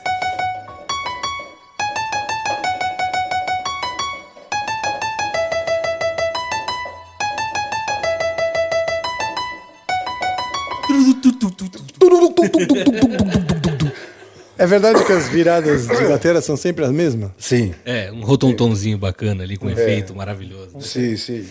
[14.62, 17.32] É verdade que as viradas de bateria são sempre as mesmas?
[17.38, 17.74] Sim.
[17.84, 19.74] É, um rotontonzinho bacana ali, com É.
[19.74, 20.80] efeito maravilhoso.
[20.82, 21.50] Sim, sim.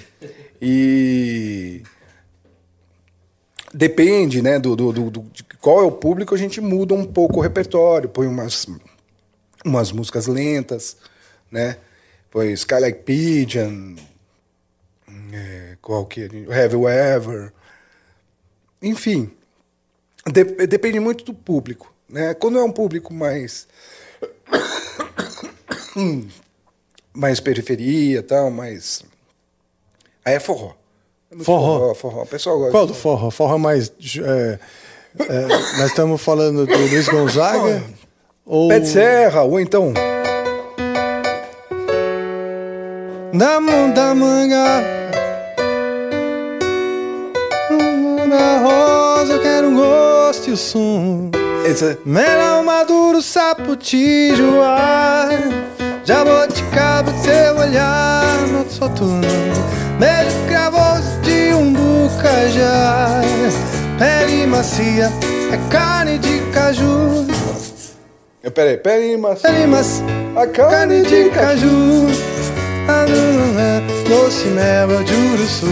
[0.63, 1.83] E
[3.75, 7.05] depende, né, do, do, do- do- de qual é o público, a gente muda um
[7.05, 8.67] pouco o repertório, põe umas,
[9.65, 10.97] umas músicas lentas,
[11.51, 11.77] né?
[12.31, 13.97] Põe Sky Like Pigeon,
[15.33, 16.27] é, qual que é?
[16.65, 17.53] Have You Ever.
[18.83, 19.31] Enfim,
[20.33, 22.35] de- depende muito do público, né?
[22.35, 23.67] Quando é um público mais
[27.13, 29.03] mais periferia, tal, mais
[30.25, 30.73] aí é forró.
[31.31, 31.79] É Forró.
[31.79, 32.23] forró, forró.
[32.23, 32.73] O pessoal gosta.
[32.73, 33.31] Qual do forró?
[33.31, 33.93] Forró mais.
[34.19, 34.59] é,
[35.19, 35.47] é,
[35.79, 37.83] nós estamos falando do Luiz Gonzaga?
[38.45, 38.69] ou...
[38.69, 39.93] Pé de serra, ou então
[43.33, 45.00] Na mão da manga.
[50.53, 51.31] O som.
[51.65, 55.29] esse, Melão maduro, sapo tijuá.
[56.05, 59.21] Jabuticaba, seu olhar, no soturno.
[59.99, 63.21] Beijo cravoso de um bucajá.
[63.99, 65.13] Pele macia,
[65.53, 67.27] é carne de caju.
[68.43, 69.41] Eu, peraí, peraí, mas.
[69.43, 70.05] Pele macia,
[70.37, 72.07] A carne de caju.
[72.89, 75.67] Ah, não, não é Doce mel é de Uruçu.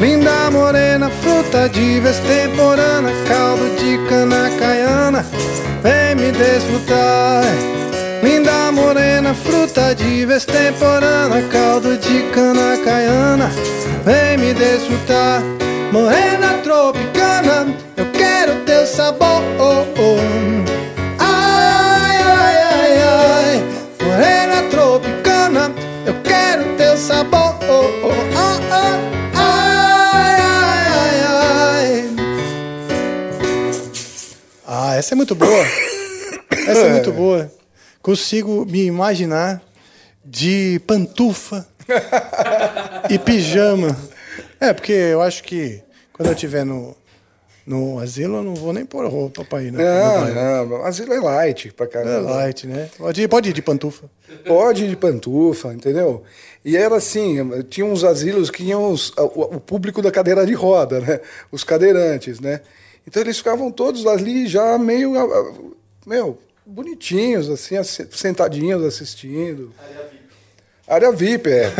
[0.00, 5.26] Linda morena, fruta de vez temporana, caldo de cana caiana,
[5.82, 7.44] vem me desfrutar.
[8.22, 13.50] Linda morena, fruta de vez temporana, caldo de cana caiana,
[14.02, 15.42] vem me desfrutar.
[15.92, 19.42] Morena tropicana, eu quero teu sabor.
[21.18, 23.64] Ai, ai, ai, ai,
[24.02, 25.70] morena tropicana,
[26.06, 27.54] eu quero teu sabor.
[28.34, 29.19] Ah, ah, ai,
[35.00, 35.64] essa é muito boa.
[36.68, 37.50] Essa é muito boa.
[38.02, 39.60] Consigo me imaginar
[40.24, 41.66] de pantufa
[43.08, 43.96] e pijama.
[44.60, 46.94] É, porque eu acho que quando eu estiver no,
[47.66, 49.82] no asilo, eu não vou nem pôr roupa pra ir, né?
[49.82, 52.30] Não, não, asilo é light pra É caramba.
[52.30, 52.88] light, né?
[52.96, 54.04] Pode ir, pode ir de pantufa.
[54.46, 56.22] Pode ir de pantufa, entendeu?
[56.64, 57.38] E era assim,
[57.70, 61.20] tinha uns asilos que iam os- o, o público da cadeira de roda, né?
[61.50, 62.60] Os cadeirantes, né?
[63.10, 65.14] Então eles ficavam todos ali já meio,
[66.06, 69.74] meu, bonitinhos, assim, assi- sentadinhos assistindo.
[70.86, 71.72] Área VIP, é.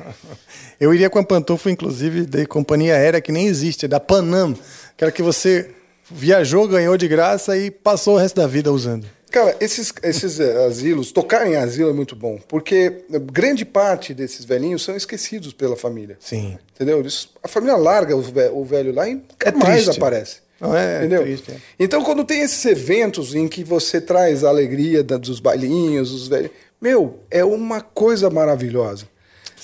[0.80, 4.56] Eu iria com a pantufa, inclusive, de companhia aérea que nem existe, é da Panam.
[4.96, 5.70] Aquela que você
[6.10, 9.06] viajou, ganhou de graça e passou o resto da vida usando.
[9.30, 14.44] Cara, esses, esses eh, asilos, tocar em asilo é muito bom, porque grande parte desses
[14.44, 16.16] velhinhos são esquecidos pela família.
[16.20, 16.56] Sim.
[16.74, 17.00] Entendeu?
[17.00, 19.98] Eles- a família larga o ve- o velho lá e nunca mais triste.
[19.98, 20.43] aparece.
[20.60, 21.22] Não é Entendeu?
[21.22, 21.56] triste, é.
[21.78, 26.50] Então, quando tem esses eventos em que você traz a alegria dos bailinhos, dos velhos,
[26.80, 29.06] meu, é uma coisa maravilhosa.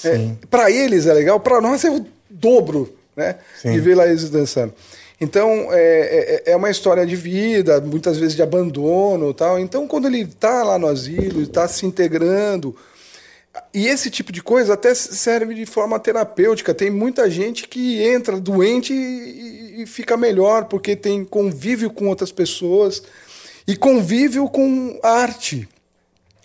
[0.05, 3.37] É, para eles é legal, para nós é o dobro, né?
[3.61, 3.73] Sim.
[3.73, 4.73] De ver lá eles dançando.
[5.21, 9.59] Então, é, é, é uma história de vida, muitas vezes de abandono tal.
[9.59, 12.75] Então, quando ele está lá no asilo, está se integrando,
[13.75, 16.73] e esse tipo de coisa até serve de forma terapêutica.
[16.75, 22.31] Tem muita gente que entra doente e, e fica melhor porque tem convívio com outras
[22.31, 23.03] pessoas
[23.67, 25.69] e convívio com arte.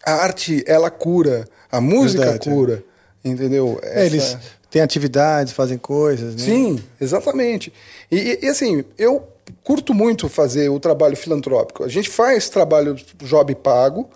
[0.06, 1.48] A arte, ela cura.
[1.72, 2.52] A música Verdade, é.
[2.52, 2.84] cura.
[3.24, 3.80] Entendeu?
[3.84, 6.44] É, eles Essa- têm atividades, fazem coisas, né?
[6.44, 7.74] Sim, exatamente.
[8.12, 9.28] E- e, assim, eu
[9.64, 11.84] curto muito fazer o trabalho filantrópico.
[11.84, 14.08] A gente faz trabalho job pago,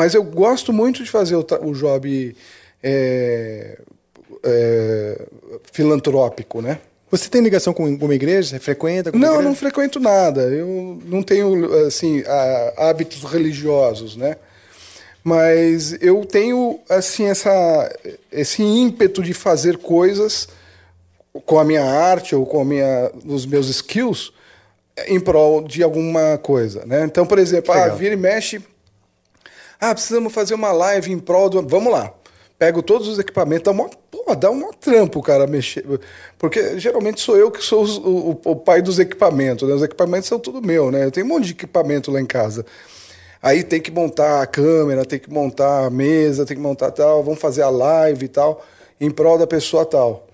[0.00, 2.34] mas eu gosto muito de fazer o, o job
[2.82, 3.78] é,
[4.42, 5.26] é,
[5.70, 6.78] filantrópico, né?
[7.10, 8.48] Você tem ligação com uma igreja?
[8.48, 9.12] Você frequenta?
[9.12, 9.48] Não, eu igreja?
[9.48, 10.40] não frequento nada.
[10.44, 12.24] Eu não tenho assim
[12.78, 14.36] hábitos religiosos, né?
[15.22, 17.94] Mas eu tenho assim essa
[18.32, 20.48] esse ímpeto de fazer coisas
[21.44, 24.32] com a minha arte ou com a minha os meus skills
[25.08, 27.04] em prol de alguma coisa, né?
[27.04, 28.62] Então, por exemplo, ah, vira e mexe,
[29.80, 32.12] ah, precisamos fazer uma live em prol do, vamos lá.
[32.58, 35.82] Pego todos os equipamentos, dá, uma, pô, dá um trampo, cara, mexer.
[36.38, 39.74] Porque geralmente sou eu que sou os- o, o- pai dos equipamentos, né?
[39.74, 41.04] Os equipamentos são tudo meu, né?
[41.06, 42.66] Eu tenho um monte de equipamento lá em casa.
[43.42, 47.24] Aí tem que montar a câmera, tem que montar a mesa, tem que montar tal,
[47.24, 48.62] vamos fazer a live e tal,
[49.00, 50.26] em prol da pessoa tal.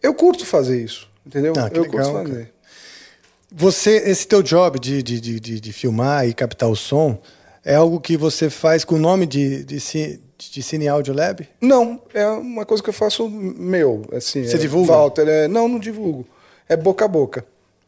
[0.00, 1.52] Eu curto fazer isso, entendeu?
[1.56, 2.28] Ah, eu legal, curto cara.
[2.28, 2.52] fazer.
[3.50, 7.18] Você, esse teu job de, de, de, de, de filmar e captar o som
[7.64, 11.48] é algo que você faz com o nome de, de, ci- de Cine Audio Lab?
[11.60, 14.44] Não, é uma coisa que eu faço meu, assim.
[14.44, 14.92] Você é, divulga?
[14.92, 16.26] Walter, é, não, não divulgo.
[16.68, 17.44] É boca a boca.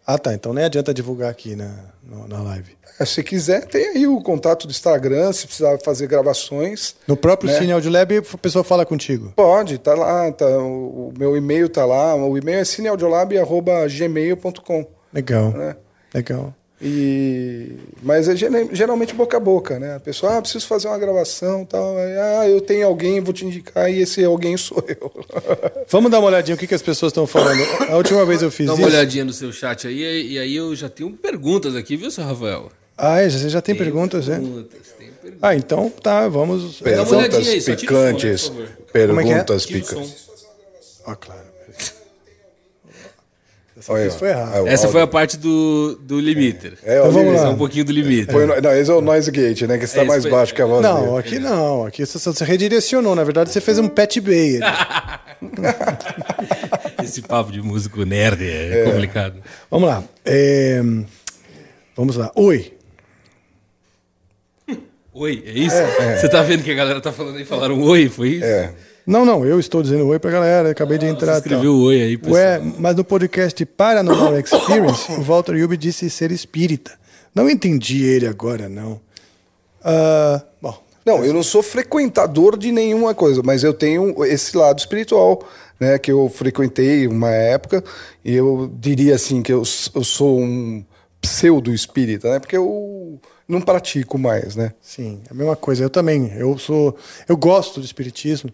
[0.06, 0.34] Ah, tá.
[0.34, 1.74] Então nem adianta divulgar aqui na,
[2.28, 2.76] na live.
[3.00, 6.94] É, se quiser, tem aí o contato do Instagram, se precisar fazer gravações.
[7.08, 7.58] No próprio né?
[7.58, 9.32] Cine Audio Lab, a pessoa fala contigo.
[9.34, 12.14] Pode, tá lá, tá, o, o meu e-mail tá lá.
[12.14, 14.86] O e-mail é cineaudiolab.gmail.com.
[15.12, 15.50] Legal.
[15.50, 15.74] Né?
[16.12, 16.54] Legal.
[16.86, 19.94] E, mas é geralmente boca a boca, né?
[19.94, 21.96] A pessoa, ah, preciso fazer uma gravação e tal.
[21.96, 25.10] Ah, eu tenho alguém, vou te indicar, e esse alguém sou eu.
[25.88, 27.62] Vamos dar uma olhadinha o que, que as pessoas estão falando.
[27.88, 28.82] A última vez eu fiz Dá isso.
[28.82, 32.22] uma olhadinha no seu chat aí, e aí eu já tenho perguntas aqui, viu, seu
[32.22, 32.70] Rafael?
[32.98, 34.36] Ah, é, você já tem perguntas, né?
[34.36, 35.38] Perguntas, tem perguntas.
[35.40, 36.82] Ah, então tá, vamos.
[36.82, 38.68] Dá uma olhadinha aí, só tira o som, né.
[39.06, 39.42] Como é é?
[39.42, 40.06] perguntas som.
[41.06, 41.43] Ah, claro.
[43.88, 44.66] Olha, vez foi errado.
[44.66, 46.74] ah, Essa foi a parte do, do limiter.
[46.82, 47.46] É, o Então vamos lá.
[47.46, 48.32] É um pouquinho do limiter.
[48.34, 49.78] Põe no- não, esse é o noise gate, né?
[49.78, 51.18] Que está Esse mais foi- baixo que a voz Não, dele.
[51.18, 51.86] aqui não.
[51.86, 53.14] Aqui você, você redirecionou.
[53.14, 54.60] Na verdade, você fez um pet bay.
[57.02, 59.36] Esse papo de músico nerd é, complicado.
[59.70, 60.02] Vamos lá.
[60.24, 60.80] É,
[61.96, 62.30] Vamos lá.
[62.34, 62.72] Oi.
[65.12, 65.76] Oi, é isso?
[66.20, 68.44] Você tá vendo que a galera tá falando aí, falaram oi, foi isso?
[68.44, 68.72] É.
[69.06, 70.70] Não, não, eu estou dizendo oi pra galera.
[70.70, 71.34] Acabei de entrar.
[71.34, 72.36] Você escreveu oi aí, pessoal.
[72.36, 76.92] Ué, mas no podcast Paranormal Experience, o Walter Yubi disse ser espírita.
[77.34, 79.00] Não entendi ele agora, não.
[79.82, 84.78] Ah, bom, Não, eu não sou frequentador de nenhuma coisa, mas eu tenho esse lado
[84.78, 85.46] espiritual,
[85.78, 85.98] né?
[85.98, 87.84] Que eu frequentei uma época,
[88.24, 89.62] e eu diria assim que eu,
[89.94, 90.82] eu sou um
[91.20, 92.38] pseudo espírita, né?
[92.38, 94.72] Porque eu não pratico mais, né?
[94.80, 95.84] sim, é a mesma coisa.
[95.84, 96.32] Eu também.
[96.34, 96.96] Eu sou.
[97.28, 98.50] Eu gosto do espiritismo,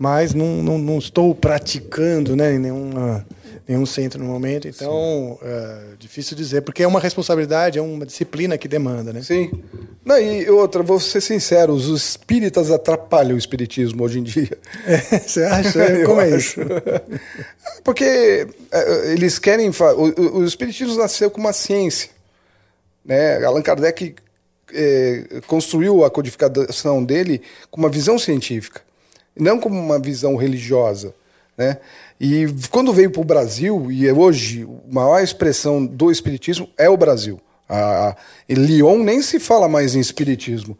[0.00, 3.26] mas não, não, não estou praticando né, em nenhuma,
[3.68, 4.66] nenhum centro no momento.
[4.66, 9.22] Então, é difícil dizer, porque é uma responsabilidade, é uma disciplina que demanda, né?
[9.22, 9.50] Sim.
[10.02, 14.56] Não, e outra, vou ser sincero, os espíritas atrapalham o espiritismo hoje em dia.
[15.22, 15.78] Você acha?
[16.06, 16.58] Como é isso?
[17.84, 19.68] Porque é, eles querem.
[19.68, 22.08] O, o, espiritismo nasceu com uma ciência.
[23.04, 23.44] Né?
[23.44, 24.14] Allan Kardec
[24.72, 28.80] é, construiu a codificação dele com uma visão científica,
[29.38, 31.14] não como uma visão religiosa.
[31.56, 31.78] Né?
[32.20, 36.96] E quando veio para o Brasil, e hoje a maior expressão do espiritismo é o
[36.96, 37.38] Brasil.
[37.68, 38.16] A, a,
[38.48, 40.76] em Lyon nem se fala mais em espiritismo.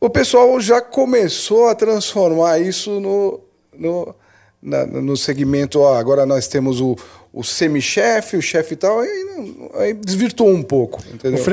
[0.00, 3.40] O pessoal já começou a transformar isso no,
[3.76, 4.14] no,
[4.62, 6.96] na- no segmento, ó, agora nós temos o,
[7.32, 9.26] o semi-chefe, o chefe e tal, aí,
[9.74, 11.02] aí desvirtuou um pouco,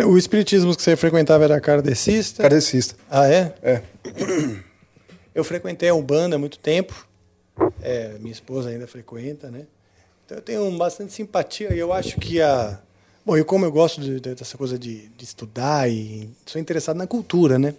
[0.08, 2.44] O, o espiritismo que você frequentava era kardecista?
[2.44, 2.96] Kardecista.
[3.10, 3.54] Ah, é?
[3.64, 3.82] É.
[5.34, 7.08] Eu frequentei a Umbanda há muito tempo.
[7.82, 9.66] É, minha esposa ainda frequenta, né?
[10.26, 12.80] Então eu tenho bastante simpatia e eu acho que a.
[13.26, 16.98] Bom, eu como eu gosto de- de- dessa coisa de, de estudar e sou interessado
[16.98, 17.76] na cultura, né?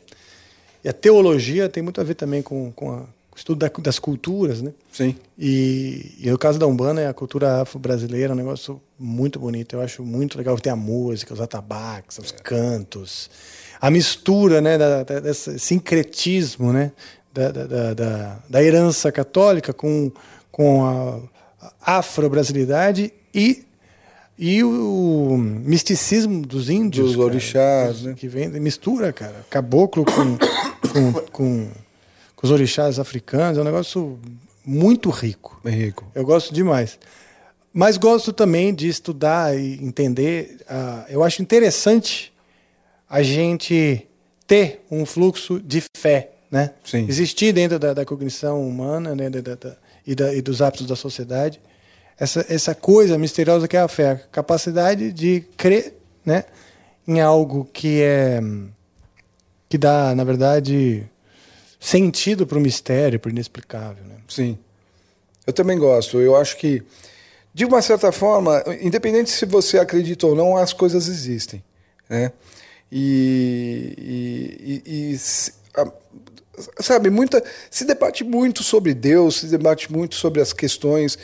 [0.84, 3.68] E a teologia tem muito a ver também com, com, a- com o estudo da-
[3.82, 4.72] das culturas, né?
[4.92, 5.16] Sim.
[5.39, 9.74] E, e no caso da Umbanda, é a cultura afro-brasileira é um negócio muito bonito.
[9.74, 13.28] Eu acho muito legal ter a música, os atabaques, os cantos,
[13.81, 16.92] a mistura, né, da, da- desse sincretismo, né,
[17.32, 20.10] da, da, da, da- herança católica com,
[20.50, 20.84] com
[21.80, 23.64] a afro-brasilidade e
[24.38, 28.14] e o misticismo dos índios, Dos cara, orixás, que- né?
[28.16, 30.36] que vem mistura, cara, caboclo com,
[30.88, 31.68] com, com,
[32.34, 34.18] com os orixás africanos, é um negócio
[34.64, 35.60] muito rico.
[35.62, 36.10] Bem rico.
[36.14, 36.98] Eu gosto demais.
[37.72, 40.56] Mas gosto também de estudar e entender.
[40.68, 42.32] ah, eu acho interessante
[43.08, 44.08] a gente
[44.46, 46.70] ter um fluxo de fé, né?
[46.84, 47.06] Sim.
[47.08, 49.28] Existir dentro da, da cognição humana, né?
[49.31, 51.60] Da, da- e, e dos hábitos da sociedade,
[52.18, 55.94] essa, essa coisa misteriosa que é a fé, a capacidade de crer,
[56.26, 56.44] né?
[57.08, 58.40] Em algo que é
[59.68, 61.05] que dá, na verdade,
[61.81, 64.16] sentido para o mistério, para o inexplicável, né?
[64.28, 64.58] Sim.
[65.47, 66.20] Eu também gosto.
[66.20, 66.82] Eu acho que,
[67.55, 71.64] de uma certa forma, independente se você acredita ou não, as coisas existem.
[72.08, 72.31] Né?
[72.90, 75.20] E, e, e- e
[75.74, 75.92] a-
[76.81, 81.18] sabe, muita, se debate muito sobre Deus, se debate muito sobre as questões.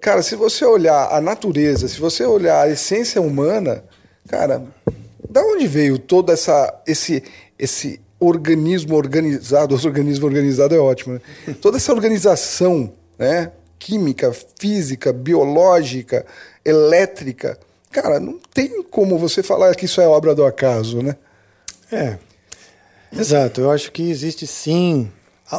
[0.00, 3.84] Cara, se você olhar a natureza, se você olhar a essência humana,
[4.28, 4.62] cara,
[5.28, 7.22] da onde veio todo essa, esse,
[7.58, 9.74] esse organismo organizado?
[9.74, 11.20] O organismo organizado é ótimo, né?
[11.60, 13.52] Toda essa organização, né?
[13.78, 16.24] Química, física, biológica,
[16.64, 17.58] elétrica.
[17.90, 21.16] Cara, não tem como você falar que isso é obra do acaso, né?
[21.92, 22.18] É.
[23.18, 23.60] Exato.
[23.60, 25.10] Eu acho que existe sim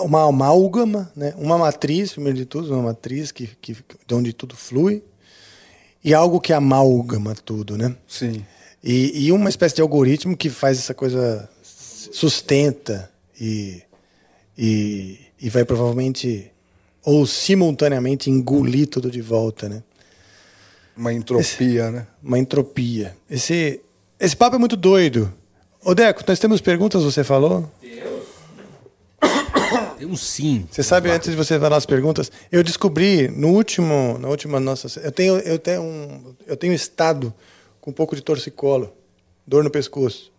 [0.04, 1.34] uma amálgama, né?
[1.38, 5.04] uma matriz, primeiro de tudo, uma matriz que, que, de onde tudo flui,
[6.04, 7.96] e algo que amalgama tudo, né?
[8.08, 8.46] Sim.
[8.84, 13.10] E, e uma espécie de algoritmo que faz essa coisa, sustenta
[13.40, 13.82] e,
[14.58, 16.52] e, e vai provavelmente
[17.04, 19.84] ou simultaneamente engolir tudo de volta, né?
[20.96, 22.08] Uma entropia, né?
[22.24, 23.16] Uma entropia.
[23.30, 23.82] Esse,
[24.20, 25.32] esse papo é muito doido.
[25.88, 27.72] Ô, Deco, nós temos perguntas, você falou?
[30.00, 30.68] Temos sim.
[30.72, 35.00] Você sabe, antes de você falar as perguntas, eu descobri no último, na última nossa,
[35.00, 37.32] eu tenho, eu tenho um, eu tenho estado
[37.80, 38.92] com um pouco de torcicolo,
[39.46, 40.32] dor no pescoço.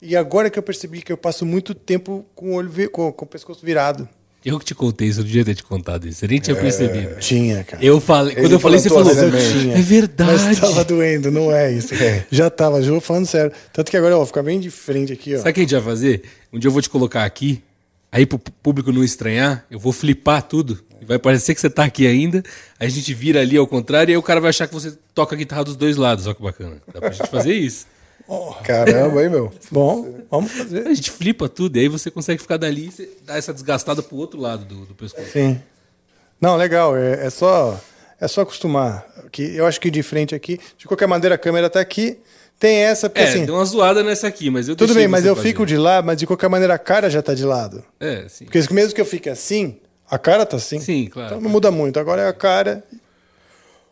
[0.00, 3.24] E agora que eu percebi que eu passo muito tempo com o olho, com, com
[3.24, 4.08] o pescoço virado.
[4.48, 6.20] Eu que te contei isso, eu devia ter te contado isso.
[6.20, 7.18] Você nem tinha É, percebido.
[7.18, 7.84] Tinha, cara.
[7.84, 9.10] Eu falei, quando Ele eu falei, você falou.
[9.10, 10.30] É verdade.
[10.44, 11.92] Mas estava doendo, não é isso.
[12.30, 13.50] Já estava, já vou falando sério.
[13.72, 15.38] Tanto que agora eu vou ficar bem de frente aqui, ó.
[15.38, 16.22] Sabe o que a gente vai fazer?
[16.52, 17.60] Um dia eu vou te colocar aqui,
[18.12, 20.78] aí pro público não estranhar, eu vou flipar tudo.
[21.04, 22.42] Vai parecer que você tá aqui ainda,
[22.78, 24.92] aí a gente vira ali ao contrário, e aí o cara vai achar que você
[25.12, 26.26] toca a guitarra dos dois lados.
[26.26, 26.76] Olha que bacana.
[26.94, 27.84] Dá pra gente fazer isso.
[28.64, 29.52] Caramba, hein, meu?
[29.70, 30.86] Bom, vamos fazer.
[30.86, 34.02] A gente flipa tudo, e aí você consegue ficar dali e você dá essa desgastada
[34.02, 35.30] pro outro lado do, do pescoço.
[35.30, 35.60] Sim.
[36.40, 36.96] Não, legal.
[36.96, 37.78] É, é só
[38.20, 39.06] é só acostumar.
[39.30, 42.18] Que eu acho que de frente aqui, de qualquer maneira a câmera tá aqui.
[42.58, 43.44] Tem essa porque É, assim.
[43.44, 45.48] deu uma zoada nessa aqui, mas eu Tudo bem, mas eu fazer.
[45.48, 47.84] fico de lado, mas de qualquer maneira a cara já tá de lado.
[48.00, 48.46] É, sim.
[48.46, 49.78] Porque mesmo que eu fique assim,
[50.10, 50.80] a cara tá assim.
[50.80, 51.28] Sim, claro.
[51.28, 52.00] Então não muda muito.
[52.00, 52.82] Agora é a cara.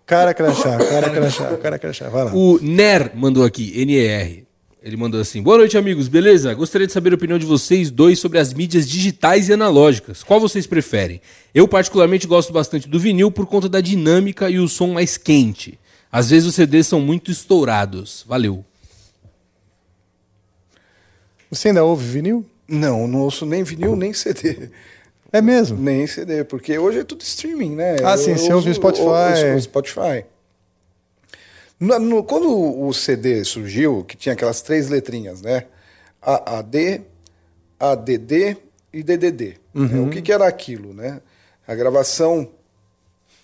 [0.07, 2.09] Cara crachá, cara crachá, cara crachá.
[2.11, 2.35] Vai lá.
[2.35, 4.45] O NER mandou aqui, NER.
[4.83, 6.53] Ele mandou assim: Boa noite, amigos, beleza?
[6.53, 10.23] Gostaria de saber a opinião de vocês dois sobre as mídias digitais e analógicas.
[10.23, 11.23] Qual vocês preferem?
[11.55, 15.79] Eu, particularmente, gosto bastante do vinil por conta da dinâmica e o som mais quente.
[16.13, 18.27] Às vezes os CDs são muito estourados.
[18.29, 18.63] Valeu.
[21.51, 22.45] Você ainda ouve vinil?
[22.69, 24.69] Não, não ouço nem vinil, nem CD.
[25.35, 25.77] É mesmo?
[25.77, 27.97] Nem CD, porque hoje é tudo streaming, né?
[28.05, 29.05] Ah, sim, você ouve o Spotify.
[29.53, 30.25] o- o Spotify.
[31.81, 35.65] No- no- quando o CD surgiu, que tinha aquelas três letrinhas, né?
[36.23, 37.03] AAD,
[37.81, 38.57] ADD
[38.93, 39.57] e DDD.
[39.75, 39.89] Uhum.
[39.89, 40.01] né?
[40.07, 41.21] O que, que era aquilo, né?
[41.67, 42.49] A gravação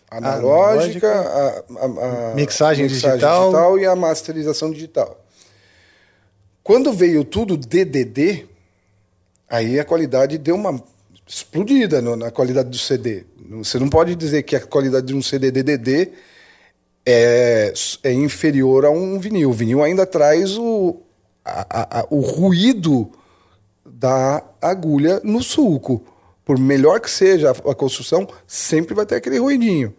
[0.08, 3.48] analógica, a, a- a Mixagem digital.
[3.48, 5.24] digital e a masterização digital.
[6.62, 8.46] Quando veio tudo DDD,
[9.48, 10.80] aí a qualidade deu uma
[11.32, 13.24] explodida no- na qualidade do CD.
[13.50, 16.10] Você não pode dizer que a qualidade de um CD DDD
[17.06, 19.50] é, é inferior a um vinil.
[19.50, 21.00] O vinil ainda traz o,
[21.44, 23.10] a- a- o ruído
[23.86, 26.04] da agulha no sulco.
[26.44, 29.94] por melhor que seja a, a construção, sempre vai ter aquele ruidinho.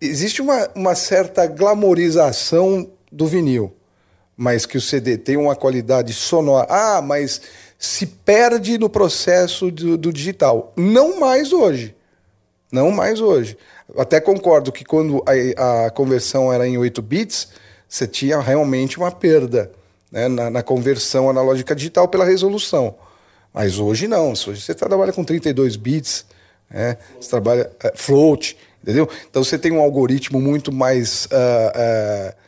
[0.00, 3.72] Existe uma, uma certa glamorização do vinil,
[4.36, 6.66] mas que o CD tem uma qualidade sonora.
[6.68, 7.40] Ah, mas
[7.78, 10.72] se perde no processo do, do digital.
[10.76, 11.94] Não mais hoje.
[12.72, 13.56] Não mais hoje.
[13.96, 15.22] Até concordo que quando
[15.56, 17.48] a, a conversão era em 8 bits,
[17.88, 19.70] você tinha realmente uma perda
[20.10, 22.94] né, na, na conversão analógica digital pela resolução.
[23.52, 24.32] Mas hoje não.
[24.32, 26.26] Hoje você trabalha com 32 bits,
[26.68, 29.08] né, você trabalha é, float, entendeu?
[29.30, 32.45] Então você tem um algoritmo muito mais uh, uh,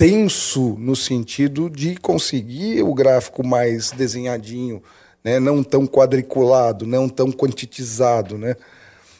[0.00, 4.82] denso no sentido de conseguir o gráfico mais desenhadinho,
[5.22, 8.56] né, não tão quadriculado, não tão quantitizado, né?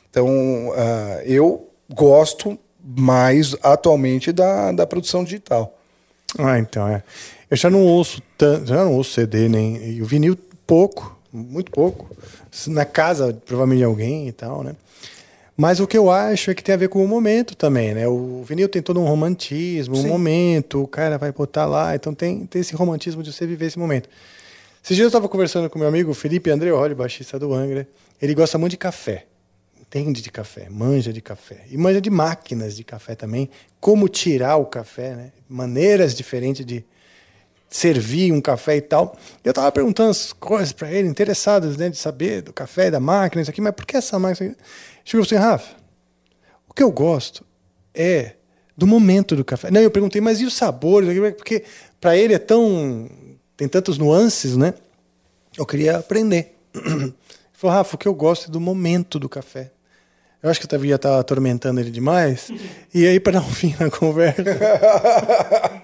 [0.09, 0.27] Então,
[0.71, 5.79] uh, eu gosto mais atualmente da, da produção digital.
[6.39, 7.03] Ah, então é.
[7.51, 10.35] Eu já não ouço tanto, já não ouço CD nem e o vinil
[10.67, 12.09] pouco, muito pouco.
[12.69, 14.75] Na casa provavelmente de alguém e tal, né?
[15.61, 18.09] Mas o que eu acho é que tem a ver com o momento também, né?
[18.09, 20.07] O vinil tem todo um romantismo, Sim.
[20.07, 23.67] um momento, o cara vai botar lá, então tem, tem esse romantismo de você viver
[23.67, 24.09] esse momento.
[24.83, 27.87] Esses dias eu estava conversando com meu amigo Felipe Andreoli, baixista do Angra.
[28.23, 29.27] Ele gosta muito de café
[29.79, 31.65] entende de café, manja de café.
[31.69, 35.33] E manja de máquinas de café também, como tirar o café, né?
[35.49, 36.85] maneiras diferentes de
[37.71, 39.17] servir um café e tal.
[39.45, 43.41] Eu estava perguntando as coisas para ele, interessados né, de saber do café, da máquina,
[43.41, 44.57] isso aqui, mas por que essa máquina?
[45.11, 45.75] Chegou assim, Rafa,
[46.69, 47.45] o que eu gosto
[47.93, 48.35] é
[48.77, 49.69] do momento do café.
[49.69, 51.11] Não, eu perguntei, mas e os sabores?
[51.37, 51.65] Porque
[52.01, 53.11] para ele é tão.
[53.57, 54.73] tem tantos nuances, né?
[55.59, 56.57] Eu queria aprender.
[56.73, 57.13] Ele
[57.53, 59.73] falou, Rafa, o que eu gosto é do momento do café.
[60.41, 62.49] Eu acho que eu devia estar atormentando ele demais.
[62.95, 64.45] E aí, para dar um fim na conversa,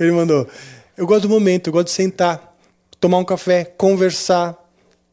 [0.00, 0.48] ele mandou:
[0.96, 2.56] Eu gosto do momento, eu gosto de sentar,
[2.98, 4.58] tomar um café, conversar,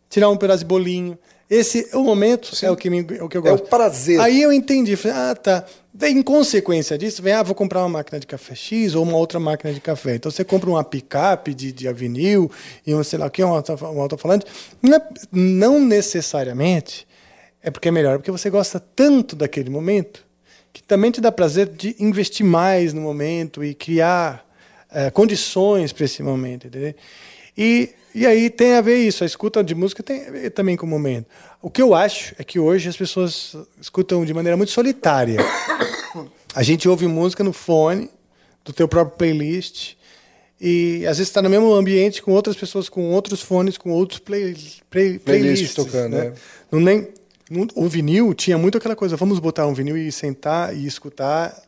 [0.09, 1.15] tirar um pedaço de bolinho.
[1.49, 2.65] Esse é o momento, Sim.
[2.65, 3.63] é o que, me, é o que eu gosto.
[3.63, 4.19] É o prazer.
[4.19, 5.65] Aí eu entendi, falei, ah, tá.
[6.01, 9.39] Em consequência disso, vem, ah, vou comprar uma máquina de café X ou uma outra
[9.39, 10.15] máquina de café.
[10.15, 12.51] Então você compra uma picape de, de vinil
[12.85, 14.45] e um sei lá o que, um alto-falante.
[14.81, 15.01] Não, é,
[15.31, 17.07] não necessariamente
[17.61, 20.25] é porque é melhor, porque você gosta tanto daquele momento
[20.71, 24.45] que também te dá prazer de investir mais no momento e criar
[24.91, 26.93] é, condições para esse momento, entendeu?
[27.57, 30.77] E, e aí tem a ver isso, a escuta de música tem a ver também
[30.77, 31.27] com o momento.
[31.61, 35.37] O que eu acho é que hoje as pessoas escutam de maneira muito solitária.
[36.55, 38.09] A gente ouve música no fone,
[38.63, 39.95] do teu próprio playlist,
[40.59, 44.19] e às vezes está no mesmo ambiente com outras pessoas, com outros fones, com outros
[44.19, 44.55] play,
[44.89, 45.73] play, playlists.
[45.73, 46.27] Playlist tocando, né?
[46.27, 46.33] É.
[46.71, 47.09] Não nem
[47.75, 51.61] o vinil tinha muito aquela coisa, vamos botar um vinil e sentar e escutar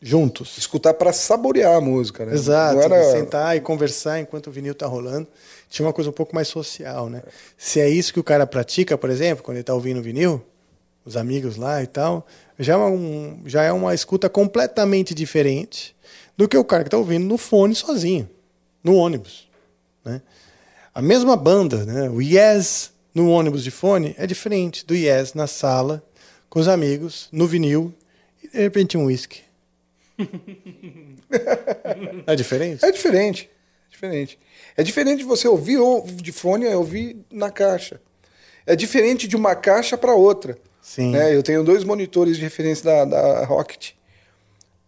[0.00, 0.56] juntos.
[0.58, 2.34] Escutar para saborear a música, né?
[2.34, 2.78] Exato.
[2.80, 3.02] Era...
[3.10, 5.26] Sentar e conversar enquanto o vinil está rolando.
[5.74, 7.20] Tinha uma coisa um pouco mais social, né?
[7.58, 10.40] Se é isso que o cara pratica, por exemplo, quando ele está ouvindo vinil,
[11.04, 12.24] os amigos lá e tal,
[12.56, 15.92] já é, um, já é uma escuta completamente diferente
[16.36, 18.30] do que o cara que está ouvindo no fone sozinho,
[18.84, 19.48] no ônibus.
[20.04, 20.22] Né?
[20.94, 22.08] A mesma banda, né?
[22.08, 26.04] o Yes no ônibus de fone é diferente do Yes na sala,
[26.48, 27.92] com os amigos, no vinil,
[28.40, 29.40] e de repente um whisky.
[32.28, 32.84] é diferente?
[32.84, 33.50] É diferente.
[33.88, 34.38] É diferente.
[34.76, 35.78] É diferente de você ouvir
[36.16, 38.00] de fone e ouvir na caixa.
[38.66, 40.58] É diferente de uma caixa para outra.
[40.82, 41.12] Sim.
[41.12, 41.34] Né?
[41.34, 43.92] Eu tenho dois monitores de referência da, da Rocket.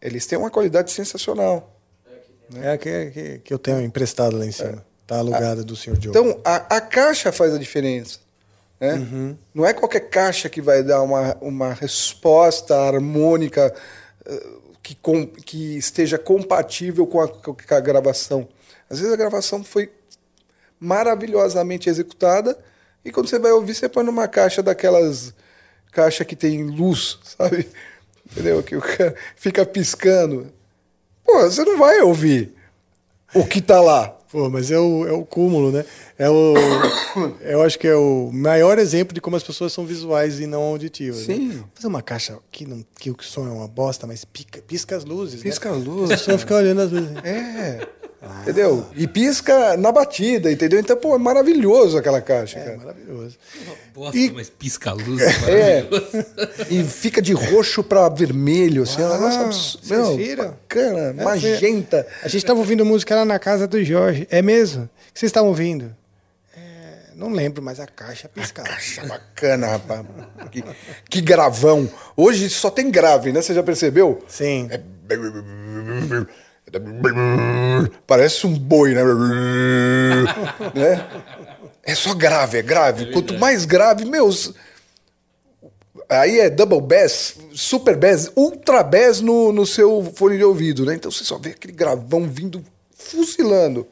[0.01, 1.73] Eles têm uma qualidade sensacional.
[2.55, 4.85] É a que, que, que eu tenho emprestado lá em cima.
[4.93, 4.97] É.
[5.03, 6.11] Está alugada do senhor Joe.
[6.11, 8.19] Então, a, a caixa faz a diferença.
[8.81, 8.95] Né?
[8.95, 9.37] Uhum.
[9.55, 13.73] Não é qualquer caixa que vai dar uma, uma resposta harmônica
[14.29, 18.49] uh, que, com, que esteja compatível com a, com a gravação.
[18.89, 19.91] Às vezes a gravação foi
[20.79, 22.59] maravilhosamente executada
[23.05, 25.33] e quando você vai ouvir, você põe numa caixa daquelas
[25.93, 27.69] caixa que tem luz, sabe?
[28.31, 28.63] Entendeu?
[28.63, 30.53] Que o cara fica piscando.
[31.25, 32.53] Pô, você não vai ouvir
[33.35, 34.09] o que tá lá.
[34.31, 35.85] Pô, mas é o, é o cúmulo, né?
[36.19, 36.55] É o,
[37.43, 40.63] eu acho que é o maior exemplo de como as pessoas são visuais e não
[40.63, 41.27] auditivas.
[41.27, 41.35] Né?
[41.35, 41.49] Sim.
[41.49, 41.65] Né?
[41.75, 45.05] Fazer uma caixa que, não, que o som é uma bosta, mas pica, pisca as
[45.05, 45.43] luzes.
[45.43, 45.77] Pisca né?
[45.77, 46.11] as luzes.
[46.13, 47.17] A pessoa fica olhando as luzes.
[47.23, 47.87] É.
[48.23, 48.41] Ah.
[48.43, 48.87] Entendeu?
[48.97, 50.81] E pisca na batida, entendeu?
[50.81, 52.59] Então, pô, é maravilhoso aquela caixa.
[52.59, 52.77] É, cara.
[52.79, 53.37] maravilhoso.
[53.95, 54.31] Bosta, e...
[54.31, 55.23] mas pisca a luz.
[55.47, 55.81] É.
[55.85, 55.87] é.
[56.71, 59.03] e fica de roxo para vermelho, assim.
[59.03, 62.07] Ah, nossa, meu, bacana, é, magenta.
[62.23, 64.27] A gente estava ouvindo música lá na casa do Jorge.
[64.31, 64.85] É mesmo?
[64.85, 65.95] O que vocês estavam ouvindo?
[67.17, 68.69] É, não lembro, mas a caixa piscava.
[68.69, 70.07] Caixa bacana, rapaz.
[70.51, 70.63] Que,
[71.09, 71.89] que, gravão.
[72.17, 73.41] Hoje só tem grave, né?
[73.41, 74.23] Você já percebeu?
[74.29, 74.69] Sim.
[74.71, 74.81] É...
[78.07, 79.03] Parece um boi, né?
[80.75, 81.07] né?
[81.83, 83.13] É só grave, é grave.
[83.13, 84.55] Quanto mais grave, meus.
[86.09, 90.95] Aí é double bass, super bass, ultra bass no, no seu fone de ouvido, né?
[90.95, 92.65] Então você só vê aquele gravão vindo
[92.97, 93.87] fuzilando.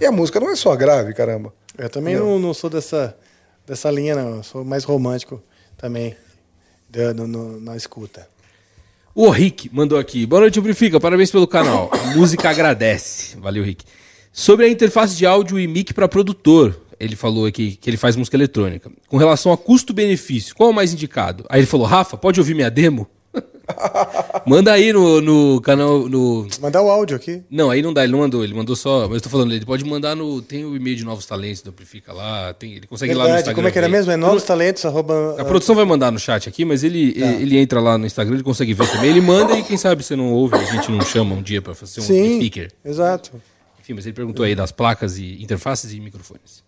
[0.00, 1.52] E a música não é só grave, caramba.
[1.80, 3.16] Eu também não, não sou dessa,
[3.66, 4.36] dessa linha, não.
[4.36, 5.42] Eu sou mais romântico
[5.78, 6.14] também
[6.88, 8.28] da- no- no- na escuta.
[9.14, 10.26] O Rick mandou aqui.
[10.26, 11.00] Boa noite, Amplifica.
[11.00, 11.90] Parabéns pelo canal.
[11.92, 13.36] A música agradece.
[13.38, 13.84] Valeu, Rick.
[14.32, 18.14] Sobre a interface de áudio e mic para produtor, ele falou aqui que ele faz
[18.14, 18.90] música eletrônica.
[19.08, 21.44] Com relação a custo-benefício, qual é o mais indicado?
[21.48, 23.08] Aí ele falou: Rafa, pode ouvir minha demo?
[24.46, 26.08] Manda aí no, no canal.
[26.08, 26.46] No...
[26.60, 27.42] Mandar o áudio aqui.
[27.50, 29.06] Não, aí não dá, ele não mandou, ele mandou só.
[29.06, 30.40] Mas eu tô falando, ele pode mandar no.
[30.42, 33.26] Tem o e-mail de novos talentos do Amplifica lá, tem, ele consegue ir lá no
[33.28, 33.54] Verdade, Instagram.
[33.56, 34.12] como é que era mesmo?
[34.12, 35.36] É novos talentos, arroba...
[35.38, 37.26] A produção vai mandar no chat aqui, mas ele, Tá.
[37.26, 39.10] ele entra lá no Instagram, ele consegue ver também.
[39.10, 41.74] Ele manda e quem sabe você não ouve, a gente não chama um dia pra
[41.74, 42.50] fazer um Sim,
[42.84, 43.32] exato.
[43.80, 46.62] Enfim, mas ele perguntou aí das placas e interfaces e microfones.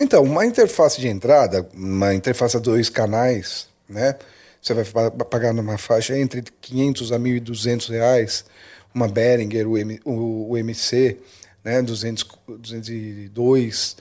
[0.00, 4.16] Então, uma interface de entrada, uma interface a dois canais, né?
[4.60, 8.44] Você vai pa- pagar numa faixa entre 500 a 1.200 reais,
[8.94, 11.16] uma Behringer, o, M, o, o MC,
[11.64, 11.80] né?
[11.82, 13.96] 200, 202.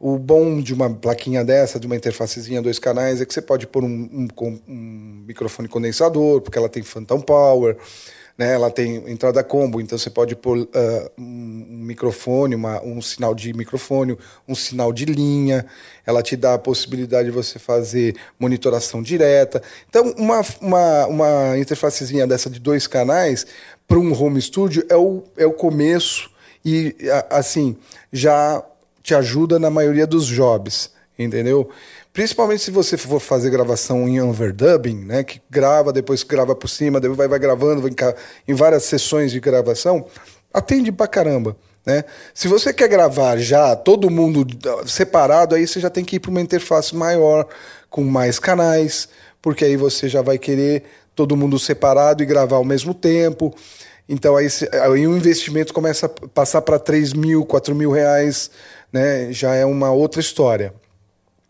[0.00, 3.66] O bom de uma plaquinha dessa, de uma interfacezinha dois canais, é que você pode
[3.66, 7.76] pôr um, um um microfone condensador, porque ela tem phantom power,
[8.38, 8.54] né?
[8.54, 13.52] Ela tem entrada combo, então você pode pôr ah, um microfone, uma, um sinal de
[13.52, 15.66] microfone, um sinal de linha.
[16.06, 19.60] Ela te dá a possibilidade de você fazer monitoração direta.
[19.88, 23.44] Então, uma, uma, uma interfacezinha dessa de dois canais
[23.88, 26.30] para um home studio é o, é o começo
[26.64, 26.94] e,
[27.30, 27.76] assim,
[28.12, 28.64] já
[29.08, 31.70] te ajuda na maioria dos jobs, entendeu?
[32.12, 37.00] Principalmente se você for fazer gravação em overdubbing, né, que grava, depois grava por cima,
[37.00, 37.90] depois vai, vai gravando vai
[38.46, 40.04] em, várias sessões de gravação,
[40.52, 41.56] atende pra caramba.
[41.86, 42.04] Né?
[42.34, 44.46] Se você quer gravar já todo mundo
[44.86, 47.48] separado, aí você já tem que ir para uma interface maior,
[47.88, 49.08] com mais canais,
[49.40, 53.54] porque aí você já vai querer todo mundo separado e gravar ao mesmo tempo.
[54.08, 58.50] Então aí, aí o investimento começa a passar para 3 mil, 4 mil reais,
[58.92, 59.32] né?
[59.32, 60.72] já é uma outra história.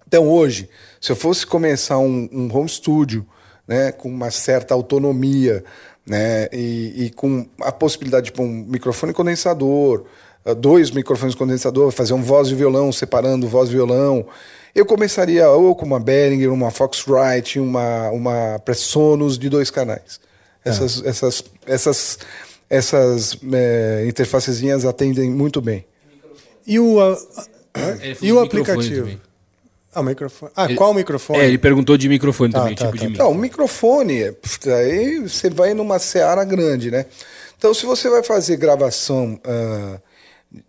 [0.07, 0.69] Então hoje,
[1.01, 3.27] se eu fosse começar um, um home studio,
[3.67, 5.63] né, com uma certa autonomia,
[6.07, 10.07] né, e, e com a possibilidade de pôr um microfone condensador,
[10.45, 14.27] ah, dois microfones condensador, fazer um voz e violão separando voz e violão,
[14.75, 20.19] eu começaria ou com uma Behringer, uma Foxrite, uma uma Presonus de dois canais.
[20.65, 22.19] Essas essas essas
[22.71, 25.85] essas eh, interfacezinhas atendem muito bem.
[26.69, 27.13] E o, a-
[27.75, 29.21] a- Ele falou e o aplicativo?
[29.93, 30.53] Ah, o microfone.
[30.55, 31.39] Ah, Ele- qual microfone?
[31.41, 33.25] É, ele perguntou de microfone Tá, também, tá, tipo tá, de tá.
[33.25, 34.23] Não, o microfone,
[34.77, 37.07] aí você vai numa seara grande, né?
[37.57, 39.99] Então, se você vai fazer gravação, ah,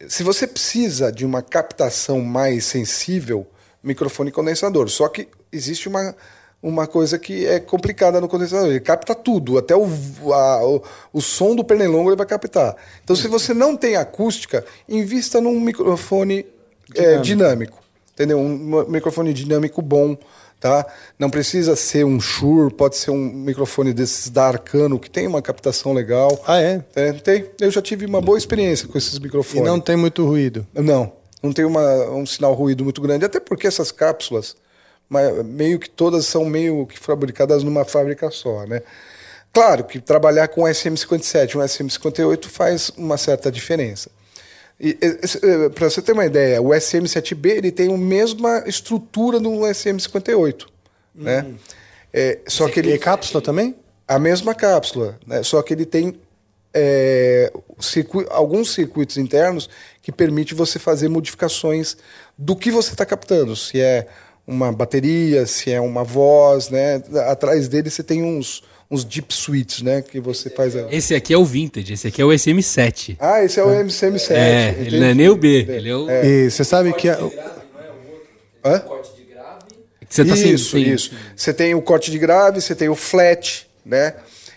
[0.07, 3.45] se você precisa de uma captação mais sensível,
[3.83, 4.89] microfone condensador.
[4.89, 6.15] Só que existe uma,
[6.61, 8.67] uma coisa que é complicada no condensador.
[8.67, 9.87] Ele capta tudo, até o,
[10.33, 10.81] a- o,
[11.13, 12.75] o som do pernilongo ele vai captar.
[13.03, 16.45] Então, se você não tem acústica, invista num microfone
[16.95, 17.79] eh, dinâmico.
[18.13, 18.37] Entendeu?
[18.39, 20.17] Um microfone dinâmico bom,
[20.59, 20.85] tá?
[21.17, 25.41] Não precisa ser um Shure, pode ser um microfone desses da Arcano, que tem uma
[25.41, 26.43] captação legal.
[26.45, 26.79] Ah, é?
[27.23, 27.45] tem.
[27.61, 29.65] Eu já tive uma boa experiência com esses E microfones.
[29.65, 30.67] não tem muito ruído.
[30.73, 34.57] Não, não tem uma, um sinal ruído muito grande, até porque essas cápsulas,
[35.09, 38.81] ma- meio que todas são meio que fabricadas numa fábrica só, né?
[39.51, 44.11] Claro que trabalhar com SM57 e um SM58 faz uma certa diferença.
[45.75, 50.65] Para você ter uma ideia, o SM7B ele tem a mesma estrutura do SM58,
[51.13, 51.45] né?
[52.13, 53.75] É, só que ele E cápsula também?
[54.07, 55.43] a mesma cápsula, né?
[55.43, 56.19] só que ele tem
[56.73, 59.69] é, circu- alguns circuitos internos
[60.01, 61.95] que permite você fazer modificações
[62.37, 64.07] do que você está captando, se é
[64.49, 67.01] uma bateria, se é uma voz, né?
[67.27, 70.01] Atrás dele você tem uns, uns deep switches, né?
[70.01, 70.75] Que você faz.
[70.75, 70.87] A...
[70.91, 73.15] Esse aqui é o Vintage, esse aqui é o SM7.
[73.19, 74.31] Ah, esse é o MCM7.
[74.31, 74.87] É, entendi.
[74.87, 76.09] ele não é nem o B, ele é o...
[76.09, 77.07] E você sabe que...
[77.09, 77.19] a-
[78.65, 78.83] Hã?
[80.09, 81.11] Você tá sem- isso, sem- isso.
[81.35, 84.15] Você tem o corte de grave, você tem o flat, né?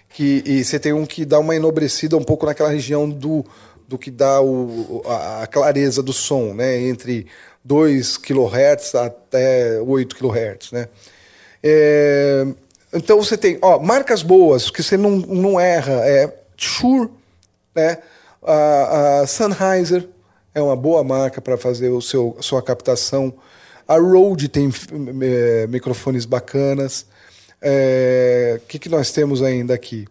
[0.08, 3.44] Que, e você tem um que dá uma enobrecida um pouco naquela região do,
[3.86, 6.80] do que dá o, a, a clareza do som, né?
[6.80, 7.26] Entre
[7.64, 10.88] 2 kHz até 8 kHz, né?
[11.62, 12.46] É,
[12.92, 17.08] então você tem, ó, marcas boas, que você não, não erra, é Shure,
[17.74, 17.98] né?
[18.42, 20.08] A, a Sennheiser
[20.54, 23.32] é uma boa marca para fazer o seu, a sua captação.
[23.86, 24.70] A Rode tem
[25.22, 27.06] eh, microfones bacanas.
[27.62, 30.06] O que, que nós temos ainda aqui?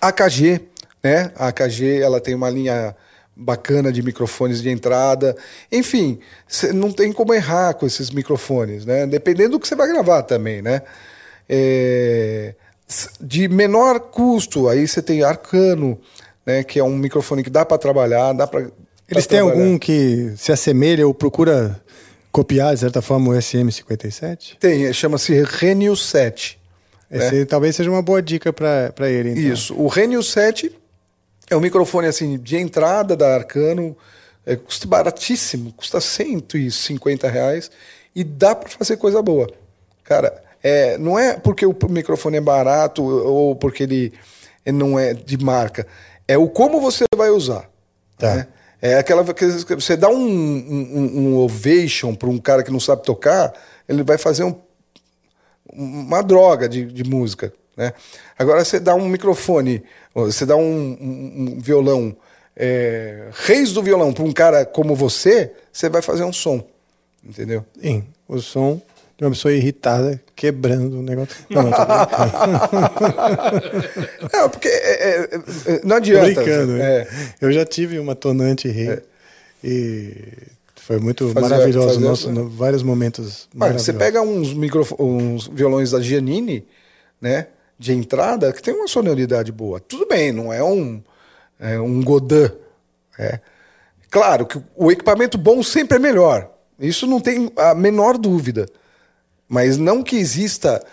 [0.00, 0.60] AKG,
[1.02, 1.32] né?
[1.36, 2.94] A AKG ela tem uma linha
[3.38, 5.36] bacana de microfones de entrada.
[5.70, 6.18] Enfim,
[6.74, 9.06] não tem como errar com esses microfones, né?
[9.06, 10.82] Dependendo do que você vai gravar também, né?
[11.48, 12.54] É,
[13.20, 15.98] de menor custo, aí você tem Arcano,
[16.44, 16.64] né?
[16.64, 18.66] Que é um microfone que dá para trabalhar, dá para
[19.08, 21.80] Eles têm algum que se assemelha ou procura
[22.32, 24.56] copiar, de certa forma, o SM57?
[24.58, 26.58] Tem, chama-se Renio 7.
[27.10, 27.44] Esse né?
[27.44, 29.30] talvez seja uma boa dica para ele.
[29.30, 29.42] Então.
[29.42, 29.74] Isso.
[29.74, 30.70] O Renio 7
[31.50, 33.96] é um microfone assim de entrada da Arcano,
[34.44, 37.70] é, custa baratíssimo, custa 150 reais
[38.14, 39.48] e dá para fazer coisa boa.
[40.04, 44.12] Cara, é, não é porque o microfone é barato ou porque ele,
[44.64, 45.86] ele não é de marca,
[46.26, 47.68] é o como você vai usar.
[48.18, 48.34] Tá.
[48.34, 48.46] né?
[48.80, 53.02] É aquela que você dá um, um, um ovation para um cara que não sabe
[53.02, 53.52] tocar,
[53.88, 54.54] ele vai fazer um,
[55.72, 57.52] uma droga de, de música.
[57.78, 57.92] Né?
[58.38, 59.82] Agora você dá um microfone,
[60.12, 60.62] você dá um,
[61.00, 62.14] um- um violão,
[62.56, 66.60] é, reis do violão para um cara como você, você vai fazer um som.
[67.24, 67.64] Entendeu?
[67.80, 68.82] Sim, o som
[69.16, 71.36] de uma pessoa irritada quebrando o negócio.
[71.50, 71.76] Não, não, tô.
[74.36, 75.28] Não, porque é, é,
[75.66, 76.42] é, não Tô adianta.
[76.42, 76.72] brincando.
[76.72, 77.00] né?
[77.02, 77.08] É.
[77.40, 79.00] Eu já tive uma tonante rei
[79.62, 80.14] e
[80.76, 82.00] foi muito maravilhoso.
[82.00, 86.64] Nosso, no- vários momentos Mas você pega uns, microfo- uns violões da Giannini,
[87.20, 87.46] né?
[87.78, 89.78] De entrada, que tem uma sonoridade boa.
[89.78, 91.00] Tudo bem, não é um,
[91.60, 92.50] é um Godin.
[93.18, 93.40] É.
[94.10, 96.50] Claro que o equipamento bom sempre é melhor.
[96.78, 98.66] Isso não tem a menor dúvida.
[99.48, 100.84] Mas não que exista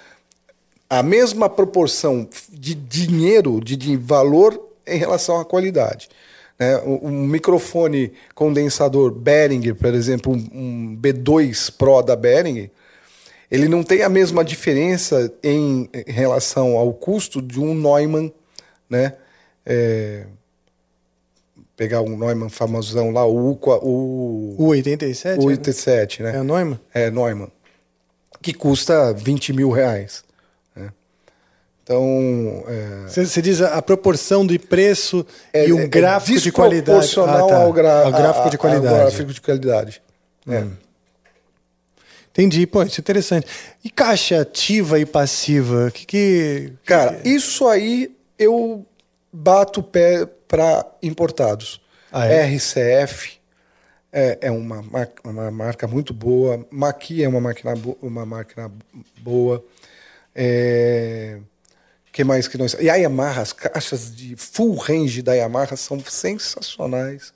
[0.89, 6.09] a mesma proporção de dinheiro, de, de valor em relação à qualidade.
[6.57, 6.77] né?
[6.85, 12.69] Um, microfone condensador Behringer, por exemplo, um, um B2 Pro da Behringer,
[13.51, 18.31] ele não tem a mesma diferença em, relação ao custo de um Neumann,
[18.89, 19.13] né?
[19.65, 20.25] É,
[21.75, 23.51] pegar um Neumann famosão lá, o,
[23.81, 25.37] o, O 87?
[25.39, 25.47] o né?
[25.47, 26.35] 87, né?
[26.37, 26.79] É o Neumann?
[26.93, 27.51] É, Neumann.
[28.41, 30.23] Que custa 20 mil reais.
[30.75, 30.91] né?
[31.83, 32.63] Então.
[32.67, 36.51] é, Você, você diz a, a proporção de preço é- e um é gráfico de
[36.51, 36.99] qualidade.
[37.01, 37.63] desproporcional Ah, tá.
[37.63, 38.87] ao, gra- Ao gráfico de qualidade.
[38.95, 40.01] Ao gráfico de qualidade.
[40.47, 40.63] É.
[42.37, 43.47] Entendi, pô, isso é interessante.
[43.81, 45.89] E caixa ativa e passiva?
[45.89, 46.73] Que que.
[46.83, 48.85] Cara, isso aí eu
[49.31, 51.79] bato o pé para importados.
[52.11, 52.45] Ah, é?
[52.45, 53.39] RCF
[54.11, 54.83] é, é uma,
[55.23, 56.65] uma marca muito boa.
[56.69, 58.69] Maqui é uma máquina, uma máquina
[59.21, 59.63] boa.
[60.33, 61.39] É,
[62.11, 62.75] que mais que nós.
[62.79, 67.33] E a Yamaha, as caixas de full range da Yamaha são sensacionais.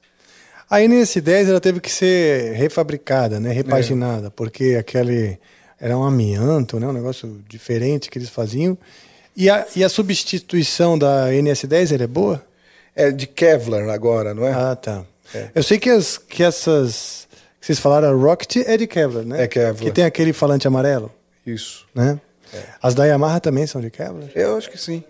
[0.70, 5.40] A NS10 ela teve que ser refabricada, né, repaginada, porque aquele
[5.80, 8.78] era um amianto, né, um negócio diferente que eles faziam.
[9.36, 12.46] E a, e a substituição da NS10 ela é boa?
[12.96, 14.52] É de Kevlar agora, não é?
[14.52, 15.06] Ah, tá.
[15.56, 17.28] Eu sei que, as, que essas
[17.60, 19.44] que vocês falaram, a Rocket é de Kevlar, né?
[19.44, 19.76] É Kevlar.
[19.76, 21.12] Que tem aquele falante amarelo,
[21.46, 21.86] Isso.
[21.94, 22.20] né?
[22.82, 24.30] As da Yamaha também são de Kevlar?
[24.34, 25.04] Eu acho que sim.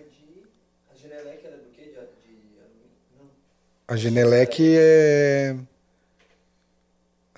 [3.90, 5.56] A Genelec é.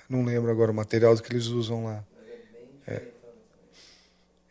[0.06, 2.04] Não lembro agora o material que eles usam lá.
[2.86, 3.00] É,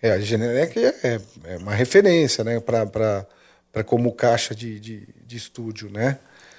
[0.02, 2.60] é a Genelec é, é- uma referência, né?
[2.60, 3.28] Para
[3.86, 6.18] como caixa de, de, de estúdio, né?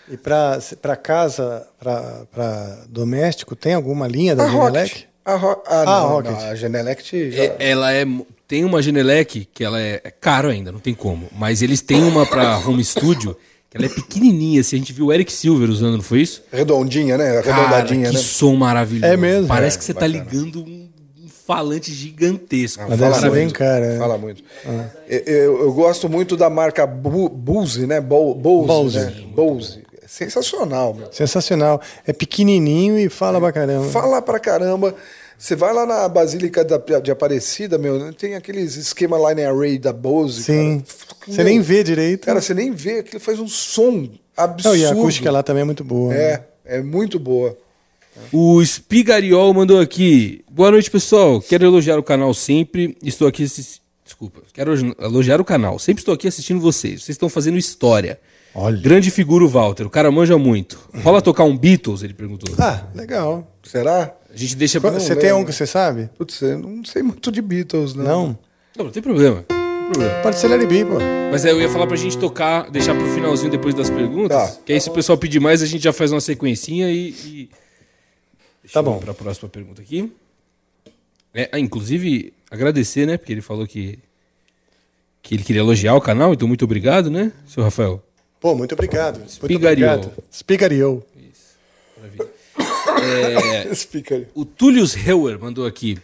[0.08, 4.90] E para casa, para doméstico, tem alguma linha da A Genelec?
[4.94, 5.08] Rocket.
[5.24, 6.30] A, Ro ah, Ah, não, Rocket.
[6.32, 7.42] não, a Genelec já...
[7.42, 8.04] É, ela é.
[8.46, 11.28] Tem uma Genelec que ela é, é caro ainda, não tem como.
[11.32, 13.36] Mas eles têm uma pra home studio
[13.72, 14.60] que ela é pequenininha.
[14.60, 16.42] assim, a gente viu o Eric Silver usando, não foi isso?
[16.52, 17.40] Redondinha, né?
[17.42, 18.22] Cara, Arredondadinha, que né?
[18.22, 19.12] som maravilhoso.
[19.12, 19.48] É mesmo?
[19.48, 20.12] Parece É, que você bacana.
[20.12, 20.88] tá ligando um,
[21.46, 22.82] falante gigantesco.
[22.84, 23.34] Deve ser Maravilhoso.
[23.36, 23.84] bem cara.
[23.86, 23.98] é.
[23.98, 24.42] Fala muito.
[25.08, 28.00] Eu, eu- eu gosto muito da marca Bu- Bose, né?
[28.00, 28.66] Bo- Bose.
[28.68, 28.98] Bose.
[29.00, 29.12] Né?
[29.34, 29.82] Bose.
[30.02, 31.08] É sensacional, meu.
[31.10, 31.80] Sensacional.
[32.06, 33.88] É pequenininho e fala pra caramba.
[33.88, 34.94] Fala pra caramba.
[35.42, 39.92] Você vai lá na Basílica da- de Aparecida, meu, tem aqueles esquema line array da
[39.92, 40.44] Bose.
[40.44, 40.84] Sim.
[41.18, 41.18] cara.
[41.26, 42.26] Você Meu, nem vê direito.
[42.26, 44.76] Cara, você nem vê, aquilo faz um som absurdo.
[44.76, 46.14] Não, e a acústica lá também é muito boa.
[46.14, 46.16] né?
[46.16, 47.58] É, é muito boa.
[48.32, 50.44] O Spigariol mandou aqui.
[50.48, 51.40] Boa noite, pessoal.
[51.40, 52.96] Quero elogiar o canal sempre.
[53.02, 53.42] Estou aqui.
[53.42, 54.42] Desculpa.
[54.52, 55.76] Quero elogiar o canal.
[55.76, 57.02] Sempre estou aqui assistindo vocês.
[57.02, 58.20] Vocês estão fazendo história.
[58.54, 58.80] Olha.
[58.80, 59.84] Grande figura o Walter.
[59.86, 60.78] O cara manja muito.
[61.02, 62.04] Rola tocar um Beatles?
[62.04, 62.54] Ele perguntou.
[62.60, 63.50] Ah, legal.
[63.64, 64.14] Será?
[64.32, 64.80] A gente deixa.
[64.80, 66.08] Não, Você tem um que você sabe?
[66.16, 68.04] Putz, eu não sei muito de Beatles, não.
[68.04, 68.38] Não?
[68.78, 69.44] não, não tem problema.
[69.50, 70.22] Não tem problema.
[70.22, 70.94] Pode ser Larry B, pô.
[71.30, 74.56] Mas aí eu ia falar pra gente tocar, deixar pro finalzinho depois das perguntas.
[74.56, 74.62] Tá.
[74.64, 77.08] Que aí se o pessoal pedir mais, a gente já faz uma sequencinha e.
[77.10, 77.50] e...
[78.62, 78.98] Deixa Tá eu ir bom.
[79.00, 80.10] Pra próxima pergunta aqui.
[81.34, 83.16] É, ah, inclusive, agradecer, né?
[83.18, 83.98] Porque ele falou que.
[85.22, 88.02] Que ele queria elogiar o canal, então muito obrigado, né, seu Rafael?
[88.40, 89.18] Pô, muito obrigado.
[89.18, 89.92] Muito Espigariou.
[89.92, 90.24] obrigado.
[90.28, 91.06] Espigariou.
[91.94, 92.41] pra vida.
[93.04, 95.98] É, o Tullius Heuer mandou aqui.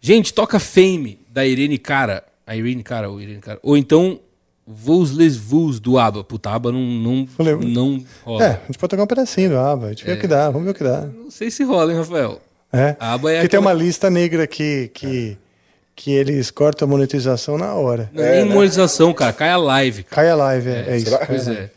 [0.00, 2.24] Gente, toca Fame da Irene Cara.
[2.46, 3.58] A Irene Cara, ou Irene Cara.
[3.62, 4.18] Ou então
[4.66, 6.24] Vos les Vus do ABBA.
[6.24, 7.28] Puta, ABBA não, não,
[7.62, 8.44] não rola.
[8.44, 9.86] É, a gente pode tocar um pedacinho do ABBA.
[9.86, 11.02] A gente vê o que dá, vamos ver o que dá.
[11.02, 12.40] Não sei se rola, hein, Rafael?
[12.72, 12.96] É.
[12.98, 15.36] A ABBA é Porque tem aquela- uma lista negra que, que,
[15.94, 18.10] que eles cortam a monetização na hora.
[18.14, 19.32] Não é nem monetização, cara.
[19.32, 20.04] Cai a live.
[20.04, 20.14] Cara.
[20.22, 21.10] Cai a live, é, é isso.
[21.10, 21.26] será?
[21.26, 21.70] Pois é.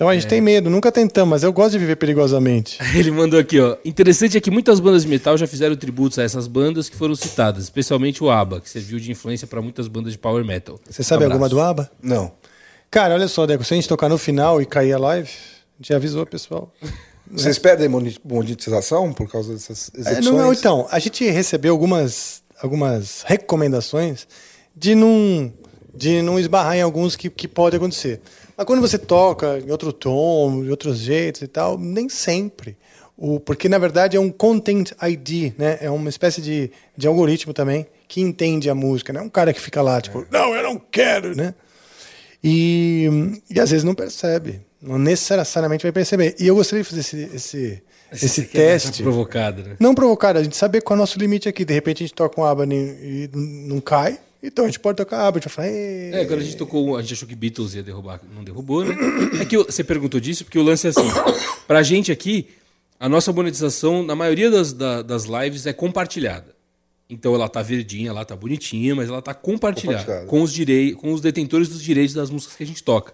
[0.00, 2.78] Então a gente tem medo, nunca tentamos, mas eu gosto de viver perigosamente.
[2.96, 3.76] Ele mandou aqui, ó.
[3.84, 7.14] Interessante é que muitas bandas de metal já fizeram tributos a essas bandas que foram
[7.14, 10.80] citadas, especialmente o ABBA, que serviu de influência para muitas bandas de power metal.
[10.88, 11.32] Você sabe Abraço.
[11.34, 11.90] alguma do ABBA?
[12.02, 12.32] Não.
[12.90, 15.82] Cara, olha só, Deco, se a gente tocar no final e cair a live, a
[15.82, 16.72] gente avisou, pessoal.
[17.30, 17.86] Vocês pedem
[18.24, 20.34] monetização por causa dessas É, execuções?
[20.34, 24.26] não, então, a gente recebeu algumas, algumas recomendações
[24.74, 25.52] de não,
[25.94, 28.22] de não esbarrar em alguns que, que pode acontecer.
[28.60, 32.76] Mas quando você toca em outro tom, de outros jeitos e tal, nem sempre.
[33.16, 35.78] O, porque, na verdade, é um Content ID, né?
[35.80, 39.54] É uma espécie de, de algoritmo também que entende a música, não é um cara
[39.54, 41.54] que fica lá, tipo, não, eu não quero, né?
[42.44, 43.08] E,
[43.48, 44.60] e às vezes não percebe.
[44.82, 46.36] Não necessariamente vai perceber.
[46.38, 47.82] E eu gostaria de fazer esse, esse,
[48.12, 49.02] esse dar teste.
[49.02, 49.76] Provocado, né?
[49.80, 51.64] Não provocado, a gente saber qual é o nosso limite aqui.
[51.64, 54.18] De repente a gente toca um aba e não cai.
[54.42, 55.38] Então a gente pode tocar aba.
[55.38, 55.68] A gente vai falar.
[56.20, 58.94] É, quando a gente tocou, a gente achou que Beatles ia derrubar, não derrubou, né?
[59.40, 61.08] É que você perguntou disso, porque o lance é assim.
[61.68, 62.48] Pra gente aqui,
[62.98, 66.54] a nossa monetização, na maioria das, da- das lives, é compartilhada.
[67.08, 70.26] Então ela tá verdinha, ela tá bonitinha, mas ela tá compartilhada, Compartilhada.
[70.26, 73.12] com os direi com os detentores dos direitos das músicas que a gente toca.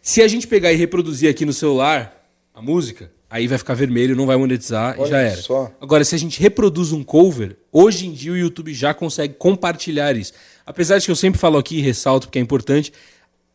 [0.00, 2.14] Se a gente pegar e reproduzir aqui no celular
[2.54, 5.42] a música, aí vai ficar vermelho, não vai monetizar e Olha já era.
[5.42, 5.72] só.
[5.80, 10.16] Agora, se a gente reproduz um cover, hoje em dia o YouTube já consegue compartilhar
[10.16, 10.32] isso.
[10.66, 12.92] Apesar de que eu sempre falo aqui e ressalto porque é importante,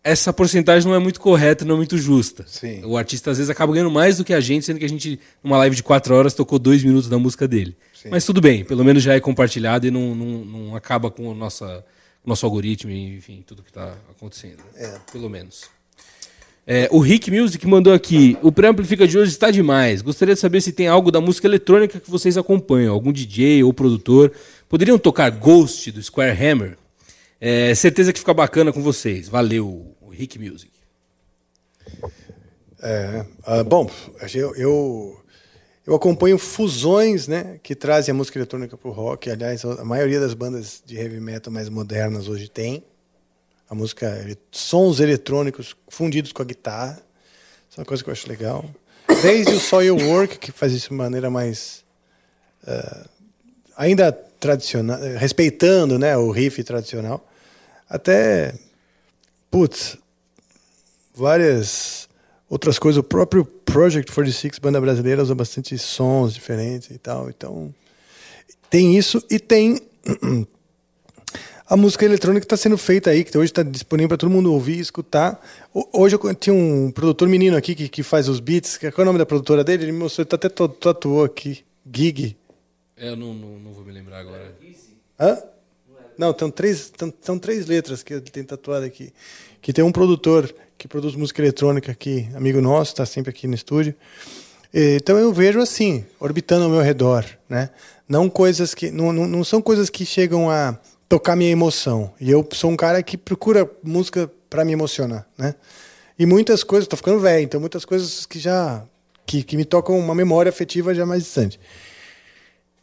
[0.03, 2.45] essa porcentagem não é muito correta, não é muito justa.
[2.47, 2.83] Sim.
[2.85, 5.19] O artista às vezes acaba ganhando mais do que a gente, sendo que a gente,
[5.43, 7.75] numa live de quatro horas, tocou dois minutos da música dele.
[8.09, 11.35] Mas tudo bem, pelo menos já é compartilhado e não, não, não acaba com o
[11.35, 11.83] nossa,
[12.25, 14.59] nosso algoritmo enfim, tudo que está acontecendo.
[14.73, 15.01] né?
[15.11, 15.65] Pelo menos.
[16.65, 18.37] É, o Rick Music mandou aqui.
[18.43, 20.01] O pré-amplifica de hoje está demais.
[20.01, 22.93] Gostaria de saber se tem algo da música eletrônica que vocês acompanham.
[22.93, 24.31] Algum DJ ou produtor.
[24.69, 26.77] Poderiam tocar Ghost do Square Hammer?
[27.41, 29.29] É, certeza que fica bacana com vocês.
[29.29, 30.71] Valeu, Rick Music.
[32.81, 33.89] É, ah, bom,
[34.33, 35.23] eu, eu,
[35.85, 39.29] eu acompanho fusões né, que trazem a música eletrônica para o rock.
[39.29, 42.83] Aliás, a maioria das bandas de heavy metal mais modernas hoje tem.
[43.69, 47.01] A música, sons eletrônicos fundidos com a guitarra.
[47.69, 48.65] Isso é uma coisa que eu acho legal.
[49.21, 51.85] Desde o Soilwork, que faz isso de maneira mais.
[52.67, 53.07] ah,
[53.77, 57.28] ainda tradicional, respeitando né, o riff tradicional,
[57.89, 58.53] até.
[59.51, 59.97] Putz,
[61.15, 62.07] várias
[62.49, 62.99] outras coisas.
[62.99, 67.29] O próprio Project 46, banda brasileira, usa bastante sons diferentes e tal.
[67.29, 67.73] Então,
[68.69, 69.79] tem isso e tem
[71.67, 74.77] a música eletrônica está sendo feita aí, que hoje está disponível para todo mundo ouvir
[74.77, 75.39] e escutar.
[75.73, 78.77] Ho- Hoje eu tinha um produtor menino aqui que, que faz os beats.
[78.77, 79.83] que- Qual é o nome da produtora dele?
[79.83, 81.63] Ele me mostrou, ele tá até tatuou aqui.
[81.91, 82.35] Gig.
[82.97, 84.55] É, Eu não, não, não vou me lembrar agora.
[85.19, 85.37] Hã?
[86.19, 86.91] Não, tem três,
[87.21, 89.13] são três letras que ele tem tatuado aqui.
[89.61, 93.55] Que tem um produtor que produz música eletrônica aqui, amigo nosso, está sempre aqui no
[93.55, 93.95] estúdio.
[94.73, 97.69] Então eu vejo assim, orbitando ao meu redor, né?
[98.05, 102.11] Não coisas que não, não, não são coisas que chegam a tocar minha emoção.
[102.19, 105.55] E eu sou um cara que procura música para me emocionar, né?
[106.17, 108.83] E muitas coisas, tô ficando velho, então muitas coisas que já
[109.25, 111.57] que, que me tocam uma memória afetiva já mais distante.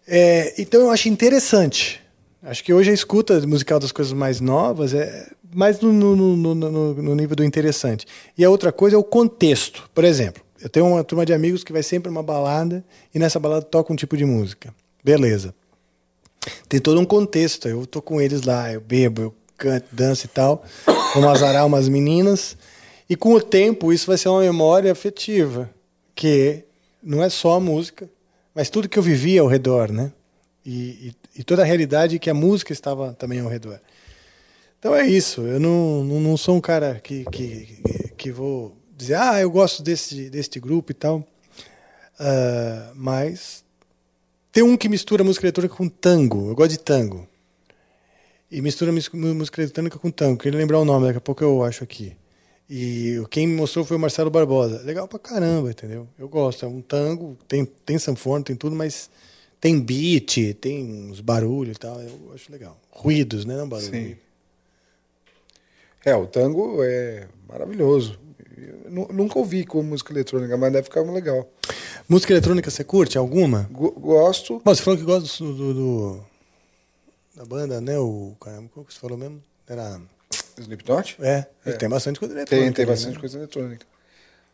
[0.09, 2.06] É, então eu acho interessante.
[2.47, 6.55] Acho que hoje a escuta musical das coisas mais novas é mais no, no, no,
[6.55, 8.07] no- nível do interessante.
[8.39, 9.91] E a outra coisa é o contexto.
[9.93, 13.41] Por exemplo, eu tenho uma turma de amigos que vai sempre numa balada e nessa
[13.41, 14.73] balada toca um tipo de música.
[15.03, 15.53] Beleza.
[16.69, 17.67] Tem todo um contexto.
[17.67, 20.65] Eu tô com eles lá, eu bebo, eu canto, danço e tal.
[21.15, 22.57] Vamos azarar umas meninas.
[23.11, 25.69] E com o tempo isso vai ser uma memória afetiva.
[26.15, 26.63] Que
[27.03, 28.09] não é só a música,
[28.55, 30.13] mas tudo que eu vivia ao redor, né?
[30.65, 33.81] E, e- toda a realidade que a música estava também ao redor.
[34.79, 35.41] Então é isso.
[35.43, 37.83] Eu não, não, não sou um cara que, que,
[38.17, 41.27] que vou dizer, ah, eu gosto desse, desse grupo e tal.
[42.19, 43.65] Ah, mas
[44.53, 46.49] tem um que mistura música eletrônica com tango.
[46.49, 47.27] Eu gosto de tango.
[48.51, 50.39] E mistura mis- música eletrônica com tango.
[50.39, 52.17] Queria lembrar o nome, daqui a pouco eu acho aqui.
[52.69, 54.83] E quem me mostrou foi o Marcelo Barbosa.
[54.83, 56.09] Legal pra caramba, entendeu?
[56.19, 56.65] Eu gosto.
[56.65, 59.09] É um tango, tem, tem sanfona, tem tudo, mas
[59.67, 62.01] tem beat, tem uns barulhos e tal.
[62.01, 62.79] Eu acho legal.
[62.91, 63.57] Ruídos, né?
[63.57, 63.91] Não barulho.
[63.91, 64.17] Sim.
[66.05, 68.17] É, o tango é maravilhoso.
[68.57, 71.51] Eu nu- nunca ouvi com música eletrônica, mas deve ficar legal.
[72.09, 73.19] Música eletrônica você curte?
[73.19, 73.69] Alguma?
[73.73, 74.63] Go- gosto.
[74.65, 76.25] Bom, você falou que gosta do, do- do-
[77.35, 77.99] da banda, né?
[77.99, 79.43] O caramba, qual que você falou mesmo?
[79.69, 80.01] Era.
[80.59, 81.17] Slipknot?
[81.21, 81.73] É, É.
[81.73, 82.67] tem bastante coisa eletrônica.
[82.67, 83.21] Tem, tem bastante né?
[83.21, 83.85] coisa eletrônica.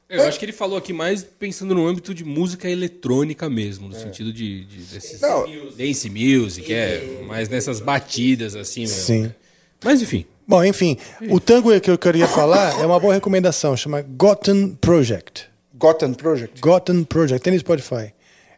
[0.09, 3.95] Eu acho que ele falou aqui mais pensando no âmbito de música eletrônica mesmo, no
[3.95, 5.47] sentido de, de desses Não.
[5.77, 8.95] dance music, é, mais nessas batidas assim mesmo.
[8.95, 9.35] Sim.
[9.83, 10.27] Mas enfim.
[10.47, 10.99] Bom, enfim,
[11.31, 15.49] o tango que eu queria falar é uma boa recomendação, chama Gotten Project.
[15.75, 16.61] Gotten Project?
[16.61, 18.13] Gotten Project, tem no Spotify.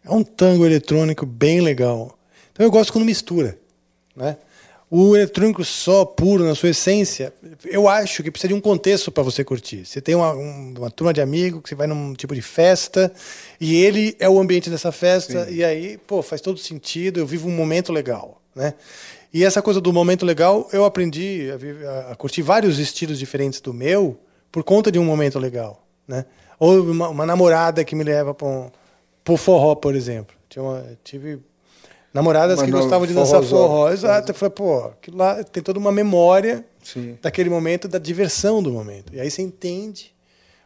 [0.05, 2.19] É um tango eletrônico bem legal.
[2.53, 3.59] Então eu gosto quando mistura,
[4.17, 4.37] né?
[4.91, 7.33] O eletrônico só, puro, na sua essência,
[7.65, 9.85] eu acho que precisa de um contexto para você curtir.
[9.85, 13.13] Você tem uma, um- uma turma de amigos, que você vai num tipo de festa,
[13.61, 17.49] e ele é o ambiente dessa festa, e aí, pô, faz todo sentido, eu vivo
[17.49, 18.75] um momento legal, né?
[19.33, 23.61] E essa coisa do momento legal, eu aprendi a, a- a curtir vários estilos diferentes
[23.61, 24.17] do meu
[24.53, 26.25] por conta de um momento legal, né?
[26.61, 28.71] Ou uma, uma namorada que me leva para um,
[29.25, 30.37] pro forró, por exemplo.
[30.49, 31.41] Tinha uma, tive
[32.15, 33.91] namoradas que gostavam de dançar forró.
[33.91, 34.31] Exato.
[34.31, 37.19] Eu falei, pô, aquilo lá tem toda uma memória Sim.
[37.21, 39.13] daquele momento, da diversão do momento.
[39.13, 40.15] E aí você entende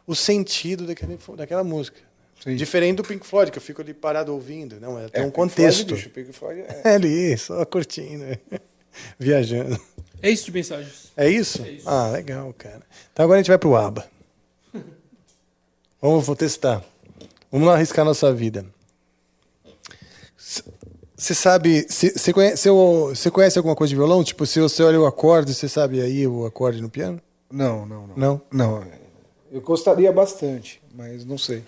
[0.07, 2.07] o sentido daquele, daquela música.
[2.47, 4.78] Diferente do Pink Floyd, que eu fico ali parado ouvindo.
[4.81, 5.89] Não, é, tem um Pink contexto.
[5.89, 8.25] Floyd, bicho, Pink Floyd é- É ali, só curtindo,
[9.18, 9.78] viajando.
[10.23, 11.10] É isso de mensagens.
[11.17, 11.65] É isso?
[11.85, 12.81] Ah, legal, cara.
[13.12, 14.07] Então agora a gente vai pro ABA.
[16.01, 16.83] Vamos vou testar.
[17.51, 18.65] Vamos lá arriscar nossa vida.
[21.19, 24.23] Você sabe, você conhece, você conhece alguma coisa de violão?
[24.23, 27.21] Tipo, se você olha o acorde, você sabe aí o acorde no piano?
[27.51, 28.17] Não, não, não.
[28.17, 28.41] Não?
[28.53, 28.85] Não.
[29.51, 31.65] Eu gostaria bastante, mas não sei.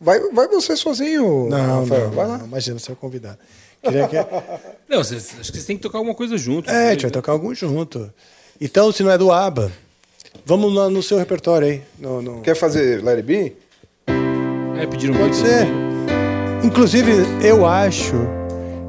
[0.00, 2.04] Vai, vai você sozinho, Não, Rafael.
[2.04, 2.38] não, vai lá.
[2.38, 3.38] não, imagina, você é convidado.
[3.82, 4.16] Queria que...
[4.88, 6.70] Não, vocês, acho que vocês têm que tocar alguma coisa junto.
[6.70, 8.12] É, a gente vai tocar algum junto.
[8.60, 9.72] Então, se não é do ABA,
[10.46, 11.82] vamos no, no seu repertório aí.
[11.98, 13.56] No, no- Quer fazer Larry B?
[14.80, 15.36] É, pediram Pode muito.
[15.46, 15.66] ser.
[16.64, 17.12] Inclusive,
[17.44, 18.14] eu acho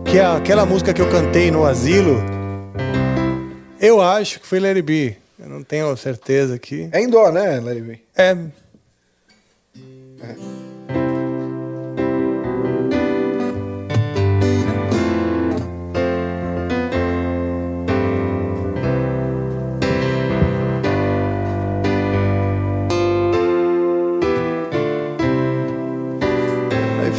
[0.06, 2.17] que a- aquela música que eu cantei no asilo,
[3.80, 5.15] eu acho que foi Larry B.
[5.40, 6.88] Eu não tenho certeza aqui.
[6.91, 7.99] É em dó, né, Larry B?
[8.15, 8.32] É.
[9.75, 11.23] I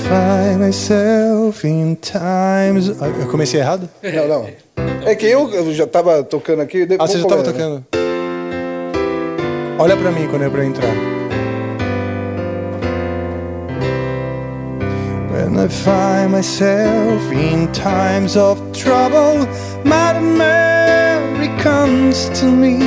[0.09, 2.89] find myself in times.
[2.89, 3.89] Eu comecei errado?
[4.03, 4.49] Não, não.
[5.07, 6.87] É que eu, eu já tava tocando aqui.
[6.99, 7.43] Ah, você já né?
[7.43, 7.85] tocando.
[9.79, 10.95] Olha pra mim quando é pra eu entrar.
[15.33, 19.47] When I find myself in times of trouble,
[19.85, 22.79] Mother Mary comes to me,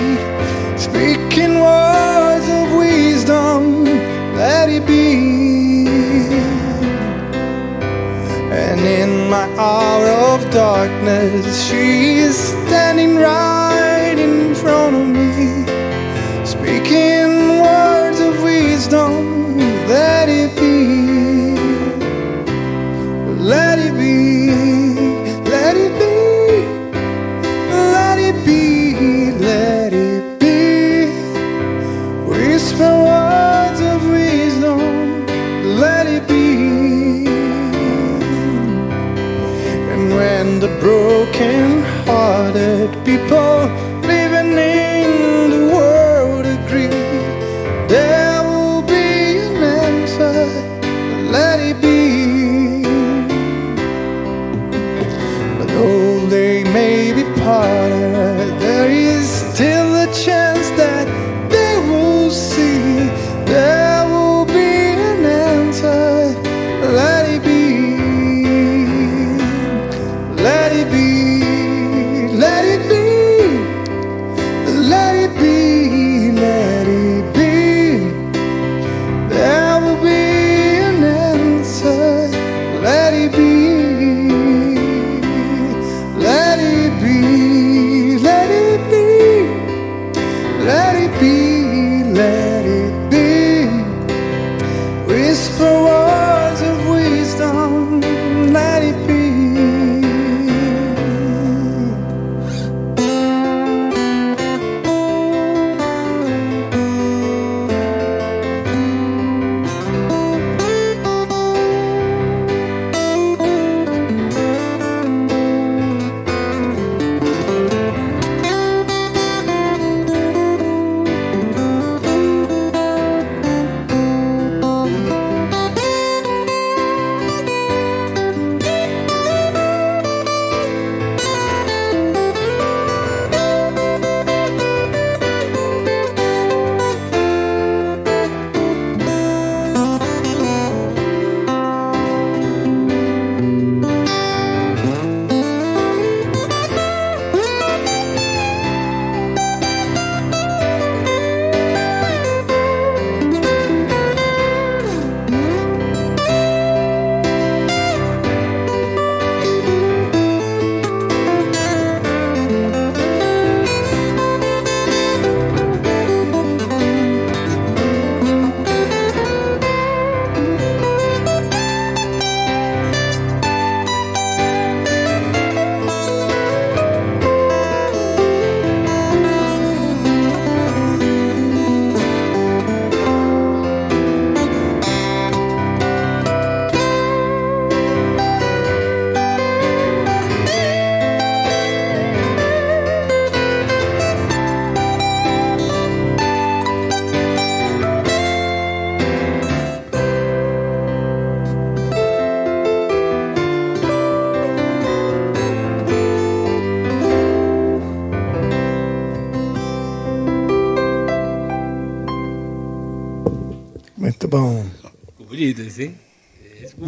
[0.77, 3.83] speaking words of wisdom,
[4.35, 6.06] let it be.
[8.77, 15.65] And in my hour of darkness, she is standing right in front of me,
[16.45, 19.57] speaking words of wisdom,
[19.87, 20.46] let it
[43.27, 43.76] 痛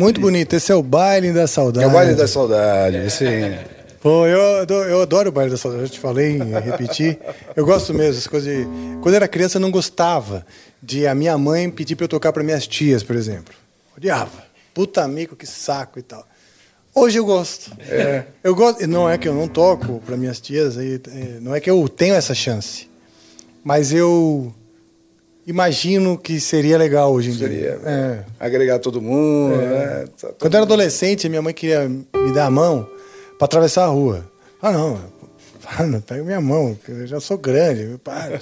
[0.09, 0.55] Muito bonito.
[0.55, 1.85] Esse é o baile da saudade.
[1.85, 3.25] É o baile da saudade, sim.
[4.01, 5.83] Pô, eu, adoro- eu adoro o baile da saudade.
[5.83, 7.19] Eu te falei, repeti.
[7.55, 8.63] Eu gosto mesmo, essas coisas de.
[9.01, 10.43] Quando eu era criança, eu não gostava
[10.81, 13.53] de a minha mãe pedir pra eu tocar pra minhas tias, por exemplo.
[13.95, 14.43] Odiava.
[14.73, 16.25] Puta amigo, que saco e tal.
[16.95, 17.71] Hoje eu gosto.
[17.88, 18.23] É.
[18.43, 18.88] Eu gosto.
[18.88, 20.75] Não é que eu não toco para minhas tias,
[21.39, 22.88] não é que eu tenho essa chance,
[23.63, 24.51] mas eu
[25.49, 27.57] imagino que seria legal hoje em Seria.
[27.57, 27.79] dia.
[27.83, 28.23] É.
[28.39, 29.65] Agregar todo mundo, É.
[30.01, 30.05] né?
[30.19, 32.87] Tá- Quando eu era adolescente, minha mãe queria me dar a mão
[33.37, 34.25] para atravessar a rua.
[34.61, 34.99] Ah, não.
[35.77, 37.97] Ah, não, pega minha mão, que eu já sou grande.
[38.03, 38.39] Para.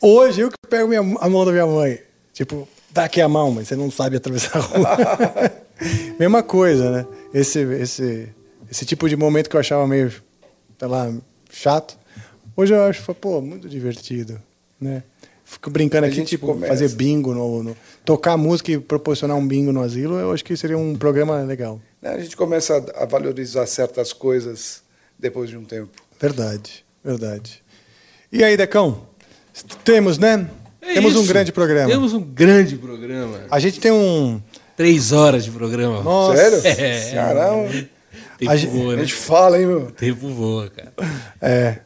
[0.00, 1.98] Hoje eu que pego minha- a mão da minha mãe.
[2.32, 4.88] Tipo, dá aqui a mão, mas você não sabe atravessar a rua.
[6.18, 7.06] Mesma coisa, né?
[7.34, 8.28] Esse, esse,
[8.70, 10.10] esse tipo de momento que eu achava meio,
[10.78, 11.12] sei lá,
[11.50, 11.96] chato.
[12.56, 14.40] Hoje eu acho, pô, muito divertido,
[14.80, 15.02] né?
[15.50, 16.66] Fico brincando A aqui, gente tipo, começa.
[16.68, 20.54] fazer bingo, no, no- tocar música e proporcionar um bingo no asilo, eu acho que
[20.56, 21.80] seria um programa legal.
[22.02, 24.82] Né, A gente começa a a valorizar certas coisas
[25.18, 25.88] depois de um tempo.
[26.20, 27.62] Verdade, verdade.
[28.30, 29.06] E aí, Decão?
[29.84, 30.48] Temos, né?
[30.82, 31.28] É Temos um isso.
[31.28, 31.88] grande programa.
[31.90, 33.40] Temos um grande programa.
[33.50, 34.40] A gente tem um.
[34.76, 36.02] Três horas de programa.
[36.02, 36.36] Nossa.
[36.60, 36.82] Sério?
[36.82, 37.12] É.
[37.14, 37.68] Caramba.
[38.38, 39.02] Tempo A gente- voa, A né?
[39.02, 39.90] gente fala, hein, meu?
[39.90, 40.92] Tempo voa, cara.
[41.40, 41.78] É.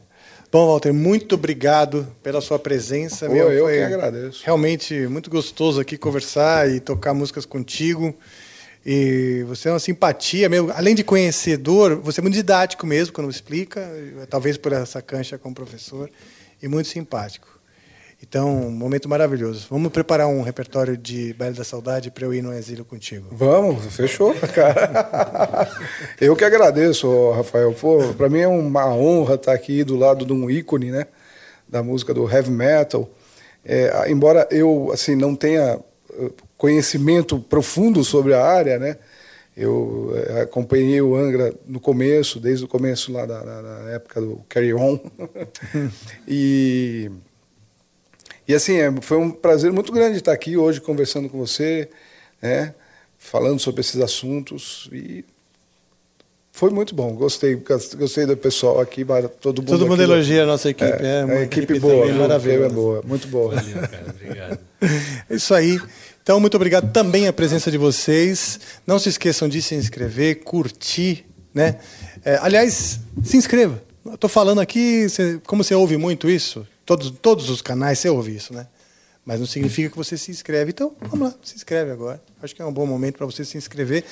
[0.53, 3.25] Bom, Walter, muito obrigado pela sua presença.
[3.27, 3.51] Pô, meu.
[3.51, 4.43] eu que agradeço.
[4.45, 8.15] Realmente muito gostoso aqui conversar e tocar músicas contigo.
[8.85, 10.71] E você é uma simpatia mesmo.
[10.73, 13.81] Além de conhecedor, você é muito didático mesmo quando explica,
[14.29, 16.11] talvez por essa cancha com o professor,
[16.63, 17.52] e muito simpático.
[18.23, 19.67] Então, um momento maravilhoso.
[19.69, 23.27] Vamos preparar um repertório de Baile da Saudade para eu ir no exílio contigo.
[23.33, 25.69] Vamos, fechou, cara.
[26.21, 27.73] Eu que agradeço, Rafael.
[27.75, 31.07] Pô, pra mim é uma honra estar aqui do lado de um ícone, né,
[31.69, 33.11] da música do heavy metal.
[33.65, 35.79] É, embora eu assim não tenha
[36.15, 38.99] eh, conhecimento profundo sobre a área, né,
[39.57, 44.21] eu eh, acompanhei o Angra no começo, desde o começo lá da, da- da época
[44.21, 44.99] do Carry On,
[46.27, 47.11] e
[48.53, 51.89] e assim, é, foi um prazer muito grande estar aqui hoje conversando com você,
[52.41, 52.75] né,
[53.19, 55.25] falando sobre esses assuntos e
[56.53, 57.55] foi muito bom, gostei,
[57.97, 59.07] gostei do pessoal aqui,
[59.41, 61.95] todo mundo Todo mundo aqui, elogia a nossa equipe, é uma a equipe equipe boa,
[61.95, 62.21] também viu?
[62.21, 62.67] maravilhosa.
[62.67, 63.55] É boa, muito boa.
[63.55, 64.07] Valeu, cara.
[64.11, 64.59] Obrigado.
[65.31, 65.81] É isso aí.
[66.23, 68.61] Então, muito obrigado também a presença de vocês.
[68.87, 71.25] Não se esqueçam de se inscrever, curtir,
[71.55, 71.79] né?
[72.25, 73.81] É, aliás, se inscreva.
[74.13, 75.07] Estou falando aqui,
[75.47, 78.67] como você ouve muito isso, todos, todos os canais você ouve isso, né?
[79.25, 80.71] Mas não significa que você se inscreve.
[80.73, 82.21] Então, vamos lá, se inscreve agora.
[82.43, 84.05] Acho que é um bom momento para você se inscrever.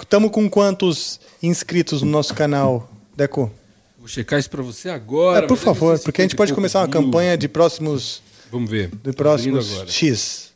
[0.00, 3.50] Estamos com quantos inscritos no nosso canal, Deco?
[3.98, 5.44] Vou checar isso pra você agora.
[5.44, 8.90] É, por favor, porque a gente 50 pode começar uma campanha de próximos, Vamos ver.
[9.02, 9.84] de próximos.
[9.86, 10.52] X.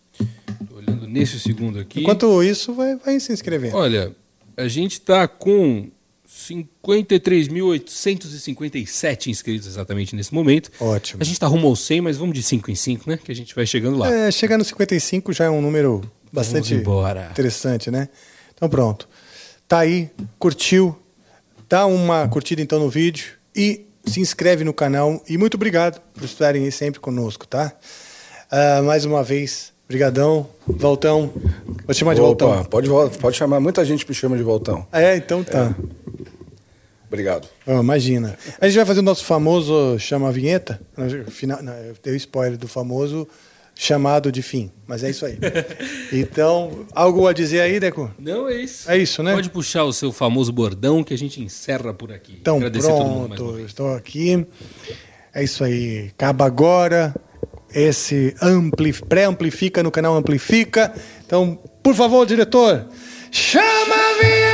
[0.69, 2.01] Tô olhando nesse segundo aqui.
[2.01, 3.77] Enquanto isso, vai, vai se inscrevendo.
[3.77, 4.15] Olha,
[4.57, 5.91] a gente tá com
[6.49, 10.71] 53.857 inscritos exatamente nesse momento.
[10.81, 11.23] Ótimo.
[11.23, 13.19] A gente tá rumo aos 100, mas vamos de 5 em 5, né?
[13.23, 14.11] Que a gente vai chegando lá.
[14.13, 16.75] É, chegar no 55 já é um número bastante
[17.31, 18.09] interessante, né?
[18.55, 19.09] Então pronto.
[19.67, 20.97] Tá aí, curtiu?
[21.69, 25.23] Dá uma curtida então no vídeo e se inscreve no canal.
[25.29, 27.73] E muito obrigado por estarem aí sempre conosco, tá?
[28.51, 30.49] Ah, mais uma vez, brigadão.
[30.67, 31.33] Voltão.
[31.85, 32.65] Vou te chamar de Opa, Voltão.
[32.65, 34.87] Pode, pode chamar, muita gente me chama de Voltão.
[34.93, 35.75] É, então tá.
[37.15, 37.49] Obrigado.
[37.65, 38.37] Oh, imagina.
[38.61, 40.81] A gente vai fazer o nosso famoso chama a vinheta.
[41.31, 43.29] Final, não, eu dei o spoiler do famoso
[43.73, 45.39] chamado de fim, mas é isso aí.
[46.13, 48.11] Então, algo a dizer aí, Deco?
[48.19, 48.91] Não, é isso.
[48.91, 49.33] É isso, né?
[49.33, 52.37] Pode puxar o seu famoso bordão que a gente encerra por aqui.
[52.41, 54.45] Então, Agradecer pronto, estou aqui.
[55.33, 56.11] É isso aí.
[56.17, 57.15] Acaba agora
[57.73, 60.93] esse ampli, pré-amplifica no canal Amplifica.
[61.25, 62.87] Então, por favor, diretor,
[63.31, 64.54] chama a vinheta!